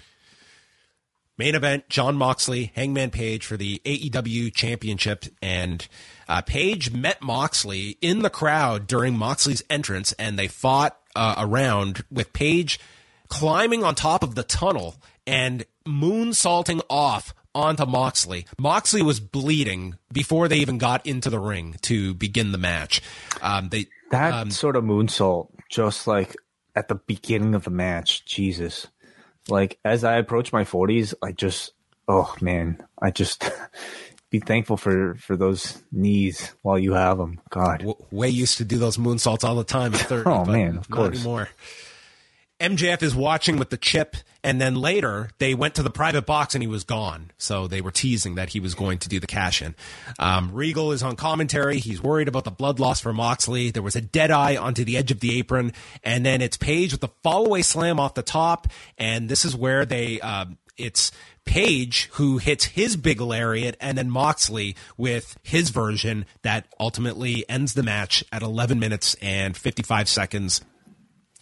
Main 1.37 1.55
event: 1.55 1.87
Jon 1.87 2.17
Moxley, 2.17 2.73
Hangman 2.75 3.11
Page 3.11 3.45
for 3.45 3.55
the 3.55 3.81
AEW 3.85 4.53
Championship, 4.53 5.23
and 5.41 5.87
uh, 6.27 6.41
Page 6.41 6.91
met 6.91 7.21
Moxley 7.21 7.97
in 8.01 8.19
the 8.19 8.29
crowd 8.29 8.85
during 8.85 9.17
Moxley's 9.17 9.63
entrance, 9.69 10.11
and 10.19 10.37
they 10.37 10.49
fought 10.49 10.99
uh, 11.15 11.35
around 11.37 12.03
with 12.11 12.33
Page 12.33 12.81
climbing 13.29 13.85
on 13.85 13.95
top 13.95 14.23
of 14.23 14.35
the 14.35 14.43
tunnel 14.43 14.95
and 15.25 15.63
moonsaulting 15.89 16.81
off 16.89 17.33
onto 17.55 17.85
Moxley. 17.85 18.45
Moxley 18.59 19.01
was 19.01 19.19
bleeding 19.19 19.97
before 20.13 20.47
they 20.47 20.57
even 20.59 20.77
got 20.77 21.05
into 21.05 21.29
the 21.29 21.39
ring 21.39 21.75
to 21.81 22.13
begin 22.13 22.51
the 22.51 22.57
match. 22.57 23.01
Um, 23.41 23.69
they 23.69 23.87
That 24.11 24.33
um, 24.33 24.51
sort 24.51 24.75
of 24.75 24.83
moonsault, 24.83 25.49
just 25.69 26.07
like 26.07 26.35
at 26.75 26.87
the 26.87 26.95
beginning 26.95 27.55
of 27.55 27.63
the 27.63 27.71
match, 27.71 28.25
Jesus. 28.25 28.87
Like 29.47 29.79
as 29.83 30.03
I 30.03 30.17
approach 30.17 30.53
my 30.53 30.63
forties, 30.63 31.13
I 31.23 31.31
just, 31.31 31.71
oh 32.07 32.35
man, 32.39 32.83
I 33.01 33.09
just 33.11 33.49
be 34.29 34.39
thankful 34.39 34.77
for 34.77 35.15
for 35.15 35.35
those 35.35 35.81
knees 35.91 36.53
while 36.61 36.77
you 36.77 36.93
have 36.93 37.17
them. 37.17 37.41
God, 37.49 37.79
w- 37.79 37.95
way 38.11 38.29
used 38.29 38.57
to 38.59 38.65
do 38.65 38.77
those 38.77 38.97
moonsaults 38.97 39.43
all 39.43 39.55
the 39.55 39.63
time 39.63 39.95
at 39.95 40.01
30. 40.01 40.29
Oh, 40.29 40.45
man, 40.45 40.77
of 40.77 40.89
not 40.89 40.91
course. 40.91 41.15
anymore. 41.15 41.49
MJF 42.59 43.01
is 43.01 43.15
watching 43.15 43.57
with 43.57 43.69
the 43.69 43.77
chip, 43.77 44.17
and 44.43 44.59
then 44.59 44.75
later 44.75 45.29
they 45.37 45.53
went 45.53 45.75
to 45.75 45.83
the 45.83 45.89
private 45.89 46.25
box 46.25 46.53
and 46.55 46.61
he 46.61 46.67
was 46.67 46.83
gone. 46.83 47.31
So 47.37 47.67
they 47.67 47.79
were 47.79 47.91
teasing 47.91 48.35
that 48.35 48.49
he 48.49 48.59
was 48.59 48.75
going 48.75 48.97
to 48.99 49.09
do 49.09 49.19
the 49.19 49.27
cash 49.27 49.61
in. 49.61 49.75
Um, 50.17 50.51
Regal 50.53 50.91
is 50.91 51.01
on 51.01 51.15
commentary. 51.15 51.79
He's 51.79 52.03
worried 52.03 52.27
about 52.27 52.43
the 52.43 52.51
blood 52.51 52.79
loss 52.79 52.99
for 52.99 53.13
Moxley. 53.13 53.71
There 53.71 53.83
was 53.83 53.95
a 53.95 54.01
dead 54.01 54.29
eye 54.29 54.57
onto 54.57 54.83
the 54.83 54.97
edge 54.97 55.11
of 55.11 55.21
the 55.21 55.37
apron, 55.39 55.71
and 56.03 56.25
then 56.25 56.41
it's 56.41 56.57
Page 56.57 56.91
with 56.91 57.01
the 57.01 57.09
fallaway 57.23 57.63
slam 57.63 57.99
off 57.99 58.13
the 58.13 58.21
top, 58.21 58.67
and 58.97 59.29
this 59.29 59.45
is 59.45 59.55
where 59.55 59.85
they. 59.85 60.19
Um, 60.19 60.57
it's 60.77 61.11
Page 61.45 62.09
who 62.13 62.37
hits 62.37 62.65
his 62.65 62.95
big 62.95 63.19
lariat, 63.19 63.75
and 63.79 63.97
then 63.97 64.09
Moxley 64.09 64.75
with 64.97 65.37
his 65.41 65.69
version 65.69 66.25
that 66.43 66.67
ultimately 66.79 67.43
ends 67.49 67.73
the 67.73 67.81
match 67.81 68.23
at 68.31 68.43
11 68.43 68.79
minutes 68.79 69.15
and 69.21 69.57
55 69.57 70.07
seconds 70.07 70.61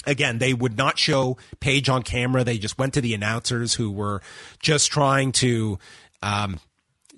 again, 0.08 0.40
they 0.40 0.54
would 0.54 0.78
not 0.78 0.98
show 0.98 1.38
Page 1.60 1.90
on 1.90 2.02
camera. 2.02 2.44
They 2.44 2.58
just 2.58 2.80
went 2.80 2.96
to 2.96 3.02
the 3.02 3.14
announcers 3.14 3.76
who 3.76 3.92
were 3.92 4.22
just 4.60 4.92
trying 4.92 5.32
to 5.34 5.78
um, 6.24 6.60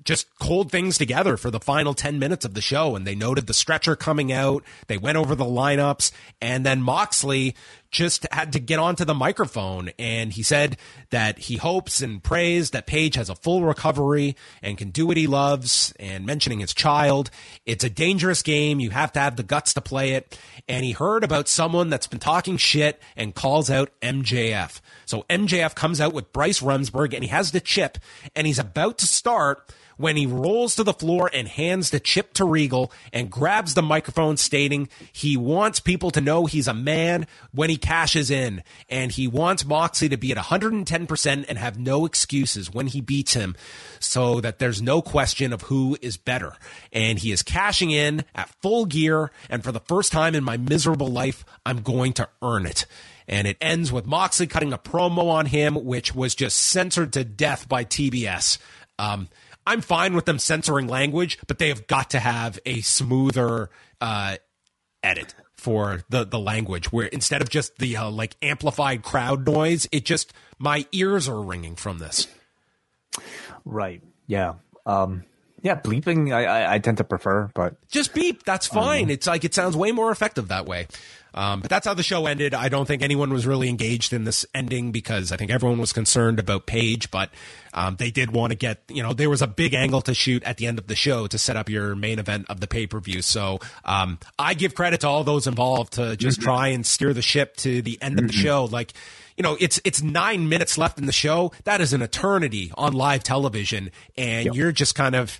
just 0.03 0.27
hold 0.41 0.71
things 0.71 0.97
together 0.97 1.37
for 1.37 1.51
the 1.51 1.59
final 1.59 1.93
10 1.93 2.19
minutes 2.19 2.43
of 2.43 2.53
the 2.53 2.61
show. 2.61 2.95
And 2.95 3.05
they 3.05 3.15
noted 3.15 3.47
the 3.47 3.53
stretcher 3.53 3.95
coming 3.95 4.31
out. 4.31 4.63
They 4.87 4.97
went 4.97 5.17
over 5.17 5.35
the 5.35 5.45
lineups. 5.45 6.11
And 6.41 6.65
then 6.65 6.81
Moxley 6.81 7.55
just 7.91 8.27
had 8.31 8.53
to 8.53 8.59
get 8.59 8.79
onto 8.79 9.05
the 9.05 9.13
microphone. 9.13 9.91
And 9.97 10.31
he 10.31 10.43
said 10.43 10.77
that 11.09 11.39
he 11.39 11.57
hopes 11.57 12.01
and 12.01 12.23
prays 12.23 12.71
that 12.71 12.87
Page 12.87 13.15
has 13.15 13.29
a 13.29 13.35
full 13.35 13.63
recovery 13.63 14.35
and 14.61 14.77
can 14.77 14.89
do 14.89 15.07
what 15.07 15.17
he 15.17 15.27
loves. 15.27 15.93
And 15.99 16.25
mentioning 16.25 16.59
his 16.59 16.73
child, 16.73 17.31
it's 17.65 17.83
a 17.83 17.89
dangerous 17.89 18.41
game. 18.41 18.79
You 18.79 18.91
have 18.91 19.11
to 19.13 19.19
have 19.19 19.35
the 19.35 19.43
guts 19.43 19.73
to 19.73 19.81
play 19.81 20.13
it. 20.13 20.37
And 20.67 20.85
he 20.85 20.91
heard 20.91 21.23
about 21.23 21.47
someone 21.47 21.89
that's 21.89 22.07
been 22.07 22.19
talking 22.19 22.57
shit 22.57 23.01
and 23.15 23.35
calls 23.35 23.69
out 23.69 23.89
MJF. 24.01 24.81
So 25.05 25.25
MJF 25.29 25.75
comes 25.75 25.99
out 25.99 26.13
with 26.13 26.31
Bryce 26.31 26.61
Remsburg 26.61 27.13
and 27.13 27.23
he 27.23 27.29
has 27.29 27.51
the 27.51 27.59
chip 27.59 27.97
and 28.35 28.45
he's 28.45 28.59
about 28.59 28.97
to 28.99 29.07
start 29.07 29.71
when 29.99 30.15
he 30.15 30.25
rolls 30.25 30.75
to 30.77 30.83
the 30.83 30.93
floor 30.93 31.29
and 31.33 31.45
hands 31.45 31.89
the 31.89 31.99
chip 31.99 32.33
to 32.33 32.45
Regal 32.45 32.89
and 33.11 33.29
grabs 33.29 33.73
the 33.73 33.81
microphone 33.81 34.37
stating 34.37 34.87
he 35.11 35.35
wants 35.35 35.81
people 35.81 36.09
to 36.11 36.21
know 36.21 36.45
he's 36.45 36.69
a 36.69 36.73
man 36.73 37.27
when 37.51 37.69
he 37.69 37.75
cashes 37.79 38.29
in 38.29 38.63
and 38.87 39.11
he 39.11 39.27
wants 39.27 39.65
Moxley 39.65 40.09
to 40.09 40.17
be 40.17 40.31
at 40.31 40.37
110% 40.37 41.45
and 41.47 41.57
have 41.57 41.79
no 41.79 42.05
excuses 42.05 42.71
when 42.71 42.87
he 42.87 43.01
beats 43.01 43.33
him 43.33 43.55
so 43.99 44.39
that 44.41 44.59
there's 44.59 44.81
no 44.81 45.01
question 45.01 45.51
of 45.51 45.63
who 45.63 45.97
is 46.01 46.17
better. 46.17 46.53
And 46.93 47.17
he 47.17 47.31
is 47.31 47.41
cashing 47.41 47.91
in 47.91 48.25
at 48.35 48.49
full 48.61 48.85
gear 48.85 49.31
and 49.49 49.63
for 49.63 49.71
the 49.71 49.79
first 49.79 50.11
time 50.11 50.35
in 50.35 50.43
my 50.43 50.57
miserable 50.57 51.07
life, 51.07 51.43
I'm 51.65 51.81
going 51.81 52.13
to 52.13 52.29
earn 52.41 52.65
it. 52.65 52.85
And 53.27 53.47
it 53.47 53.57
ends 53.61 53.91
with 53.91 54.05
Moxley 54.05 54.47
cutting 54.47 54.73
a 54.73 54.77
promo 54.77 55.29
on 55.29 55.45
him, 55.47 55.75
which 55.85 56.13
was 56.13 56.35
just 56.35 56.57
censored 56.57 57.13
to 57.13 57.23
death 57.23 57.69
by 57.69 57.85
TBS. 57.85 58.57
Um, 58.97 59.29
I'm 59.67 59.81
fine 59.81 60.15
with 60.15 60.25
them 60.25 60.39
censoring 60.39 60.87
language, 60.87 61.37
but 61.47 61.59
they 61.59 61.69
have 61.69 61.85
got 61.85 62.09
to 62.11 62.19
have 62.19 62.59
a 62.65 62.81
smoother 62.81 63.69
uh, 64.01 64.37
edit 65.03 65.35
for 65.59 66.03
the 66.09 66.23
the 66.23 66.39
language 66.39 66.91
where 66.91 67.07
instead 67.07 67.41
of 67.41 67.49
just 67.49 67.77
the 67.77 67.97
uh, 67.97 68.09
like 68.09 68.35
amplified 68.41 69.03
crowd 69.03 69.45
noise, 69.45 69.87
it 69.91 70.05
just 70.05 70.33
my 70.57 70.85
ears 70.91 71.27
are 71.27 71.41
ringing 71.41 71.75
from 71.75 71.99
this. 71.99 72.27
right? 73.65 74.01
Yeah, 74.27 74.55
um, 74.85 75.23
yeah. 75.61 75.79
Bleeping, 75.79 76.33
I, 76.33 76.45
I, 76.45 76.73
I 76.75 76.79
tend 76.79 76.97
to 76.97 77.03
prefer, 77.03 77.49
but 77.53 77.75
Just 77.89 78.13
beep. 78.13 78.43
That's 78.43 78.67
fine. 78.67 79.09
It's 79.09 79.27
like 79.27 79.43
it 79.43 79.53
sounds 79.53 79.75
way 79.75 79.91
more 79.91 80.11
effective 80.11 80.47
that 80.47 80.65
way. 80.65 80.87
Um, 81.33 81.61
but 81.61 81.69
that's 81.69 81.85
how 81.85 81.93
the 81.93 82.03
show 82.03 82.25
ended. 82.25 82.53
I 82.53 82.69
don't 82.69 82.85
think 82.85 83.01
anyone 83.01 83.31
was 83.31 83.45
really 83.45 83.69
engaged 83.69 84.13
in 84.13 84.23
this 84.23 84.45
ending 84.53 84.91
because 84.91 85.31
I 85.31 85.37
think 85.37 85.51
everyone 85.51 85.79
was 85.79 85.93
concerned 85.93 86.39
about 86.39 86.65
Page, 86.65 87.11
but 87.11 87.29
um, 87.73 87.95
they 87.97 88.11
did 88.11 88.31
want 88.31 88.51
to 88.51 88.57
get, 88.57 88.81
you 88.87 89.03
know, 89.03 89.13
there 89.13 89.29
was 89.29 89.41
a 89.41 89.47
big 89.47 89.73
angle 89.73 90.01
to 90.01 90.13
shoot 90.13 90.43
at 90.43 90.57
the 90.57 90.65
end 90.65 90.79
of 90.79 90.87
the 90.87 90.95
show 90.95 91.27
to 91.27 91.37
set 91.37 91.55
up 91.55 91.69
your 91.69 91.95
main 91.95 92.19
event 92.19 92.47
of 92.49 92.59
the 92.59 92.67
pay 92.67 92.87
per 92.87 92.99
view. 92.99 93.21
So 93.21 93.59
um, 93.85 94.19
I 94.37 94.53
give 94.53 94.73
credit 94.73 95.01
to 95.01 95.07
all 95.07 95.23
those 95.23 95.47
involved 95.47 95.93
to 95.93 96.15
just 96.17 96.41
try 96.41 96.69
and 96.69 96.85
steer 96.85 97.13
the 97.13 97.21
ship 97.21 97.55
to 97.57 97.81
the 97.81 98.01
end 98.01 98.19
of 98.19 98.27
the 98.27 98.33
show. 98.33 98.65
Like, 98.65 98.93
you 99.37 99.43
know, 99.43 99.55
it's 99.59 99.79
it's 99.85 100.01
nine 100.01 100.49
minutes 100.49 100.77
left 100.77 100.99
in 100.99 101.05
the 101.05 101.13
show. 101.13 101.51
That 101.63 101.79
is 101.79 101.93
an 101.93 102.01
eternity 102.01 102.71
on 102.75 102.93
live 102.93 103.23
television, 103.23 103.91
and 104.17 104.53
you're 104.53 104.71
just 104.71 104.95
kind 104.95 105.15
of 105.15 105.39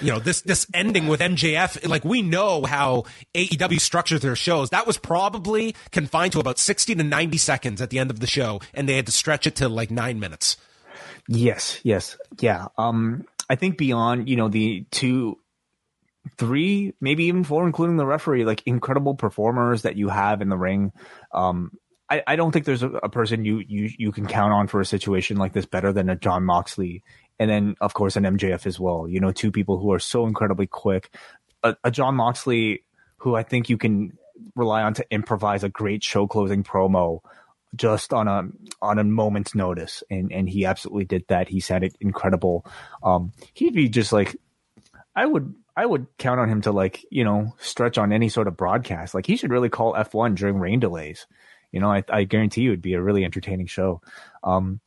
you 0.00 0.10
know 0.10 0.18
this 0.18 0.42
this 0.42 0.66
ending 0.74 1.06
with 1.06 1.20
MJF 1.20 1.88
like 1.88 2.04
we 2.04 2.20
know 2.20 2.64
how 2.64 3.04
AEW 3.34 3.80
structures 3.80 4.20
their 4.20 4.34
shows 4.34 4.70
that 4.70 4.86
was 4.86 4.98
probably 4.98 5.74
confined 5.92 6.32
to 6.32 6.40
about 6.40 6.58
60 6.58 6.96
to 6.96 7.02
90 7.02 7.38
seconds 7.38 7.80
at 7.80 7.90
the 7.90 7.98
end 8.00 8.10
of 8.10 8.20
the 8.20 8.26
show 8.26 8.60
and 8.74 8.88
they 8.88 8.96
had 8.96 9.06
to 9.06 9.12
stretch 9.12 9.46
it 9.46 9.54
to 9.56 9.68
like 9.68 9.90
9 9.90 10.18
minutes 10.18 10.56
Yes, 11.28 11.78
yes, 11.82 12.16
yeah. 12.40 12.66
Um, 12.76 13.24
I 13.48 13.56
think 13.56 13.78
beyond 13.78 14.28
you 14.28 14.36
know 14.36 14.48
the 14.48 14.86
two, 14.90 15.38
three, 16.36 16.94
maybe 17.00 17.24
even 17.24 17.44
four, 17.44 17.66
including 17.66 17.96
the 17.96 18.06
referee, 18.06 18.44
like 18.44 18.62
incredible 18.66 19.14
performers 19.14 19.82
that 19.82 19.96
you 19.96 20.08
have 20.08 20.42
in 20.42 20.48
the 20.48 20.56
ring. 20.56 20.92
Um, 21.32 21.72
I, 22.08 22.22
I 22.26 22.36
don't 22.36 22.50
think 22.50 22.64
there's 22.64 22.82
a, 22.82 22.90
a 22.90 23.08
person 23.08 23.44
you 23.44 23.62
you 23.66 23.90
you 23.98 24.12
can 24.12 24.26
count 24.26 24.52
on 24.52 24.66
for 24.66 24.80
a 24.80 24.86
situation 24.86 25.36
like 25.36 25.52
this 25.52 25.66
better 25.66 25.92
than 25.92 26.08
a 26.08 26.16
Jon 26.16 26.44
Moxley, 26.44 27.04
and 27.38 27.50
then 27.50 27.74
of 27.80 27.94
course 27.94 28.16
an 28.16 28.24
MJF 28.24 28.66
as 28.66 28.78
well. 28.78 29.08
You 29.08 29.20
know, 29.20 29.32
two 29.32 29.50
people 29.50 29.78
who 29.78 29.92
are 29.92 29.98
so 29.98 30.26
incredibly 30.26 30.66
quick. 30.66 31.14
A, 31.62 31.76
a 31.84 31.90
Jon 31.90 32.16
Moxley 32.16 32.84
who 33.18 33.36
I 33.36 33.44
think 33.44 33.70
you 33.70 33.78
can 33.78 34.18
rely 34.56 34.82
on 34.82 34.94
to 34.94 35.06
improvise 35.10 35.62
a 35.62 35.68
great 35.68 36.02
show 36.02 36.26
closing 36.26 36.64
promo 36.64 37.20
just 37.74 38.12
on 38.12 38.28
a 38.28 38.48
on 38.82 38.98
a 38.98 39.04
moment's 39.04 39.54
notice. 39.54 40.02
And 40.10 40.32
and 40.32 40.48
he 40.48 40.66
absolutely 40.66 41.04
did 41.04 41.24
that. 41.28 41.48
He 41.48 41.60
sounded 41.60 41.94
incredible. 42.00 42.66
Um 43.02 43.32
he'd 43.54 43.74
be 43.74 43.88
just 43.88 44.12
like 44.12 44.36
i 45.14 45.24
would 45.26 45.54
i 45.76 45.84
would 45.84 46.06
count 46.18 46.40
on 46.40 46.48
him 46.48 46.62
to 46.62 46.72
like 46.72 47.04
you 47.10 47.22
know 47.22 47.54
stretch 47.58 47.98
on 47.98 48.12
any 48.12 48.28
sort 48.28 48.48
of 48.48 48.56
broadcast. 48.56 49.14
Like 49.14 49.26
he 49.26 49.36
should 49.36 49.50
really 49.52 49.68
call 49.68 49.94
f1 49.94 50.34
during 50.34 50.58
rain 50.58 50.80
delays. 50.80 51.26
You 51.70 51.80
know 51.80 51.90
i, 51.92 52.02
I 52.08 52.24
guarantee 52.24 52.62
you 52.62 52.70
it'd 52.70 52.82
be 52.82 52.94
a 52.94 53.02
really 53.02 53.24
entertaining 53.24 53.66
show. 53.66 54.02
Um 54.42 54.80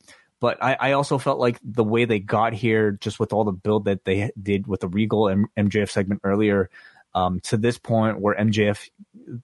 but 0.46 0.62
I, 0.62 0.76
I 0.78 0.92
also 0.92 1.18
felt 1.18 1.40
like 1.40 1.58
the 1.64 1.82
way 1.82 2.04
they 2.04 2.20
got 2.20 2.52
here, 2.52 2.92
just 2.92 3.18
with 3.18 3.32
all 3.32 3.42
the 3.42 3.50
build 3.50 3.86
that 3.86 4.04
they 4.04 4.30
did 4.40 4.68
with 4.68 4.78
the 4.78 4.86
Regal 4.86 5.26
and 5.26 5.48
MJF 5.56 5.90
segment 5.90 6.20
earlier, 6.22 6.70
um, 7.16 7.40
to 7.40 7.56
this 7.56 7.78
point 7.78 8.20
where 8.20 8.36
MJF, 8.36 8.88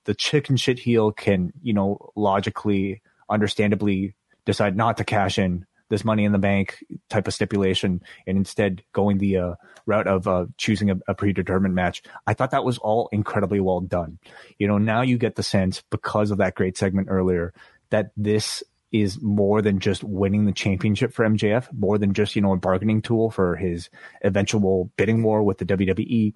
the 0.04 0.14
chicken 0.14 0.56
shit 0.56 0.78
heel, 0.78 1.10
can 1.10 1.52
you 1.60 1.72
know 1.72 2.12
logically, 2.14 3.02
understandably 3.28 4.14
decide 4.44 4.76
not 4.76 4.98
to 4.98 5.04
cash 5.04 5.40
in 5.40 5.66
this 5.88 6.04
money 6.04 6.24
in 6.24 6.30
the 6.30 6.38
bank 6.38 6.84
type 7.10 7.26
of 7.26 7.34
stipulation 7.34 8.00
and 8.28 8.38
instead 8.38 8.84
going 8.92 9.18
the 9.18 9.38
uh, 9.38 9.54
route 9.86 10.06
of 10.06 10.28
uh, 10.28 10.46
choosing 10.56 10.88
a, 10.88 11.00
a, 11.08 11.14
predetermined 11.14 11.74
match. 11.74 12.04
I 12.28 12.34
thought 12.34 12.52
that 12.52 12.62
was 12.62 12.78
all 12.78 13.08
incredibly 13.10 13.58
well 13.58 13.80
done. 13.80 14.20
You 14.56 14.68
know, 14.68 14.78
now 14.78 15.02
you 15.02 15.18
get 15.18 15.34
the 15.34 15.42
sense 15.42 15.82
because 15.90 16.30
of 16.30 16.38
that 16.38 16.54
great 16.54 16.78
segment 16.78 17.08
earlier 17.10 17.52
that 17.90 18.12
this 18.16 18.62
is 18.92 19.20
more 19.22 19.62
than 19.62 19.78
just 19.78 20.04
winning 20.04 20.44
the 20.44 20.52
championship 20.52 21.12
for 21.12 21.24
MJF, 21.24 21.72
more 21.72 21.98
than 21.98 22.12
just, 22.12 22.36
you 22.36 22.42
know, 22.42 22.52
a 22.52 22.58
bargaining 22.58 23.00
tool 23.00 23.30
for 23.30 23.56
his 23.56 23.88
eventual 24.22 24.90
bidding 24.96 25.22
war 25.22 25.42
with 25.42 25.58
the 25.58 25.64
WWE. 25.64 26.34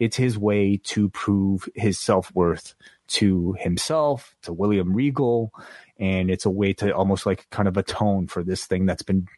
It's 0.00 0.16
his 0.16 0.36
way 0.36 0.80
to 0.84 1.08
prove 1.10 1.68
his 1.76 1.98
self 1.98 2.34
worth 2.34 2.74
to 3.08 3.54
himself, 3.58 4.34
to 4.42 4.52
William 4.52 4.94
Regal, 4.94 5.52
and 5.98 6.30
it's 6.30 6.46
a 6.46 6.50
way 6.50 6.72
to 6.72 6.90
almost 6.92 7.24
like 7.24 7.46
kind 7.50 7.68
of 7.68 7.76
atone 7.76 8.26
for 8.26 8.42
this 8.42 8.64
thing 8.64 8.86
that's 8.86 9.02
been, 9.02 9.28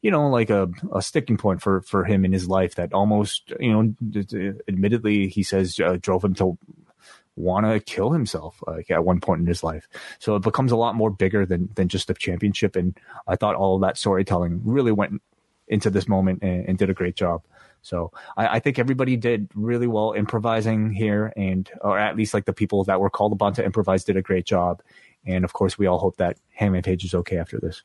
you 0.00 0.10
know, 0.10 0.28
like 0.28 0.48
a, 0.48 0.70
a 0.94 1.02
sticking 1.02 1.36
point 1.36 1.60
for 1.60 1.82
for 1.82 2.04
him 2.04 2.24
in 2.24 2.32
his 2.32 2.48
life 2.48 2.76
that 2.76 2.94
almost, 2.94 3.52
you 3.60 3.72
know, 3.72 4.54
admittedly 4.68 5.28
he 5.28 5.42
says 5.42 5.78
uh, 5.80 5.98
drove 6.00 6.24
him 6.24 6.34
to 6.34 6.56
want 7.36 7.66
to 7.66 7.80
kill 7.80 8.10
himself 8.10 8.62
like 8.66 8.90
at 8.90 9.04
one 9.04 9.20
point 9.20 9.40
in 9.40 9.46
his 9.46 9.64
life. 9.64 9.88
So 10.18 10.36
it 10.36 10.42
becomes 10.42 10.72
a 10.72 10.76
lot 10.76 10.94
more 10.94 11.10
bigger 11.10 11.44
than 11.46 11.68
than 11.74 11.88
just 11.88 12.08
the 12.08 12.14
championship. 12.14 12.76
And 12.76 12.98
I 13.26 13.36
thought 13.36 13.56
all 13.56 13.76
of 13.76 13.82
that 13.82 13.98
storytelling 13.98 14.60
really 14.64 14.92
went 14.92 15.20
into 15.68 15.90
this 15.90 16.08
moment 16.08 16.42
and, 16.42 16.68
and 16.68 16.78
did 16.78 16.90
a 16.90 16.94
great 16.94 17.16
job. 17.16 17.42
So 17.82 18.12
I, 18.36 18.48
I, 18.48 18.60
think 18.60 18.78
everybody 18.78 19.16
did 19.16 19.50
really 19.54 19.86
well 19.86 20.12
improvising 20.12 20.90
here, 20.90 21.32
and 21.36 21.70
or 21.82 21.98
at 21.98 22.16
least 22.16 22.32
like 22.32 22.46
the 22.46 22.52
people 22.52 22.82
that 22.84 22.98
were 22.98 23.10
called 23.10 23.32
upon 23.32 23.52
to 23.54 23.64
improvise 23.64 24.04
did 24.04 24.16
a 24.16 24.22
great 24.22 24.46
job. 24.46 24.82
And 25.26 25.44
of 25.44 25.52
course, 25.52 25.78
we 25.78 25.86
all 25.86 25.98
hope 25.98 26.16
that 26.16 26.38
Hangman 26.52 26.82
Page 26.82 27.04
is 27.04 27.14
okay 27.14 27.38
after 27.38 27.58
this. 27.58 27.82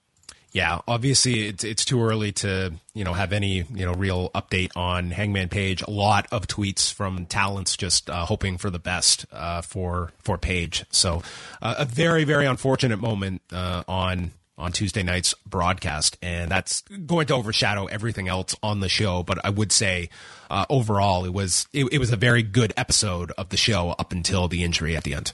Yeah, 0.51 0.79
obviously 0.87 1.47
it's 1.47 1.63
it's 1.63 1.85
too 1.85 2.01
early 2.01 2.31
to 2.33 2.73
you 2.95 3.03
know 3.03 3.13
have 3.13 3.33
any 3.33 3.65
you 3.73 3.85
know 3.85 3.93
real 3.93 4.31
update 4.31 4.71
on 4.75 5.11
Hangman 5.11 5.49
Page. 5.49 5.83
A 5.83 5.91
lot 5.91 6.27
of 6.31 6.47
tweets 6.47 6.91
from 6.91 7.27
talents 7.27 7.77
just 7.77 8.09
uh, 8.09 8.25
hoping 8.25 8.57
for 8.57 8.69
the 8.69 8.79
best 8.79 9.25
uh, 9.31 9.61
for 9.61 10.11
for 10.17 10.37
Page. 10.37 10.85
So 10.89 11.21
uh, 11.61 11.75
a 11.77 11.85
very 11.85 12.23
very 12.23 12.47
unfortunate 12.47 12.99
moment 12.99 13.43
uh, 13.53 13.83
on 13.87 14.31
on 14.57 14.71
Tuesday 14.71 15.03
night's 15.03 15.33
broadcast, 15.45 16.17
and 16.21 16.49
that's 16.49 16.81
going 16.81 17.27
to 17.27 17.35
overshadow 17.35 17.85
everything 17.85 18.27
else 18.27 18.55
on 18.61 18.79
the 18.79 18.89
show. 18.89 19.23
But 19.23 19.43
I 19.45 19.51
would 19.51 19.71
say 19.71 20.09
uh, 20.49 20.65
overall 20.69 21.25
it 21.25 21.33
was 21.33 21.67
it, 21.73 21.85
it 21.91 21.99
was 21.99 22.11
a 22.11 22.17
very 22.17 22.41
good 22.43 22.73
episode 22.75 23.31
of 23.37 23.49
the 23.49 23.57
show 23.57 23.91
up 23.99 24.11
until 24.11 24.47
the 24.47 24.63
injury 24.63 24.95
at 24.95 25.03
the 25.03 25.13
end. 25.13 25.31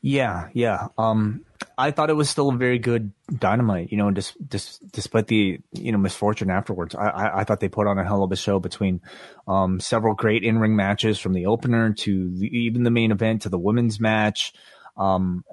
Yeah, 0.00 0.48
yeah. 0.54 0.88
Um, 0.98 1.44
I 1.76 1.90
thought 1.90 2.10
it 2.10 2.14
was 2.14 2.28
still 2.28 2.50
a 2.50 2.56
very 2.56 2.78
good 2.78 3.12
dynamite, 3.38 3.90
you 3.90 3.98
know, 3.98 4.10
Just 4.10 4.36
dis, 4.48 4.78
despite 4.78 5.26
the, 5.26 5.60
you 5.72 5.92
know, 5.92 5.98
misfortune 5.98 6.50
afterwards. 6.50 6.94
I, 6.94 7.08
I, 7.08 7.40
I, 7.40 7.44
thought 7.44 7.60
they 7.60 7.68
put 7.68 7.86
on 7.86 7.98
a 7.98 8.04
hell 8.04 8.22
of 8.22 8.32
a 8.32 8.36
show 8.36 8.58
between 8.58 9.00
um, 9.48 9.80
several 9.80 10.14
great 10.14 10.44
in 10.44 10.58
ring 10.58 10.76
matches 10.76 11.18
from 11.18 11.32
the 11.32 11.46
opener 11.46 11.92
to 11.92 12.30
the, 12.36 12.46
even 12.46 12.82
the 12.82 12.90
main 12.90 13.10
event 13.10 13.42
to 13.42 13.48
the 13.48 13.58
women's 13.58 14.00
match. 14.00 14.52
Um, 14.96 15.44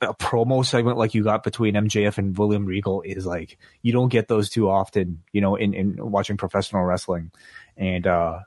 a 0.00 0.14
promo 0.14 0.64
segment 0.64 0.96
like 0.96 1.14
you 1.14 1.24
got 1.24 1.42
between 1.42 1.74
MJF 1.74 2.18
and 2.18 2.36
William 2.38 2.66
Regal 2.66 3.02
is 3.02 3.26
like, 3.26 3.58
you 3.82 3.92
don't 3.92 4.10
get 4.10 4.28
those 4.28 4.48
too 4.48 4.68
often, 4.70 5.22
you 5.32 5.40
know, 5.40 5.56
in, 5.56 5.74
in 5.74 5.96
watching 5.98 6.36
professional 6.36 6.84
wrestling. 6.84 7.32
And, 7.76 8.06
uh, 8.06 8.40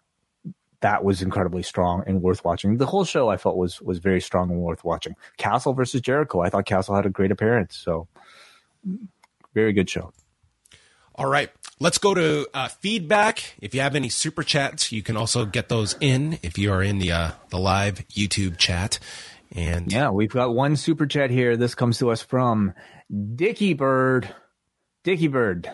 that 0.85 1.03
was 1.03 1.23
incredibly 1.23 1.63
strong 1.63 2.03
and 2.05 2.21
worth 2.21 2.45
watching. 2.45 2.77
The 2.77 2.85
whole 2.85 3.05
show 3.05 3.27
I 3.27 3.37
felt 3.37 3.57
was 3.57 3.81
was 3.81 3.97
very 3.97 4.21
strong 4.21 4.51
and 4.51 4.59
worth 4.59 4.83
watching. 4.83 5.15
Castle 5.35 5.73
versus 5.73 5.99
Jericho, 5.99 6.41
I 6.41 6.49
thought 6.51 6.67
Castle 6.67 6.95
had 6.95 7.07
a 7.07 7.09
great 7.09 7.31
appearance. 7.31 7.75
So 7.75 8.07
very 9.55 9.73
good 9.73 9.89
show. 9.89 10.13
All 11.15 11.25
right, 11.25 11.49
let's 11.79 11.97
go 11.97 12.13
to 12.13 12.47
uh, 12.53 12.67
feedback. 12.67 13.55
If 13.59 13.73
you 13.73 13.81
have 13.81 13.95
any 13.95 14.09
super 14.09 14.43
chats, 14.43 14.91
you 14.91 15.01
can 15.01 15.17
also 15.17 15.43
get 15.43 15.69
those 15.69 15.95
in 16.01 16.37
if 16.43 16.59
you 16.59 16.71
are 16.71 16.83
in 16.83 16.99
the 16.99 17.13
uh, 17.13 17.31
the 17.49 17.57
live 17.57 18.07
YouTube 18.09 18.59
chat. 18.59 18.99
And 19.53 19.91
yeah, 19.91 20.11
we've 20.11 20.29
got 20.29 20.53
one 20.53 20.75
super 20.75 21.07
chat 21.07 21.31
here. 21.31 21.57
This 21.57 21.73
comes 21.73 21.97
to 21.97 22.11
us 22.11 22.21
from 22.21 22.75
Dicky 23.35 23.73
Bird. 23.73 24.29
Dicky 25.03 25.29
Bird 25.29 25.67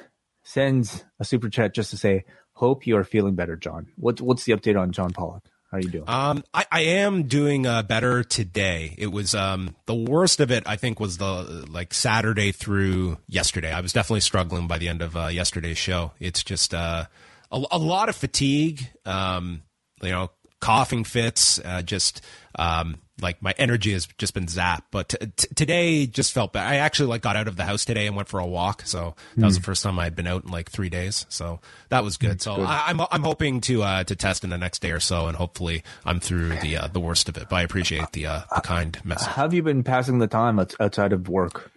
sends 0.43 1.03
a 1.19 1.25
super 1.25 1.49
chat 1.49 1.73
just 1.73 1.89
to 1.89 1.97
say, 1.97 2.23
Hope 2.53 2.85
you 2.85 2.97
are 2.97 3.03
feeling 3.03 3.35
better, 3.35 3.55
John. 3.55 3.87
What's 3.95 4.21
what's 4.21 4.43
the 4.43 4.53
update 4.53 4.79
on 4.79 4.91
John 4.91 5.11
Pollock? 5.11 5.43
How 5.71 5.77
are 5.77 5.81
you 5.81 5.89
doing? 5.89 6.03
Um, 6.07 6.43
I, 6.53 6.65
I 6.69 6.81
am 6.81 7.23
doing 7.23 7.65
uh, 7.65 7.83
better 7.83 8.23
today. 8.23 8.93
It 8.97 9.07
was 9.07 9.33
um, 9.33 9.73
the 9.85 9.95
worst 9.95 10.41
of 10.41 10.51
it. 10.51 10.63
I 10.65 10.75
think 10.75 10.99
was 10.99 11.17
the 11.17 11.65
like 11.69 11.93
Saturday 11.93 12.51
through 12.51 13.17
yesterday. 13.27 13.71
I 13.71 13.79
was 13.79 13.93
definitely 13.93 14.19
struggling 14.19 14.67
by 14.67 14.77
the 14.77 14.89
end 14.89 15.01
of 15.01 15.15
uh, 15.15 15.27
yesterday's 15.27 15.77
show. 15.77 16.11
It's 16.19 16.43
just 16.43 16.73
uh, 16.73 17.05
a, 17.51 17.63
a 17.71 17.77
lot 17.77 18.09
of 18.09 18.17
fatigue. 18.17 18.85
Um, 19.05 19.61
you 20.01 20.09
know, 20.09 20.31
coughing 20.61 21.03
fits. 21.03 21.59
Uh, 21.63 21.81
just 21.81 22.21
um, 22.55 22.97
like 23.21 23.41
my 23.41 23.53
energy 23.57 23.93
has 23.93 24.07
just 24.17 24.33
been 24.33 24.45
zapped. 24.45 24.83
But 24.91 25.09
t- 25.09 25.17
t- 25.35 25.47
today 25.55 26.07
just 26.07 26.33
felt 26.33 26.53
bad. 26.53 26.67
I 26.67 26.77
actually 26.77 27.09
like 27.09 27.21
got 27.21 27.35
out 27.35 27.47
of 27.47 27.55
the 27.55 27.63
house 27.63 27.85
today 27.85 28.07
and 28.07 28.15
went 28.15 28.27
for 28.27 28.39
a 28.39 28.45
walk. 28.45 28.83
So 28.85 29.15
that 29.35 29.41
mm. 29.41 29.45
was 29.45 29.55
the 29.55 29.61
hmm. 29.61 29.65
first 29.65 29.83
time 29.83 29.99
I 29.99 30.05
had 30.05 30.15
been 30.15 30.27
out 30.27 30.43
in 30.43 30.51
like 30.51 30.69
three 30.69 30.89
days. 30.89 31.25
So 31.29 31.59
that 31.89 32.03
was 32.03 32.17
good. 32.17 32.31
That's 32.31 32.45
so 32.45 32.55
good. 32.55 32.65
I, 32.65 32.89
am 32.89 33.01
I'm, 33.01 33.07
I'm 33.11 33.23
hoping 33.23 33.61
to 33.61 33.83
uh, 33.83 34.03
to 34.05 34.15
test 34.15 34.43
in 34.43 34.49
the 34.49 34.57
next 34.57 34.79
day 34.79 34.91
or 34.91 34.99
so, 34.99 35.27
and 35.27 35.35
hopefully 35.35 35.83
I'm 36.05 36.19
through 36.19 36.49
the 36.57 36.77
uh, 36.77 36.87
the 36.87 36.99
worst 36.99 37.29
of 37.29 37.37
it. 37.37 37.49
But 37.49 37.57
I 37.57 37.61
appreciate 37.63 38.11
the 38.13 38.27
uh, 38.27 38.41
the 38.55 38.61
kind 38.61 38.97
message. 39.03 39.27
How 39.27 39.43
have 39.43 39.53
you 39.53 39.63
been 39.63 39.83
passing 39.83 40.19
the 40.19 40.27
time 40.27 40.59
outside 40.59 41.13
of 41.13 41.27
work? 41.27 41.71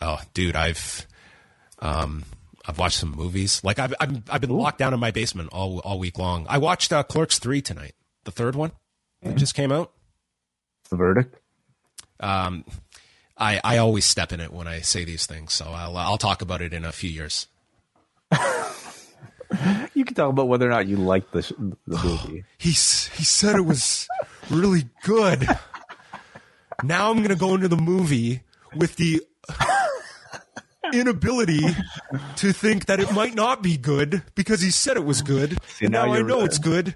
Oh, 0.00 0.20
dude, 0.34 0.56
I've 0.56 1.06
um. 1.80 2.24
I've 2.66 2.78
watched 2.78 2.98
some 2.98 3.12
movies. 3.12 3.64
Like 3.64 3.78
I've 3.78 3.94
I've, 3.98 4.22
I've 4.28 4.40
been 4.42 4.50
Ooh. 4.50 4.60
locked 4.60 4.76
down 4.76 4.92
in 4.92 5.00
my 5.00 5.10
basement 5.10 5.48
all 5.52 5.78
all 5.78 5.98
week 5.98 6.18
long. 6.18 6.44
I 6.50 6.58
watched 6.58 6.92
uh, 6.92 7.02
Clerks 7.02 7.38
three 7.38 7.62
tonight, 7.62 7.94
the 8.28 8.32
third 8.32 8.54
one. 8.54 8.72
It 9.22 9.36
just 9.36 9.54
came 9.54 9.72
out 9.72 9.90
the 10.90 10.96
verdict? 10.96 11.34
Um, 12.20 12.64
I 13.38 13.58
I 13.64 13.78
always 13.78 14.04
step 14.04 14.32
in 14.32 14.40
it 14.40 14.52
when 14.52 14.66
I 14.66 14.80
say 14.80 15.04
these 15.04 15.24
things, 15.24 15.54
so 15.54 15.66
I'll 15.66 15.96
I'll 15.96 16.18
talk 16.18 16.42
about 16.42 16.60
it 16.60 16.74
in 16.74 16.84
a 16.84 16.92
few 16.92 17.08
years. 17.08 17.46
you 19.94 20.04
can 20.04 20.14
talk 20.14 20.30
about 20.30 20.48
whether 20.48 20.66
or 20.66 20.70
not 20.70 20.86
you 20.86 20.96
like 20.96 21.30
the 21.30 21.42
the 21.86 21.96
movie. 21.96 22.44
he 22.58 22.70
he 22.70 22.74
said 22.74 23.56
it 23.56 23.64
was 23.64 24.06
really 24.50 24.90
good. 25.04 25.46
Now 26.82 27.10
I'm 27.10 27.22
gonna 27.22 27.36
go 27.36 27.54
into 27.54 27.68
the 27.68 27.76
movie 27.76 28.42
with 28.76 28.96
the 28.96 29.22
inability 30.92 31.64
to 32.36 32.52
think 32.52 32.86
that 32.86 33.00
it 33.00 33.12
might 33.12 33.34
not 33.34 33.62
be 33.62 33.76
good 33.76 34.22
because 34.34 34.60
he 34.60 34.70
said 34.70 34.96
it 34.96 35.04
was 35.04 35.22
good. 35.22 35.58
See, 35.68 35.86
and 35.86 35.92
now, 35.92 36.06
now 36.06 36.12
I 36.12 36.22
know 36.22 36.40
it's 36.42 36.58
good. 36.58 36.94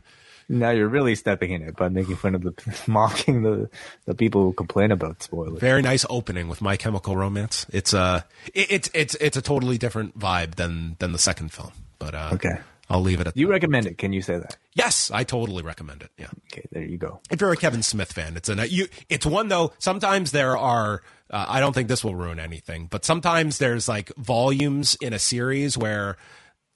Now 0.53 0.69
you're 0.69 0.89
really 0.89 1.15
stepping 1.15 1.51
in 1.51 1.63
it 1.63 1.77
by 1.77 1.89
making 1.89 2.17
fun 2.17 2.35
of 2.35 2.43
the 2.43 2.53
mocking 2.87 3.43
the 3.43 3.71
the 4.05 4.15
people 4.15 4.43
who 4.43 4.53
complain 4.53 4.93
about 4.93 5.23
spoilers. 5.23 5.59
Very 5.59 5.81
nice 5.81 6.05
opening 6.11 6.47
with 6.47 6.61
My 6.61 6.77
Chemical 6.77 7.17
Romance. 7.17 7.65
It's 7.73 7.95
a 7.95 7.99
uh, 7.99 8.21
it, 8.53 8.71
it's 8.71 8.91
it's 8.93 9.15
it's 9.15 9.37
a 9.39 9.43
totally 9.43 9.79
different 9.79 10.19
vibe 10.19 10.57
than 10.57 10.97
than 10.99 11.13
the 11.13 11.19
second 11.19 11.53
film. 11.53 11.73
But 11.99 12.15
uh, 12.15 12.31
okay, 12.35 12.59
I'll 12.91 13.01
leave 13.01 13.19
it 13.21 13.27
at. 13.27 13.35
That. 13.35 13.41
You 13.41 13.47
that. 13.47 13.53
recommend 13.53 13.87
it? 13.87 13.97
Can 13.97 14.13
you 14.13 14.21
say 14.21 14.37
that? 14.37 14.59
Yes, 14.75 15.11
I 15.11 15.25
totally 15.25 15.63
recommend 15.63 16.03
it. 16.03 16.11
Yeah. 16.19 16.29
Okay, 16.53 16.67
there 16.71 16.85
you 16.85 16.99
go. 16.99 17.21
If 17.31 17.41
you're 17.41 17.53
a 17.53 17.57
Kevin 17.57 17.83
Smith 17.83 18.13
fan, 18.13 18.37
it's 18.37 18.51
a 18.51 18.69
you. 18.69 18.89
It's 19.09 19.25
one 19.25 19.49
though. 19.49 19.73
Sometimes 19.79 20.33
there 20.33 20.59
are. 20.59 21.03
Uh, 21.31 21.47
I 21.49 21.61
don't 21.61 21.73
think 21.73 21.89
this 21.89 22.05
will 22.05 22.15
ruin 22.15 22.39
anything, 22.39 22.89
but 22.91 23.07
sometimes 23.07 23.57
there's 23.57 23.89
like 23.89 24.15
volumes 24.17 24.99
in 25.01 25.15
a 25.15 25.19
series 25.19 25.79
where 25.79 26.19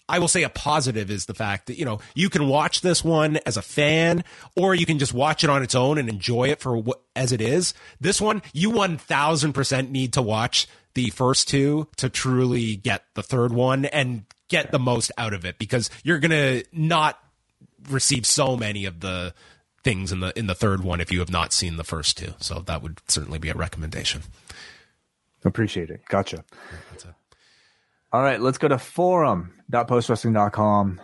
I 0.09 0.19
will 0.19 0.29
say 0.29 0.45
a 0.45 0.49
positive 0.49 1.11
is 1.11 1.27
the 1.27 1.35
fact 1.35 1.67
that, 1.67 1.79
you 1.79 1.85
know, 1.85 2.01
you 2.15 2.31
can 2.31 2.49
watch 2.49 2.81
this 2.81 3.03
one 3.03 3.39
as 3.45 3.57
a 3.57 3.63
fan 3.63 4.25
or 4.55 4.75
you 4.75 4.87
can 4.87 4.99
just 4.99 5.13
watch 5.13 5.43
it 5.43 5.51
on 5.51 5.63
its 5.63 5.75
own 5.75 5.99
and 5.99 6.09
enjoy 6.09 6.49
it 6.49 6.61
for 6.61 6.77
what, 6.77 7.01
as 7.17 7.33
it 7.33 7.41
is. 7.41 7.75
This 8.01 8.21
one, 8.21 8.43
you 8.53 8.71
1000% 8.71 9.91
need 9.91 10.13
to 10.13 10.23
watch 10.23 10.69
the 10.95 11.11
first 11.11 11.49
two 11.49 11.89
to 11.97 12.09
truly 12.09 12.77
get 12.77 13.05
the 13.15 13.23
third 13.23 13.53
one 13.53 13.85
and 13.87 14.25
get 14.49 14.71
the 14.71 14.79
most 14.79 15.11
out 15.19 15.35
of 15.35 15.45
it 15.45 15.59
because 15.59 15.91
you're 16.05 16.21
going 16.21 16.31
to 16.31 16.65
not 16.73 17.19
receive 17.91 18.25
so 18.27 18.57
many 18.57 18.85
of 18.85 19.01
the 19.01 19.35
things 19.83 20.11
in 20.11 20.19
the 20.19 20.37
in 20.37 20.49
the 20.49 20.55
third 20.55 20.83
one 20.83 21.01
if 21.01 21.13
you 21.13 21.21
have 21.21 21.31
not 21.31 21.53
seen 21.53 21.77
the 21.77 21.85
first 21.85 22.17
two. 22.17 22.35
So 22.39 22.61
that 22.61 22.83
would 22.83 23.01
certainly 23.07 23.39
be 23.39 23.51
a 23.51 23.55
recommendation. 23.55 24.23
Appreciate 25.45 25.91
it. 25.91 26.01
Gotcha. 26.09 26.45
Yeah, 26.73 27.13
all 28.13 28.23
right, 28.23 28.41
let's 28.41 28.59
go 28.59 28.69
to 28.69 28.79
forum.postwrestling.com. 29.71 31.01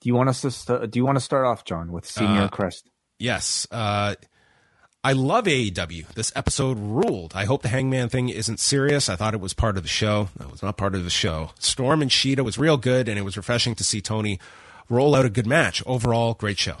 Do 0.00 0.08
you 0.08 0.14
want 0.14 0.28
us 0.28 0.42
to 0.42 0.50
st- 0.50 0.90
do 0.90 0.98
you 0.98 1.04
want 1.04 1.16
to 1.16 1.24
start 1.24 1.46
off, 1.46 1.64
John, 1.64 1.90
with 1.90 2.06
Senior 2.06 2.42
uh, 2.42 2.48
Crest? 2.48 2.90
Yes. 3.18 3.66
Uh, 3.70 4.14
I 5.02 5.12
love 5.12 5.44
AEW. 5.44 6.08
This 6.08 6.32
episode 6.34 6.78
ruled. 6.78 7.32
I 7.34 7.44
hope 7.44 7.62
the 7.62 7.68
Hangman 7.68 8.08
thing 8.08 8.28
isn't 8.28 8.60
serious. 8.60 9.08
I 9.08 9.16
thought 9.16 9.34
it 9.34 9.40
was 9.40 9.54
part 9.54 9.76
of 9.76 9.84
the 9.84 9.88
show. 9.88 10.28
That 10.36 10.50
was 10.50 10.62
not 10.62 10.76
part 10.76 10.94
of 10.94 11.04
the 11.04 11.10
show. 11.10 11.50
Storm 11.58 12.02
and 12.02 12.10
Shida 12.10 12.44
was 12.44 12.58
real 12.58 12.76
good, 12.76 13.08
and 13.08 13.18
it 13.18 13.22
was 13.22 13.36
refreshing 13.36 13.74
to 13.76 13.84
see 13.84 14.00
Tony 14.00 14.38
roll 14.88 15.14
out 15.14 15.24
a 15.24 15.30
good 15.30 15.46
match. 15.46 15.82
Overall, 15.86 16.34
great 16.34 16.58
show. 16.58 16.76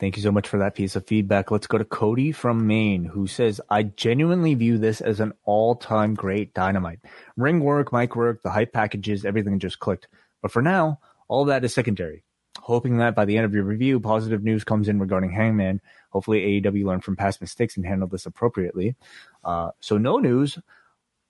Thank 0.00 0.16
you 0.16 0.22
so 0.22 0.32
much 0.32 0.48
for 0.48 0.56
that 0.58 0.74
piece 0.74 0.96
of 0.96 1.06
feedback. 1.06 1.50
Let's 1.50 1.66
go 1.66 1.76
to 1.76 1.84
Cody 1.84 2.32
from 2.32 2.66
Maine, 2.66 3.04
who 3.04 3.26
says, 3.26 3.60
I 3.68 3.82
genuinely 3.82 4.54
view 4.54 4.78
this 4.78 5.02
as 5.02 5.20
an 5.20 5.34
all 5.44 5.74
time 5.74 6.14
great 6.14 6.54
dynamite. 6.54 7.00
Ring 7.36 7.60
work, 7.60 7.92
mic 7.92 8.16
work, 8.16 8.42
the 8.42 8.50
hype 8.50 8.72
packages, 8.72 9.26
everything 9.26 9.58
just 9.58 9.78
clicked. 9.78 10.08
But 10.40 10.52
for 10.52 10.62
now, 10.62 11.00
all 11.28 11.44
that 11.44 11.66
is 11.66 11.74
secondary. 11.74 12.24
Hoping 12.60 12.96
that 12.96 13.14
by 13.14 13.26
the 13.26 13.36
end 13.36 13.44
of 13.44 13.52
your 13.52 13.64
review, 13.64 14.00
positive 14.00 14.42
news 14.42 14.64
comes 14.64 14.88
in 14.88 14.98
regarding 14.98 15.32
Hangman. 15.32 15.82
Hopefully, 16.08 16.62
AEW 16.62 16.86
learned 16.86 17.04
from 17.04 17.16
past 17.16 17.42
mistakes 17.42 17.76
and 17.76 17.84
handled 17.84 18.10
this 18.10 18.24
appropriately. 18.24 18.96
Uh, 19.44 19.72
so, 19.80 19.98
no 19.98 20.16
news. 20.18 20.58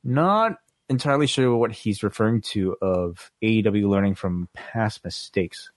Not 0.05 0.59
entirely 0.89 1.27
sure 1.27 1.57
what 1.57 1.73
he's 1.73 2.05
referring 2.05 2.41
to 2.43 2.77
of 2.81 3.33
AEW 3.43 3.89
learning 3.89 4.15
from 4.15 4.49
past 4.55 5.05
mistakes. 5.05 5.73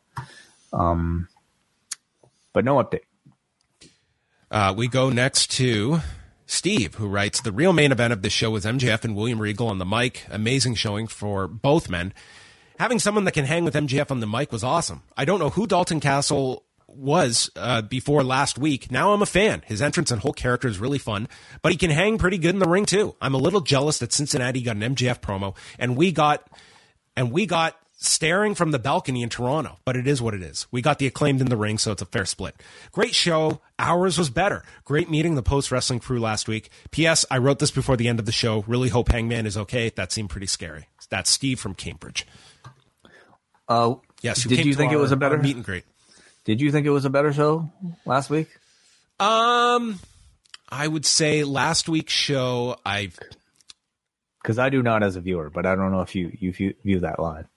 Um, 0.72 1.28
but 2.54 2.64
no 2.64 2.76
update. 2.76 3.02
Uh, 4.50 4.74
we 4.76 4.88
go 4.88 5.10
next 5.10 5.50
to 5.52 6.00
Steve, 6.46 6.96
who 6.96 7.08
writes 7.08 7.42
The 7.42 7.52
real 7.52 7.74
main 7.74 7.92
event 7.92 8.14
of 8.14 8.22
this 8.22 8.34
show 8.34 8.52
was 8.52 8.66
MJF 8.66 9.04
and 9.04 9.16
William 9.16 9.42
Regal 9.42 9.68
on 9.68 9.80
the 9.80 9.86
mic. 9.86 10.26
Amazing 10.30 10.76
showing 10.76 11.08
for 11.08 11.48
both 11.48 11.90
men. 11.90 12.14
Having 12.80 13.00
someone 13.00 13.24
that 13.26 13.34
can 13.34 13.46
hang 13.46 13.66
with 13.66 13.74
MJF 13.74 14.12
on 14.12 14.20
the 14.20 14.28
mic 14.28 14.52
was 14.52 14.64
awesome. 14.64 15.04
I 15.18 15.26
don't 15.26 15.40
know 15.40 15.50
who 15.50 15.68
Dalton 15.68 16.00
Castle 16.00 16.64
was 16.88 17.50
uh, 17.56 17.82
before 17.82 18.24
last 18.24 18.58
week. 18.58 18.92
Now 18.92 19.14
I'm 19.14 19.22
a 19.22 19.28
fan. 19.28 19.64
His 19.66 19.82
entrance 19.82 20.12
and 20.12 20.22
whole 20.22 20.34
character 20.34 20.68
is 20.68 20.80
really 20.80 21.00
fun, 21.00 21.28
but 21.62 21.72
he 21.72 21.78
can 21.78 21.90
hang 21.90 22.18
pretty 22.18 22.38
good 22.38 22.54
in 22.54 22.60
the 22.60 22.68
ring 22.68 22.86
too. 22.86 23.16
I'm 23.22 23.34
a 23.34 23.40
little 23.40 23.62
jealous 23.62 24.00
that 24.00 24.14
Cincinnati 24.14 24.62
got 24.62 24.76
an 24.76 24.96
MJF 24.96 25.20
promo 25.20 25.56
and 25.80 25.98
we 25.98 26.12
got 26.12 26.48
and 27.16 27.32
we 27.32 27.46
got 27.46 27.76
staring 28.04 28.54
from 28.56 28.72
the 28.72 28.80
balcony 28.80 29.24
in 29.24 29.30
Toronto, 29.30 29.78
but 29.86 29.96
it 29.96 30.08
is 30.08 30.22
what 30.22 30.34
it 30.34 30.42
is. 30.42 30.68
We 30.72 30.82
got 30.82 31.00
the 31.00 31.08
acclaimed 31.08 31.42
in 31.42 31.48
the 31.48 31.58
ring, 31.58 31.78
so 31.78 31.92
it's 31.92 32.02
a 32.02 32.06
fair 32.06 32.26
split. 32.26 32.56
Great 32.92 33.16
show. 33.16 33.62
Ours 33.80 34.18
was 34.18 34.30
better. 34.30 34.64
Great 34.84 35.10
meeting 35.10 35.36
the 35.36 35.44
post 35.44 35.72
wrestling 35.72 36.00
crew 36.00 36.20
last 36.20 36.48
week. 36.48 36.70
P.S. 36.92 37.26
I 37.32 37.38
wrote 37.38 37.60
this 37.60 37.72
before 37.72 37.96
the 37.98 38.08
end 38.08 38.20
of 38.20 38.26
the 38.26 38.32
show. 38.32 38.64
Really 38.68 38.90
hope 38.90 39.10
Hangman 39.10 39.46
is 39.46 39.58
okay. 39.58 39.90
That 39.90 40.12
seemed 40.12 40.30
pretty 40.30 40.48
scary. 40.48 40.88
That's 41.10 41.30
Steve 41.30 41.60
from 41.60 41.76
Cambridge. 41.76 42.28
Uh, 43.68 43.96
Yes. 44.22 44.44
Did 44.44 44.66
you 44.66 44.74
think 44.74 44.94
it 44.94 44.98
was 44.98 45.12
a 45.12 45.18
better- 45.18 45.36
our 45.36 45.42
meet 45.44 45.56
and 45.58 45.66
greet? 45.66 45.84
did 46.46 46.62
you 46.62 46.72
think 46.72 46.86
it 46.86 46.90
was 46.92 47.06
a 47.06 47.10
better 47.10 47.32
show 47.34 47.70
last 48.06 48.30
week? 48.30 48.48
Um, 49.20 50.00
I 50.70 50.88
would 50.88 51.06
say 51.06 51.44
last 51.44 51.88
week's 51.90 52.14
show. 52.14 52.78
I've 52.86 53.20
Because 54.42 54.60
I 54.60 54.70
do 54.70 54.82
not 54.82 55.04
as 55.04 55.16
a 55.18 55.22
viewer, 55.22 55.50
but 55.50 55.66
I 55.66 55.76
don't 55.76 55.92
know 55.92 56.02
if 56.02 56.16
you 56.16 56.32
you 56.40 56.52
view, 56.54 56.74
view 56.84 57.00
that 57.02 57.20
live. 57.20 57.48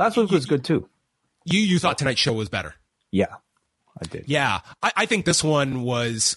Last 0.00 0.16
week 0.16 0.30
was 0.30 0.46
good 0.46 0.64
too. 0.64 0.88
you 1.44 1.60
you 1.60 1.78
thought 1.78 1.98
tonight's 1.98 2.20
show 2.20 2.32
was 2.32 2.48
better. 2.48 2.74
Yeah, 3.10 3.34
I 4.00 4.06
did. 4.06 4.24
Yeah, 4.26 4.60
I, 4.82 4.92
I 4.96 5.04
think 5.04 5.26
this 5.26 5.44
one 5.44 5.82
was. 5.82 6.36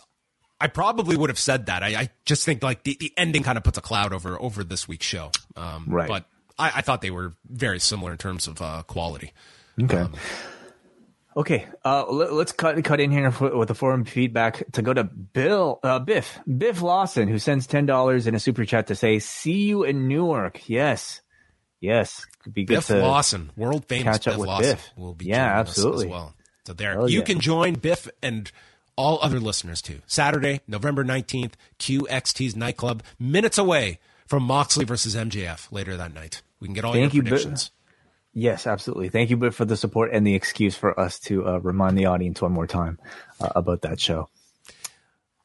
I 0.60 0.68
probably 0.68 1.15
would 1.15 1.30
have 1.30 1.40
said 1.40 1.68
that. 1.68 1.81
I, 1.81 1.88
I 1.95 2.10
just 2.26 2.45
think 2.45 2.61
like 2.61 2.84
the, 2.84 2.98
the 2.99 3.14
ending 3.15 3.41
kind 3.41 3.57
of 3.57 3.64
puts 3.64 3.77
a 3.77 3.81
cloud 3.81 4.11
over 4.11 4.38
over 4.41 4.65
this 4.65 4.85
week's 4.85 5.06
show. 5.06 5.31
Um, 5.56 5.85
Right. 5.88 6.10
But 6.10 6.26
I, 6.60 6.73
I 6.76 6.81
thought 6.81 7.02
they 7.02 7.10
were 7.10 7.35
very 7.49 7.80
similar 7.80 8.11
in 8.11 8.18
terms 8.18 8.48
of 8.48 8.61
uh, 8.61 8.84
quality. 8.84 9.31
Okay. 9.81 10.07
Okay, 11.35 11.65
uh, 11.85 12.06
let, 12.11 12.31
us 12.31 12.52
cut 12.52 12.84
cut 12.84 12.99
in 12.99 13.11
here 13.11 13.31
for, 13.31 13.57
with 13.57 13.69
the 13.69 13.73
forum 13.73 14.03
feedback 14.03 14.72
to 14.73 14.81
go 14.81 14.94
to 14.94 15.06
Bill 15.06 15.80
uh, 15.84 15.99
Biff 15.99 16.38
Biff 16.45 16.81
Lawson, 16.81 17.30
who 17.30 17.40
sends 17.40 17.65
ten 17.65 17.85
dollars 17.85 18.27
in 18.27 18.35
a 18.35 18.40
super 18.40 18.65
chat 18.65 18.88
to 18.88 18.95
say, 18.95 19.19
"See 19.19 19.64
you 19.64 19.84
in 19.84 20.07
Newark." 20.10 20.69
Yes, 20.69 21.22
yes, 21.84 22.26
could 22.43 22.53
be 22.53 22.64
good 22.65 22.76
Biff 22.76 22.89
Lawson, 22.89 23.51
world 23.55 23.85
famous 23.85 24.18
Biff 24.19 24.38
Lawson, 24.38 24.72
Biff. 24.72 24.89
will 24.97 25.14
be 25.14 25.26
Yeah, 25.26 25.60
absolutely. 25.60 26.05
as 26.05 26.11
well. 26.11 26.34
So 26.65 26.73
there, 26.73 26.93
Hell 26.93 27.10
you 27.10 27.19
yeah. 27.19 27.26
can 27.26 27.39
join 27.39 27.73
Biff 27.76 28.07
and 28.23 28.51
all 28.95 29.19
other 29.22 29.39
listeners 29.39 29.81
too. 29.81 30.01
Saturday, 30.07 30.61
November 30.68 31.03
nineteenth, 31.03 31.57
QXT's 31.80 32.55
nightclub, 32.55 33.03
minutes 33.19 33.57
away 33.57 33.99
from 34.26 34.43
Moxley 34.43 34.85
versus 34.85 35.15
MJF 35.15 35.72
later 35.72 35.97
that 35.97 36.14
night. 36.14 36.41
We 36.60 36.68
can 36.68 36.73
get 36.73 36.85
all 36.85 36.93
Thank 36.93 37.14
your 37.14 37.26
you, 37.26 37.55
Yes, 38.35 38.65
absolutely. 38.65 39.10
Thank 39.10 39.30
you, 39.30 39.38
Biff, 39.38 39.53
for 39.53 39.65
the 39.65 39.77
support 39.77 40.10
and 40.11 40.26
the 40.26 40.34
excuse 40.34 40.76
for 40.76 40.99
us 40.99 41.19
to 41.22 41.45
uh, 41.47 41.57
remind 41.60 41.97
the 41.97 42.07
audience 42.07 42.41
one 42.41 42.51
more 42.51 42.65
time 42.65 42.97
uh, 43.39 43.49
about 43.55 43.81
that 43.81 43.99
show. 43.99 44.30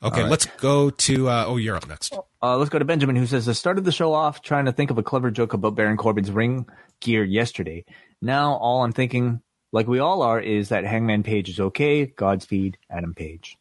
Okay, 0.01 0.23
let's 0.23 0.47
go 0.59 0.91
to. 0.91 1.29
Uh, 1.29 1.45
oh, 1.47 1.57
you're 1.57 1.77
up 1.77 1.89
next. 1.89 2.17
Uh, 2.41 2.57
let's 2.57 2.71
go 2.71 2.79
to 2.79 2.85
Benjamin, 2.85 3.17
who 3.17 3.27
says, 3.27 3.49
I 3.49 3.53
started 3.53 3.85
the 3.85 3.93
show 3.93 4.13
off 4.13 4.43
trying 4.43 4.67
to 4.67 4.73
think 4.73 4.91
of 4.91 4.99
a 4.99 5.03
clever 5.03 5.31
joke 5.31 5.55
about 5.55 5.75
Baron 5.75 5.97
Corbin's 5.97 6.31
ring 6.31 6.67
gear 7.01 7.25
yesterday. 7.25 7.85
Now, 8.23 8.55
all 8.55 8.85
I'm 8.85 8.93
thinking, 8.93 9.43
like 9.73 9.89
we 9.89 9.99
all 9.99 10.23
are, 10.23 10.41
is 10.41 10.69
that 10.69 10.85
Hangman 10.85 11.25
Page 11.25 11.49
is 11.49 11.59
okay. 11.59 12.07
Godspeed, 12.07 12.79
Adam 12.89 13.13
Page. 13.13 13.57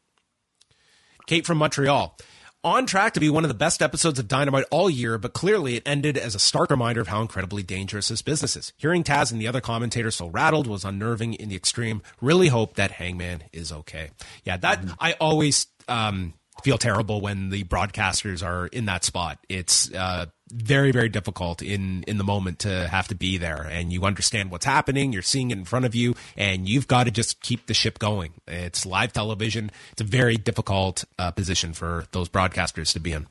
Kate 1.26 1.46
from 1.46 1.58
Montreal. 1.58 2.16
On 2.64 2.86
track 2.86 3.14
to 3.14 3.20
be 3.20 3.30
one 3.30 3.44
of 3.44 3.50
the 3.50 3.54
best 3.54 3.82
episodes 3.82 4.20
of 4.20 4.28
Dynamite 4.28 4.66
all 4.72 4.90
year, 4.90 5.18
but 5.18 5.34
clearly 5.34 5.76
it 5.76 5.84
ended 5.88 6.18
as 6.18 6.36
a 6.36 6.40
stark 6.40 6.70
reminder 6.70 7.02
of 7.02 7.08
how 7.08 7.22
incredibly 7.22 7.64
dangerous 7.64 8.10
this 8.10 8.22
business 8.22 8.56
is. 8.56 8.74
Hearing 8.78 9.04
Taz 9.04 9.32
and 9.32 9.40
the 9.40 9.48
other 9.48 9.62
commentators 9.62 10.16
so 10.16 10.28
rattled 10.28 10.68
was 10.68 10.84
unnerving 10.84 11.34
in 11.36 11.50
the 11.50 11.56
extreme. 11.56 12.02
Really 12.20 12.48
hope 12.50 12.76
that 12.76 12.92
Hangman 12.92 13.44
is 13.54 13.72
okay. 13.72 14.10
Yeah, 14.44 14.58
that 14.58 14.84
I 15.00 15.14
always 15.14 15.68
um, 15.88 16.34
feel 16.64 16.78
terrible 16.78 17.22
when 17.22 17.50
the 17.50 17.64
broadcasters 17.64 18.46
are 18.46 18.68
in 18.68 18.86
that 18.86 19.04
spot. 19.04 19.40
It's 19.50 19.94
uh, 19.94 20.28
very, 20.50 20.92
very 20.92 21.10
difficult 21.10 21.62
in 21.62 22.04
in 22.04 22.18
the 22.18 22.24
moment 22.24 22.60
to 22.60 22.88
have 22.88 23.08
to 23.10 23.16
be 23.16 23.38
there, 23.38 23.68
and 23.70 23.92
you 23.92 24.04
understand 24.04 24.52
what's 24.52 24.66
happening. 24.66 25.14
You're 25.14 25.22
seeing 25.22 25.52
it 25.52 25.58
in 25.58 25.66
front 25.66 25.86
of 25.86 25.96
you, 25.96 26.16
and 26.36 26.68
you've 26.68 26.88
got 26.88 27.06
to 27.06 27.12
just 27.12 27.42
keep 27.42 27.68
the 27.68 27.74
ship 27.74 28.00
going. 28.00 28.34
It's 28.48 28.86
live 28.86 29.14
television. 29.14 29.72
It's 29.92 30.02
a 30.02 30.06
very 30.06 30.38
difficult 30.38 31.04
uh, 31.20 31.32
position 31.32 31.74
for 31.74 32.06
those 32.12 32.30
broadcasters 32.30 32.94
to 32.94 33.00
be 33.00 33.12
in. 33.12 33.28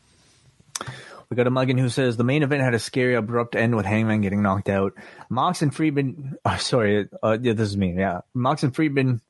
We 1.28 1.36
got 1.36 1.48
a 1.48 1.50
Muggin 1.50 1.78
who 1.80 1.88
says 1.88 2.16
the 2.16 2.24
main 2.24 2.44
event 2.44 2.62
had 2.62 2.74
a 2.74 2.78
scary, 2.78 3.14
abrupt 3.14 3.56
end 3.56 3.74
with 3.74 3.84
Hangman 3.84 4.20
getting 4.20 4.42
knocked 4.42 4.68
out. 4.68 4.92
Mox 5.28 5.60
and 5.60 5.74
Friedman, 5.74 6.36
oh, 6.44 6.56
sorry, 6.58 7.08
uh, 7.22 7.38
yeah, 7.40 7.52
this 7.52 7.68
is 7.68 7.76
me. 7.76 7.94
Yeah, 7.96 8.20
Mox 8.34 8.62
and 8.62 8.74
Friedman 8.74 9.20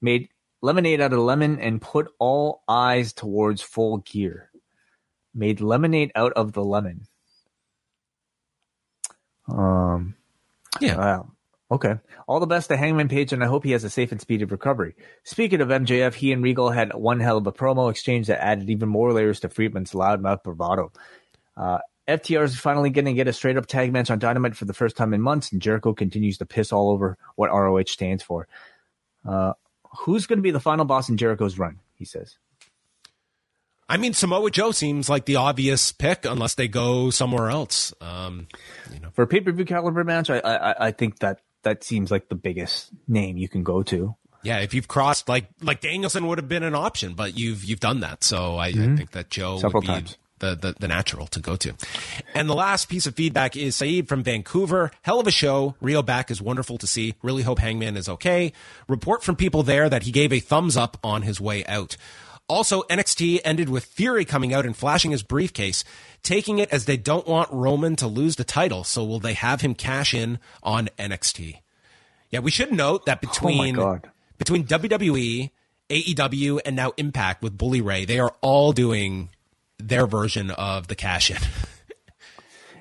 made 0.00 0.28
lemonade 0.64 1.02
out 1.02 1.12
of 1.12 1.18
lemon 1.18 1.60
and 1.60 1.80
put 1.80 2.10
all 2.18 2.62
eyes 2.66 3.12
towards 3.12 3.60
full 3.60 3.98
gear. 3.98 4.50
Made 5.34 5.60
lemonade 5.60 6.10
out 6.14 6.32
of 6.32 6.52
the 6.52 6.64
lemon. 6.64 7.06
Um. 9.46 10.14
Yeah. 10.80 10.96
Wow. 10.96 11.32
Okay. 11.70 11.96
All 12.26 12.40
the 12.40 12.46
best 12.46 12.68
to 12.68 12.76
Hangman 12.78 13.08
Page, 13.08 13.32
and 13.32 13.44
I 13.44 13.46
hope 13.46 13.64
he 13.64 13.72
has 13.72 13.84
a 13.84 13.90
safe 13.90 14.10
and 14.10 14.20
speedy 14.20 14.44
recovery. 14.44 14.94
Speaking 15.22 15.60
of 15.60 15.68
MJF, 15.68 16.14
he 16.14 16.32
and 16.32 16.42
Regal 16.42 16.70
had 16.70 16.94
one 16.94 17.20
hell 17.20 17.36
of 17.36 17.46
a 17.46 17.52
promo 17.52 17.90
exchange 17.90 18.28
that 18.28 18.42
added 18.42 18.70
even 18.70 18.88
more 18.88 19.12
layers 19.12 19.40
to 19.40 19.50
Friedman's 19.50 19.92
loudmouth 19.92 20.42
bravado. 20.42 20.92
Uh, 21.56 21.78
FTR 22.08 22.44
is 22.44 22.58
finally 22.58 22.90
going 22.90 23.06
to 23.06 23.12
get 23.12 23.28
a 23.28 23.32
straight 23.32 23.56
up 23.56 23.66
tag 23.66 23.92
match 23.92 24.10
on 24.10 24.18
Dynamite 24.18 24.56
for 24.56 24.64
the 24.64 24.74
first 24.74 24.96
time 24.96 25.12
in 25.12 25.20
months, 25.20 25.52
and 25.52 25.60
Jericho 25.60 25.92
continues 25.92 26.38
to 26.38 26.46
piss 26.46 26.72
all 26.72 26.90
over 26.90 27.18
what 27.36 27.50
ROH 27.50 27.84
stands 27.86 28.22
for. 28.22 28.46
Uh, 29.26 29.54
who's 29.98 30.26
going 30.26 30.38
to 30.38 30.42
be 30.42 30.50
the 30.50 30.60
final 30.60 30.84
boss 30.84 31.08
in 31.08 31.16
Jericho's 31.16 31.58
run? 31.58 31.80
He 31.94 32.04
says. 32.04 32.36
I 33.88 33.98
mean, 33.98 34.14
Samoa 34.14 34.50
Joe 34.50 34.70
seems 34.72 35.08
like 35.10 35.26
the 35.26 35.36
obvious 35.36 35.92
pick 35.92 36.24
unless 36.24 36.54
they 36.54 36.68
go 36.68 37.10
somewhere 37.10 37.50
else. 37.50 37.92
Um, 38.00 38.48
you 38.92 38.98
know, 39.00 39.10
For 39.12 39.22
a 39.22 39.26
pay 39.26 39.40
per 39.40 39.52
view 39.52 39.66
caliber 39.66 40.02
match, 40.04 40.30
I, 40.30 40.38
I 40.38 40.86
I 40.86 40.90
think 40.90 41.18
that 41.18 41.40
that 41.64 41.84
seems 41.84 42.10
like 42.10 42.28
the 42.28 42.34
biggest 42.34 42.90
name 43.08 43.36
you 43.36 43.48
can 43.48 43.62
go 43.62 43.82
to. 43.84 44.14
yeah, 44.42 44.60
if 44.60 44.72
you've 44.74 44.88
crossed 44.88 45.28
like 45.28 45.48
like 45.60 45.80
Danielson 45.82 46.26
would 46.26 46.38
have 46.38 46.48
been 46.48 46.62
an 46.62 46.74
option, 46.74 47.14
but 47.14 47.36
you've 47.38 47.62
you've 47.62 47.80
done 47.80 48.00
that. 48.00 48.24
So 48.24 48.56
I, 48.56 48.68
I 48.68 48.72
think 48.72 49.10
that 49.12 49.28
Joe 49.30 49.58
Several 49.58 49.80
would 49.82 49.86
be 49.86 49.92
times. 49.92 50.16
The, 50.44 50.54
the 50.54 50.74
the 50.78 50.88
natural 50.88 51.26
to 51.28 51.40
go 51.40 51.56
to. 51.56 51.72
And 52.34 52.50
the 52.50 52.54
last 52.54 52.90
piece 52.90 53.06
of 53.06 53.14
feedback 53.14 53.56
is 53.56 53.76
Saeed 53.76 54.08
from 54.08 54.22
Vancouver. 54.22 54.90
Hell 55.00 55.20
of 55.20 55.26
a 55.26 55.30
show. 55.30 55.74
Riho 55.82 56.04
back 56.04 56.30
is 56.30 56.42
wonderful 56.42 56.76
to 56.78 56.86
see. 56.86 57.14
Really 57.22 57.42
hope 57.42 57.60
Hangman 57.60 57.96
is 57.96 58.10
okay. 58.10 58.52
Report 58.86 59.22
from 59.22 59.36
people 59.36 59.62
there 59.62 59.88
that 59.88 60.02
he 60.02 60.12
gave 60.12 60.34
a 60.34 60.40
thumbs 60.40 60.76
up 60.76 60.98
on 61.02 61.22
his 61.22 61.40
way 61.40 61.64
out. 61.64 61.96
Also, 62.46 62.82
NXT 62.82 63.40
ended 63.42 63.70
with 63.70 63.84
Theory 63.84 64.26
coming 64.26 64.52
out 64.52 64.66
and 64.66 64.76
flashing 64.76 65.12
his 65.12 65.22
briefcase, 65.22 65.82
taking 66.22 66.58
it 66.58 66.70
as 66.70 66.84
they 66.84 66.98
don't 66.98 67.26
want 67.26 67.50
Roman 67.50 67.96
to 67.96 68.06
lose 68.06 68.36
the 68.36 68.44
title. 68.44 68.84
So 68.84 69.02
will 69.02 69.20
they 69.20 69.32
have 69.32 69.62
him 69.62 69.74
cash 69.74 70.12
in 70.12 70.38
on 70.62 70.90
NXT? 70.98 71.60
Yeah, 72.30 72.40
we 72.40 72.50
should 72.50 72.70
note 72.70 73.06
that 73.06 73.20
oh 73.24 73.28
between 73.28 73.76
God. 73.76 74.10
between 74.36 74.64
WWE, 74.66 75.50
AEW, 75.88 76.60
and 76.66 76.76
now 76.76 76.92
Impact 76.98 77.42
with 77.42 77.56
Bully 77.56 77.80
Ray, 77.80 78.04
they 78.04 78.18
are 78.18 78.34
all 78.42 78.72
doing 78.72 79.30
their 79.78 80.06
version 80.06 80.50
of 80.50 80.88
the 80.88 80.94
cash 80.94 81.30
in. 81.30 81.38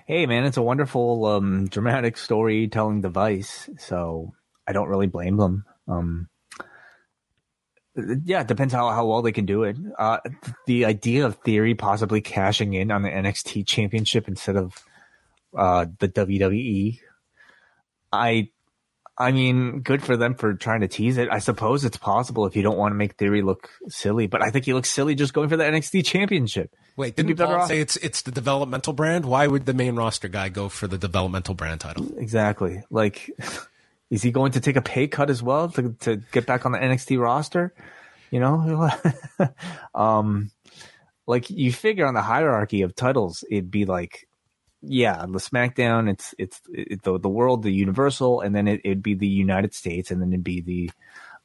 Hey 0.05 0.25
man, 0.25 0.43
it's 0.43 0.57
a 0.57 0.61
wonderful 0.61 1.25
um, 1.25 1.67
dramatic 1.69 2.17
storytelling 2.17 2.99
device, 2.99 3.69
so 3.77 4.33
I 4.67 4.73
don't 4.73 4.89
really 4.89 5.07
blame 5.07 5.37
them. 5.37 5.63
Um, 5.87 6.27
Yeah, 7.95 8.41
it 8.41 8.47
depends 8.47 8.73
how, 8.73 8.89
how 8.89 9.05
well 9.05 9.21
they 9.21 9.31
can 9.31 9.45
do 9.45 9.63
it. 9.63 9.77
Uh, 9.97 10.17
the 10.67 10.83
idea 10.83 11.25
of 11.25 11.35
Theory 11.35 11.73
possibly 11.73 12.19
cashing 12.19 12.73
in 12.73 12.91
on 12.91 13.03
the 13.03 13.09
NXT 13.09 13.65
championship 13.65 14.27
instead 14.27 14.57
of 14.57 14.73
uh, 15.57 15.85
the 15.99 16.09
WWE, 16.09 16.99
I, 18.11 18.49
I 19.17 19.31
mean, 19.31 19.81
good 19.81 20.03
for 20.03 20.17
them 20.17 20.33
for 20.33 20.55
trying 20.55 20.81
to 20.81 20.87
tease 20.87 21.17
it. 21.17 21.29
I 21.31 21.37
suppose 21.37 21.85
it's 21.85 21.97
possible 21.97 22.47
if 22.47 22.55
you 22.55 22.63
don't 22.63 22.77
want 22.77 22.93
to 22.93 22.95
make 22.95 23.13
Theory 23.13 23.43
look 23.43 23.69
silly, 23.87 24.25
but 24.25 24.41
I 24.41 24.49
think 24.49 24.65
he 24.65 24.73
looks 24.73 24.89
silly 24.89 25.13
just 25.13 25.33
going 25.33 25.49
for 25.49 25.57
the 25.57 25.63
NXT 25.63 26.03
championship. 26.03 26.75
Wait, 26.95 27.15
didn't 27.15 27.37
Paul 27.37 27.67
say 27.67 27.79
it's 27.79 27.95
it's 27.97 28.23
the 28.23 28.31
developmental 28.31 28.93
brand? 28.93 29.25
Why 29.25 29.45
would 29.45 29.67
the 29.67 29.73
main 29.73 29.95
roster 29.95 30.27
guy 30.27 30.49
go 30.49 30.67
for 30.67 30.87
the 30.87 30.97
developmental 30.97 31.53
brand 31.53 31.81
title? 31.81 32.07
Exactly. 32.17 32.81
Like, 32.89 33.29
is 34.09 34.23
he 34.23 34.31
going 34.31 34.53
to 34.53 34.59
take 34.59 34.77
a 34.77 34.81
pay 34.81 35.07
cut 35.07 35.29
as 35.29 35.43
well 35.43 35.69
to 35.69 35.95
to 36.01 36.17
get 36.31 36.47
back 36.47 36.65
on 36.65 36.71
the 36.71 36.79
NXT 36.79 37.19
roster? 37.19 37.73
You 38.31 38.39
know, 38.39 38.89
um, 39.95 40.49
like 41.27 41.51
you 41.51 41.71
figure 41.71 42.07
on 42.07 42.15
the 42.15 42.21
hierarchy 42.23 42.81
of 42.81 42.95
titles, 42.95 43.43
it'd 43.49 43.69
be 43.69 43.85
like, 43.85 44.27
yeah, 44.85 45.19
the 45.21 45.39
SmackDown, 45.39 46.09
it's 46.09 46.35
it's 46.37 46.61
it, 46.69 47.03
the 47.03 47.17
the 47.17 47.29
world, 47.29 47.63
the 47.63 47.71
Universal, 47.71 48.41
and 48.41 48.55
then 48.55 48.67
it, 48.67 48.81
it'd 48.83 49.03
be 49.03 49.15
the 49.15 49.27
United 49.27 49.73
States, 49.73 50.11
and 50.11 50.21
then 50.21 50.29
it'd 50.33 50.43
be 50.43 50.61
the 50.61 50.91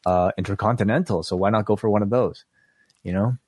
uh, 0.05 0.33
Intercontinental. 0.37 1.23
So 1.23 1.37
why 1.37 1.51
not 1.51 1.65
go 1.65 1.77
for 1.77 1.89
one 1.89 2.03
of 2.03 2.11
those? 2.11 2.45
You 3.03 3.13
know. 3.13 3.39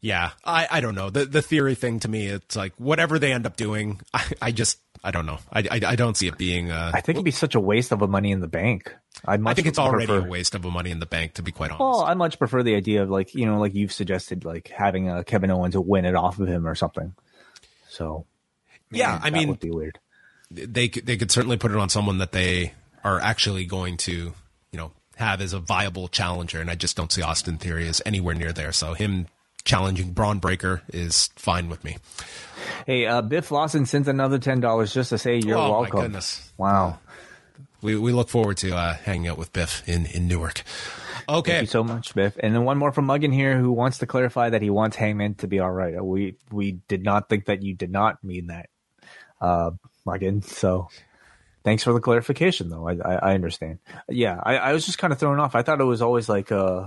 Yeah, 0.00 0.30
I, 0.44 0.66
I 0.68 0.80
don't 0.80 0.96
know. 0.96 1.10
The 1.10 1.24
the 1.24 1.42
theory 1.42 1.76
thing 1.76 2.00
to 2.00 2.08
me, 2.08 2.26
it's 2.26 2.56
like 2.56 2.72
whatever 2.76 3.20
they 3.20 3.32
end 3.32 3.46
up 3.46 3.56
doing, 3.56 4.00
I, 4.14 4.24
I 4.42 4.52
just 4.52 4.78
I 5.04 5.12
don't 5.12 5.26
know. 5.26 5.38
I, 5.52 5.60
I, 5.60 5.80
I 5.86 5.96
don't 5.96 6.16
see 6.16 6.26
it 6.26 6.36
being. 6.36 6.70
Uh, 6.70 6.90
I 6.92 7.00
think 7.00 7.16
it'd 7.16 7.24
be 7.24 7.30
such 7.30 7.54
a 7.54 7.60
waste 7.60 7.92
of 7.92 8.02
a 8.02 8.08
money 8.08 8.32
in 8.32 8.40
the 8.40 8.48
bank. 8.48 8.94
I 9.24 9.36
think 9.54 9.68
it's 9.68 9.78
already 9.78 10.06
prefer, 10.06 10.26
a 10.26 10.28
waste 10.28 10.56
of 10.56 10.64
a 10.64 10.70
money 10.70 10.90
in 10.90 10.98
the 10.98 11.06
bank, 11.06 11.34
to 11.34 11.42
be 11.42 11.52
quite 11.52 11.70
honest. 11.70 11.80
Well, 11.80 12.00
I 12.02 12.14
much 12.14 12.38
prefer 12.38 12.64
the 12.64 12.74
idea 12.74 13.04
of 13.04 13.10
like 13.10 13.34
you 13.34 13.46
know, 13.46 13.60
like 13.60 13.74
you've 13.74 13.92
suggested, 13.92 14.44
like 14.44 14.68
having 14.68 15.08
a 15.08 15.22
Kevin 15.22 15.50
Owens 15.52 15.76
win 15.78 16.04
it 16.04 16.16
off 16.16 16.40
of 16.40 16.48
him 16.48 16.66
or 16.66 16.74
something. 16.74 17.14
So, 17.88 18.26
man, 18.92 18.98
yeah, 18.98 19.20
I 19.22 19.30
mean, 19.30 19.48
would 19.48 19.60
be 19.60 19.70
weird. 19.70 19.98
They 20.50 20.88
they 20.88 21.16
could 21.16 21.30
certainly 21.30 21.56
put 21.56 21.70
it 21.70 21.76
on 21.76 21.88
someone 21.88 22.18
that 22.18 22.32
they 22.32 22.74
are 23.04 23.18
actually 23.20 23.64
going 23.64 23.96
to, 23.98 24.12
you 24.12 24.34
know, 24.78 24.92
have 25.16 25.40
as 25.40 25.52
a 25.52 25.58
viable 25.58 26.08
challenger, 26.08 26.60
and 26.60 26.70
I 26.70 26.74
just 26.74 26.96
don't 26.96 27.10
see 27.10 27.22
Austin 27.22 27.58
Theory 27.58 27.88
as 27.88 28.02
anywhere 28.06 28.34
near 28.34 28.52
there. 28.52 28.72
So 28.72 28.94
him 28.94 29.26
challenging 29.64 30.12
Bron 30.12 30.38
Breakker 30.38 30.82
is 30.92 31.30
fine 31.36 31.68
with 31.68 31.84
me. 31.84 31.96
Hey, 32.86 33.06
uh, 33.06 33.22
Biff 33.22 33.50
Lawson 33.50 33.86
sends 33.86 34.08
another 34.08 34.38
ten 34.38 34.60
dollars 34.60 34.92
just 34.92 35.10
to 35.10 35.18
say 35.18 35.38
you're 35.38 35.58
oh, 35.58 35.70
welcome. 35.70 35.98
My 35.98 36.02
goodness! 36.04 36.52
Wow. 36.56 36.98
We 37.80 37.96
we 37.96 38.12
look 38.12 38.28
forward 38.28 38.58
to 38.58 38.76
uh, 38.76 38.94
hanging 38.94 39.28
out 39.28 39.38
with 39.38 39.52
Biff 39.52 39.82
in 39.88 40.06
in 40.06 40.28
Newark. 40.28 40.62
Okay. 41.28 41.52
Thank 41.52 41.62
you 41.62 41.66
so 41.66 41.84
much, 41.84 42.14
Biff. 42.14 42.36
And 42.38 42.54
then 42.54 42.64
one 42.64 42.78
more 42.78 42.92
from 42.92 43.06
Muggin 43.06 43.32
here, 43.32 43.58
who 43.58 43.72
wants 43.72 43.98
to 43.98 44.06
clarify 44.06 44.50
that 44.50 44.62
he 44.62 44.70
wants 44.70 44.96
Hangman 44.96 45.34
to 45.36 45.46
be 45.46 45.60
all 45.60 45.70
right. 45.70 46.02
We 46.02 46.36
we 46.50 46.72
did 46.88 47.02
not 47.02 47.28
think 47.28 47.46
that 47.46 47.62
you 47.62 47.74
did 47.74 47.90
not 47.90 48.22
mean 48.22 48.48
that, 48.48 48.68
uh, 49.42 49.72
Muggin. 50.06 50.42
So 50.42 50.88
thanks 51.64 51.82
for 51.84 51.92
the 51.92 52.00
clarification, 52.00 52.70
though. 52.70 52.88
I 52.88 52.92
I, 52.94 53.14
I 53.30 53.34
understand. 53.34 53.80
Yeah, 54.08 54.40
I, 54.42 54.56
I 54.56 54.72
was 54.72 54.86
just 54.86 54.96
kind 54.98 55.12
of 55.12 55.18
thrown 55.18 55.38
off. 55.40 55.54
I 55.54 55.62
thought 55.62 55.80
it 55.80 55.84
was 55.84 56.00
always 56.00 56.28
like 56.28 56.50
uh 56.50 56.86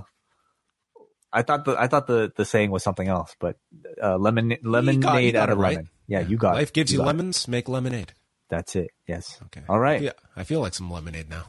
I 1.32 1.42
thought 1.42 1.64
the 1.66 1.76
I 1.78 1.86
thought 1.86 2.06
the, 2.06 2.32
the 2.34 2.44
saying 2.44 2.70
was 2.70 2.82
something 2.82 3.06
else, 3.06 3.36
but 3.38 3.56
uh, 4.02 4.16
lemon 4.16 4.56
lemonade 4.62 5.02
got, 5.02 5.40
got 5.40 5.42
out 5.42 5.50
of 5.50 5.58
right. 5.58 5.76
lemon. 5.76 5.90
Yeah, 6.08 6.20
you 6.20 6.36
got 6.36 6.54
Life 6.54 6.68
it. 6.68 6.74
gives 6.74 6.92
you, 6.92 6.98
got 6.98 7.06
lemons, 7.08 7.44
it. 7.44 7.48
make 7.50 7.68
lemonade. 7.68 8.12
That's 8.48 8.74
it. 8.76 8.90
Yes. 9.06 9.38
Okay. 9.46 9.62
All 9.68 9.78
right. 9.78 10.00
Yeah, 10.00 10.12
I 10.36 10.44
feel 10.44 10.60
like 10.60 10.72
some 10.72 10.90
lemonade 10.90 11.28
now. 11.28 11.44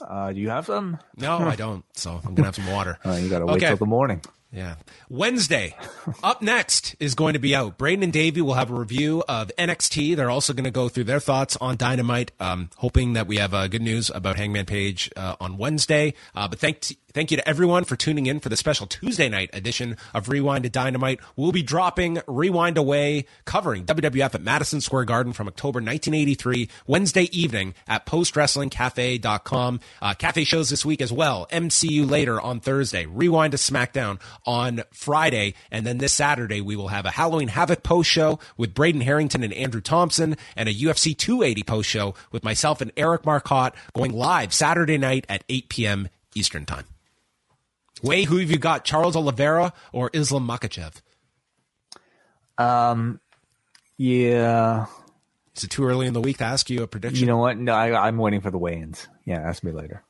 Uh, 0.00 0.32
do 0.32 0.40
you 0.40 0.50
have 0.50 0.66
some? 0.66 0.98
No, 1.16 1.38
I 1.38 1.54
don't. 1.56 1.84
So 1.94 2.20
I'm 2.24 2.34
gonna 2.34 2.46
have 2.46 2.56
some 2.56 2.66
water. 2.70 2.98
Uh, 3.04 3.14
you 3.14 3.28
got 3.30 3.38
to 3.38 3.46
wait 3.46 3.56
Okay. 3.56 3.68
till 3.68 3.76
the 3.76 3.86
morning. 3.86 4.20
Yeah. 4.54 4.76
Wednesday, 5.08 5.74
up 6.22 6.40
next 6.40 6.94
is 7.00 7.16
going 7.16 7.32
to 7.32 7.40
be 7.40 7.56
out. 7.56 7.76
Braden 7.76 8.04
and 8.04 8.12
Davey 8.12 8.40
will 8.40 8.54
have 8.54 8.70
a 8.70 8.74
review 8.74 9.24
of 9.28 9.50
NXT. 9.58 10.14
They're 10.14 10.30
also 10.30 10.52
going 10.52 10.64
to 10.64 10.70
go 10.70 10.88
through 10.88 11.04
their 11.04 11.18
thoughts 11.18 11.56
on 11.60 11.76
Dynamite. 11.76 12.30
Um, 12.38 12.70
hoping 12.76 13.14
that 13.14 13.26
we 13.26 13.38
have 13.38 13.52
uh, 13.52 13.66
good 13.66 13.82
news 13.82 14.10
about 14.10 14.36
Hangman 14.36 14.66
Page 14.66 15.10
uh, 15.16 15.34
on 15.40 15.58
Wednesday. 15.58 16.14
Uh, 16.36 16.46
but 16.46 16.60
thank 16.60 16.96
thank 17.14 17.30
you 17.30 17.36
to 17.36 17.48
everyone 17.48 17.84
for 17.84 17.96
tuning 17.96 18.26
in 18.26 18.40
for 18.40 18.48
the 18.48 18.56
special 18.56 18.86
Tuesday 18.86 19.28
night 19.28 19.48
edition 19.52 19.96
of 20.12 20.28
Rewind 20.28 20.64
to 20.64 20.70
Dynamite. 20.70 21.20
We'll 21.36 21.52
be 21.52 21.62
dropping 21.62 22.20
Rewind 22.26 22.76
Away, 22.76 23.26
covering 23.44 23.86
WWF 23.86 24.34
at 24.34 24.42
Madison 24.42 24.80
Square 24.80 25.04
Garden 25.04 25.32
from 25.32 25.48
October 25.48 25.78
1983, 25.78 26.68
Wednesday 26.86 27.28
evening 27.32 27.74
at 27.88 28.04
postwrestlingcafe.com. 28.04 29.80
Uh, 30.02 30.14
cafe 30.14 30.44
shows 30.44 30.70
this 30.70 30.84
week 30.84 31.00
as 31.00 31.12
well. 31.12 31.46
MCU 31.50 32.08
later 32.08 32.40
on 32.40 32.60
Thursday. 32.60 33.06
Rewind 33.06 33.52
to 33.52 33.58
SmackDown 33.58 34.20
on 34.44 34.82
Friday. 34.92 35.54
And 35.70 35.86
then 35.86 35.98
this 35.98 36.12
Saturday, 36.12 36.60
we 36.60 36.76
will 36.76 36.88
have 36.88 37.06
a 37.06 37.12
Halloween 37.12 37.48
Havoc 37.48 37.82
post 37.82 38.10
show 38.10 38.38
with 38.56 38.74
Braden 38.74 39.00
Herrington 39.00 39.44
and 39.44 39.52
Andrew 39.52 39.80
Thompson 39.80 40.36
and 40.56 40.68
a 40.68 40.74
UFC 40.74 41.16
280 41.16 41.62
post 41.62 41.88
show 41.88 42.14
with 42.32 42.44
myself 42.44 42.80
and 42.80 42.92
Eric 42.96 43.24
Marcotte 43.24 43.74
going 43.94 44.12
live 44.12 44.52
Saturday 44.52 44.98
night 44.98 45.24
at 45.28 45.44
8 45.48 45.68
p.m. 45.68 46.08
Eastern 46.34 46.66
Time. 46.66 46.84
Wai, 48.04 48.22
who 48.24 48.36
have 48.36 48.50
you 48.50 48.58
got? 48.58 48.84
Charles 48.84 49.16
Oliveira 49.16 49.72
or 49.92 50.10
Islam 50.12 50.46
Makhachev? 50.46 50.92
Um, 52.58 53.20
yeah. 53.96 54.86
Is 55.56 55.64
it 55.64 55.70
too 55.70 55.84
early 55.84 56.06
in 56.06 56.12
the 56.12 56.20
week 56.20 56.38
to 56.38 56.44
ask 56.44 56.68
you 56.70 56.82
a 56.82 56.86
prediction? 56.86 57.20
You 57.20 57.26
know 57.26 57.38
what? 57.38 57.56
No, 57.58 57.72
I, 57.72 58.06
I'm 58.06 58.18
waiting 58.18 58.40
for 58.40 58.50
the 58.50 58.58
weigh-ins. 58.58 59.08
Yeah, 59.24 59.40
ask 59.40 59.62
me 59.64 59.72
later. 59.72 60.02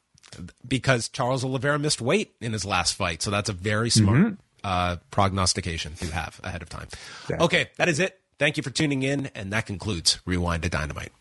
because 0.66 1.09
Charles 1.09 1.45
Oliveira 1.45 1.79
missed 1.79 2.01
weight 2.01 2.35
in 2.41 2.53
his 2.53 2.65
last 2.65 2.95
fight. 2.95 3.23
So 3.23 3.31
that's 3.31 3.49
a 3.49 3.53
very 3.53 3.91
smart 3.91 4.35
uh, 4.65 4.97
prognostication 5.11 5.95
to 5.97 6.07
have 6.07 6.41
ahead 6.43 6.62
of 6.62 6.69
time. 6.69 6.89
Exactly. 7.25 7.45
Okay, 7.45 7.71
that 7.77 7.89
is 7.89 8.01
it. 8.01 8.19
Thank 8.39 8.57
you 8.57 8.62
for 8.62 8.71
tuning 8.71 9.03
in, 9.05 9.27
and 9.35 9.53
that 9.53 9.66
concludes 9.66 10.19
Rewind 10.27 10.65
to 10.65 10.69
Dynamite. 10.69 11.12